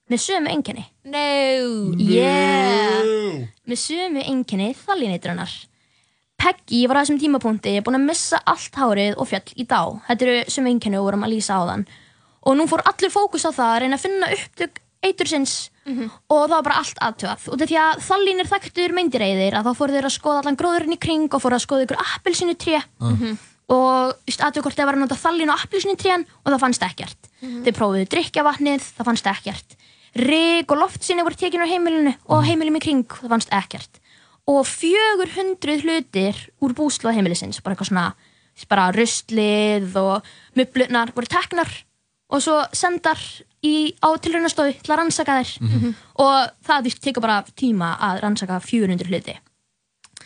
með 0.09 0.23
sömu 0.25 0.53
enginni. 0.53 0.85
No. 1.09 1.25
Yeah. 2.01 3.49
Með 3.69 3.83
sömu 3.83 4.25
enginni 4.25 4.73
þallinitrunar. 4.79 5.53
Peggy 6.39 6.85
var 6.87 7.01
á 7.01 7.03
þessum 7.03 7.19
tímapunkti 7.19 7.73
búin 7.83 7.99
að 7.99 8.09
missa 8.09 8.39
allt 8.47 8.77
hárið 8.79 9.17
og 9.19 9.27
fjall 9.31 9.57
í 9.59 9.65
dá. 9.67 9.83
Þetta 10.07 10.29
eru 10.29 10.37
sömu 10.55 10.71
enginni 10.75 11.01
og 11.01 11.09
vorum 11.09 11.27
að 11.27 11.35
lýsa 11.35 11.59
á 11.59 11.63
þann. 11.73 11.89
Og 12.47 12.55
nú 12.57 12.69
fór 12.71 12.85
allir 12.87 13.11
fókus 13.13 13.45
á 13.45 13.51
það 13.51 13.73
að 13.73 13.81
reyna 13.83 13.99
að 13.99 14.05
finna 14.07 14.31
upptök 14.37 14.79
eitursins 15.09 15.57
og 16.29 16.41
það 16.49 16.53
var 16.53 16.65
bara 16.67 16.79
allt 16.83 16.99
aðtöðað. 17.03 17.45
Og 17.53 17.61
því 17.63 17.77
að 17.81 18.01
þallin 18.07 18.43
er 18.43 18.51
þekktur 18.51 18.95
meindireiðir 18.97 19.55
að 19.59 19.69
þá 19.69 19.79
fóru 19.79 19.95
þeir 19.95 20.09
að 20.09 20.15
skoða 20.17 20.41
allan 20.43 20.59
gróðurinn 20.59 20.97
í 20.97 20.99
kring 21.01 21.29
og 21.33 21.43
fóru 21.43 21.59
að 21.59 21.65
skoða 21.65 21.87
ykkur 21.87 22.03
appelsinu 22.03 22.57
tré 22.59 22.81
og 23.69 24.15
aðtöðu 24.29 24.65
hvort 24.65 24.79
þeir 24.79 24.89
var 24.89 24.97
að 24.97 25.03
nota 25.05 25.19
þallin 25.19 25.53
og 25.53 25.63
appelsinu 25.65 25.97
trén 26.01 26.27
og 26.45 26.53
það 26.53 26.63
fannst 26.65 26.87
ekkert. 26.87 27.31
Þeir 27.41 27.77
prófuðu 27.77 28.09
drikjavatnið, 28.15 28.87
það 28.97 29.11
fannst 29.11 29.31
ekkert. 29.35 29.78
Rík 30.17 30.71
og 30.73 30.79
loftsinni 30.81 31.23
voru 31.27 31.37
tekin 31.37 31.61
á 31.63 31.69
heimilinu 31.69 32.15
og 32.29 32.45
heimilum 32.47 32.79
í 32.79 32.81
kring, 32.81 33.05
það 33.05 33.29
fannst 33.35 33.53
ekkert. 33.53 34.01
Og 34.49 34.65
400 34.67 35.83
hlutir 35.85 36.39
úr 36.65 36.73
búslu 36.73 37.13
heimilisins, 37.13 37.61
bara 37.61 37.75
eitthvað 37.77 37.91
svona, 37.91 38.07
bara 38.69 38.89
rustlið 38.97 39.93
og 40.01 40.25
mublunar 40.57 41.13
voru 41.15 41.29
teknar 41.31 41.69
og 42.31 42.43
svo 42.45 42.57
sendar 42.73 43.21
í, 43.65 43.93
á 44.01 44.09
tilraunastofu 44.21 44.75
til 44.83 44.93
að 44.93 44.99
rannsaka 45.03 45.39
þær 45.41 45.53
Mhm. 45.61 45.95
og 46.19 46.51
það 46.65 46.83
því 46.85 47.01
tekur 47.01 47.21
bara 47.23 47.45
tíma 47.57 47.99
að 48.01 48.21
rannsaka 48.23 48.61
400 48.61 49.07
hluti. 49.09 49.37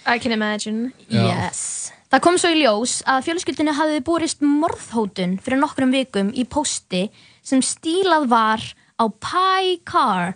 I 0.07 0.19
can 0.19 0.33
imagine. 0.33 0.93
Yes. 1.09 1.93
Það 2.11 2.21
kom 2.21 2.35
svo 2.39 2.51
í 2.51 2.63
ljós 2.63 3.03
að 3.07 3.25
fjölskyldinu 3.25 3.73
hafði 3.73 4.01
borist 4.05 4.41
morðhótun 4.41 5.39
fyrir 5.41 5.61
nokkrum 5.61 5.93
vikum 5.93 6.33
í 6.35 6.45
pósti 6.45 7.11
sem 7.43 7.61
stílað 7.61 8.27
var 8.29 8.61
á 9.03 9.05
Pi 9.27 9.77
Car 9.91 10.33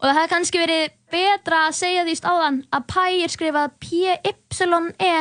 og 0.00 0.04
það 0.06 0.16
hefði 0.18 0.32
kannski 0.34 0.60
verið 0.62 0.84
betra 1.12 1.62
að 1.68 1.76
segja 1.80 2.04
því 2.06 2.14
stáðan 2.20 2.60
að 2.76 2.86
Pi 2.92 3.22
er 3.24 3.32
skrifað 3.34 3.74
P-Y-E 3.84 5.14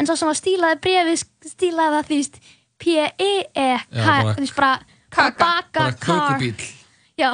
en 0.00 0.08
svo 0.08 0.16
sem 0.16 0.30
var 0.30 0.38
stílaði 0.40 0.80
brefið 0.86 1.22
stílaði 1.52 2.00
það 2.00 2.10
því 2.10 2.20
P-E-E 2.80 3.70
Já, 3.92 4.04
bara- 4.06 4.34
því 4.40 4.50
bara 4.56 4.74
Bara 5.10 5.32
car 5.34 5.90
kökubíl. 5.98 6.54
Já, 7.18 7.32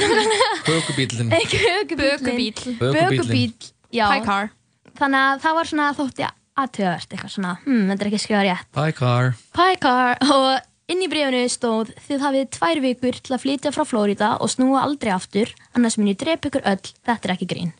Kökubílinn. 0.66 1.30
ekki 1.32 1.58
högubíl 1.62 1.96
Bökubíll. 2.18 2.78
Bökubíllinn. 2.80 3.54
já 3.94 4.06
Pi 4.10 4.24
car. 4.26 4.50
Þannig 4.98 5.20
að 5.20 5.40
það 5.44 5.54
var 5.58 5.68
svona 5.70 5.86
þótti 5.96 6.26
aðtöðast 6.54 7.14
eitthvað 7.14 7.32
svona, 7.34 7.52
hm, 7.64 7.86
þetta 7.90 8.04
er 8.04 8.10
ekki 8.10 8.20
skrifað 8.22 8.44
rétt 8.48 8.68
Bye 8.76 8.92
car. 8.98 9.30
Pi 9.56 9.70
car 9.82 10.18
og 10.22 10.50
inn 10.90 11.04
í 11.04 11.08
brefinu 11.10 11.44
stóð 11.52 11.92
þið 12.06 12.24
hafið 12.26 12.48
tvær 12.58 12.80
vikur 12.84 13.18
til 13.24 13.36
að 13.36 13.42
flytja 13.44 13.72
frá 13.74 13.84
Flórida 13.88 14.30
og 14.42 14.52
snúa 14.52 14.82
aldrei 14.84 15.12
aftur 15.14 15.52
annars 15.76 15.96
mun 15.98 16.10
ég 16.12 16.18
drepa 16.20 16.50
ykkur 16.50 16.64
öll, 16.68 16.92
þetta 17.06 17.28
er 17.30 17.34
ekki 17.36 17.50
grín 17.50 17.72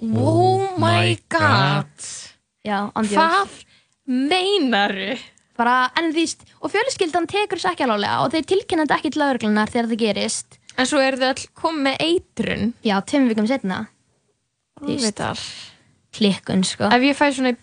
Oh 0.00 0.70
my 0.80 1.16
god. 1.28 1.90
Já, 2.64 2.88
andjóð 2.94 3.18
Hvað 3.18 3.54
meinaru? 4.06 5.16
Bara, 5.60 5.90
en 5.98 6.08
því, 6.14 6.24
og 6.64 6.72
fjölskyldan 6.72 7.26
tekur 7.28 7.60
þess 7.60 7.72
ekki 7.74 7.84
alveg 7.84 8.22
og 8.24 8.30
þeir 8.32 8.46
tilkynnandi 8.54 8.96
ekki 8.96 9.10
til 9.12 9.20
lauruglunar 9.20 9.72
þegar 9.72 9.90
það 9.90 10.02
gerist 10.06 10.60
En 10.78 10.88
svo 10.88 11.02
eru 11.02 11.18
þau 11.20 11.26
all 11.34 11.42
komið 11.58 11.82
með 11.84 12.02
eitrun. 12.06 12.70
Já, 12.86 12.94
tveim 13.04 13.26
vikum 13.28 13.48
setna 13.50 13.82
Alvitar. 14.80 15.42
Klikkun, 16.16 16.62
sko 16.64 16.88
Ef 16.88 17.04
ég 17.04 17.18
fæ 17.18 17.26
svona 17.34 17.52
í 17.52 17.58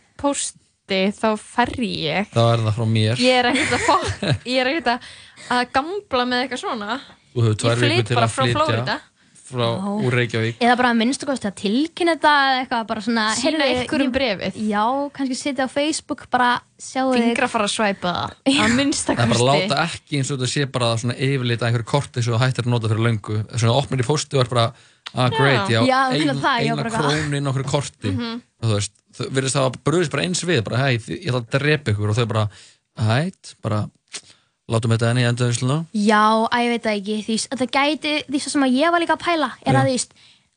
posti 0.88 1.12
þá 1.20 1.28
ferri 1.38 1.90
ég. 2.08 2.32
Það 2.32 2.54
er 2.54 2.64
það 2.66 2.78
frá 2.78 2.88
mér. 2.88 3.20
Ég 3.20 3.42
er 3.42 3.50
ekkert 3.52 3.76
að 3.76 3.86
er 4.62 4.72
að, 4.96 5.12
að 5.52 5.68
gamla 5.76 6.26
með 6.32 6.46
eitthvað 6.46 6.64
svona. 6.64 6.98
Þú 7.34 7.46
hefur 7.46 7.62
tvær 7.62 7.72
Ég 7.72 7.78
flyt 7.84 7.94
vikur 7.94 8.08
til 8.08 8.18
bara 8.18 8.28
að 8.28 8.36
frá 8.36 9.00
frá 9.48 9.68
úr 10.04 10.12
Reykjavík. 10.12 10.58
Eða 10.60 10.74
bara 10.76 10.90
minnstu 10.98 11.28
kosti 11.28 11.48
að 11.48 11.54
tilkynna 11.62 12.18
þetta 12.18 12.32
eða 12.48 12.56
eitthvað, 12.62 12.82
bara 12.90 13.04
svona 13.06 13.28
heyrðu, 13.40 13.62
einhverjum 13.64 14.10
ég- 14.10 14.16
brefið. 14.18 14.58
Já, 14.68 14.82
kannski 15.16 15.38
setja 15.40 15.68
á 15.68 15.70
Facebook 15.72 16.26
bara 16.34 16.50
sjáu 16.76 17.14
þig 17.14 17.24
Fingra 17.30 17.48
fara 17.54 17.70
að 17.70 17.72
svæpa 17.72 18.12
það. 18.18 18.36
Að 18.66 18.76
minnsta 18.76 19.16
Það 19.16 19.24
er 19.24 19.32
bara 19.32 19.48
láta 19.48 19.80
ekki 19.86 20.20
eins 20.20 20.32
og 20.34 20.42
þetta 20.42 20.52
sé 20.52 20.68
bara 20.76 20.92
svona 21.00 21.16
yfirlit 21.16 21.64
að 21.64 21.70
einhverju 21.70 21.90
korti 21.94 22.26
sem 22.26 22.34
þú 22.36 22.42
hættir 22.44 22.68
að 22.68 22.74
nota 22.76 22.92
fyrir 22.92 23.06
löngu. 23.08 23.40
Svona 23.56 23.78
opnir 23.80 24.04
í 24.04 24.08
posti 24.10 24.36
og 24.36 24.44
er 24.44 24.52
bara, 24.52 24.68
ah 25.16 25.30
great, 25.32 25.72
já, 25.72 25.80
Já, 25.88 26.00
eina 26.12 26.36
inn 27.40 27.48
á 27.48 27.52
okkur 27.56 27.72
korti. 27.72 28.12
Mhm. 28.12 28.42
Og 28.58 28.68
þú 28.68 28.76
veist, 28.82 28.97
þau 29.18 29.28
virðist 29.34 29.58
það 29.58 29.68
að 29.70 29.78
bröðist 29.90 30.12
bara 30.14 30.24
eins 30.28 30.44
við, 30.48 30.64
bara 30.68 30.78
hei, 30.86 30.94
ég 30.98 31.28
ætla 31.32 31.42
að 31.44 31.52
drepa 31.58 31.92
ykkur 31.94 32.10
og 32.14 32.18
þau 32.20 32.26
bara, 32.32 32.48
hætt, 33.08 33.56
bara, 33.64 33.82
látum 34.68 34.92
þetta 34.96 35.12
enni 35.14 35.24
í 35.24 35.28
endaðinsluna. 35.30 35.78
Já, 35.96 36.24
að 36.52 36.64
ég 36.66 36.72
veit 36.76 36.84
það 36.88 36.98
ekki 37.02 37.20
því 37.28 37.38
að 37.52 37.62
það 37.62 37.76
gæti, 37.78 38.16
því 38.32 38.42
sem 38.48 38.66
að 38.68 38.74
ég 38.82 38.92
var 38.92 39.04
líka 39.04 39.16
að 39.16 39.24
pæla 39.28 39.52
er 39.64 39.74
Já. 39.78 39.80
að 39.84 39.92
því 39.92 40.00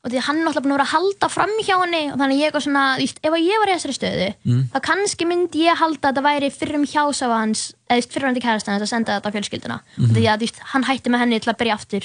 og 0.01 0.09
því 0.09 0.17
að 0.17 0.23
hann 0.25 0.37
er 0.39 0.45
náttúrulega 0.47 0.63
búin 0.65 0.71
að 0.73 0.77
vera 0.79 0.85
að 0.87 0.93
halda 0.95 1.27
fram 1.29 1.51
hjá 1.61 1.75
henni 1.77 1.99
og 2.09 2.15
þannig 2.17 2.39
ég 2.41 2.47
eitthvað 2.49 2.63
svona, 2.65 2.83
því 2.97 3.05
ef 3.21 3.35
að 3.37 3.43
ég 3.45 3.59
var 3.61 3.69
í 3.69 3.73
þessari 3.75 3.93
stöðu 3.99 4.29
Mm. 4.49 4.61
þá 4.73 4.77
kannski 4.87 5.27
myndi 5.29 5.59
ég 5.67 5.77
halda 5.77 5.99
að 6.01 6.15
þetta 6.15 6.23
væri 6.25 6.49
fyrrum 6.55 6.85
hjásafa 6.89 7.37
hans 7.37 7.61
eða 7.85 8.07
fyrrandi 8.15 8.41
kærastan 8.41 8.73
hans 8.73 8.85
að 8.87 8.89
senda 8.95 9.19
þetta 9.19 9.29
á 9.29 9.33
fjölskylduna 9.35 9.77
Mhm. 10.01 10.09
og 10.09 10.15
því 10.17 10.23
að 10.33 10.39
veist, 10.41 10.57
hann 10.73 10.83
hætti 10.89 11.09
með 11.13 11.19
henni 11.21 11.39
til 11.39 11.53
að 11.53 11.59
byrja 11.61 11.75
aftur 11.77 12.03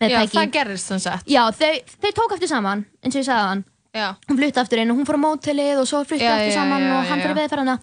með 0.00 0.10
Já, 0.10 0.18
Peggy 0.20 0.36
það 0.36 0.52
gerðist 0.52 0.86
þannig 0.90 1.00
sett. 1.08 1.24
Já, 1.26 1.42
þau, 1.50 1.72
þau 2.04 2.12
tók 2.20 2.32
aftur 2.36 2.48
saman 2.52 2.84
eins 3.02 3.16
og 3.16 3.20
ég 3.22 3.28
sagði 3.30 3.48
hann 3.48 3.64
Já. 3.94 4.14
hún 4.28 4.38
flutti 4.38 4.60
aftur 4.62 4.78
inn 4.82 4.92
og 4.92 5.00
hún 5.00 5.06
fór 5.08 5.18
á 5.18 5.24
mótelið 5.24 5.80
og 5.82 5.88
svo 5.90 6.02
flutti 6.06 6.22
Já, 6.24 6.34
aftur 6.36 6.52
já, 6.52 6.56
saman 6.60 6.82
já, 6.86 6.90
og 6.94 7.08
hann 7.10 7.22
já. 7.24 7.32
veðferðina 7.40 7.76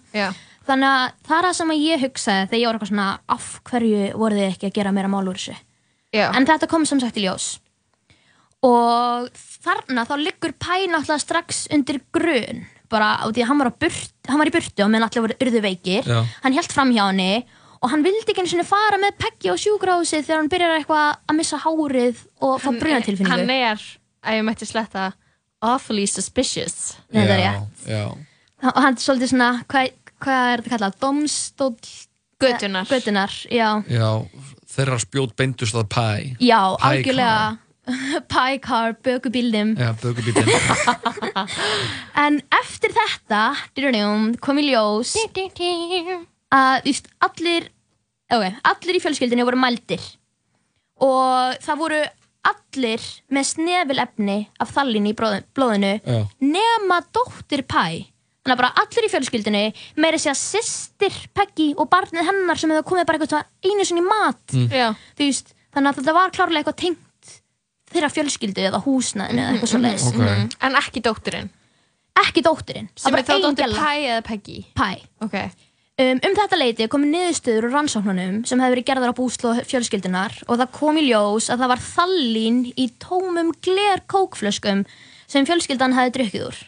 þannig 0.68 0.88
að 0.88 1.12
það 1.28 1.38
er 1.38 1.46
það 1.48 1.56
sem 1.58 1.72
að 1.74 1.82
ég 1.84 2.04
hugsaði 2.04 2.46
þegar 2.48 2.60
ég 2.62 2.66
var 2.68 2.78
eitthvað 2.78 2.92
svona 2.92 3.08
af 3.36 3.48
hverju 3.68 4.00
voru 4.22 4.38
þið 4.38 4.48
ekki 4.48 4.68
að 4.70 4.76
gera 4.78 4.92
meira 4.96 5.12
mál 5.12 5.24
úr 5.28 5.36
þessu 5.40 5.56
Já. 6.16 6.26
en 6.32 6.46
þetta 6.48 6.68
kom 6.72 6.86
sem 6.88 7.00
sagt 7.00 7.20
í 7.20 7.26
ljós 7.26 7.48
og 8.64 9.28
þarna 9.62 10.04
þá 10.08 10.14
liggur 10.22 10.54
Pæ 10.58 10.88
náttúrulega 10.90 11.20
strax 11.22 11.66
undir 11.74 12.00
grun 12.14 12.64
bara 12.88 13.20
á 13.20 13.28
því 13.28 13.44
að 13.44 13.48
hann 13.50 13.60
var, 13.60 13.70
burt, 13.76 14.12
hann 14.26 14.40
var 14.40 14.48
í 14.48 14.54
burtu 14.54 14.84
og 14.84 14.90
meðan 14.90 15.06
allir 15.10 15.24
voru 15.26 15.36
urðu 15.44 15.60
veikir 15.62 16.08
Já. 16.08 16.22
hann 16.42 16.56
held 16.56 16.72
fram 16.72 16.92
hjá 16.96 17.04
henni 17.10 17.44
og 17.78 17.92
hann 17.92 18.02
vildi 18.02 18.32
ekki 18.32 18.42
einu 18.42 18.50
sinni 18.50 18.64
fara 18.66 18.98
með 18.98 19.18
Peggy 19.20 19.52
á 19.52 19.56
sjúkrahúsið 19.60 20.24
þegar 20.26 20.40
hann 20.40 20.50
byrjar 20.50 20.76
eitthvað 20.80 21.20
að 21.30 21.36
missa 21.38 21.60
hárið 21.62 22.22
og 22.42 22.56
fá 22.64 22.70
brunatilfinningu 22.72 23.30
Hann 23.36 23.52
er, 23.54 23.84
að 24.24 24.38
ég 24.40 24.46
mætti 24.48 24.66
sletta, 24.66 25.04
awfully 25.64 26.06
suspicious. 26.06 26.96
Það 27.12 27.32
er 27.34 27.42
rétt. 27.42 27.86
Já. 27.88 28.04
og 28.68 28.82
hann 28.82 28.96
er 28.96 29.02
svolítið 29.02 29.32
svona 29.32 29.50
hvað, 29.70 29.96
hvað 30.18 30.52
er 30.52 30.62
þetta 30.62 30.74
kallað? 30.76 31.00
Domstóll 31.02 31.96
Götunar. 32.38 32.86
Götunar, 32.86 33.32
já 33.50 33.82
Já, 33.90 34.10
þeirra 34.70 34.98
spjót 35.02 35.34
beindust 35.38 35.74
að 35.74 35.88
pæ. 35.90 36.36
Já, 36.38 36.60
algjörlega 36.86 37.58
Pie 38.30 38.58
car, 38.62 38.94
bökubíldum 39.02 39.74
Já, 39.78 39.92
bökubílinn. 39.98 40.46
En 42.24 42.38
eftir 42.60 42.94
þetta 42.94 43.42
kom 44.44 44.60
í 44.60 44.68
ljós 44.68 45.16
að 46.48 46.92
allir 47.24 47.68
okay, 48.30 48.54
allir 48.62 48.98
í 48.98 49.02
fjölskyldinu 49.02 49.46
voru 49.48 49.60
mældir 49.60 50.04
og 51.04 51.58
það 51.64 51.82
voru 51.82 52.00
allir 52.52 53.02
með 53.34 53.48
snefilefni 53.52 54.38
af 54.60 54.72
þallin 54.76 55.08
í 55.10 55.14
blóð- 55.18 55.44
blóðinu 55.54 55.92
Já. 56.04 56.20
nema 56.40 57.00
dóttir 57.14 57.62
Pæ 57.68 58.06
þannig 58.44 58.54
að 58.54 58.60
bara 58.62 58.72
allir 58.82 59.04
í 59.06 59.10
fjölskyldinu 59.12 59.62
meira 60.00 60.18
segja 60.18 60.34
sýstir 60.38 61.12
Peggy 61.36 61.74
og 61.76 61.88
barnið 61.92 62.24
hennar 62.30 62.56
sem 62.58 62.70
hefur 62.70 62.86
komið 62.92 63.06
bara 63.06 63.18
eitthvað 63.18 63.44
einu 63.64 63.84
sinni 63.84 64.00
í 64.00 64.08
mat 64.08 64.54
Mm. 64.54 64.96
Veist, 65.18 65.54
þannig 65.74 65.92
að 65.92 65.98
þetta 66.00 66.14
var 66.16 66.30
klárlega 66.30 66.62
eitthvað 66.64 66.80
tengt 66.84 67.38
þeirra 67.92 68.10
fjölskyldu 68.12 68.64
eða 68.68 68.82
húsnæðinu 68.84 69.40
eða 69.42 69.52
eitthvað 69.52 69.72
svo 69.72 69.80
leiðis 69.84 70.06
Ok. 70.08 70.18
Mhm. 70.18 70.50
En 70.62 70.74
ekki 70.80 71.00
dótturinn? 71.04 71.50
Ekki 72.18 72.42
dótturinn 72.42 72.88
Sem 72.96 73.14
er 73.14 73.22
þá 73.22 73.36
dóttir. 73.42 73.74
Pæ 73.76 73.92
eða 74.08 74.22
Peggy? 74.24 74.64
Pæ 74.74 74.88
Ok. 75.22 75.36
Um, 75.98 76.20
um 76.22 76.34
þetta 76.36 76.56
leiti 76.60 76.86
komu 76.86 77.08
niðurstöður 77.10 77.64
úr 77.66 77.72
rannsóknunum 77.74 78.34
sem 78.46 78.60
hefði 78.62 78.74
verið 78.76 78.84
gerðar 78.86 79.10
á 79.10 79.18
búslóð 79.18 79.56
fjölskyldunar 79.66 80.36
og 80.46 80.60
það 80.60 80.68
kom 80.76 81.00
í 81.00 81.08
ljós 81.08 81.48
að 81.50 81.64
það 81.64 81.72
var 81.72 81.82
þallín 81.82 82.60
í 82.78 82.84
tómum 83.02 83.50
gler 83.66 84.04
kókflöskum 84.06 84.84
sem 85.26 85.48
fjölskyldan 85.48 85.96
hefði 85.96 86.14
drukkið 86.14 86.44
úr. 86.46 86.60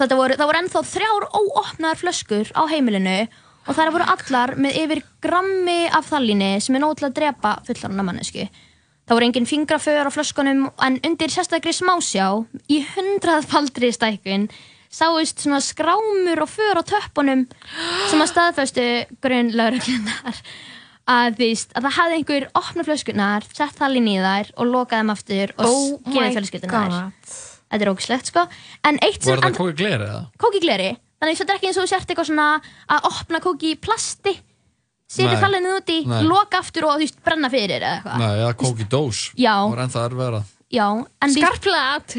Þetta 0.00 0.18
voru, 0.18 0.38
það 0.40 0.50
voru 0.50 0.62
ennþá 0.62 0.82
þrjár 0.90 1.28
óopnaðar 1.38 2.02
flöskur 2.02 2.50
á 2.58 2.62
heimilinu 2.66 3.16
og 3.62 3.78
þær 3.78 3.94
voru 3.94 4.10
allar 4.16 4.54
með 4.58 4.82
yfir 4.82 5.04
grammi 5.22 5.78
af 5.94 6.10
þallíni 6.10 6.52
sem 6.66 6.74
er 6.74 6.82
nóg 6.82 6.98
til 6.98 7.12
að 7.12 7.16
drepa 7.20 7.56
fullarna 7.68 8.08
mannesku. 8.10 8.48
Það 9.06 9.18
voru 9.20 9.28
engin 9.28 9.50
fingraför 9.52 10.10
á 10.10 10.14
flöskunum 10.14 10.66
en 10.82 10.98
undir 11.06 11.30
sérstakri 11.30 11.70
smásjá 11.78 12.26
í 12.66 12.82
hundraðfaldri 12.90 13.94
stækkun 13.94 14.50
sáist 14.92 15.40
svona 15.40 15.60
skrámur 15.64 16.42
og 16.44 16.50
för 16.52 16.76
á 16.76 16.82
töppunum 16.84 17.46
sem 18.10 18.20
að 18.20 18.30
staðföstu 18.32 18.84
grunn 19.24 19.52
lauruglunar 19.56 20.36
að, 21.08 21.38
víst, 21.40 21.72
að 21.74 21.86
það 21.88 21.96
hafði 21.98 22.18
einhver 22.20 22.44
opna 22.60 22.84
flöskunar, 22.86 23.46
sett 23.56 23.78
þallin 23.80 24.10
í 24.12 24.18
þær 24.22 24.52
og 24.56 24.68
lokað 24.70 25.00
þeim 25.02 25.14
aftur 25.16 25.54
og 25.56 25.66
Oh 25.66 26.12
gefið 26.12 26.36
fjölskyldunar. 26.36 27.10
Þetta 27.72 27.82
er 27.86 27.90
ógislegt 27.94 28.28
sko 28.28 28.44
en 28.84 29.00
eitt 29.02 29.22
sem 29.24 29.32
Var 29.32 29.40
þetta 29.46 29.58
kóki 29.58 29.76
gleri 29.80 30.04
eða? 30.06 30.22
kóki 30.38 30.60
gleri 30.62 30.90
þannig 31.22 31.38
þetta 31.40 31.52
er 31.54 31.58
ekki 31.60 31.68
eins 31.70 31.78
og 31.80 31.86
þú 31.86 31.92
sért 31.94 32.10
eitthvað 32.12 32.28
svona 32.28 32.48
að 32.92 33.06
opna 33.08 33.40
kóki 33.40 33.72
í 33.72 33.78
plasti 33.80 34.34
setja 35.12 35.32
Nei. 35.36 35.40
þallinu 35.42 35.72
út 35.78 35.90
í, 35.92 35.98
Nei. 36.08 36.22
loka 36.28 36.60
aftur 36.60 36.86
og 36.88 36.94
þú 36.98 37.04
veist 37.06 37.18
brenna 37.24 37.48
fyrir 37.52 37.80
eða 37.80 37.96
eitthvað 37.98 38.18
Nei, 38.22 38.32
eða 38.44 38.52
kóki 38.60 38.86
dós 38.92 39.22
Já. 39.36 39.54
Það 39.56 39.72
var 39.74 39.82
ennþá 39.86 40.04
erfiðara 40.10 40.42
Já, 40.72 40.86
en 41.20 41.32
Skarplega 41.34 41.96
at 41.98 42.14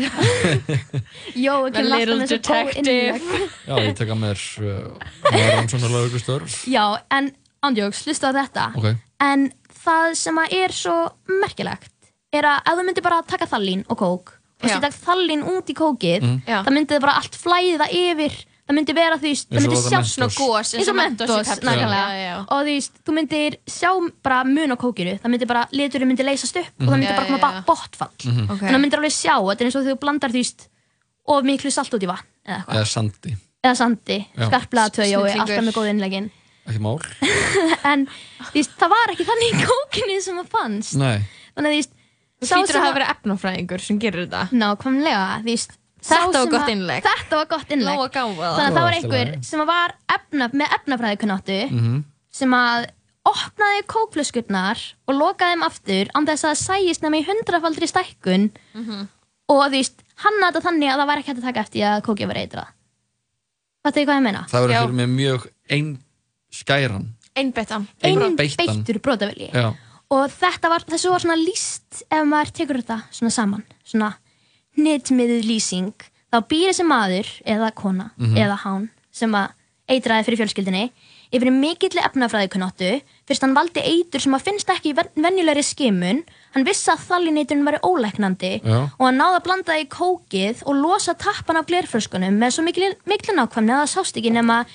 Jó, 1.45 1.55
ekki 1.67 1.81
little 1.81 1.97
alltaf 1.97 2.19
með 2.19 2.21
þessu 2.21 2.37
góð 2.37 2.69
detective. 2.69 2.83
innlegg. 2.83 3.23
Já, 3.67 3.73
ég 3.81 3.95
tek 3.97 4.11
að 4.13 4.19
mér 4.21 4.43
uh, 4.61 5.07
rannsóknar 5.33 5.93
laugustörf 5.95 6.57
Já, 6.69 6.83
en 7.17 7.31
ándjóks, 7.65 8.03
hlusta 8.05 8.29
á 8.29 8.37
þetta 8.37 8.67
Ok 8.77 8.87
En 9.23 9.47
það 9.83 10.13
sem 10.19 10.39
að 10.43 10.55
er 10.59 10.75
svo 10.75 10.95
merkilegt 11.41 11.91
er 12.33 12.47
að 12.49 12.61
ef 12.71 12.77
þú 12.79 12.85
myndir 12.87 13.05
bara 13.05 13.21
taka 13.27 13.47
þallín 13.49 13.83
og 13.89 13.99
kók 13.99 14.33
og 14.63 14.69
setja 14.71 14.89
þallín 14.95 15.41
út 15.53 15.67
í 15.69 15.75
kókið 15.75 16.21
Mhm. 16.23 16.37
Já. 16.47 16.61
það 16.63 16.73
myndi 16.77 16.99
bara 17.03 17.17
allt 17.19 17.35
flæða 17.35 17.87
yfir 17.91 18.37
það 18.63 18.75
myndi 18.77 18.93
vera 18.95 19.17
því 19.19 19.31
það 19.43 19.59
myndi 19.63 19.77
og 19.77 19.83
sjá. 19.83 19.99
Svona 20.13 20.29
gos, 20.37 20.69
eins 20.73 20.87
og 20.87 20.93
og 20.93 20.97
Mentos 20.99 21.29
í 21.29 21.33
mentos 21.33 21.47
Pepsi. 21.49 21.65
nákvæmlega. 21.67 22.03
Já, 22.03 22.13
já, 22.13 22.23
já. 22.23 22.37
og 22.47 22.59
því 22.67 22.75
þú 23.03 23.15
myndir 23.17 23.57
sjá 23.67 23.89
bara 24.23 24.43
mun 24.47 24.71
á 24.71 24.77
kókinu 24.79 25.15
það 25.19 25.31
myndi 25.33 25.47
bara, 25.49 25.63
liturinn 25.71 26.07
myndi 26.13 26.23
leysast 26.27 26.55
upp 26.61 26.69
og 26.79 26.87
það 26.87 26.93
myndi 26.97 27.09
Mhm. 27.09 27.15
bara 27.17 27.25
koma 27.27 27.37
já, 27.37 27.41
bara 27.41 27.63
Mhm. 28.25 28.43
Ok. 28.49 28.59
þannig 28.59 28.69
að 28.69 28.75
það 28.77 28.81
myndir 28.85 28.99
alveg 29.01 29.11
sjá, 29.17 29.35
þetta 29.43 29.61
er 29.61 29.65
eins 29.67 29.75
og 29.75 29.83
þú 29.87 29.99
blandar 29.99 30.31
því 30.31 30.43
of 31.27 31.43
miklu 31.43 31.71
salt 31.71 31.93
út 31.93 32.03
í 32.03 32.07
vatn 32.07 32.27
eða, 32.47 32.63
sandi 32.87 33.35
eða 33.63 33.75
sandi, 33.75 34.17
töjói 34.91 35.31
Snillingur. 35.31 35.39
alltaf 35.39 35.63
með 35.67 35.73
góð 35.73 35.89
innlegin 35.93 36.31
Ekki 36.67 36.79
mál 36.79 36.99
en 37.91 38.07
því, 38.53 38.61
það 38.79 38.89
var 38.89 39.11
ekki 39.11 39.25
þannig 39.27 39.51
í 39.51 39.65
kókinu 39.67 40.21
sem 40.23 40.37
það 40.39 40.47
fannst 40.55 40.95
Nei 40.95 41.19
þannig 41.57 41.67
að 41.67 41.75
því 41.75 41.87
Þú 42.43 42.47
hlýtur 42.59 42.75
að 42.75 42.83
hafa 42.83 42.95
verið 42.99 43.11
efnafræðingur 43.13 43.79
sem 43.79 43.99
gerir 43.99 44.25
þetta 44.27 44.49
nákvæmlega 44.51 45.43
því, 45.45 45.53
sá 45.63 45.75
Þetta 46.03 46.31
var 46.39 46.49
gott 46.51 46.61
að- 46.67 46.71
innlegg. 46.73 47.03
þetta 47.03 47.35
var 47.39 47.45
gott 47.53 47.69
innlegg 47.71 47.95
Nóg 47.97 48.03
að 48.03 48.11
gáfa 48.17 48.35
það. 48.43 48.57
þannig 48.57 48.67
að 48.67 48.77
það 48.77 48.83
var 48.83 48.97
einhver 48.97 49.43
sem 49.45 49.65
var 49.67 49.93
efna, 50.17 50.47
með 50.51 50.67
efnafræðikunnáttu 50.77 51.59
Mhm. 51.71 52.03
sem 52.31 52.51
að 52.51 52.87
opnaði 53.25 53.83
kókflöskurnar 53.87 54.79
og 55.07 55.15
lokaði 55.15 55.53
þeim 55.53 55.63
aftur 55.63 56.05
án 56.13 56.25
þess 56.27 56.43
að 56.43 56.51
það 56.51 56.63
sæjist 56.67 57.01
nema 57.03 57.19
í 57.21 57.25
hundrafaldri 57.25 57.87
stækkun 57.87 58.51
Mhm. 58.75 59.07
og 59.49 59.71
því 59.71 59.89
hann 60.15 60.41
þetta 60.43 60.61
þannig 60.61 60.89
að 60.91 60.97
það 60.99 61.07
var 61.07 61.17
ekki 61.17 61.27
hægt 61.31 61.39
að 61.39 61.47
taka 61.47 61.59
eftir 61.61 61.81
að 61.87 62.01
kókið 62.03 62.27
var 62.27 62.35
eitra 62.37 62.65
Þetta 63.85 63.97
er 64.01 64.05
hvað 64.05 64.17
ég 64.19 64.23
meina 64.23 64.45
Það 64.47 64.61
verður 64.67 64.81
fyrir 64.83 64.93
mig 64.93 65.09
mjög 65.09 65.47
ein 65.69 66.03
skæran 66.51 67.07
Einbeittan 67.35 67.87
Einbeittan. 68.03 68.57
beittur 68.83 68.99
brotavilji 68.99 69.51
Já 69.53 69.73
og 70.13 70.29
þetta 70.29 70.69
var, 70.69 70.79
þessu 70.85 71.09
var 71.09 71.19
svona 71.19 71.35
líst 71.43 72.03
ef 72.11 72.23
maður 72.27 72.51
tekur 72.53 72.77
þetta 72.83 73.03
svona 73.09 73.31
saman 73.31 73.63
svona 73.83 74.13
hnitmiðið 74.77 75.45
lýsing 75.49 75.93
þá 76.33 76.37
býr 76.49 76.69
þessi 76.71 76.85
maður 76.89 77.27
eða 77.45 77.71
kona 77.75 78.11
Mhm. 78.17 78.37
eða 78.37 78.57
hán 78.65 78.89
sem 79.11 79.31
að 79.37 79.51
eitraði 79.89 80.25
fyrir 80.25 80.39
fjölskyldinni 80.41 80.85
yfir 81.33 81.49
mikill 81.51 81.97
efnafræðikunnáttu 81.97 83.01
fyrst 83.27 83.41
hann 83.41 83.55
valdi 83.57 83.81
eitur 83.81 84.21
sem 84.21 84.33
að 84.33 84.41
finnst 84.47 84.69
ekki 84.69 84.91
í 84.93 84.95
ven- 84.97 85.09
venjulegri 85.17 85.63
skimun 85.65 86.23
hann 86.53 86.65
vissi 86.65 86.91
að 86.93 87.05
þallineiturinn 87.09 87.65
væri 87.67 87.79
ólæknandi 87.83 88.51
Já. 88.63 88.89
og 88.97 89.05
hann 89.05 89.17
náði 89.17 89.39
að 89.39 89.43
blanda 89.43 89.73
það 89.73 89.83
í 89.83 89.89
kókið 89.89 90.63
og 90.65 90.75
losa 90.75 91.13
tappan 91.13 91.57
af 91.57 91.65
glerflöskunum 91.67 92.37
með 92.37 92.53
svo 92.57 92.63
mikil, 92.63 92.95
mikil 93.05 93.35
nákvæmni 93.35 93.73
að 93.73 93.81
það 93.83 93.93
sást 93.95 94.17
ekki 94.21 94.31
nema 94.31 94.65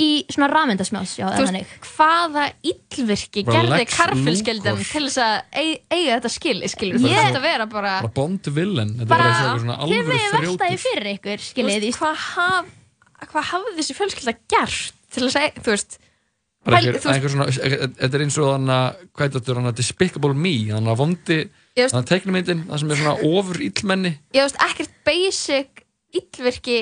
í 0.00 0.08
svona 0.32 0.48
rafmyndasmjás 0.52 1.12
já, 1.18 1.26
Þú 1.26 1.30
eða 1.30 1.40
veist, 1.40 1.52
þannig. 1.52 1.72
hvaða 1.90 2.44
illvirki 2.70 3.44
Bara 3.44 3.56
gerði 3.60 3.70
Luthor. 3.76 4.84
til 4.92 5.04
þess 5.06 5.20
að 5.24 5.60
eig- 5.62 5.80
eiga 5.92 6.16
þetta 6.18 6.30
skil, 6.34 6.56
skilur? 6.72 7.00
Yeah. 7.04 7.26
þetta 7.30 7.42
vera 7.44 7.66
bara 7.66 7.94
Bara 8.00 8.12
Bond 8.16 8.50
villain. 8.56 8.94
Þetta 8.98 9.08
bara 9.12 9.24
er 9.24 9.30
bara 9.30 9.40
eitthvað 9.40 9.64
svona 9.64 9.78
þið 9.90 10.12
megið 10.12 10.36
veltaði 10.46 10.78
fyrir 10.86 11.10
ykkur 11.14 11.40
Þú 11.40 11.48
skiljið 11.50 11.84
veist, 11.86 11.98
hvað, 12.00 12.22
haf, 12.26 12.70
hvað 13.32 13.50
hafði 13.52 13.76
þessi 13.80 13.98
fjölskylda 14.00 14.36
gert 14.54 14.94
til 15.10 15.26
að 15.26 15.34
segja, 15.36 15.52
þú 15.60 15.74
veist? 15.76 15.98
Þetta 16.60 18.14
er 18.14 18.22
eins 18.24 18.36
og 18.40 18.50
þannig 18.52 18.74
að, 18.76 19.04
hvað 19.16 19.26
er 19.26 19.32
þetta, 19.36 19.54
Despicable 19.80 20.34
Me, 20.36 20.52
þannig 20.68 20.92
að 20.92 20.98
vondi, 21.00 21.38
þannig 21.78 21.96
að 22.00 22.08
teiknumyndin, 22.10 22.64
það 22.68 22.82
sem 22.82 22.90
er 22.92 23.00
svona 23.00 23.14
ofur 23.30 23.60
veist 24.44 24.58
ekkert 24.66 24.92
basic 25.08 25.84
illvirki 26.20 26.78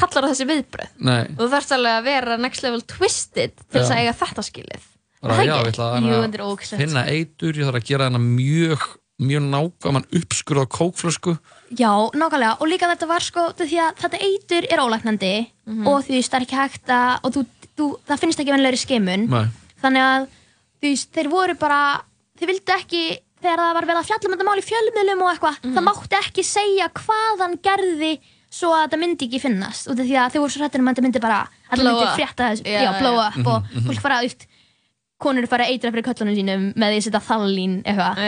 kallar 0.00 0.24
á 0.24 0.30
þessi 0.32 0.46
viðbröð 0.48 0.92
Nei. 1.08 1.24
og 1.34 1.42
þú 1.42 1.48
þarfst 1.54 1.74
alveg 1.76 1.96
að 1.98 2.06
vera 2.08 2.36
next 2.40 2.62
level 2.66 2.80
twisted 2.94 3.52
til 3.58 3.80
þess 3.80 3.90
að 3.94 4.00
eiga 4.04 4.14
þetta 4.22 4.44
skilið 4.48 4.86
það 5.18 5.44
já, 5.44 5.54
ég 5.58 5.68
ætla 5.72 5.86
að 5.88 5.98
Jú, 5.98 6.08
hana- 6.14 6.22
þetta 6.28 6.38
er 6.38 6.46
ógeðslegt, 6.46 6.80
finna 6.84 7.04
eitur, 7.10 7.52
ég 7.58 7.66
þarf 7.68 7.78
að 7.80 7.86
gera 7.90 8.06
þennan 8.08 8.26
mjög, 8.38 8.84
mjög 9.18 9.42
nákvæman 9.50 10.04
uppskurð 10.14 10.62
á 10.62 10.66
kókflösku. 10.78 11.32
já, 11.74 11.90
nákvæmlega, 12.14 12.56
og 12.62 12.66
líka 12.70 12.86
þetta 12.92 13.08
var 13.10 13.20
sko 13.26 13.46
því 13.58 13.78
að 13.82 14.02
þetta 14.04 14.20
eitur 14.22 14.66
er 14.70 14.78
ólæknandi 14.84 15.32
Mhm. 15.66 15.86
og 15.90 16.04
veist, 16.06 16.30
það 16.30 16.38
er 16.40 16.46
ekki 16.46 16.60
hægt 16.62 16.86
að 16.88 17.20
og 17.24 17.32
þú, 17.34 17.46
þú, 17.76 17.84
það 18.06 18.18
finnst 18.22 18.38
ekki 18.40 18.52
vennilegri 18.54 18.78
skimun 18.84 19.28
Nei. 19.28 19.46
þannig 19.82 20.02
að 20.06 20.28
þú 20.80 20.86
veist, 20.92 21.10
þeir 21.12 21.28
voru 21.30 21.54
bara 21.58 22.00
þeir 22.38 22.46
vildu 22.52 22.72
ekki, 22.78 23.02
þegar 23.42 23.58
það 23.58 23.74
var 23.74 23.84
verið 23.90 23.98
að 24.00 24.06
fjalla 24.08 24.28
með 24.30 24.36
þetta 24.38 24.48
mál 24.48 24.62
í 24.62 24.68
fjölmiðlum 24.70 25.22
og 25.22 25.30
eitthvað 25.34 25.56
Mhm. 25.64 25.74
það 25.74 25.86
mátti 25.88 26.16
ekki 26.22 26.42
segja 26.46 26.88
hvað 26.94 27.38
hann 27.42 27.56
gerði 27.58 28.12
svo 28.50 28.70
að 28.74 28.84
þetta 28.86 28.98
myndi 29.02 29.26
ekki 29.28 29.40
finnast 29.42 29.88
út 29.92 29.98
af 30.00 30.06
því 30.08 30.16
að 30.18 30.30
þeir 30.34 30.40
voru 30.44 30.52
svo 30.54 30.62
hrættir 30.62 30.80
um 30.80 30.88
að 30.88 30.94
þetta 30.96 31.06
myndi 31.08 31.20
bara 31.24 31.40
að 31.68 31.82
Blow 31.82 31.98
myndi 31.98 32.14
frétta 32.16 32.46
þessu, 32.52 32.64
Já, 32.64 32.80
já, 32.86 32.92
blow 33.00 33.18
up 33.20 33.36
og 33.46 33.58
Mhm, 33.62 33.74
mhm. 33.78 33.86
fólk 33.90 34.00
fara, 34.06 34.20
þú 34.22 34.28
veist 34.28 34.46
konur 35.18 35.46
fara 35.50 35.64
að 35.66 35.72
eitra 35.74 35.90
fyrir 35.90 36.06
köllunum 36.06 36.36
sínum 36.38 36.62
með 36.78 36.92
því 36.92 36.98
að 36.98 37.04
setja 37.08 37.20
þallín 37.26 37.72
eitthvað. 37.82 38.20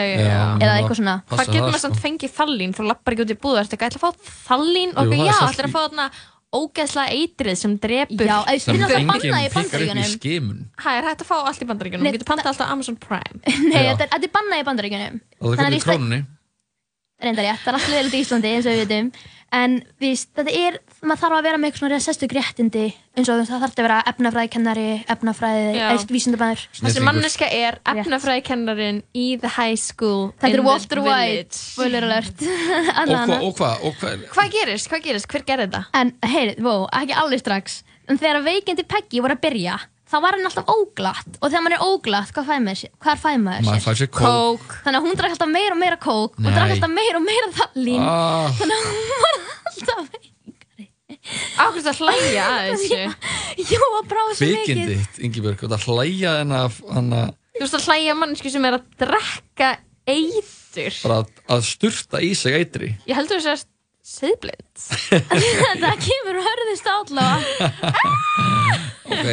Eða 0.61 0.73
eitthvað 0.81 0.99
svona. 0.99 1.15
Hvað 1.31 1.47
getur 1.55 1.69
maður 1.71 1.83
samt 1.85 2.01
fengið 2.03 2.33
þallín? 2.35 2.73
Þú 2.75 2.87
lappar 2.91 3.15
ekki 3.15 3.23
út 3.25 3.31
í 3.31 3.39
búðu, 3.45 3.61
ertu 3.63 3.77
ekki 3.79 3.87
ætla 3.87 4.01
að 4.01 4.05
fá 4.05 4.11
þallín? 4.51 4.91
Og 4.99 5.07
það 5.07 5.23
já, 5.23 5.33
selt 5.39 5.55
ætla 5.55 5.69
að 5.71 5.75
fá 5.77 5.81
þarna 5.87 6.07
ógeðslega 6.51 7.15
eitrið 7.15 7.57
sem 7.61 7.77
drepur 7.79 8.27
Já, 8.27 8.37
það 8.43 8.75
bannað 8.75 8.91
í 8.91 9.05
pikkar 9.07 9.31
upp 9.31 9.47
í 9.47 9.55
bandaríkjunum. 9.55 10.09
skimun. 10.17 10.59
Hæ, 10.83 10.89
er 10.99 11.05
hægt 11.07 11.23
að 11.23 11.29
fá 11.31 11.37
allt 11.47 11.63
í 11.63 11.69
bandaríkjunum? 11.71 12.03
Nei, 12.03 12.11
Þú 12.11 12.19
getur 12.19 12.31
pantað 12.33 12.51
alltaf 12.51 12.67
á 12.67 12.73
Amazon 12.75 12.97
Prime. 12.99 13.39
Nei, 13.71 13.83
þetta 13.87 14.03
er, 14.03 14.11
þetta 14.11 14.27
er 14.27 14.35
bannað 14.35 14.59
í 14.59 14.67
bandaríkjunum. 14.67 15.21
Og 15.47 15.55
það 15.55 15.63
að 15.63 15.67
er 15.71 15.77
víst- 15.79 15.87
krónunni. 15.87 16.21
reyndar 17.23 17.45
rétt, 17.47 17.61
það 17.63 17.71
er 17.71 17.77
alltaf 17.79 17.93
leiðilegt 17.95 18.17
í 18.19 18.23
Íslandi 18.25 18.51
eins 18.57 18.67
og 18.67 18.73
við 18.75 18.83
veitum 18.83 19.13
en 19.55 19.77
víst, 20.01 20.31
þetta 20.39 20.53
er, 20.55 20.77
maður 21.03 21.21
þarf 21.25 21.37
að 21.37 21.47
vera 21.49 21.59
með 21.59 21.71
eitthvað 21.71 21.83
svona 21.83 22.01
sérstök 22.05 22.35
réttindi 22.37 22.85
eins 23.19 23.31
og 23.31 23.41
það 23.41 23.65
þarf 23.65 23.75
að 23.75 23.85
vera 23.87 23.99
efnafræðikennari, 24.13 24.89
efnafræði 25.11 26.09
vísindabæður 26.11 26.65
Þessi 26.79 27.05
manneska 27.05 27.49
er 27.51 27.81
efnafræðikennarin 27.91 29.03
í 29.11 29.27
The 29.43 29.53
High 29.57 29.79
School 29.81 30.31
Þetta 30.39 30.53
in 30.53 30.55
er 30.55 30.63
the 30.63 30.67
Walter 30.69 31.03
White, 31.05 31.59
spoiler 31.59 32.07
alert. 32.07 32.45
Og 33.01 33.15
hvað, 33.17 33.47
og 33.47 33.55
hvað, 33.59 33.87
og 33.89 34.35
hvað, 34.35 34.51
gerist? 34.55 34.91
Hvað 34.91 35.07
gerist? 35.07 35.31
Hver 35.31 35.47
gerði 35.49 35.67
þetta? 35.69 35.83
En 35.99 36.13
heyrið, 36.31 36.61
vó, 36.65 36.75
ekki 37.01 37.17
alveg 37.19 37.43
strax. 37.43 37.81
En 38.11 38.19
þegar 38.21 38.45
veikindi 38.47 38.87
Peggy 38.87 39.23
voru 39.23 39.37
að 39.37 39.43
byrja 39.49 39.79
þá 40.11 40.17
var 40.25 40.37
hann 40.37 40.49
alltaf 40.51 40.71
óglatt 40.75 41.37
og 41.41 41.47
þegar 41.51 41.63
maður 41.67 41.77
er 41.79 41.85
óglatt, 41.87 42.33
hvað 42.35 42.49
fæði 42.51 42.63
maður 42.67 42.81
sér? 42.83 42.93
Hvað 43.05 43.21
fæði 43.25 43.41
maður 43.45 43.67
Maður 43.69 43.79
sér? 43.81 43.85
fær 43.87 44.01
sér 44.01 44.11
kók. 44.21 44.67
Þannig 44.85 44.99
að 45.01 45.07
hún 45.07 45.19
drakk 45.21 45.35
alltaf 45.37 45.53
meira 45.55 45.75
og 45.77 45.81
meira 45.85 45.99
kók 46.03 46.35
og 46.39 46.43
Nei. 46.47 46.51
drakk 46.57 46.75
alltaf 46.77 46.93
meira 46.97 47.21
og 47.21 47.27
meira 47.29 47.53
þallín 47.61 48.03
Ah. 48.11 48.51
Þannig 48.59 48.77
að 48.77 48.91
hún 48.91 49.23
var 49.25 49.41
alltaf 49.71 50.19
Ákveðst 51.61 51.91
að 51.91 51.99
hlæja 52.01 52.45
að 52.49 52.69
þessu 52.71 53.01
Jú, 53.75 53.81
að 53.99 54.07
bráða 54.11 54.35
svo 54.39 54.47
mikið 54.47 54.65
Kvikindi 54.65 54.95
þitt, 55.01 55.19
Ingibjörg, 55.27 55.63
þetta 55.65 55.79
hlæja 55.85 56.33
en 56.45 56.55
að, 56.57 56.79
hann 56.95 57.11
að, 57.19 57.33
Þú 57.59 57.65
veist 57.67 57.77
að 57.77 57.87
hlæja 57.91 58.15
mannesku 58.17 58.53
sem 58.55 58.67
er 58.71 58.77
að 58.79 58.87
drekka 59.03 59.71
eitur 60.11 60.97
bara 61.05 61.19
að, 61.21 61.33
að 61.55 61.65
sturta 61.69 62.23
í 62.25 62.31
sig 62.39 62.57
eitri. 62.57 62.89
Ég 63.11 63.19
heldur 63.19 63.43
þess 63.43 63.67
að 63.67 63.70
siðblind 64.11 64.85
Þetta 65.65 65.93
kemur 66.03 66.41
hörðist 66.47 66.91
allavega 66.91 67.71
Ok, 69.11 69.27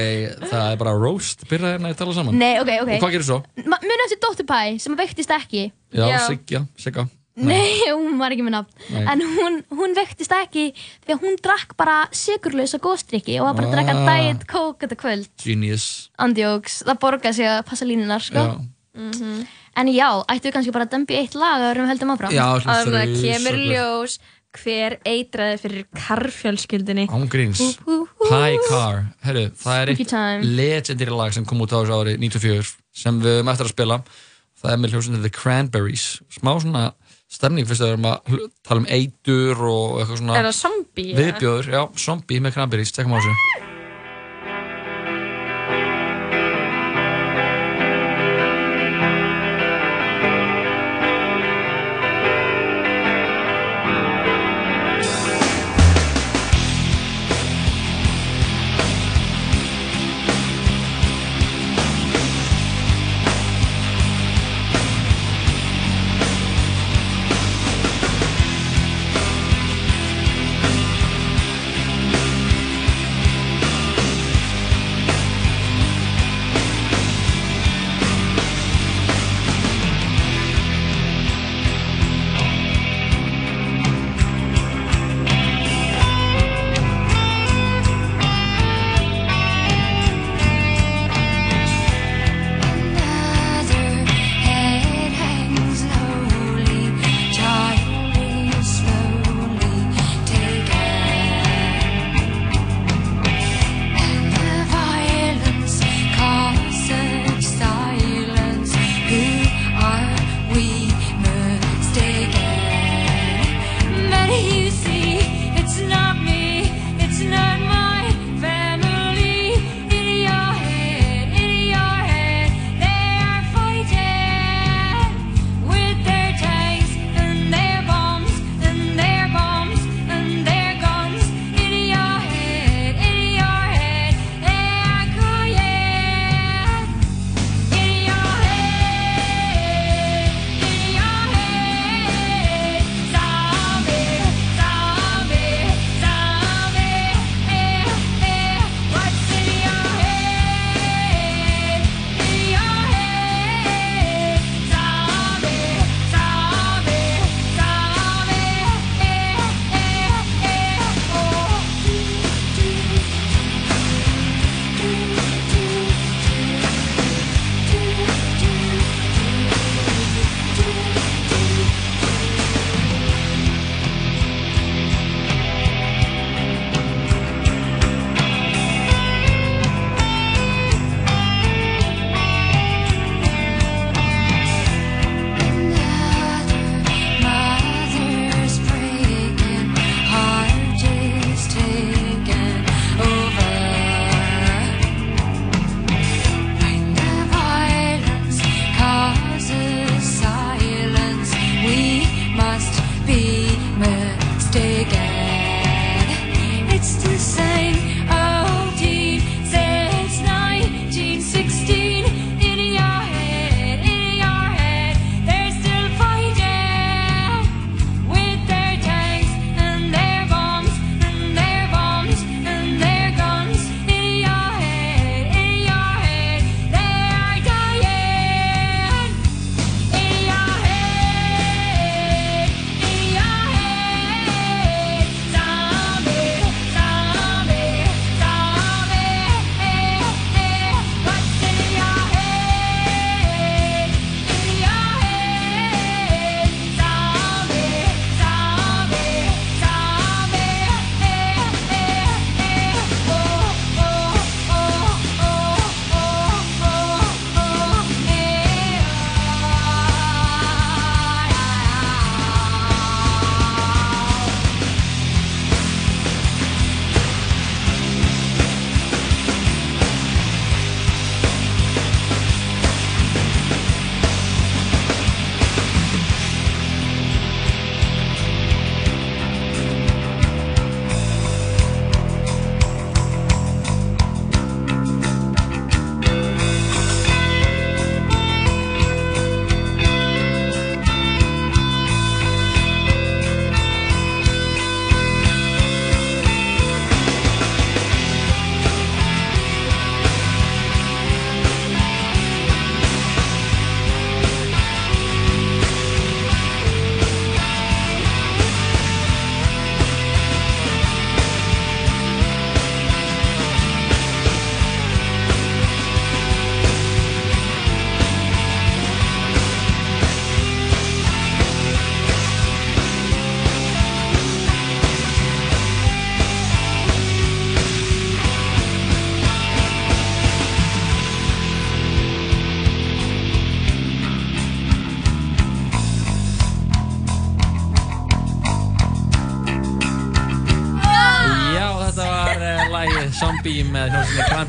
það 0.50 0.64
er 0.72 0.80
bara 0.82 0.94
roast, 0.98 1.44
byrja 1.50 1.76
hérna 1.76 1.92
að 1.92 2.00
tala 2.00 2.14
saman. 2.18 2.38
Nei, 2.40 2.56
ok, 2.62 2.70
ok 2.82 2.92
Og 2.96 3.02
hvað 3.04 3.12
gerir 3.14 3.28
svo? 3.28 3.38
Munið 3.62 4.04
eftir 4.08 4.20
Dóttur 4.24 4.48
Pæ 4.50 4.62
sem 4.82 4.96
veiktist 4.98 5.34
ekki 5.36 5.68
Já, 5.94 6.08
Sigga, 6.26 6.64
Sigga. 6.82 7.06
Nei, 7.38 7.84
hún 7.94 8.16
var 8.18 8.34
ekki 8.34 8.46
með 8.48 8.56
nafn 8.56 8.88
Nei. 8.96 9.04
En 9.14 9.22
hún, 9.36 9.60
hún 9.78 9.94
vektist 9.98 10.34
ekki 10.34 10.72
Því 11.06 11.14
að 11.14 11.22
hún 11.28 11.38
drakk 11.46 11.76
bara 11.78 12.00
sigurlausa 12.18 12.80
góðstrykki 12.82 13.38
Og 13.38 13.46
var 13.52 13.60
bara 13.60 13.70
að 13.70 13.76
drakka 13.78 13.96
Ah. 13.98 14.10
diet 14.18 14.48
coke 14.50 14.88
þetta 14.88 14.98
kvöld 15.04 15.30
Genius 15.46 15.86
Andjóks, 16.26 16.80
það 16.88 17.00
borgaði 17.06 17.38
sig 17.44 17.52
að 17.52 17.62
passa 17.70 17.86
línunar 17.86 18.26
sko. 18.26 18.48
Já. 18.48 18.58
Mhm. 18.98 19.46
En 19.78 19.92
já, 19.94 20.08
ættu 20.26 20.50
við 20.50 20.54
kannski 20.56 20.72
bara 20.74 20.88
að 20.88 20.96
dömbi 20.96 21.20
eitt 21.20 21.36
lag 21.38 21.62
Þegar 21.62 21.78
við 21.84 21.90
höldum 21.92 22.12
áfram 22.16 22.34
Já, 22.34 22.48
það 22.66 23.12
kemur 23.22 23.58
ljós 23.70 24.16
hver 24.62 24.98
eitraði 25.08 25.60
fyrir 25.62 25.88
karfjölskyldinni 25.98 27.08
Ángríns. 27.14 27.62
High 28.28 28.64
Car. 28.68 29.04
Herru, 29.26 29.48
það 29.58 29.82
er 29.82 29.94
eitt 29.94 30.16
legendary 30.46 31.18
lag 31.22 31.36
sem 31.36 31.46
kom 31.48 31.62
út 31.66 31.76
á 31.76 31.80
þessu 31.80 32.00
ári 32.00 32.18
94 32.22 32.74
sem 32.98 33.22
við 33.24 33.40
höfum 33.40 33.54
eftir 33.54 33.70
að 33.70 33.76
spila. 33.76 34.00
Það 34.58 34.74
er 34.74 34.82
með 34.82 34.96
hljómsveitin 34.96 35.26
The 35.28 35.34
Cranberries. 35.38 36.06
Smá 36.34 36.56
svona 36.58 36.86
stemning 37.30 37.68
fyrst 37.70 37.84
að 37.84 37.92
við 37.92 37.98
erum 37.98 38.12
að 38.12 38.38
tala 38.66 38.84
um 38.84 38.92
eitur 38.98 39.66
og 39.70 39.98
eitthvað 40.02 40.22
svona 40.24 40.54
viðbjóður, 41.22 41.74
já, 41.76 41.82
zombie 42.08 42.44
með 42.44 42.58
Cranberries, 42.58 42.96
tekum 42.96 43.18
á 43.18 43.20
þessu 43.20 43.77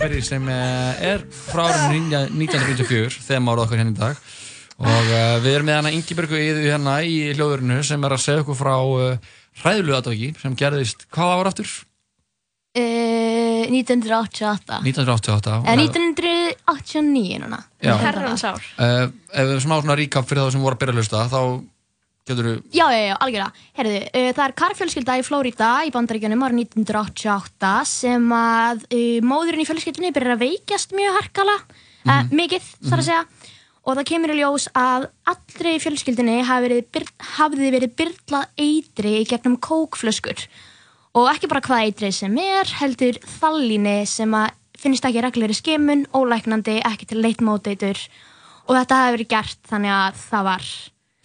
Cranberry 0.09 0.25
sem 0.25 0.45
eh, 0.49 1.13
er 1.13 1.25
frá 1.29 1.67
árinu 1.69 2.17
1994 2.33 3.19
þegar 3.27 3.43
árið 3.45 3.63
okkar 3.65 3.81
hérna 3.83 3.93
í 3.93 3.99
dag. 3.99 4.23
Og 4.79 5.11
uh, 5.11 5.35
við 5.43 5.57
erum 5.57 5.67
með 5.69 5.77
hana 5.77 5.91
Ingibjörgu 5.93 6.39
Íðu 6.39 6.63
hérna 6.65 6.95
í 7.05 7.17
hljóðurinu 7.35 7.83
sem 7.85 8.07
er 8.07 8.15
að 8.15 8.23
segja 8.23 8.45
okkur 8.45 8.57
frá 8.57 8.73
uh, 8.79 9.35
hræðlu 9.61 9.97
aðtöki 9.99 10.31
sem 10.39 10.55
gerðist, 10.57 11.05
hvað 11.13 11.33
ára 11.35 11.53
aftur? 11.53 11.75
Uh, 12.79 13.67
1988 13.75 14.79
1988 14.87 15.59
Eða 15.59 15.77
1989 15.83 17.43
núna. 17.43 17.61
Herrans 17.85 18.47
ár. 18.49 18.71
Uh, 18.79 19.11
ef 19.35 19.51
við 19.53 19.61
smá 19.67 19.77
svona 19.77 19.99
recap 19.99 20.31
fyrir 20.31 20.47
það 20.47 20.55
sem 20.57 20.65
voru 20.65 20.79
að 20.79 20.85
byrja 20.87 20.97
að 20.97 21.03
hlusta 21.03 21.27
þá 21.35 21.43
getur 22.31 22.49
þú 22.49 22.55
Já, 22.79 22.85
já, 22.93 23.01
já, 23.09 23.15
algjörlega. 23.25 23.67
Herðu, 23.79 23.99
uh, 24.07 24.31
það 24.37 24.45
er 24.47 24.57
karfjölskylda 24.63 25.17
í 25.19 25.27
Flórida 25.27 25.71
í 25.89 25.93
bandaríkjunum 25.95 26.45
árið 26.47 26.63
1988 26.65 27.73
sem 27.91 28.33
að 28.39 28.83
uh, 28.89 29.21
móðurinn 29.27 29.65
í 29.65 29.69
fjölskyldunni 29.69 30.13
byrjar 30.17 30.37
að 30.37 30.45
veikjast 30.47 30.95
mjög 30.97 31.17
harkala, 31.23 31.57
uh, 31.59 32.09
Mhm. 32.09 32.31
mikið, 32.39 32.67
þarf 32.89 33.01
að 33.03 33.09
segja, 33.09 33.25
og 33.89 33.97
það 33.99 34.07
kemur 34.13 34.31
í 34.33 34.39
ljós 34.39 34.69
að 34.77 35.09
allri 35.33 35.75
í 35.77 35.81
fjölskyldunni 35.83 36.37
hafi 36.45 36.69
verið, 36.69 37.11
hafði 37.37 37.71
verið 37.75 37.95
byrlað 37.99 38.47
eitri 38.65 39.13
gegnum 39.29 39.57
kókflöskur. 39.59 40.47
Og 41.19 41.29
ekki 41.33 41.49
bara 41.49 41.61
hvað 41.65 41.85
eitri 41.89 42.13
sem 42.13 42.37
er, 42.39 42.69
heldur 42.79 43.17
þallíni 43.41 44.07
sem 44.07 44.31
að 44.37 44.51
finnst 44.79 45.05
ekki 45.09 45.23
reglulegri 45.25 45.57
skimun, 45.59 46.05
ólæknandi, 46.15 46.77
ekki 46.87 47.09
til 47.11 47.23
leitmóteitur 47.25 47.99
og 48.69 48.77
þetta 48.77 48.99
hafi 49.01 49.17
verið 49.17 49.29
gert 49.33 49.59
þannig 49.73 49.91
að 49.97 50.21
það 50.29 50.45
var 50.45 50.69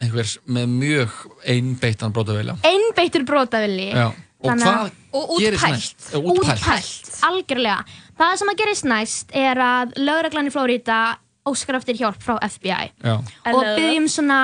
einhvers 0.04 0.36
með 0.48 0.68
mjög 0.74 1.16
einbeittan 1.56 2.14
brotavelja 2.16 2.58
einbeittur 2.68 3.24
brotavili 3.28 3.90
Já. 3.94 4.10
og 4.44 4.60
hvað 4.60 4.92
og 5.14 5.34
gerist 5.40 5.68
næst? 5.70 6.08
Útpælt. 6.20 6.60
útpælt, 6.60 7.12
algjörlega 7.30 7.80
það 8.20 8.36
sem 8.42 8.52
að 8.54 8.60
gerist 8.64 8.88
næst 8.90 9.34
er 9.46 9.62
að 9.64 9.96
lögreglan 10.04 10.50
í 10.50 10.54
Flórida 10.54 11.00
óskar 11.48 11.76
eftir 11.80 11.98
hjálp 12.00 12.22
frá 12.24 12.38
FBI 12.48 12.92
Já. 13.04 13.18
og 13.52 13.64
byggjum 13.78 14.08
svona 14.12 14.42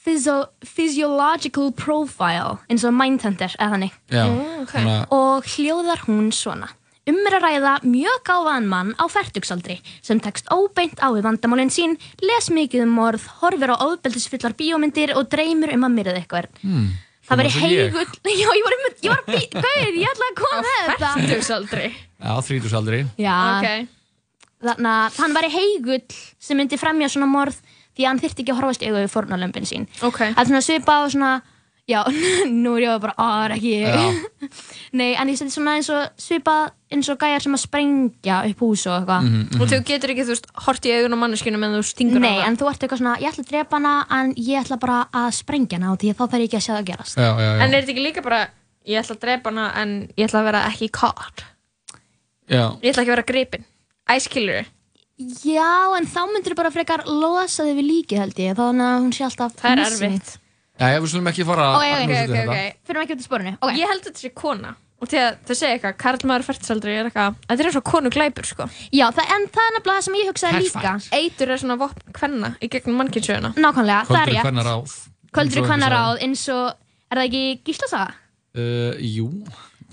physio 0.00 0.46
physiological 0.64 1.72
profile 1.76 2.58
eins 2.70 2.84
og 2.88 2.94
Mindhunter 2.96 3.52
eða 3.58 3.70
þannig 3.74 3.92
Mm, 4.10 4.62
ok. 4.62 4.70
svona- 4.70 5.06
og 5.12 5.44
hljóðar 5.44 6.00
hún 6.08 6.30
svona 6.32 6.68
Um 7.08 7.16
er 7.26 7.36
að 7.38 7.44
ræða 7.46 7.70
mjög 7.88 8.18
gáfaðan 8.28 8.66
mann 8.68 8.90
á 9.00 9.04
færtugsaldri 9.08 9.78
sem 10.04 10.20
tekst 10.20 10.50
óbeint 10.52 11.00
á 11.00 11.08
við 11.14 11.24
vandamálinn 11.24 11.72
sín, 11.72 11.94
les 12.20 12.50
mikið 12.52 12.84
um 12.84 12.92
morð, 12.98 13.24
horfir 13.40 13.72
á 13.72 13.76
ofbeldisfullar 13.86 14.52
bíómyndir 14.58 15.14
og 15.16 15.30
dreymir 15.32 15.72
um 15.74 15.86
að 15.88 15.96
myrða 15.96 16.18
eitthvað. 16.20 16.50
Hmm. 16.60 16.90
Það 17.30 17.40
veri 17.40 17.50
heigull, 17.56 18.12
já 18.42 18.46
ég 18.50 18.64
var 18.66 18.76
um, 18.76 18.84
ég 19.00 19.10
var 19.14 19.20
að 19.22 19.48
gauð, 19.56 19.96
ég 19.96 20.12
ætla 20.12 20.28
að 20.28 20.38
koma 20.42 20.60
með 20.66 20.78
þetta. 20.90 21.10
Fertugsaldri. 21.16 21.88
Já, 22.20 22.32
þrítusaldri 22.50 23.00
Já, 23.22 23.36
Ok. 23.56 23.88
þannig 24.66 24.90
að 24.92 25.20
hann 25.22 25.36
væri 25.38 25.50
heigull 25.54 26.02
sem 26.42 26.58
myndi 26.60 26.78
fremja 26.80 27.08
svona 27.08 27.30
morð 27.30 27.56
því 27.96 28.04
að 28.04 28.10
hann 28.10 28.20
þyrfti 28.24 28.44
ekki 28.44 28.52
að 28.54 28.60
horfast 28.60 28.84
augu 28.84 28.98
við 28.98 29.12
fórnarlömpin 29.14 29.68
sín. 29.68 29.86
Ok. 30.04 30.18
Það 30.20 30.42
er 30.42 30.50
svona 30.50 30.62
svipað 30.66 31.06
og 31.06 31.14
svona, 31.14 31.30
já, 31.90 32.00
nú 32.62 32.72
er 32.78 32.84
ég 32.86 33.00
bara, 33.02 33.14
á, 33.18 33.26
það 33.26 33.44
er 33.48 33.54
ekki 33.56 33.72
ég. 33.74 34.20
Nei, 35.00 35.08
en 35.18 35.30
ég 35.32 35.38
seti 35.40 35.52
svona 35.54 35.74
eins 35.78 35.90
og 35.92 36.20
svipað 36.20 36.70
eins 36.90 37.10
og 37.12 37.18
gæjar 37.22 37.44
sem 37.44 37.54
að 37.54 37.62
sprengja 37.64 38.38
upp 38.50 38.62
hús 38.64 38.86
og 38.90 38.96
eitthvað. 38.96 39.28
Og 39.60 39.68
þú 39.70 39.80
getur 39.90 40.14
ekki, 40.14 40.24
þú 40.26 40.34
veist, 40.34 40.48
hort 40.66 40.88
í 40.88 40.94
augun 40.96 41.14
á 41.14 41.18
manneskinu 41.22 41.60
meðan 41.62 41.78
þú 41.78 41.90
stingur 41.90 42.22
Nei, 42.24 42.32
hana. 42.40 42.48
en 42.50 42.58
þú 42.58 42.70
ert 42.72 42.82
eitthvað 42.86 43.02
svona, 43.02 43.14
ég 43.22 43.30
ætla 43.30 43.44
að 43.46 43.52
drepa 43.52 43.78
hana 43.78 43.94
en 44.18 44.32
ég 44.38 44.62
ætla 44.64 44.80
bara 44.82 44.98
að 45.22 45.28
sprengja 45.38 45.78
hana 45.78 45.92
og 45.94 46.00
því 46.02 46.10
að 46.10 46.18
þá 46.18 46.24
þarf 46.24 46.40
ég 46.40 46.48
ekki 46.50 46.58
að 46.58 46.66
sjá 46.66 46.72
það 46.74 46.88
gerast. 46.90 47.20
Já, 47.20 47.28
já, 47.30 47.46
já. 47.46 47.54
En 47.60 47.68
er 47.68 47.76
þetta 47.78 47.94
ekki 47.94 48.06
líka 48.08 48.24
bara, 48.26 48.40
ég 48.90 49.04
ætla 49.04 49.16
að 49.18 49.22
drepa 49.28 49.52
hana 49.54 49.68
en 49.84 49.94
ég 50.18 50.26
ætla 50.26 50.42
að 50.42 50.48
vera 50.50 50.64
ekki 50.72 50.90
caught. 50.98 51.46
Já. 52.50 52.64
Ég 52.82 52.90
ætla 52.90 53.04
ekki 53.04 53.10
að 53.12 53.14
vera 53.14 53.28
gripin. 53.30 53.66
Æskilur. 54.10 54.70
Já, 55.44 55.70
en 55.98 56.06
þá 56.08 56.20
myndir 56.32 56.54
þú 56.54 56.58
bara 56.62 56.70
frekar 56.72 57.02
losa 57.06 57.66
þig 57.68 57.76
við 57.76 57.86
líkið 57.90 58.22
held 58.24 58.38
ég, 58.40 58.54
þannig 58.56 58.86
að 58.88 59.02
hún 59.04 59.10
sé 59.12 59.26
alltaf 59.26 59.52
Það 59.60 59.74
er 59.74 59.82
erfitt. 59.84 60.30
Já, 60.80 61.00
við 61.00 61.10
slumum 61.12 61.28
ekki 61.30 61.44
fara 61.48 61.66
að 61.70 61.74
ok, 61.76 61.82
núsa 61.84 62.00
ok, 62.00 62.12
til 62.14 62.36
ok, 62.36 62.54
þetta. 62.54 62.86
fyrir 62.88 63.02
ekki 63.04 63.16
út 63.16 63.20
í 63.20 63.26
sporinu. 63.26 63.52
Ok. 63.60 63.74
Ég 63.76 63.90
held 63.92 64.00
að 64.00 64.08
þetta 64.10 64.22
sé 64.24 64.30
kona. 64.40 64.70
Og 65.00 65.08
því 65.08 65.16
að 65.20 65.36
þau 65.48 65.54
segja 65.56 65.74
eitthvað, 65.76 65.94
karlmaður 66.00 66.44
færtisaldri 66.44 66.92
er 67.00 67.06
eitthvað, 67.08 67.36
þetta 67.48 67.62
er 67.64 67.68
eins 67.70 67.76
og 67.80 67.84
konu 67.88 68.10
glæpur, 68.12 68.44
sko. 68.48 68.66
Já, 68.92 69.06
það, 69.16 69.30
en 69.36 69.46
það 69.54 69.62
er 69.64 69.72
nefnilega 69.76 69.94
það 69.96 70.04
sem 70.06 70.16
ég 70.18 70.28
hugsaði 70.28 70.60
líka. 70.66 70.92
Eitur 71.16 71.52
er 71.54 71.60
svona 71.62 71.76
vopn 71.80 72.12
kvenna 72.18 72.50
í 72.60 72.68
gegnum 72.74 72.98
mannkynsjöuna. 73.00 73.52
Nákvæmlega, 73.56 74.02
það 74.10 74.18
er 74.20 74.26
Kvöldur 74.26 74.36
rétt. 74.36 74.44
hvenna 74.50 74.64
ráð 74.68 74.96
Kvöldur 75.30 75.40
eins 75.40 75.62
og 75.62 75.70
hvenna 75.70 75.88
einhver 75.88 75.96
ráð 75.96 76.24
eins 76.26 76.42
og, 76.52 76.66
er 77.08 77.20
það 77.20 77.28
ekki 77.30 77.42
gíslasaga? 77.70 78.12
Uh, 78.50 78.92
jú, 79.00 79.28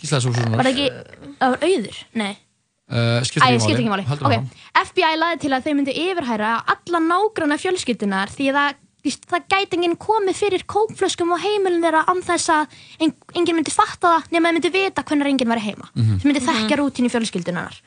svona 0.04 0.58
Var 0.58 0.68
það 0.68 0.72
ekki, 0.74 0.90
það 1.40 1.56
var 1.56 1.66
auður? 1.70 2.02
Nei. 2.20 2.34
uh, 2.92 2.98
Æ, 2.98 3.24
Skiptir 3.30 3.60
skiptir 3.64 3.80
ekki 3.86 3.94
máli. 3.94 4.06
Haldur 4.12 4.28
Ok, 4.28 4.36
áfram 4.36 4.92
FBI 4.92 5.14
laði 5.22 5.40
til 5.46 5.54
að 5.56 5.64
þau 5.70 5.74
myndi 5.80 5.96
yfirhæra 6.04 6.52
alla 6.76 7.02
nágranna 7.08 7.58
fjölskyldunar 7.62 8.34
því 8.34 8.52
að 8.52 8.60
það, 8.60 8.78
það 9.16 9.46
gæti 9.54 9.78
enginn 9.78 9.96
komið 10.00 10.36
fyrir 10.40 10.64
kókflöskum 10.70 11.32
og 11.36 11.40
heimilin 11.44 11.84
þeirra 11.84 12.06
án 12.08 12.22
þess 12.26 12.50
að 12.54 12.76
en, 13.06 13.14
enginn 13.36 13.56
myndi 13.60 13.74
fatta 13.74 14.16
það 14.18 14.32
nema 14.36 14.50
þeir 14.50 14.58
myndi 14.60 14.72
vita 14.74 15.04
hvernig 15.04 15.32
enginn 15.34 15.52
væri 15.54 15.66
heima. 15.68 15.90
Mhm. 15.96 16.20
Sem 16.22 16.32
myndi 16.32 16.44
þekkja 16.46 16.78
rútínu 16.82 17.12
fjölskyldunar. 17.14 17.80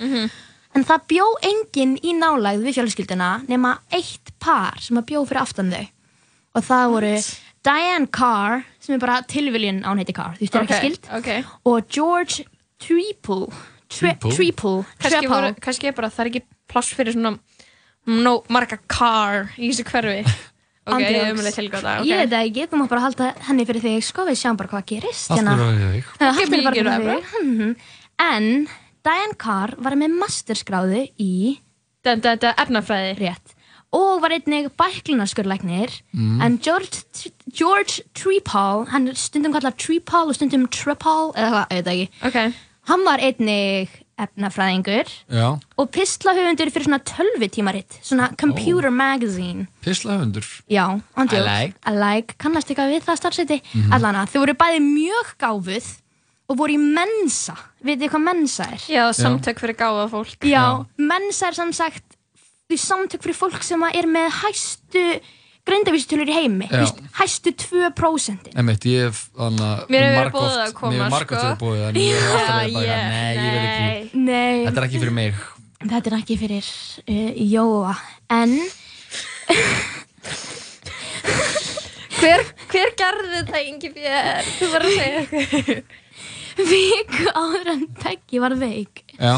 En 0.74 0.84
það 0.86 1.06
bjó 1.10 1.24
enginn 1.42 1.96
í 1.98 2.12
nálægð 2.14 2.62
við 2.68 2.76
fjölskylduna 2.78 3.30
nema 3.48 3.78
eitt 3.90 4.30
par 4.38 4.78
sem 4.78 4.96
að 5.00 5.08
bjó 5.10 5.24
fyrir 5.26 5.42
aftan 5.42 5.72
þau. 5.72 5.86
Og 6.54 6.62
það 6.66 6.90
voru 6.94 7.14
Diane 7.62 8.06
Carr, 8.06 8.62
sem 8.80 8.94
er 8.94 9.02
bara 9.02 9.20
tilviljun 9.28 9.82
án 9.84 9.98
heiti 10.00 10.14
Carr, 10.16 10.36
þú 10.38 10.46
veist, 10.46 10.54
það 10.54 10.60
er 10.60 10.64
Ok, 10.64 10.70
ekki 10.70 10.80
skild. 10.80 11.10
ok. 11.18 11.50
Og 11.66 11.88
George 11.88 12.44
Treeple? 12.80 13.46
Treeple. 13.90 14.84
Kannski, 15.60 15.86
er 15.90 15.92
bara, 15.92 16.08
það 16.08 16.20
er 16.24 16.30
ekki 16.30 16.42
pláss 16.70 16.94
fyrir 16.94 17.12
svona 17.12 17.34
no, 18.06 18.42
marga 18.48 18.78
car 18.88 19.50
í 19.58 19.70
þessu 19.70 19.84
hverfi. 19.90 20.22
Ok, 20.94 21.00
ég 21.06 21.16
er 21.20 21.32
umlega 21.34 21.54
tilgjóta. 21.56 21.94
Okay. 22.00 22.10
Ég 22.10 22.16
veit 22.20 22.30
það 22.34 22.44
ekki, 22.50 22.66
þú 22.70 22.80
mátt 22.80 22.88
bara 22.92 23.00
halda 23.06 23.30
henni 23.48 23.66
fyrir 23.68 23.82
þig 23.86 24.04
sko, 24.04 24.26
við 24.28 24.38
sjáum 24.42 24.56
bara 24.60 24.68
hvað 24.74 24.84
gerist 24.92 25.30
Allt 25.30 25.40
hérna. 25.40 25.56
fyrir 25.56 25.70
að 25.70 25.80
við 25.80 25.94
þig 26.00 26.50
fyrir 26.50 26.64
bara 26.64 26.76
fyrir 26.76 27.08
þig 27.10 27.44
Mhm. 27.44 27.76
En 28.20 28.68
Diane 29.04 29.34
Carr 29.38 29.74
var 29.78 29.92
með 29.96 30.18
masterskráðu 30.20 31.06
í 31.18 31.58
efnafræði 32.04 33.16
Rétt 33.20 33.56
Og 33.92 34.20
var 34.22 34.30
einnig 34.30 34.68
bæklunarskurlæknir 34.78 35.90
Mm. 36.14 36.40
En 36.42 36.58
George, 36.58 37.02
George 37.52 38.02
Trepal 38.14 38.86
Hann 38.90 39.14
stundum 39.14 39.52
kallar 39.52 39.72
Trepal 39.76 40.28
og 40.28 40.34
stundum 40.34 40.68
Trepal 40.68 41.32
Eða 41.34 41.50
hvað, 41.50 41.66
auðvitað 41.70 41.94
ekki 41.94 42.26
okay. 42.28 42.52
Hann 42.88 43.04
var 43.04 43.18
einnig 43.18 43.88
efnafræðingur 44.24 45.08
Já, 45.30 45.46
Og 45.78 45.88
pislahöfundur 45.94 46.70
fyrir 46.74 46.86
svona 46.88 47.00
tölvutímaritt 47.10 47.98
Svona 48.02 48.30
computer 48.40 48.90
magazine 48.90 49.66
pislahundur 49.84 50.46
Já, 50.70 50.86
andjók. 51.16 51.40
I 51.40 51.48
like. 51.48 51.74
I 51.86 51.94
like. 51.96 52.36
Kannast 52.38 52.70
eitthvað 52.70 52.94
við 52.94 53.08
það 53.08 53.20
starfseti. 53.22 53.60
Mhm. 53.74 53.92
Allana, 53.96 54.26
þau 54.26 54.40
voru 54.44 54.54
bæði 54.60 54.80
mjög 54.84 55.34
gáfuð 55.40 55.90
og 56.50 56.56
voru 56.58 56.74
í 56.74 56.78
mensa. 56.82 57.54
Þið 57.84 58.08
hvað 58.10 58.24
mensa 58.26 58.64
er? 58.74 58.80
Já, 58.90 59.04
samtök 59.14 59.60
fyrir 59.62 59.76
gáða 59.78 60.08
fólk. 60.10 60.40
Já, 60.42 60.84
mensa 60.98 61.46
er 61.46 61.54
sem 61.54 61.72
sagt 61.72 62.02
því 62.70 62.78
samtök 62.78 63.22
fyrir 63.22 63.38
fólk 63.38 63.62
sem 63.66 63.82
er 63.82 64.06
með 64.10 64.30
hæstu 64.42 65.04
greindavísutölur 65.70 66.28
í 66.30 66.36
heimi. 66.36 66.66
Veist, 66.74 66.98
Hæstu 67.20 67.52
2%. 67.64 68.50
Einmitt, 68.58 68.84
ég 68.90 69.06
hef 69.08 69.22
þannig 69.38 69.64
að 69.70 69.78
Mér 69.94 70.04
hefur 70.04 70.10
verið 70.10 70.20
margoft- 70.20 70.36
boðið 70.40 70.60
að 70.66 70.74
koma, 70.80 70.90
Mér 70.92 71.00
hefur 71.00 71.14
margótt 71.16 71.40
sko. 71.40 71.46
verið 71.46 71.62
bóðið 71.64 71.86
en 71.88 71.94
ég 72.02 72.20
hef 72.20 72.34
alltaf 72.34 72.60
verið 72.60 72.74
bara 72.76 73.00
Nei, 73.10 73.32
ég 73.38 73.52
veit 73.54 73.70
ekki 73.70 74.24
Nei, 74.26 74.56
Þetta 74.66 74.80
er 74.84 74.88
ekki 74.90 75.00
fyrir 75.06 75.16
mig 75.22 75.34
þetta 75.80 76.10
er 76.10 76.14
ekki 76.20 76.34
fyrir 76.36 76.66
uh, 77.08 77.30
Jóa. 77.54 77.94
En 78.36 78.50
Hver, 82.20 82.42
hver 82.68 82.90
gerði 83.00 83.30
þetta, 83.38 83.60
Ingi 83.64 83.90
Björn? 83.94 84.50
Þú 84.58 84.68
var 84.74 84.84
að 84.84 84.96
segja 84.98 85.20
eitthvað. 85.22 85.96
viku 86.70 87.30
áður 87.32 87.70
en 87.72 87.84
Peggy 88.02 88.40
var 88.42 88.54
veik. 88.60 89.00
Já, 89.16 89.34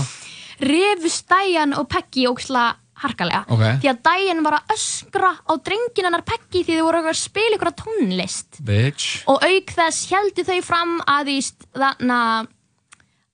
rifust 0.67 1.29
Diane 1.31 1.79
og 1.79 1.87
Peggy 1.93 2.25
óksla 2.31 2.65
harkalega 3.03 3.43
Ok. 3.49 3.63
því 3.83 3.91
að 3.93 4.01
Diane 4.09 4.47
var 4.47 4.59
að 4.59 4.75
öskra 4.77 5.31
á 5.43 5.53
drengin 5.69 6.09
hennar 6.09 6.25
Peggy 6.27 6.65
því 6.65 6.79
þau 6.79 6.87
voru 6.89 7.05
að 7.05 7.21
spila 7.21 7.59
ykkur 7.59 7.75
tónlist 7.83 8.63
bitch 8.65 9.23
og 9.31 9.45
auk 9.45 9.77
þess 9.77 10.11
heldu 10.13 10.47
þau 10.49 10.59
fram 10.67 10.99
að 11.07 11.33
þarna 11.77 12.21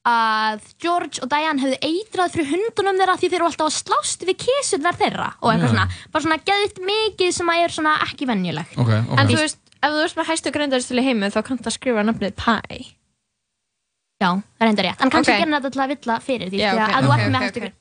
að 0.09 0.67
George 0.81 1.23
og 1.25 1.31
Diane 1.31 1.61
hefðu 1.63 1.79
eitrað 1.85 2.35
fyrir 2.35 2.51
hundunum 2.53 3.01
þeirra 3.01 3.17
því 3.19 3.31
þeir 3.31 3.39
eru 3.41 3.49
alltaf 3.49 3.69
að 3.69 3.77
slást 3.77 4.23
við 4.25 4.39
kísurnar 4.45 4.99
þeirra 4.99 5.27
og 5.41 5.51
eitthvað 5.53 5.67
Já. 5.67 5.73
svona 5.73 6.13
bara 6.15 6.25
svona 6.25 6.39
geðið 6.49 6.79
mikið 6.91 7.35
sem 7.39 7.51
að 7.53 7.65
er 7.65 7.75
svona 7.75 7.97
ekki 8.07 8.29
venjulegt 8.31 8.79
Ok, 8.79 8.93
ok 8.95 9.19
En 9.19 9.33
þú 9.33 9.41
veist, 9.43 9.61
ef 9.75 9.91
þú 9.91 10.05
veist 10.05 10.21
með 10.21 10.31
hæstu 10.31 10.55
greindaristölu 10.55 11.03
í 11.03 11.09
heimi 11.11 11.31
þá 11.35 11.41
kannst 11.51 11.69
að 11.69 11.77
skrifa 11.77 12.07
nafnið 12.07 12.39
Pie. 12.39 12.81
Já, 14.19 14.31
það 14.35 14.65
er 14.65 14.73
enda 14.73 14.87
rétt 14.89 15.05
En 15.05 15.13
kannski 15.13 15.35
Ok. 15.35 15.43
okay. 15.43 15.53
þetta 15.59 15.73
til 15.75 15.85
að 15.85 15.93
villa 15.95 16.19
fyrir 16.25 16.53
því 16.55 16.65
ok, 16.73 16.83
að 16.89 17.05
þú 17.05 17.15
ert 17.19 17.29
með 17.35 17.47
hæstu 17.47 17.73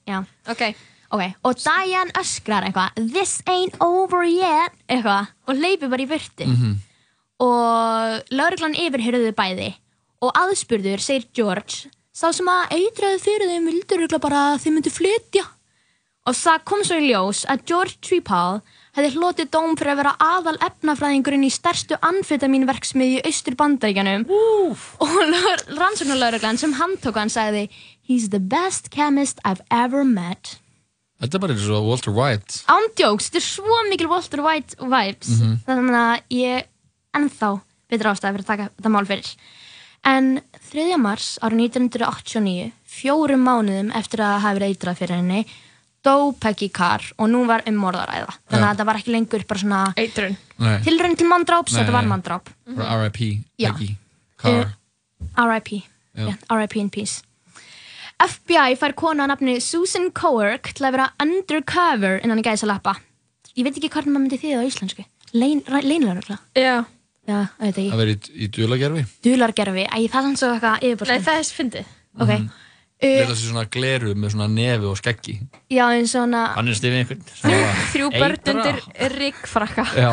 ok. 0.53 0.64
Grein- 1.11 1.29
Já. 1.31 1.34
Ok. 1.34 1.34
Ok, 1.34 1.34
og 1.43 1.55
Diane 1.63 2.11
öskrar 2.19 2.63
eitthvað 2.67 3.13
This 3.13 3.41
ain't 3.47 3.75
over 3.81 4.23
yet 4.23 4.71
eitthvað 4.89 5.27
og 5.47 5.55
leipir 5.55 5.89
bara 5.89 6.03
í 6.03 6.07
burtu 6.07 6.45
Mhm. 6.45 6.75
og 7.39 8.23
lauruglan 8.31 8.75
yfirhyrðu 8.75 9.31
bæði 9.38 9.73
og 10.21 10.31
aðspurður 10.34 10.99
segir 10.99 11.27
George 11.34 11.89
sá 12.13 12.31
sem 12.34 12.45
að 12.49 12.71
eitraði 12.71 13.19
fyrir 13.21 13.47
þeim 13.51 13.67
vildur 13.69 14.19
bara 14.19 14.55
að 14.55 14.61
þeim 14.65 14.73
myndi 14.79 14.89
flytja 14.91 15.45
og 16.27 16.34
það 16.35 16.65
kom 16.65 16.84
svo 16.84 16.95
í 16.97 17.11
ljós 17.11 17.45
að 17.47 17.65
George 17.65 17.97
Tripal 18.01 18.61
hefði 18.97 19.11
hlotið 19.15 19.49
dóm 19.53 19.77
fyrir 19.77 19.93
að 19.93 19.97
vera 20.01 20.15
aðal 20.19 20.57
efnafræðingurinn 20.57 21.45
í 21.45 21.51
stærstu 21.53 21.95
amfetamínverksmiðju 22.01 23.21
austur 23.29 23.55
bandaríkjanum 23.55 24.25
og 24.99 25.11
rannsóknarlauruglan 25.77 26.57
sem 26.57 26.73
handtók 26.73 27.15
hann 27.15 27.29
sagði 27.29 27.69
He's 28.07 28.29
the 28.29 28.39
best 28.39 28.89
chemist 28.89 29.39
I've 29.45 29.61
ever 29.69 30.03
met 30.03 30.57
Þetta 31.18 31.38
er 31.38 31.41
bara 31.41 31.53
eins 31.56 31.69
og 31.73 31.85
Walter 31.89 32.14
White 32.14 32.60
Ándjóks, 32.69 33.30
þetta 33.31 33.39
er 33.41 33.45
svo 33.48 33.77
mikil 33.89 34.10
Walter 34.11 34.41
White 34.45 34.76
vibes 34.77 35.31
Mhm. 35.39 35.56
þannig 35.65 35.98
að 36.02 36.22
ég 36.30 36.64
ennþá 37.18 37.52
betur 37.89 38.11
ástæði 38.11 38.34
fyrir 38.35 38.44
að 38.45 38.52
taka 38.52 38.69
þetta 38.77 38.91
mál 38.94 39.06
fyrir 39.10 39.31
en 40.06 40.41
3. 40.69 40.98
mars 41.02 41.39
árið 41.41 41.57
1989 41.72 42.72
fjórum 42.88 43.41
mánuðum 43.48 43.89
eftir 43.95 44.19
að 44.22 44.35
það 44.35 44.44
hafi 44.45 44.60
verið 44.60 44.76
eitrað 44.76 44.98
fyrir 45.02 45.15
henni 45.18 45.45
dó 46.06 46.31
Peggy 46.39 46.69
Carr 46.69 47.02
og 47.18 47.30
nú 47.30 47.45
var 47.48 47.64
um 47.68 47.76
morðaræða 47.81 48.34
þannig 48.49 48.68
að 48.68 48.76
þetta 48.76 48.85
var 48.85 48.95
ekki 49.02 49.11
lengur 49.15 49.44
bara 49.48 49.60
svona 49.60 49.81
eitrun 49.98 50.38
tilraun 50.85 51.18
til 51.18 51.27
manndráps, 51.27 51.73
þetta 51.73 51.91
var 51.91 52.06
manndráp 52.06 52.45
Bara 52.76 53.02
R.I.P. 53.07 53.41
Já. 53.60 53.72
Peggy 53.73 53.95
Carr 54.38 54.73
R.I.P. 55.35 55.81
Já. 56.18 56.27
Yeah, 56.27 56.35
R.I.P. 56.49 56.76
in 56.80 56.89
peace 56.89 57.22
FBI 58.23 58.76
fær 58.80 58.94
konu 58.98 59.22
að 59.23 59.30
nafni 59.34 59.57
Susan 59.61 60.10
Coerk 60.18 60.72
til 60.77 60.88
að 60.88 60.95
vera 60.98 61.10
undercover 61.22 62.19
innan 62.23 62.39
í 62.41 62.45
gæsalappa. 62.45 62.95
Ég 63.57 63.65
veit 63.68 63.77
ekki 63.77 63.89
hvernig 63.94 64.14
maður 64.14 64.23
myndi 64.26 64.39
það 64.41 64.61
á 64.61 64.69
íslensku. 64.69 65.06
Lein, 65.38 65.61
leinlega 65.68 66.14
Já. 66.57 66.85
Já, 67.27 67.41
ég. 67.44 67.57
Veit 67.60 67.76
Það 67.76 67.84
ekki 67.84 67.99
verið 67.99 68.27
í, 68.31 68.38
í 68.39 68.48
dulagerfi 68.56 69.02
Dulargerfi, 69.27 69.84
æ, 69.91 69.98
það 70.07 70.07
er 70.07 70.23
sanns 70.23 70.44
og 70.48 70.53
eitthvað 70.56 70.85
yfirbúrst 70.88 71.11
Nei, 71.11 71.23
það 71.26 71.39
er 71.41 71.49
fyndið. 71.57 71.89
Ok, 72.18 72.30
Mhm. 72.31 72.45
uh, 72.48 73.07
Leita 73.19 73.34
sér 73.35 73.49
svona 73.52 73.65
gleru 73.69 74.14
með 74.15 74.31
svona 74.34 74.48
nefi 74.48 74.85
og 74.88 74.95
skeggi. 74.98 75.35
Já, 75.69 75.84
eins 75.91 76.15
og 76.15 76.22
hana 76.23 76.45
Hann 76.56 76.68
er 76.72 76.77
stifið 76.80 77.02
einhvern 77.02 77.23
svona 77.35 77.73
Þrjú 77.91 78.07
börn 78.15 78.38
undir 78.53 78.80
riggfrakka 79.19 79.85
Já 79.99 80.11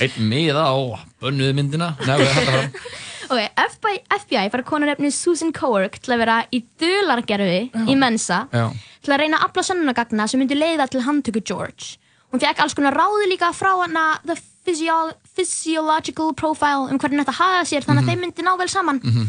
Einn 0.00 0.28
miða 0.30 0.64
á 0.68 0.76
bönnuðu 1.22 1.54
myndina 1.58 1.92
Nei, 2.06 2.16
við 2.20 2.32
hættum 2.32 2.54
það 2.54 2.80
Ok, 3.32 3.40
FBI, 3.58 3.96
FBI 4.22 4.50
fær 4.52 4.62
konu 4.68 4.86
nefni 4.86 5.08
Susan 5.10 5.50
Coerk 5.52 5.96
til 5.98 6.12
að 6.14 6.20
vera 6.22 6.36
í 6.54 6.60
dulargerfi 6.78 7.86
í 7.90 7.96
Mensa 7.98 8.44
Já 8.54 8.68
til 9.06 9.14
að 9.14 9.20
reyna 9.22 9.38
að 9.38 9.44
afla 9.46 9.62
sönnunagagna 9.62 10.24
sem 10.26 10.40
myndi 10.42 10.56
leiða 10.58 10.88
til 10.90 10.98
handtöku 11.06 11.38
George. 11.46 11.92
Hún 12.34 12.40
fekk 12.42 12.58
alls 12.64 12.74
konar 12.74 12.90
ráði 12.98 13.28
líka 13.30 13.52
frá 13.54 13.68
hana 13.84 14.16
The 14.26 14.34
physio 14.66 15.12
Physiological 15.36 16.32
Profile 16.34 16.88
um 16.90 16.98
hvernig 16.98 17.22
þetta 17.22 17.36
hafa 17.38 17.60
sér 17.70 17.86
þannig 17.86 18.02
að 18.02 18.06
Mhm. 18.06 18.10
þeim 18.10 18.24
myndi 18.24 18.42
ná 18.42 18.56
vel 18.58 18.66
saman 18.68 18.98
Mhm. 19.04 19.28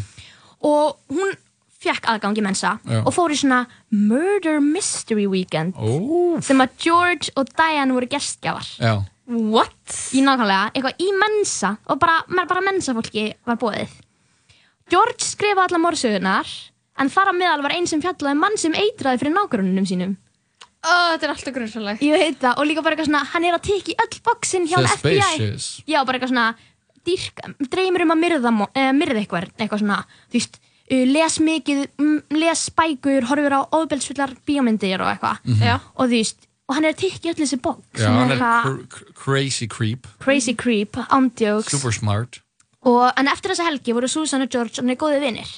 og 0.66 0.96
hún 1.14 1.30
fekk 1.78 2.08
aðgang 2.10 2.34
í 2.38 2.42
mensa 2.42 2.80
Já. 2.90 3.04
og 3.06 3.14
fór 3.14 3.30
í 3.30 3.38
svona 3.38 3.66
Murder 3.92 4.58
Mystery 4.60 5.28
Weekend 5.30 5.74
oh. 5.78 6.40
sem 6.40 6.58
að 6.58 6.70
George 6.82 7.30
og 7.36 7.46
Diane 7.54 7.94
voru 7.94 8.08
gestgjafar 8.10 8.66
Já 8.82 9.04
What? 9.28 9.96
Í 10.16 10.22
nákvæmlega, 10.24 10.70
eitthvað 10.72 11.02
í 11.04 11.08
mensa 11.20 11.74
og 11.92 11.98
bara, 12.00 12.22
bara 12.48 12.62
mensa 12.64 12.94
fólki 12.96 13.26
var 13.44 13.58
bóðið 13.60 13.90
George 14.88 15.20
skrifaði 15.20 15.66
allar 15.68 15.82
morsögunar 15.84 16.48
en 16.98 17.10
þar 17.12 17.30
að 17.34 17.38
meðal 17.42 17.62
var 17.66 17.74
einn 17.76 17.86
sem 17.90 18.00
fjallaði 18.02 18.32
um 18.38 18.40
mann 18.46 18.56
sem 18.60 18.72
eitraði 18.78 19.20
fyrir 19.20 19.34
nágrununum 19.36 19.86
sínum 19.88 20.16
Ó, 20.78 20.94
þetta 21.12 21.26
er 21.26 21.32
alltaf 21.34 21.54
grunnsalegt 21.58 22.02
Ég 22.06 22.14
veit 22.22 22.38
það, 22.40 22.54
og 22.62 22.68
líka 22.70 22.82
bara 22.86 22.94
eitthvað 22.96 23.10
svona 23.10 23.24
hann 23.34 23.44
er 23.50 23.56
að 23.58 23.66
teki 23.68 23.96
öll 23.98 24.20
bóksin 24.24 24.66
hjá 24.70 24.78
FBI 24.94 25.18
Suspicious. 25.20 25.68
Já, 25.90 25.98
bara 26.06 26.16
eitthvað 26.20 26.32
svona 26.32 26.46
dýrk, 27.08 27.44
dreymir 27.72 28.04
um 28.06 28.14
að 28.14 28.20
myrða, 28.24 28.52
eh, 28.78 28.90
myrða 28.96 29.20
eitthvað, 29.22 29.48
eitthvað 29.58 29.82
svona 29.84 29.98
þú 30.30 30.38
veist, 30.38 30.58
uh, 30.88 31.04
les 31.12 31.38
mikið 31.44 31.82
mm, 31.98 32.18
les 32.40 32.64
bækur, 32.78 33.28
horfir 33.28 33.58
á 33.58 33.60
óbeldsfullar 33.76 34.32
bíómyndir 34.48 35.02
og 35.04 35.10
eitthvað 35.12 35.42
Mhm. 35.44 35.62
Já. 35.68 35.74
og 35.96 36.06
þú 36.06 36.14
veist, 36.16 36.47
og 36.68 36.76
hann 36.76 36.84
er 36.84 36.92
að 36.92 37.00
teki 37.04 37.32
öll 37.32 37.38
þessi 37.38 37.60
bók 37.64 37.96
Já, 37.96 38.10
hann 38.12 38.34
er 38.34 38.42
er 38.42 38.60
cr 38.64 38.82
cr 38.92 39.14
crazy 39.16 39.66
creep. 39.70 40.06
Crazy 40.20 40.54
creep, 40.54 40.98
ándjóks 41.08 41.72
Super 41.72 41.94
smart. 41.96 42.42
Og, 42.86 43.08
en 43.18 43.28
eftir 43.28 43.52
þessa 43.52 43.66
helgi 43.66 43.96
voru 43.96 44.08
Susan 44.08 44.44
og 44.44 44.52
George 44.52 44.78
hann 44.78 44.92
er 44.92 45.00
góði 45.00 45.22
vinnir 45.24 45.56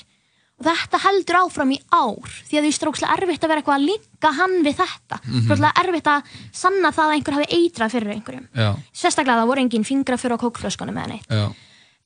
og 0.60 0.66
þetta 0.68 0.98
heldur 1.06 1.38
áfram 1.40 1.70
í 1.72 1.78
ár 1.88 2.32
því 2.44 2.58
að 2.58 2.66
þú 2.66 2.70
strókslega 2.76 3.14
erfitt 3.16 3.44
að 3.44 3.52
vera 3.52 3.62
eitthvað 3.62 3.78
að 3.78 3.86
líka 3.88 4.32
hann 4.36 4.56
við 4.60 4.74
þetta. 4.76 5.18
Mhm. 5.24 5.44
strókslega 5.46 5.84
erfitt 5.84 6.10
að 6.12 6.34
sanna 6.52 6.90
það 6.92 7.06
að 7.06 7.14
einhver 7.14 7.36
hafi 7.38 7.56
eitrað 7.56 7.92
fyrir 7.94 8.12
einhverjum. 8.14 8.48
Já, 8.52 8.70
sérstaklega 8.92 9.40
það 9.40 9.50
voru 9.50 9.60
engin 9.64 9.88
fingra 9.88 10.18
fyrir 10.20 10.36
á 10.36 10.42
kókflöskunum 10.44 11.00
eða 11.00 11.08
neitt. 11.08 11.28
Já. 11.32 11.54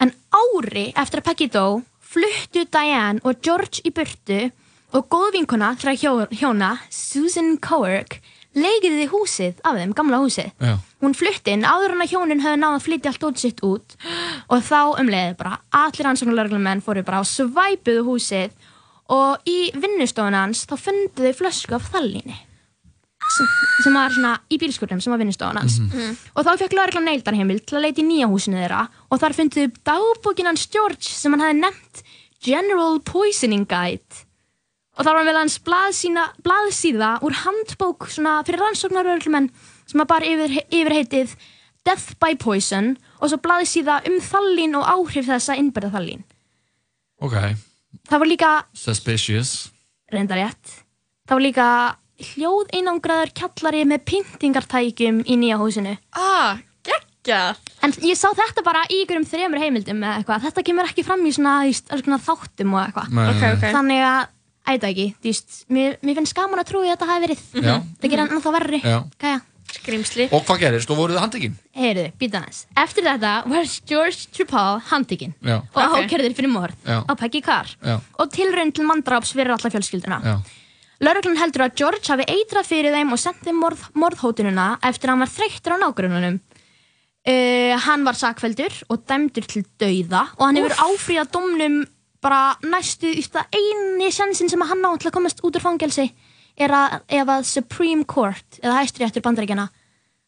En 0.01 0.13
ári 0.31 0.93
eftir 0.95 1.21
að 1.21 1.25
Peggy 1.25 1.49
dó 1.51 1.83
fluttu 1.99 2.65
Diane 2.71 3.21
og 3.25 3.43
George 3.43 3.83
í 3.83 3.91
burtu 3.91 4.53
og 4.95 5.09
góðvinkuna 5.11 5.75
hjó, 5.99 6.29
hjóna 6.31 6.79
Susan 6.91 7.59
Coerk 7.59 8.21
leigiði 8.55 9.09
húsið 9.13 9.61
af 9.67 9.79
þeim, 9.79 9.95
gamla 9.97 10.21
húsið? 10.23 10.53
Já. 10.63 10.77
Hún 11.05 11.17
flutti 11.19 11.55
inn 11.55 11.67
áður 11.69 11.97
en 11.97 12.05
að 12.05 12.15
hjónin 12.15 12.45
höfðu 12.45 12.61
náð 12.63 12.79
að 12.79 12.87
flytja 12.87 13.13
allt 13.13 13.27
út 13.29 13.43
sitt 13.43 13.61
út. 13.67 13.97
Og 14.49 14.63
þá 14.65 14.81
um 15.01 15.11
leiði 15.11 15.37
bara 15.41 15.59
allir 15.71 16.11
ansóknarlörglumenn 16.13 16.85
fóru 16.85 17.05
bara 17.05 17.21
og 17.25 17.29
svæpuðu 17.29 18.07
húsið 18.09 18.55
og 19.13 19.45
í 19.49 19.71
vinnustofun 19.77 20.37
hans 20.39 20.65
þá 20.69 20.77
fundu 20.81 21.27
þau 21.29 21.39
flösku 21.43 21.77
af 21.77 21.91
þallíni 21.93 22.39
sem, 23.35 23.49
sem 23.85 23.97
var 23.97 24.13
svona 24.15 24.35
í 24.53 24.59
bílskurnum 24.61 25.01
sem 25.03 25.13
var 25.13 25.21
vinnustofun 25.21 25.61
hans. 25.61 25.79
Mhm. 25.81 26.17
og 26.35 26.47
þá 26.47 26.53
fekk 26.63 26.77
lögreglan 26.79 27.09
neildarheimild 27.11 27.67
til 27.67 27.79
að 27.79 27.87
leita 27.87 28.03
í 28.03 28.09
nýja 28.09 28.29
húsinu 28.31 28.61
þeirra 28.61 28.87
og 29.11 29.21
þar 29.21 29.37
fundu 29.37 29.65
þau 29.65 29.81
dagbókin 29.91 30.51
hans 30.51 30.67
George 30.73 31.09
sem 31.09 31.33
hann 31.33 31.45
hefði 31.45 31.61
nefnt 31.61 32.05
General 32.45 33.01
Poisoning 33.01 33.67
Guide 33.69 34.24
og 34.95 35.03
þar 35.07 35.19
var 35.19 35.29
vel 35.29 35.37
hans 35.41 35.59
blaðsína, 35.66 36.25
blaðsíða 36.47 37.11
úr 37.27 37.37
handbók 37.45 38.09
svona 38.12 38.39
fyrir 38.47 38.62
rannsóknarörglumenn 38.62 39.51
sem 39.91 40.01
að 40.05 40.11
bara 40.11 40.29
yfir, 40.31 40.57
yfir 40.71 40.97
heitið 41.01 41.35
Death 41.85 42.15
by 42.23 42.37
Poison 42.41 42.95
og 43.21 43.29
svo 43.33 43.41
blaðsíða 43.45 43.99
um 44.09 44.21
þallín 44.25 44.79
og 44.79 44.87
áhrif 44.89 45.29
þess 45.29 45.51
að 45.53 45.61
innbyrða 45.65 45.93
þallín. 45.99 46.25
Ok 47.25 47.37
Það 48.09 48.21
var 48.21 48.29
líka, 48.29 48.53
Suspicious 48.75 49.53
reyndar 50.12 50.41
rétt, 50.41 50.73
það 51.29 51.37
var 51.39 51.45
líka 51.45 51.66
hljóð 52.35 52.71
einangraður 52.77 53.33
kjallari 53.39 53.83
með 53.89 54.03
pyntingartækjum 54.11 55.23
í 55.27 55.37
nýja 55.41 55.57
húsinu. 55.61 55.95
Ah, 56.15 56.61
geggjað! 56.87 57.61
En 57.87 57.95
ég 58.07 58.19
sá 58.19 58.29
þetta 58.37 58.65
bara 58.66 58.85
í 58.91 59.01
ykkurum 59.03 59.27
þremur 59.29 59.62
heimildum 59.62 60.03
eða 60.05 60.21
eitthvað. 60.21 60.45
Þetta 60.47 60.65
kemur 60.69 60.91
ekki 60.91 61.05
fram 61.07 61.25
í 61.27 61.33
svona, 61.35 61.55
í 61.66 61.75
svona 61.75 62.21
þáttum 62.23 62.77
og 62.77 62.83
eitthvað. 62.85 63.11
Nei, 63.11 63.25
nei, 63.25 63.33
Ok, 63.35 63.45
ok. 63.57 63.66
Þannig 63.79 64.05
að, 64.11 64.21
ætla 64.65 64.93
ekki, 64.93 65.09
þú 65.20 65.31
veist, 65.31 65.59
mér, 65.73 65.99
mér 66.05 66.20
finnst 66.20 66.36
gaman 66.36 66.62
að 66.62 66.70
trúi 66.70 66.86
að 66.86 66.95
þetta 66.95 67.11
hafi 67.11 67.27
verið. 67.27 67.43
Já. 67.59 67.74
Það 68.01 68.15
gerir 68.15 68.24
hann 68.24 68.45
þá 68.45 68.51
verri. 68.59 68.81
Já. 68.85 68.97
Kæja. 69.20 69.43
Skrimsli. 69.74 70.28
Og 70.31 70.45
hvað 70.47 70.61
gerist? 70.62 70.91
Og 70.93 70.99
voruð 70.99 71.16
þið 71.16 71.24
handtekinn? 71.24 71.55
Heyrðu, 71.74 72.05
býta 72.20 72.43
hans. 72.45 72.65
Eftir 72.78 73.07
þetta 73.09 73.32
var 73.51 73.70
George 73.91 74.28
Tripal 74.36 74.77
handtekinn 74.91 75.32
Já 75.43 75.57
og 75.57 75.81
okay. 75.81 76.05
ákerðir 76.05 76.36
fyrir 76.39 76.53
morð 76.53 76.85
á 76.86 77.12
Peggy 77.19 77.41
Carr 77.43 77.73
Já 77.82 77.97
og 77.99 78.31
tilraun 78.35 78.70
til 78.77 78.86
manndráps 78.86 79.32
fyrir 79.35 79.57
alla 79.57 79.73
fjölskylduna. 79.74 80.20
Já 80.23 80.36
Lörglann 81.03 81.41
heldur 81.41 81.65
að 81.66 81.78
George 81.81 82.07
hafi 82.07 82.27
eitrað 82.31 82.69
fyrir 82.70 82.95
þeim 82.95 83.11
og 83.12 83.20
sendt 83.20 83.43
þeim 83.45 83.59
morð, 83.61 83.82
morðhótununa 83.99 84.69
eftir 84.86 85.11
að 85.11 85.15
hann 85.15 85.24
var 85.24 85.32
þreyttur 85.35 85.74
á 85.74 85.78
nágrununum. 85.82 86.39
Uh, 87.24 87.73
hann 87.81 88.05
var 88.05 88.16
sakveldur 88.20 88.74
og 88.93 89.03
dæmdur 89.09 89.47
til 89.49 89.65
dauða 89.81 90.27
og 90.36 90.43
hann 90.45 90.59
hefur 90.61 90.77
áfríðað 90.85 91.31
domnum 91.32 91.78
bara 92.25 92.41
næstu 92.65 93.13
í 93.13 93.23
það 93.29 93.61
eini 93.61 94.11
sjansin 94.15 94.49
sem 94.51 94.65
hann 94.65 94.83
á 94.89 94.91
til 94.97 95.11
að 95.13 95.17
komast 95.21 95.45
út 95.45 95.55
úr 95.61 95.65
fangelsi 95.69 96.09
er 96.57 96.71
að 96.73 97.01
ef 97.21 97.29
að 97.39 97.47
Supreme 97.53 98.05
Court 98.09 98.61
eða 98.63 98.81
hæstiréttur 98.83 99.23
bandaríkjana 99.27 99.69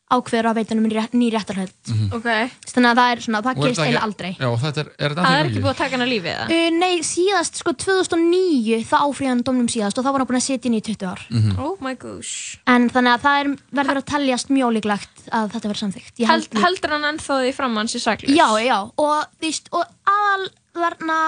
ákveður 0.06 0.47
að 0.47 0.59
veita 0.60 0.74
um 0.78 0.85
rétt, 0.86 1.14
ný 1.18 1.28
réttarhöld 1.35 1.89
Ok. 2.14 2.27
þannig 2.70 2.90
að 2.93 2.98
það 3.01 3.09
er 3.10 3.23
svona, 3.24 3.39
það 3.43 3.48
er 3.51 3.56
gerist 3.64 3.81
eiginlega 3.82 4.02
aldrei 4.06 4.28
Já, 4.39 4.48
þetta 4.62 4.82
er, 4.85 4.90
er 5.02 5.14
þetta 5.16 5.24
Það 5.27 5.39
er 5.40 5.48
ekki 5.48 5.62
búið 5.64 5.73
að 5.73 5.81
taka 5.81 5.97
hann 5.97 6.05
að 6.05 6.10
lífi 6.12 6.31
eða? 6.31 6.44
uh, 6.47 6.68
Nei, 6.77 6.93
síðast, 7.09 7.59
sko 7.59 7.73
2009 7.82 8.78
það 8.86 9.02
áfríðað 9.09 9.32
hann 9.32 9.43
domnum 9.48 9.70
síðast 9.73 9.98
og 9.98 10.06
þá 10.06 10.10
var 10.14 10.23
hann 10.23 10.28
búin 10.31 10.39
að 10.39 10.44
sitja 10.47 10.70
inn 10.70 10.78
í 10.78 10.82
20 10.86 11.09
ár 11.10 11.24
Mhm. 11.27 11.59
Oh 11.59 11.74
my 11.82 11.94
gosh. 11.98 12.59
En 12.70 12.86
þannig 12.94 13.16
að 13.16 13.24
það 13.27 13.40
er, 13.40 13.51
verður 13.81 14.01
að 14.02 14.06
teljast 14.12 14.55
mjög 14.55 14.77
líklegt 14.78 15.27
að 15.35 15.51
þetta 15.56 15.68
verður 15.73 15.82
samþykkt. 15.82 16.14
Ég 16.23 16.31
Held, 16.31 16.47
held- 16.55 16.62
heldur 16.68 16.94
hann 16.94 17.09
ennþá 17.10 17.40
því 17.43 17.52
fram 17.59 17.77
hans 17.82 17.94
í 17.98 18.02
saklaus? 18.06 18.31
Já, 18.36 18.48
já, 18.62 18.78
og, 18.97 19.27
veist, 19.43 19.68
og 19.74 19.85
aðal 20.06 20.47
þarna, 20.77 21.18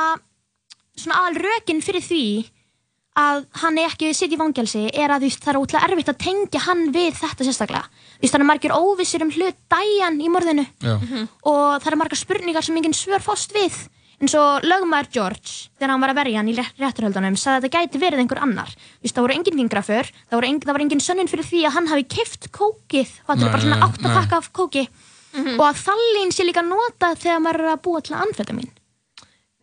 svona 0.98 1.20
aðal 1.24 1.42
rökin 1.48 1.82
fyrir 1.84 2.04
því 2.04 2.22
að 3.18 3.44
hann 3.64 3.78
er 3.82 3.88
ekki 3.90 4.12
sitt 4.14 4.30
í 4.34 4.38
fangelsi 4.38 4.84
er 4.94 5.10
að 5.10 5.24
það 5.32 5.48
er 5.50 5.58
ótrúlega 5.58 5.86
erfitt 5.88 6.10
að 6.12 6.18
tengja 6.22 6.60
hann 6.68 6.84
við 6.94 7.16
þetta 7.18 7.46
sérstaklega. 7.48 7.88
Þú 8.18 8.22
veist, 8.22 8.34
það 8.34 8.40
er 8.44 8.46
margir 8.52 8.74
óvissir 8.76 9.24
um 9.24 9.32
hlut 9.34 9.56
dæjan 9.74 10.20
í 10.22 10.28
morðinu 10.30 10.66
Já. 10.84 10.94
Og 11.42 11.80
það 11.82 11.88
eru 11.90 11.98
margar 12.04 12.20
spurningar 12.20 12.62
sem 12.66 12.76
enginn 12.78 12.94
svör 12.94 13.24
fást 13.24 13.54
við. 13.56 13.74
Eins 14.18 14.34
og 14.38 14.64
lögmaður 14.66 15.10
George 15.14 15.50
þegar 15.78 15.92
hann 15.94 16.00
var 16.02 16.10
að 16.14 16.18
verja 16.18 16.38
hann 16.40 16.48
í 16.50 16.54
rétt- 16.58 16.78
réttarhöldunum 16.82 17.36
sagði 17.38 17.58
að 17.58 17.66
þetta 17.66 17.82
gæti 17.82 18.00
verið 18.02 18.22
einhver 18.24 18.40
annar. 18.42 18.70
Þú 18.70 19.06
veist, 19.06 19.14
það 19.18 19.26
voru 19.26 19.36
engin 19.38 19.58
fingraför, 19.62 20.08
það 20.30 20.38
voru, 20.38 20.48
engin, 20.48 20.64
það 20.66 20.74
voru 20.78 20.86
engin 20.88 21.04
sönnun 21.04 21.30
fyrir 21.30 21.46
því 21.50 21.60
að 21.68 21.74
hann 21.76 21.90
hafi 21.92 22.06
keift 22.16 22.48
kókið. 22.54 23.12
Það 23.28 23.44
er 23.46 23.52
bara 23.54 23.62
svona 23.66 23.78
átt 23.86 24.02
að 24.02 24.16
pakka 24.18 24.40
af 24.42 24.50
kóki? 24.58 24.86
Og 25.58 25.62
að 25.68 25.82
þallin 25.84 26.34
sé 26.34 26.46
líka 26.48 26.62
notað 26.66 27.18
þegar 27.22 27.42
maður 27.44 27.62
er 27.66 27.70
að 27.76 27.82
búa 27.86 28.00
til 28.02 28.16
amfetamin 28.18 28.70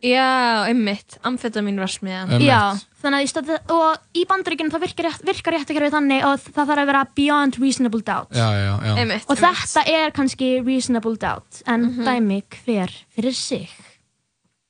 Já, 0.06 0.26
einmitt, 0.70 1.16
amfetamin 1.26 1.78
var 1.82 1.90
smiðan 1.90 2.42
Já, 2.44 2.60
þannig 3.02 3.18
að 3.18 3.24
í 3.26 3.30
stað, 3.32 3.50
og 3.74 4.04
í 4.14 4.22
bandaríkjunum 4.30 4.70
þá 4.74 4.78
virkar, 4.84 5.08
rétt- 5.08 5.24
virkar 5.26 5.56
réttakerfið 5.56 5.94
þannig 5.96 6.26
og 6.28 6.38
það 6.44 6.60
þarf 6.70 6.82
að 6.84 6.90
vera 6.92 7.02
beyond 7.18 7.58
reasonable 7.62 8.02
doubt. 8.06 8.30
Já, 8.36 8.46
já, 8.54 8.72
já. 8.86 8.92
Einmitt, 9.02 9.26
og 9.32 9.40
þetta 9.42 9.84
er 9.96 10.14
kannski 10.16 10.50
reasonable 10.66 11.16
doubt 11.26 11.62
en 11.66 11.88
dæmi 12.06 12.42
hver 12.62 12.94
fyrir 13.16 13.34
sig. 13.34 13.68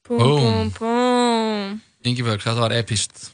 Búm, 0.07 0.21
búm, 0.23 0.69
búm 0.79 1.81
Ingibjörg, 2.07 2.41
þetta 2.45 2.63
var 2.63 2.75
epist 2.79 3.33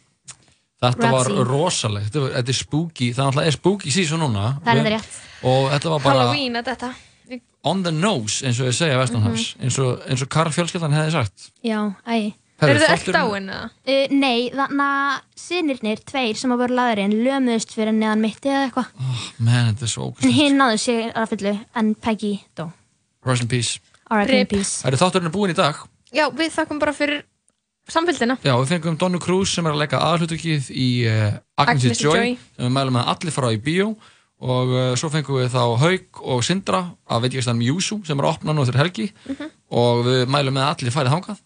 Þetta 0.82 1.10
var 1.12 1.28
Ratsi. 1.28 1.42
rosalegt, 1.46 2.06
þetta, 2.10 2.20
var, 2.24 2.32
þetta 2.40 2.50
er 2.50 2.58
spooky, 2.58 3.08
það 3.14 3.36
er 3.46 3.54
spooky 3.54 3.90
season 3.94 4.18
núna. 4.24 4.48
Það 4.64 4.72
er 4.72 4.80
þetta 4.80 4.94
rétt. 4.96 5.18
Og 5.46 5.66
þetta 5.70 5.92
var 5.92 6.00
bara 6.02 6.22
Halloween 6.24 6.58
að 6.58 6.70
þetta 6.72 6.88
on 7.64 7.82
the 7.86 7.92
nose, 7.94 8.42
eins 8.46 8.58
og 8.60 8.66
ég 8.70 8.74
segja 8.76 8.98
Vestanhafs 8.98 9.52
eins, 9.62 9.78
og, 9.78 10.00
eins 10.10 10.22
og 10.24 10.30
Karl 10.32 10.50
fjölskyldan 10.54 10.94
hefði 10.96 11.12
sagt 11.18 11.50
Já, 11.62 11.78
æ 12.06 12.32
Herru, 12.62 12.76
Eru 12.76 12.78
þið 12.78 12.90
öll 12.92 12.98
þátturinn- 12.98 13.16
dáin 13.18 13.46
eða? 13.50 13.68
Uh, 13.90 14.12
nei, 14.14 14.50
þannig 14.54 14.82
að 14.86 15.22
sinirnir, 15.42 16.02
tveir 16.06 16.36
sem 16.38 16.52
að 16.54 16.60
voru 16.62 16.76
laðurinn, 16.78 17.14
lömuðust 17.24 17.72
fyrir 17.74 17.96
neðan 17.96 18.20
mitti 18.22 18.52
eða 18.52 18.68
eitthvað. 18.68 18.92
Man, 19.42 19.72
þetta 19.72 19.82
er 19.88 19.90
svo 19.90 20.04
En 20.06 20.12
ógæst 20.12 20.36
hinn 20.36 20.60
náðu 20.60 20.78
sig 20.78 21.08
að 21.10 21.26
fullu, 21.32 21.54
en 21.82 21.90
Peggy 21.98 22.30
dó. 22.54 22.68
Rest 23.26 23.42
in 23.42 23.50
peace. 23.50 23.80
Það 24.12 24.92
er 24.92 24.98
þátturinn 25.00 25.26
er 25.30 25.34
búinn 25.34 25.54
í 25.54 25.58
dag 25.58 25.82
Já, 26.12 26.26
við 26.30 26.50
þakkum 26.54 26.78
bara 26.82 26.92
fyrir 26.94 27.22
samfélgina 27.90 28.36
Já, 28.44 28.54
við 28.60 28.70
fengum 28.76 28.98
Donnu 29.00 29.18
Cruz 29.22 29.54
sem 29.56 29.66
er 29.66 29.74
að 29.74 29.82
leika 29.82 30.00
aðhlutukið 30.12 30.68
í 30.70 30.88
uh, 31.08 31.38
Agnes, 31.58 31.86
Agnes 31.88 32.02
Joy, 32.02 32.14
Joy. 32.18 32.34
sem 32.56 32.66
við 32.68 32.74
mælum 32.76 32.98
að 33.00 33.10
allir 33.14 33.34
fara 33.34 33.52
í 33.54 33.60
bíó 33.64 33.88
og 34.42 34.72
uh, 34.74 34.90
svo 34.98 35.10
fengum 35.12 35.38
við 35.38 35.52
þá 35.54 35.62
Hauk 35.78 36.20
og 36.26 36.42
Sindra 36.46 36.82
að 37.06 37.26
veit 37.26 37.36
ég 37.38 37.46
að 37.46 37.62
Júsú 37.68 38.00
sem 38.06 38.18
er 38.18 38.26
að 38.26 38.34
opna 38.34 38.54
nú 38.56 38.64
eftir 38.64 38.80
helgi. 38.80 39.08
Mhm. 39.28 39.50
og 39.72 40.04
við 40.04 40.26
mælum 40.28 40.56
með 40.58 40.64
að 40.66 40.72
allir 40.74 40.94
færið 40.96 41.14
þangað. 41.14 41.42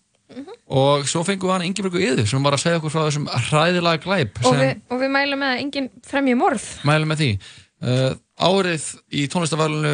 Og 0.66 1.05
svo 1.06 1.23
fengum 1.23 1.48
við 1.48 1.55
hann 1.55 1.66
Ingeborgu 1.68 2.01
Yður 2.02 2.27
sem 2.27 2.43
var 2.43 2.56
að 2.56 2.62
segja 2.64 2.81
okkur 2.81 2.90
frá 2.90 3.05
þessum 3.05 3.28
hræðilega 3.31 4.02
glæp 4.02 4.40
og 4.43 4.56
við, 4.59 4.73
og 4.90 4.98
við 5.05 5.12
mælum 5.14 5.43
með 5.43 5.52
að 5.52 5.60
enginn 5.62 5.90
fremji 6.09 6.35
morð. 6.35 6.64
Mælum 6.89 7.12
með 7.12 7.23
því. 7.23 7.28
Uh, 7.86 8.10
árið 8.43 8.89
í 9.14 9.27
tónlistavælunu 9.31 9.93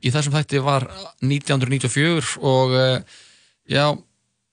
í 0.00 0.12
þessum 0.14 0.36
þætti 0.36 0.62
var 0.62 0.86
1994 1.24 2.36
og 2.38 2.76
uh, 2.76 3.18
já 3.68 3.88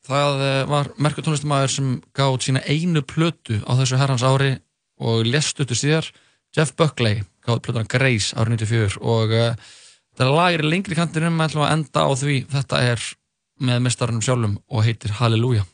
það 0.08 0.42
var 0.72 0.90
merkur 1.04 1.26
tónlistamæður 1.28 1.74
sem 1.76 1.92
gátt 2.16 2.48
sína 2.48 2.64
einu 2.66 3.04
plötu 3.04 3.60
á 3.68 3.76
þessu 3.78 4.00
herrans 4.00 4.26
ári 4.26 4.56
og 4.98 5.28
lest 5.28 5.60
uttur 5.62 5.78
síðar 5.78 6.08
Jeff 6.56 6.74
Buckley 6.80 7.22
gátt 7.48 7.64
plötuna 7.66 7.88
Grace 7.90 8.36
árið 8.36 8.68
94 8.68 9.00
og 9.02 9.34
uh, 9.36 9.72
þetta 10.14 10.30
lag 10.34 10.58
er 10.58 10.66
í 10.66 10.74
lengri 10.74 10.98
kantinum 11.00 11.42
en 11.42 11.58
enda 11.72 12.06
á 12.06 12.12
því. 12.12 12.44
Þetta 12.52 12.84
er 12.92 13.10
með 13.64 13.82
mestarunum 13.88 14.22
sjálfum 14.26 14.60
og 14.70 14.86
heitir 14.86 15.16
Halleluja 15.18 15.66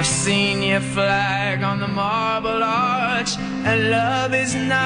I've 0.00 0.06
seen 0.06 0.62
your 0.62 0.80
flag 0.80 1.62
on 1.62 1.78
the 1.78 1.86
marble 1.86 2.62
arch, 2.64 3.36
and 3.38 3.90
love 3.90 4.32
is 4.32 4.54
not. 4.54 4.80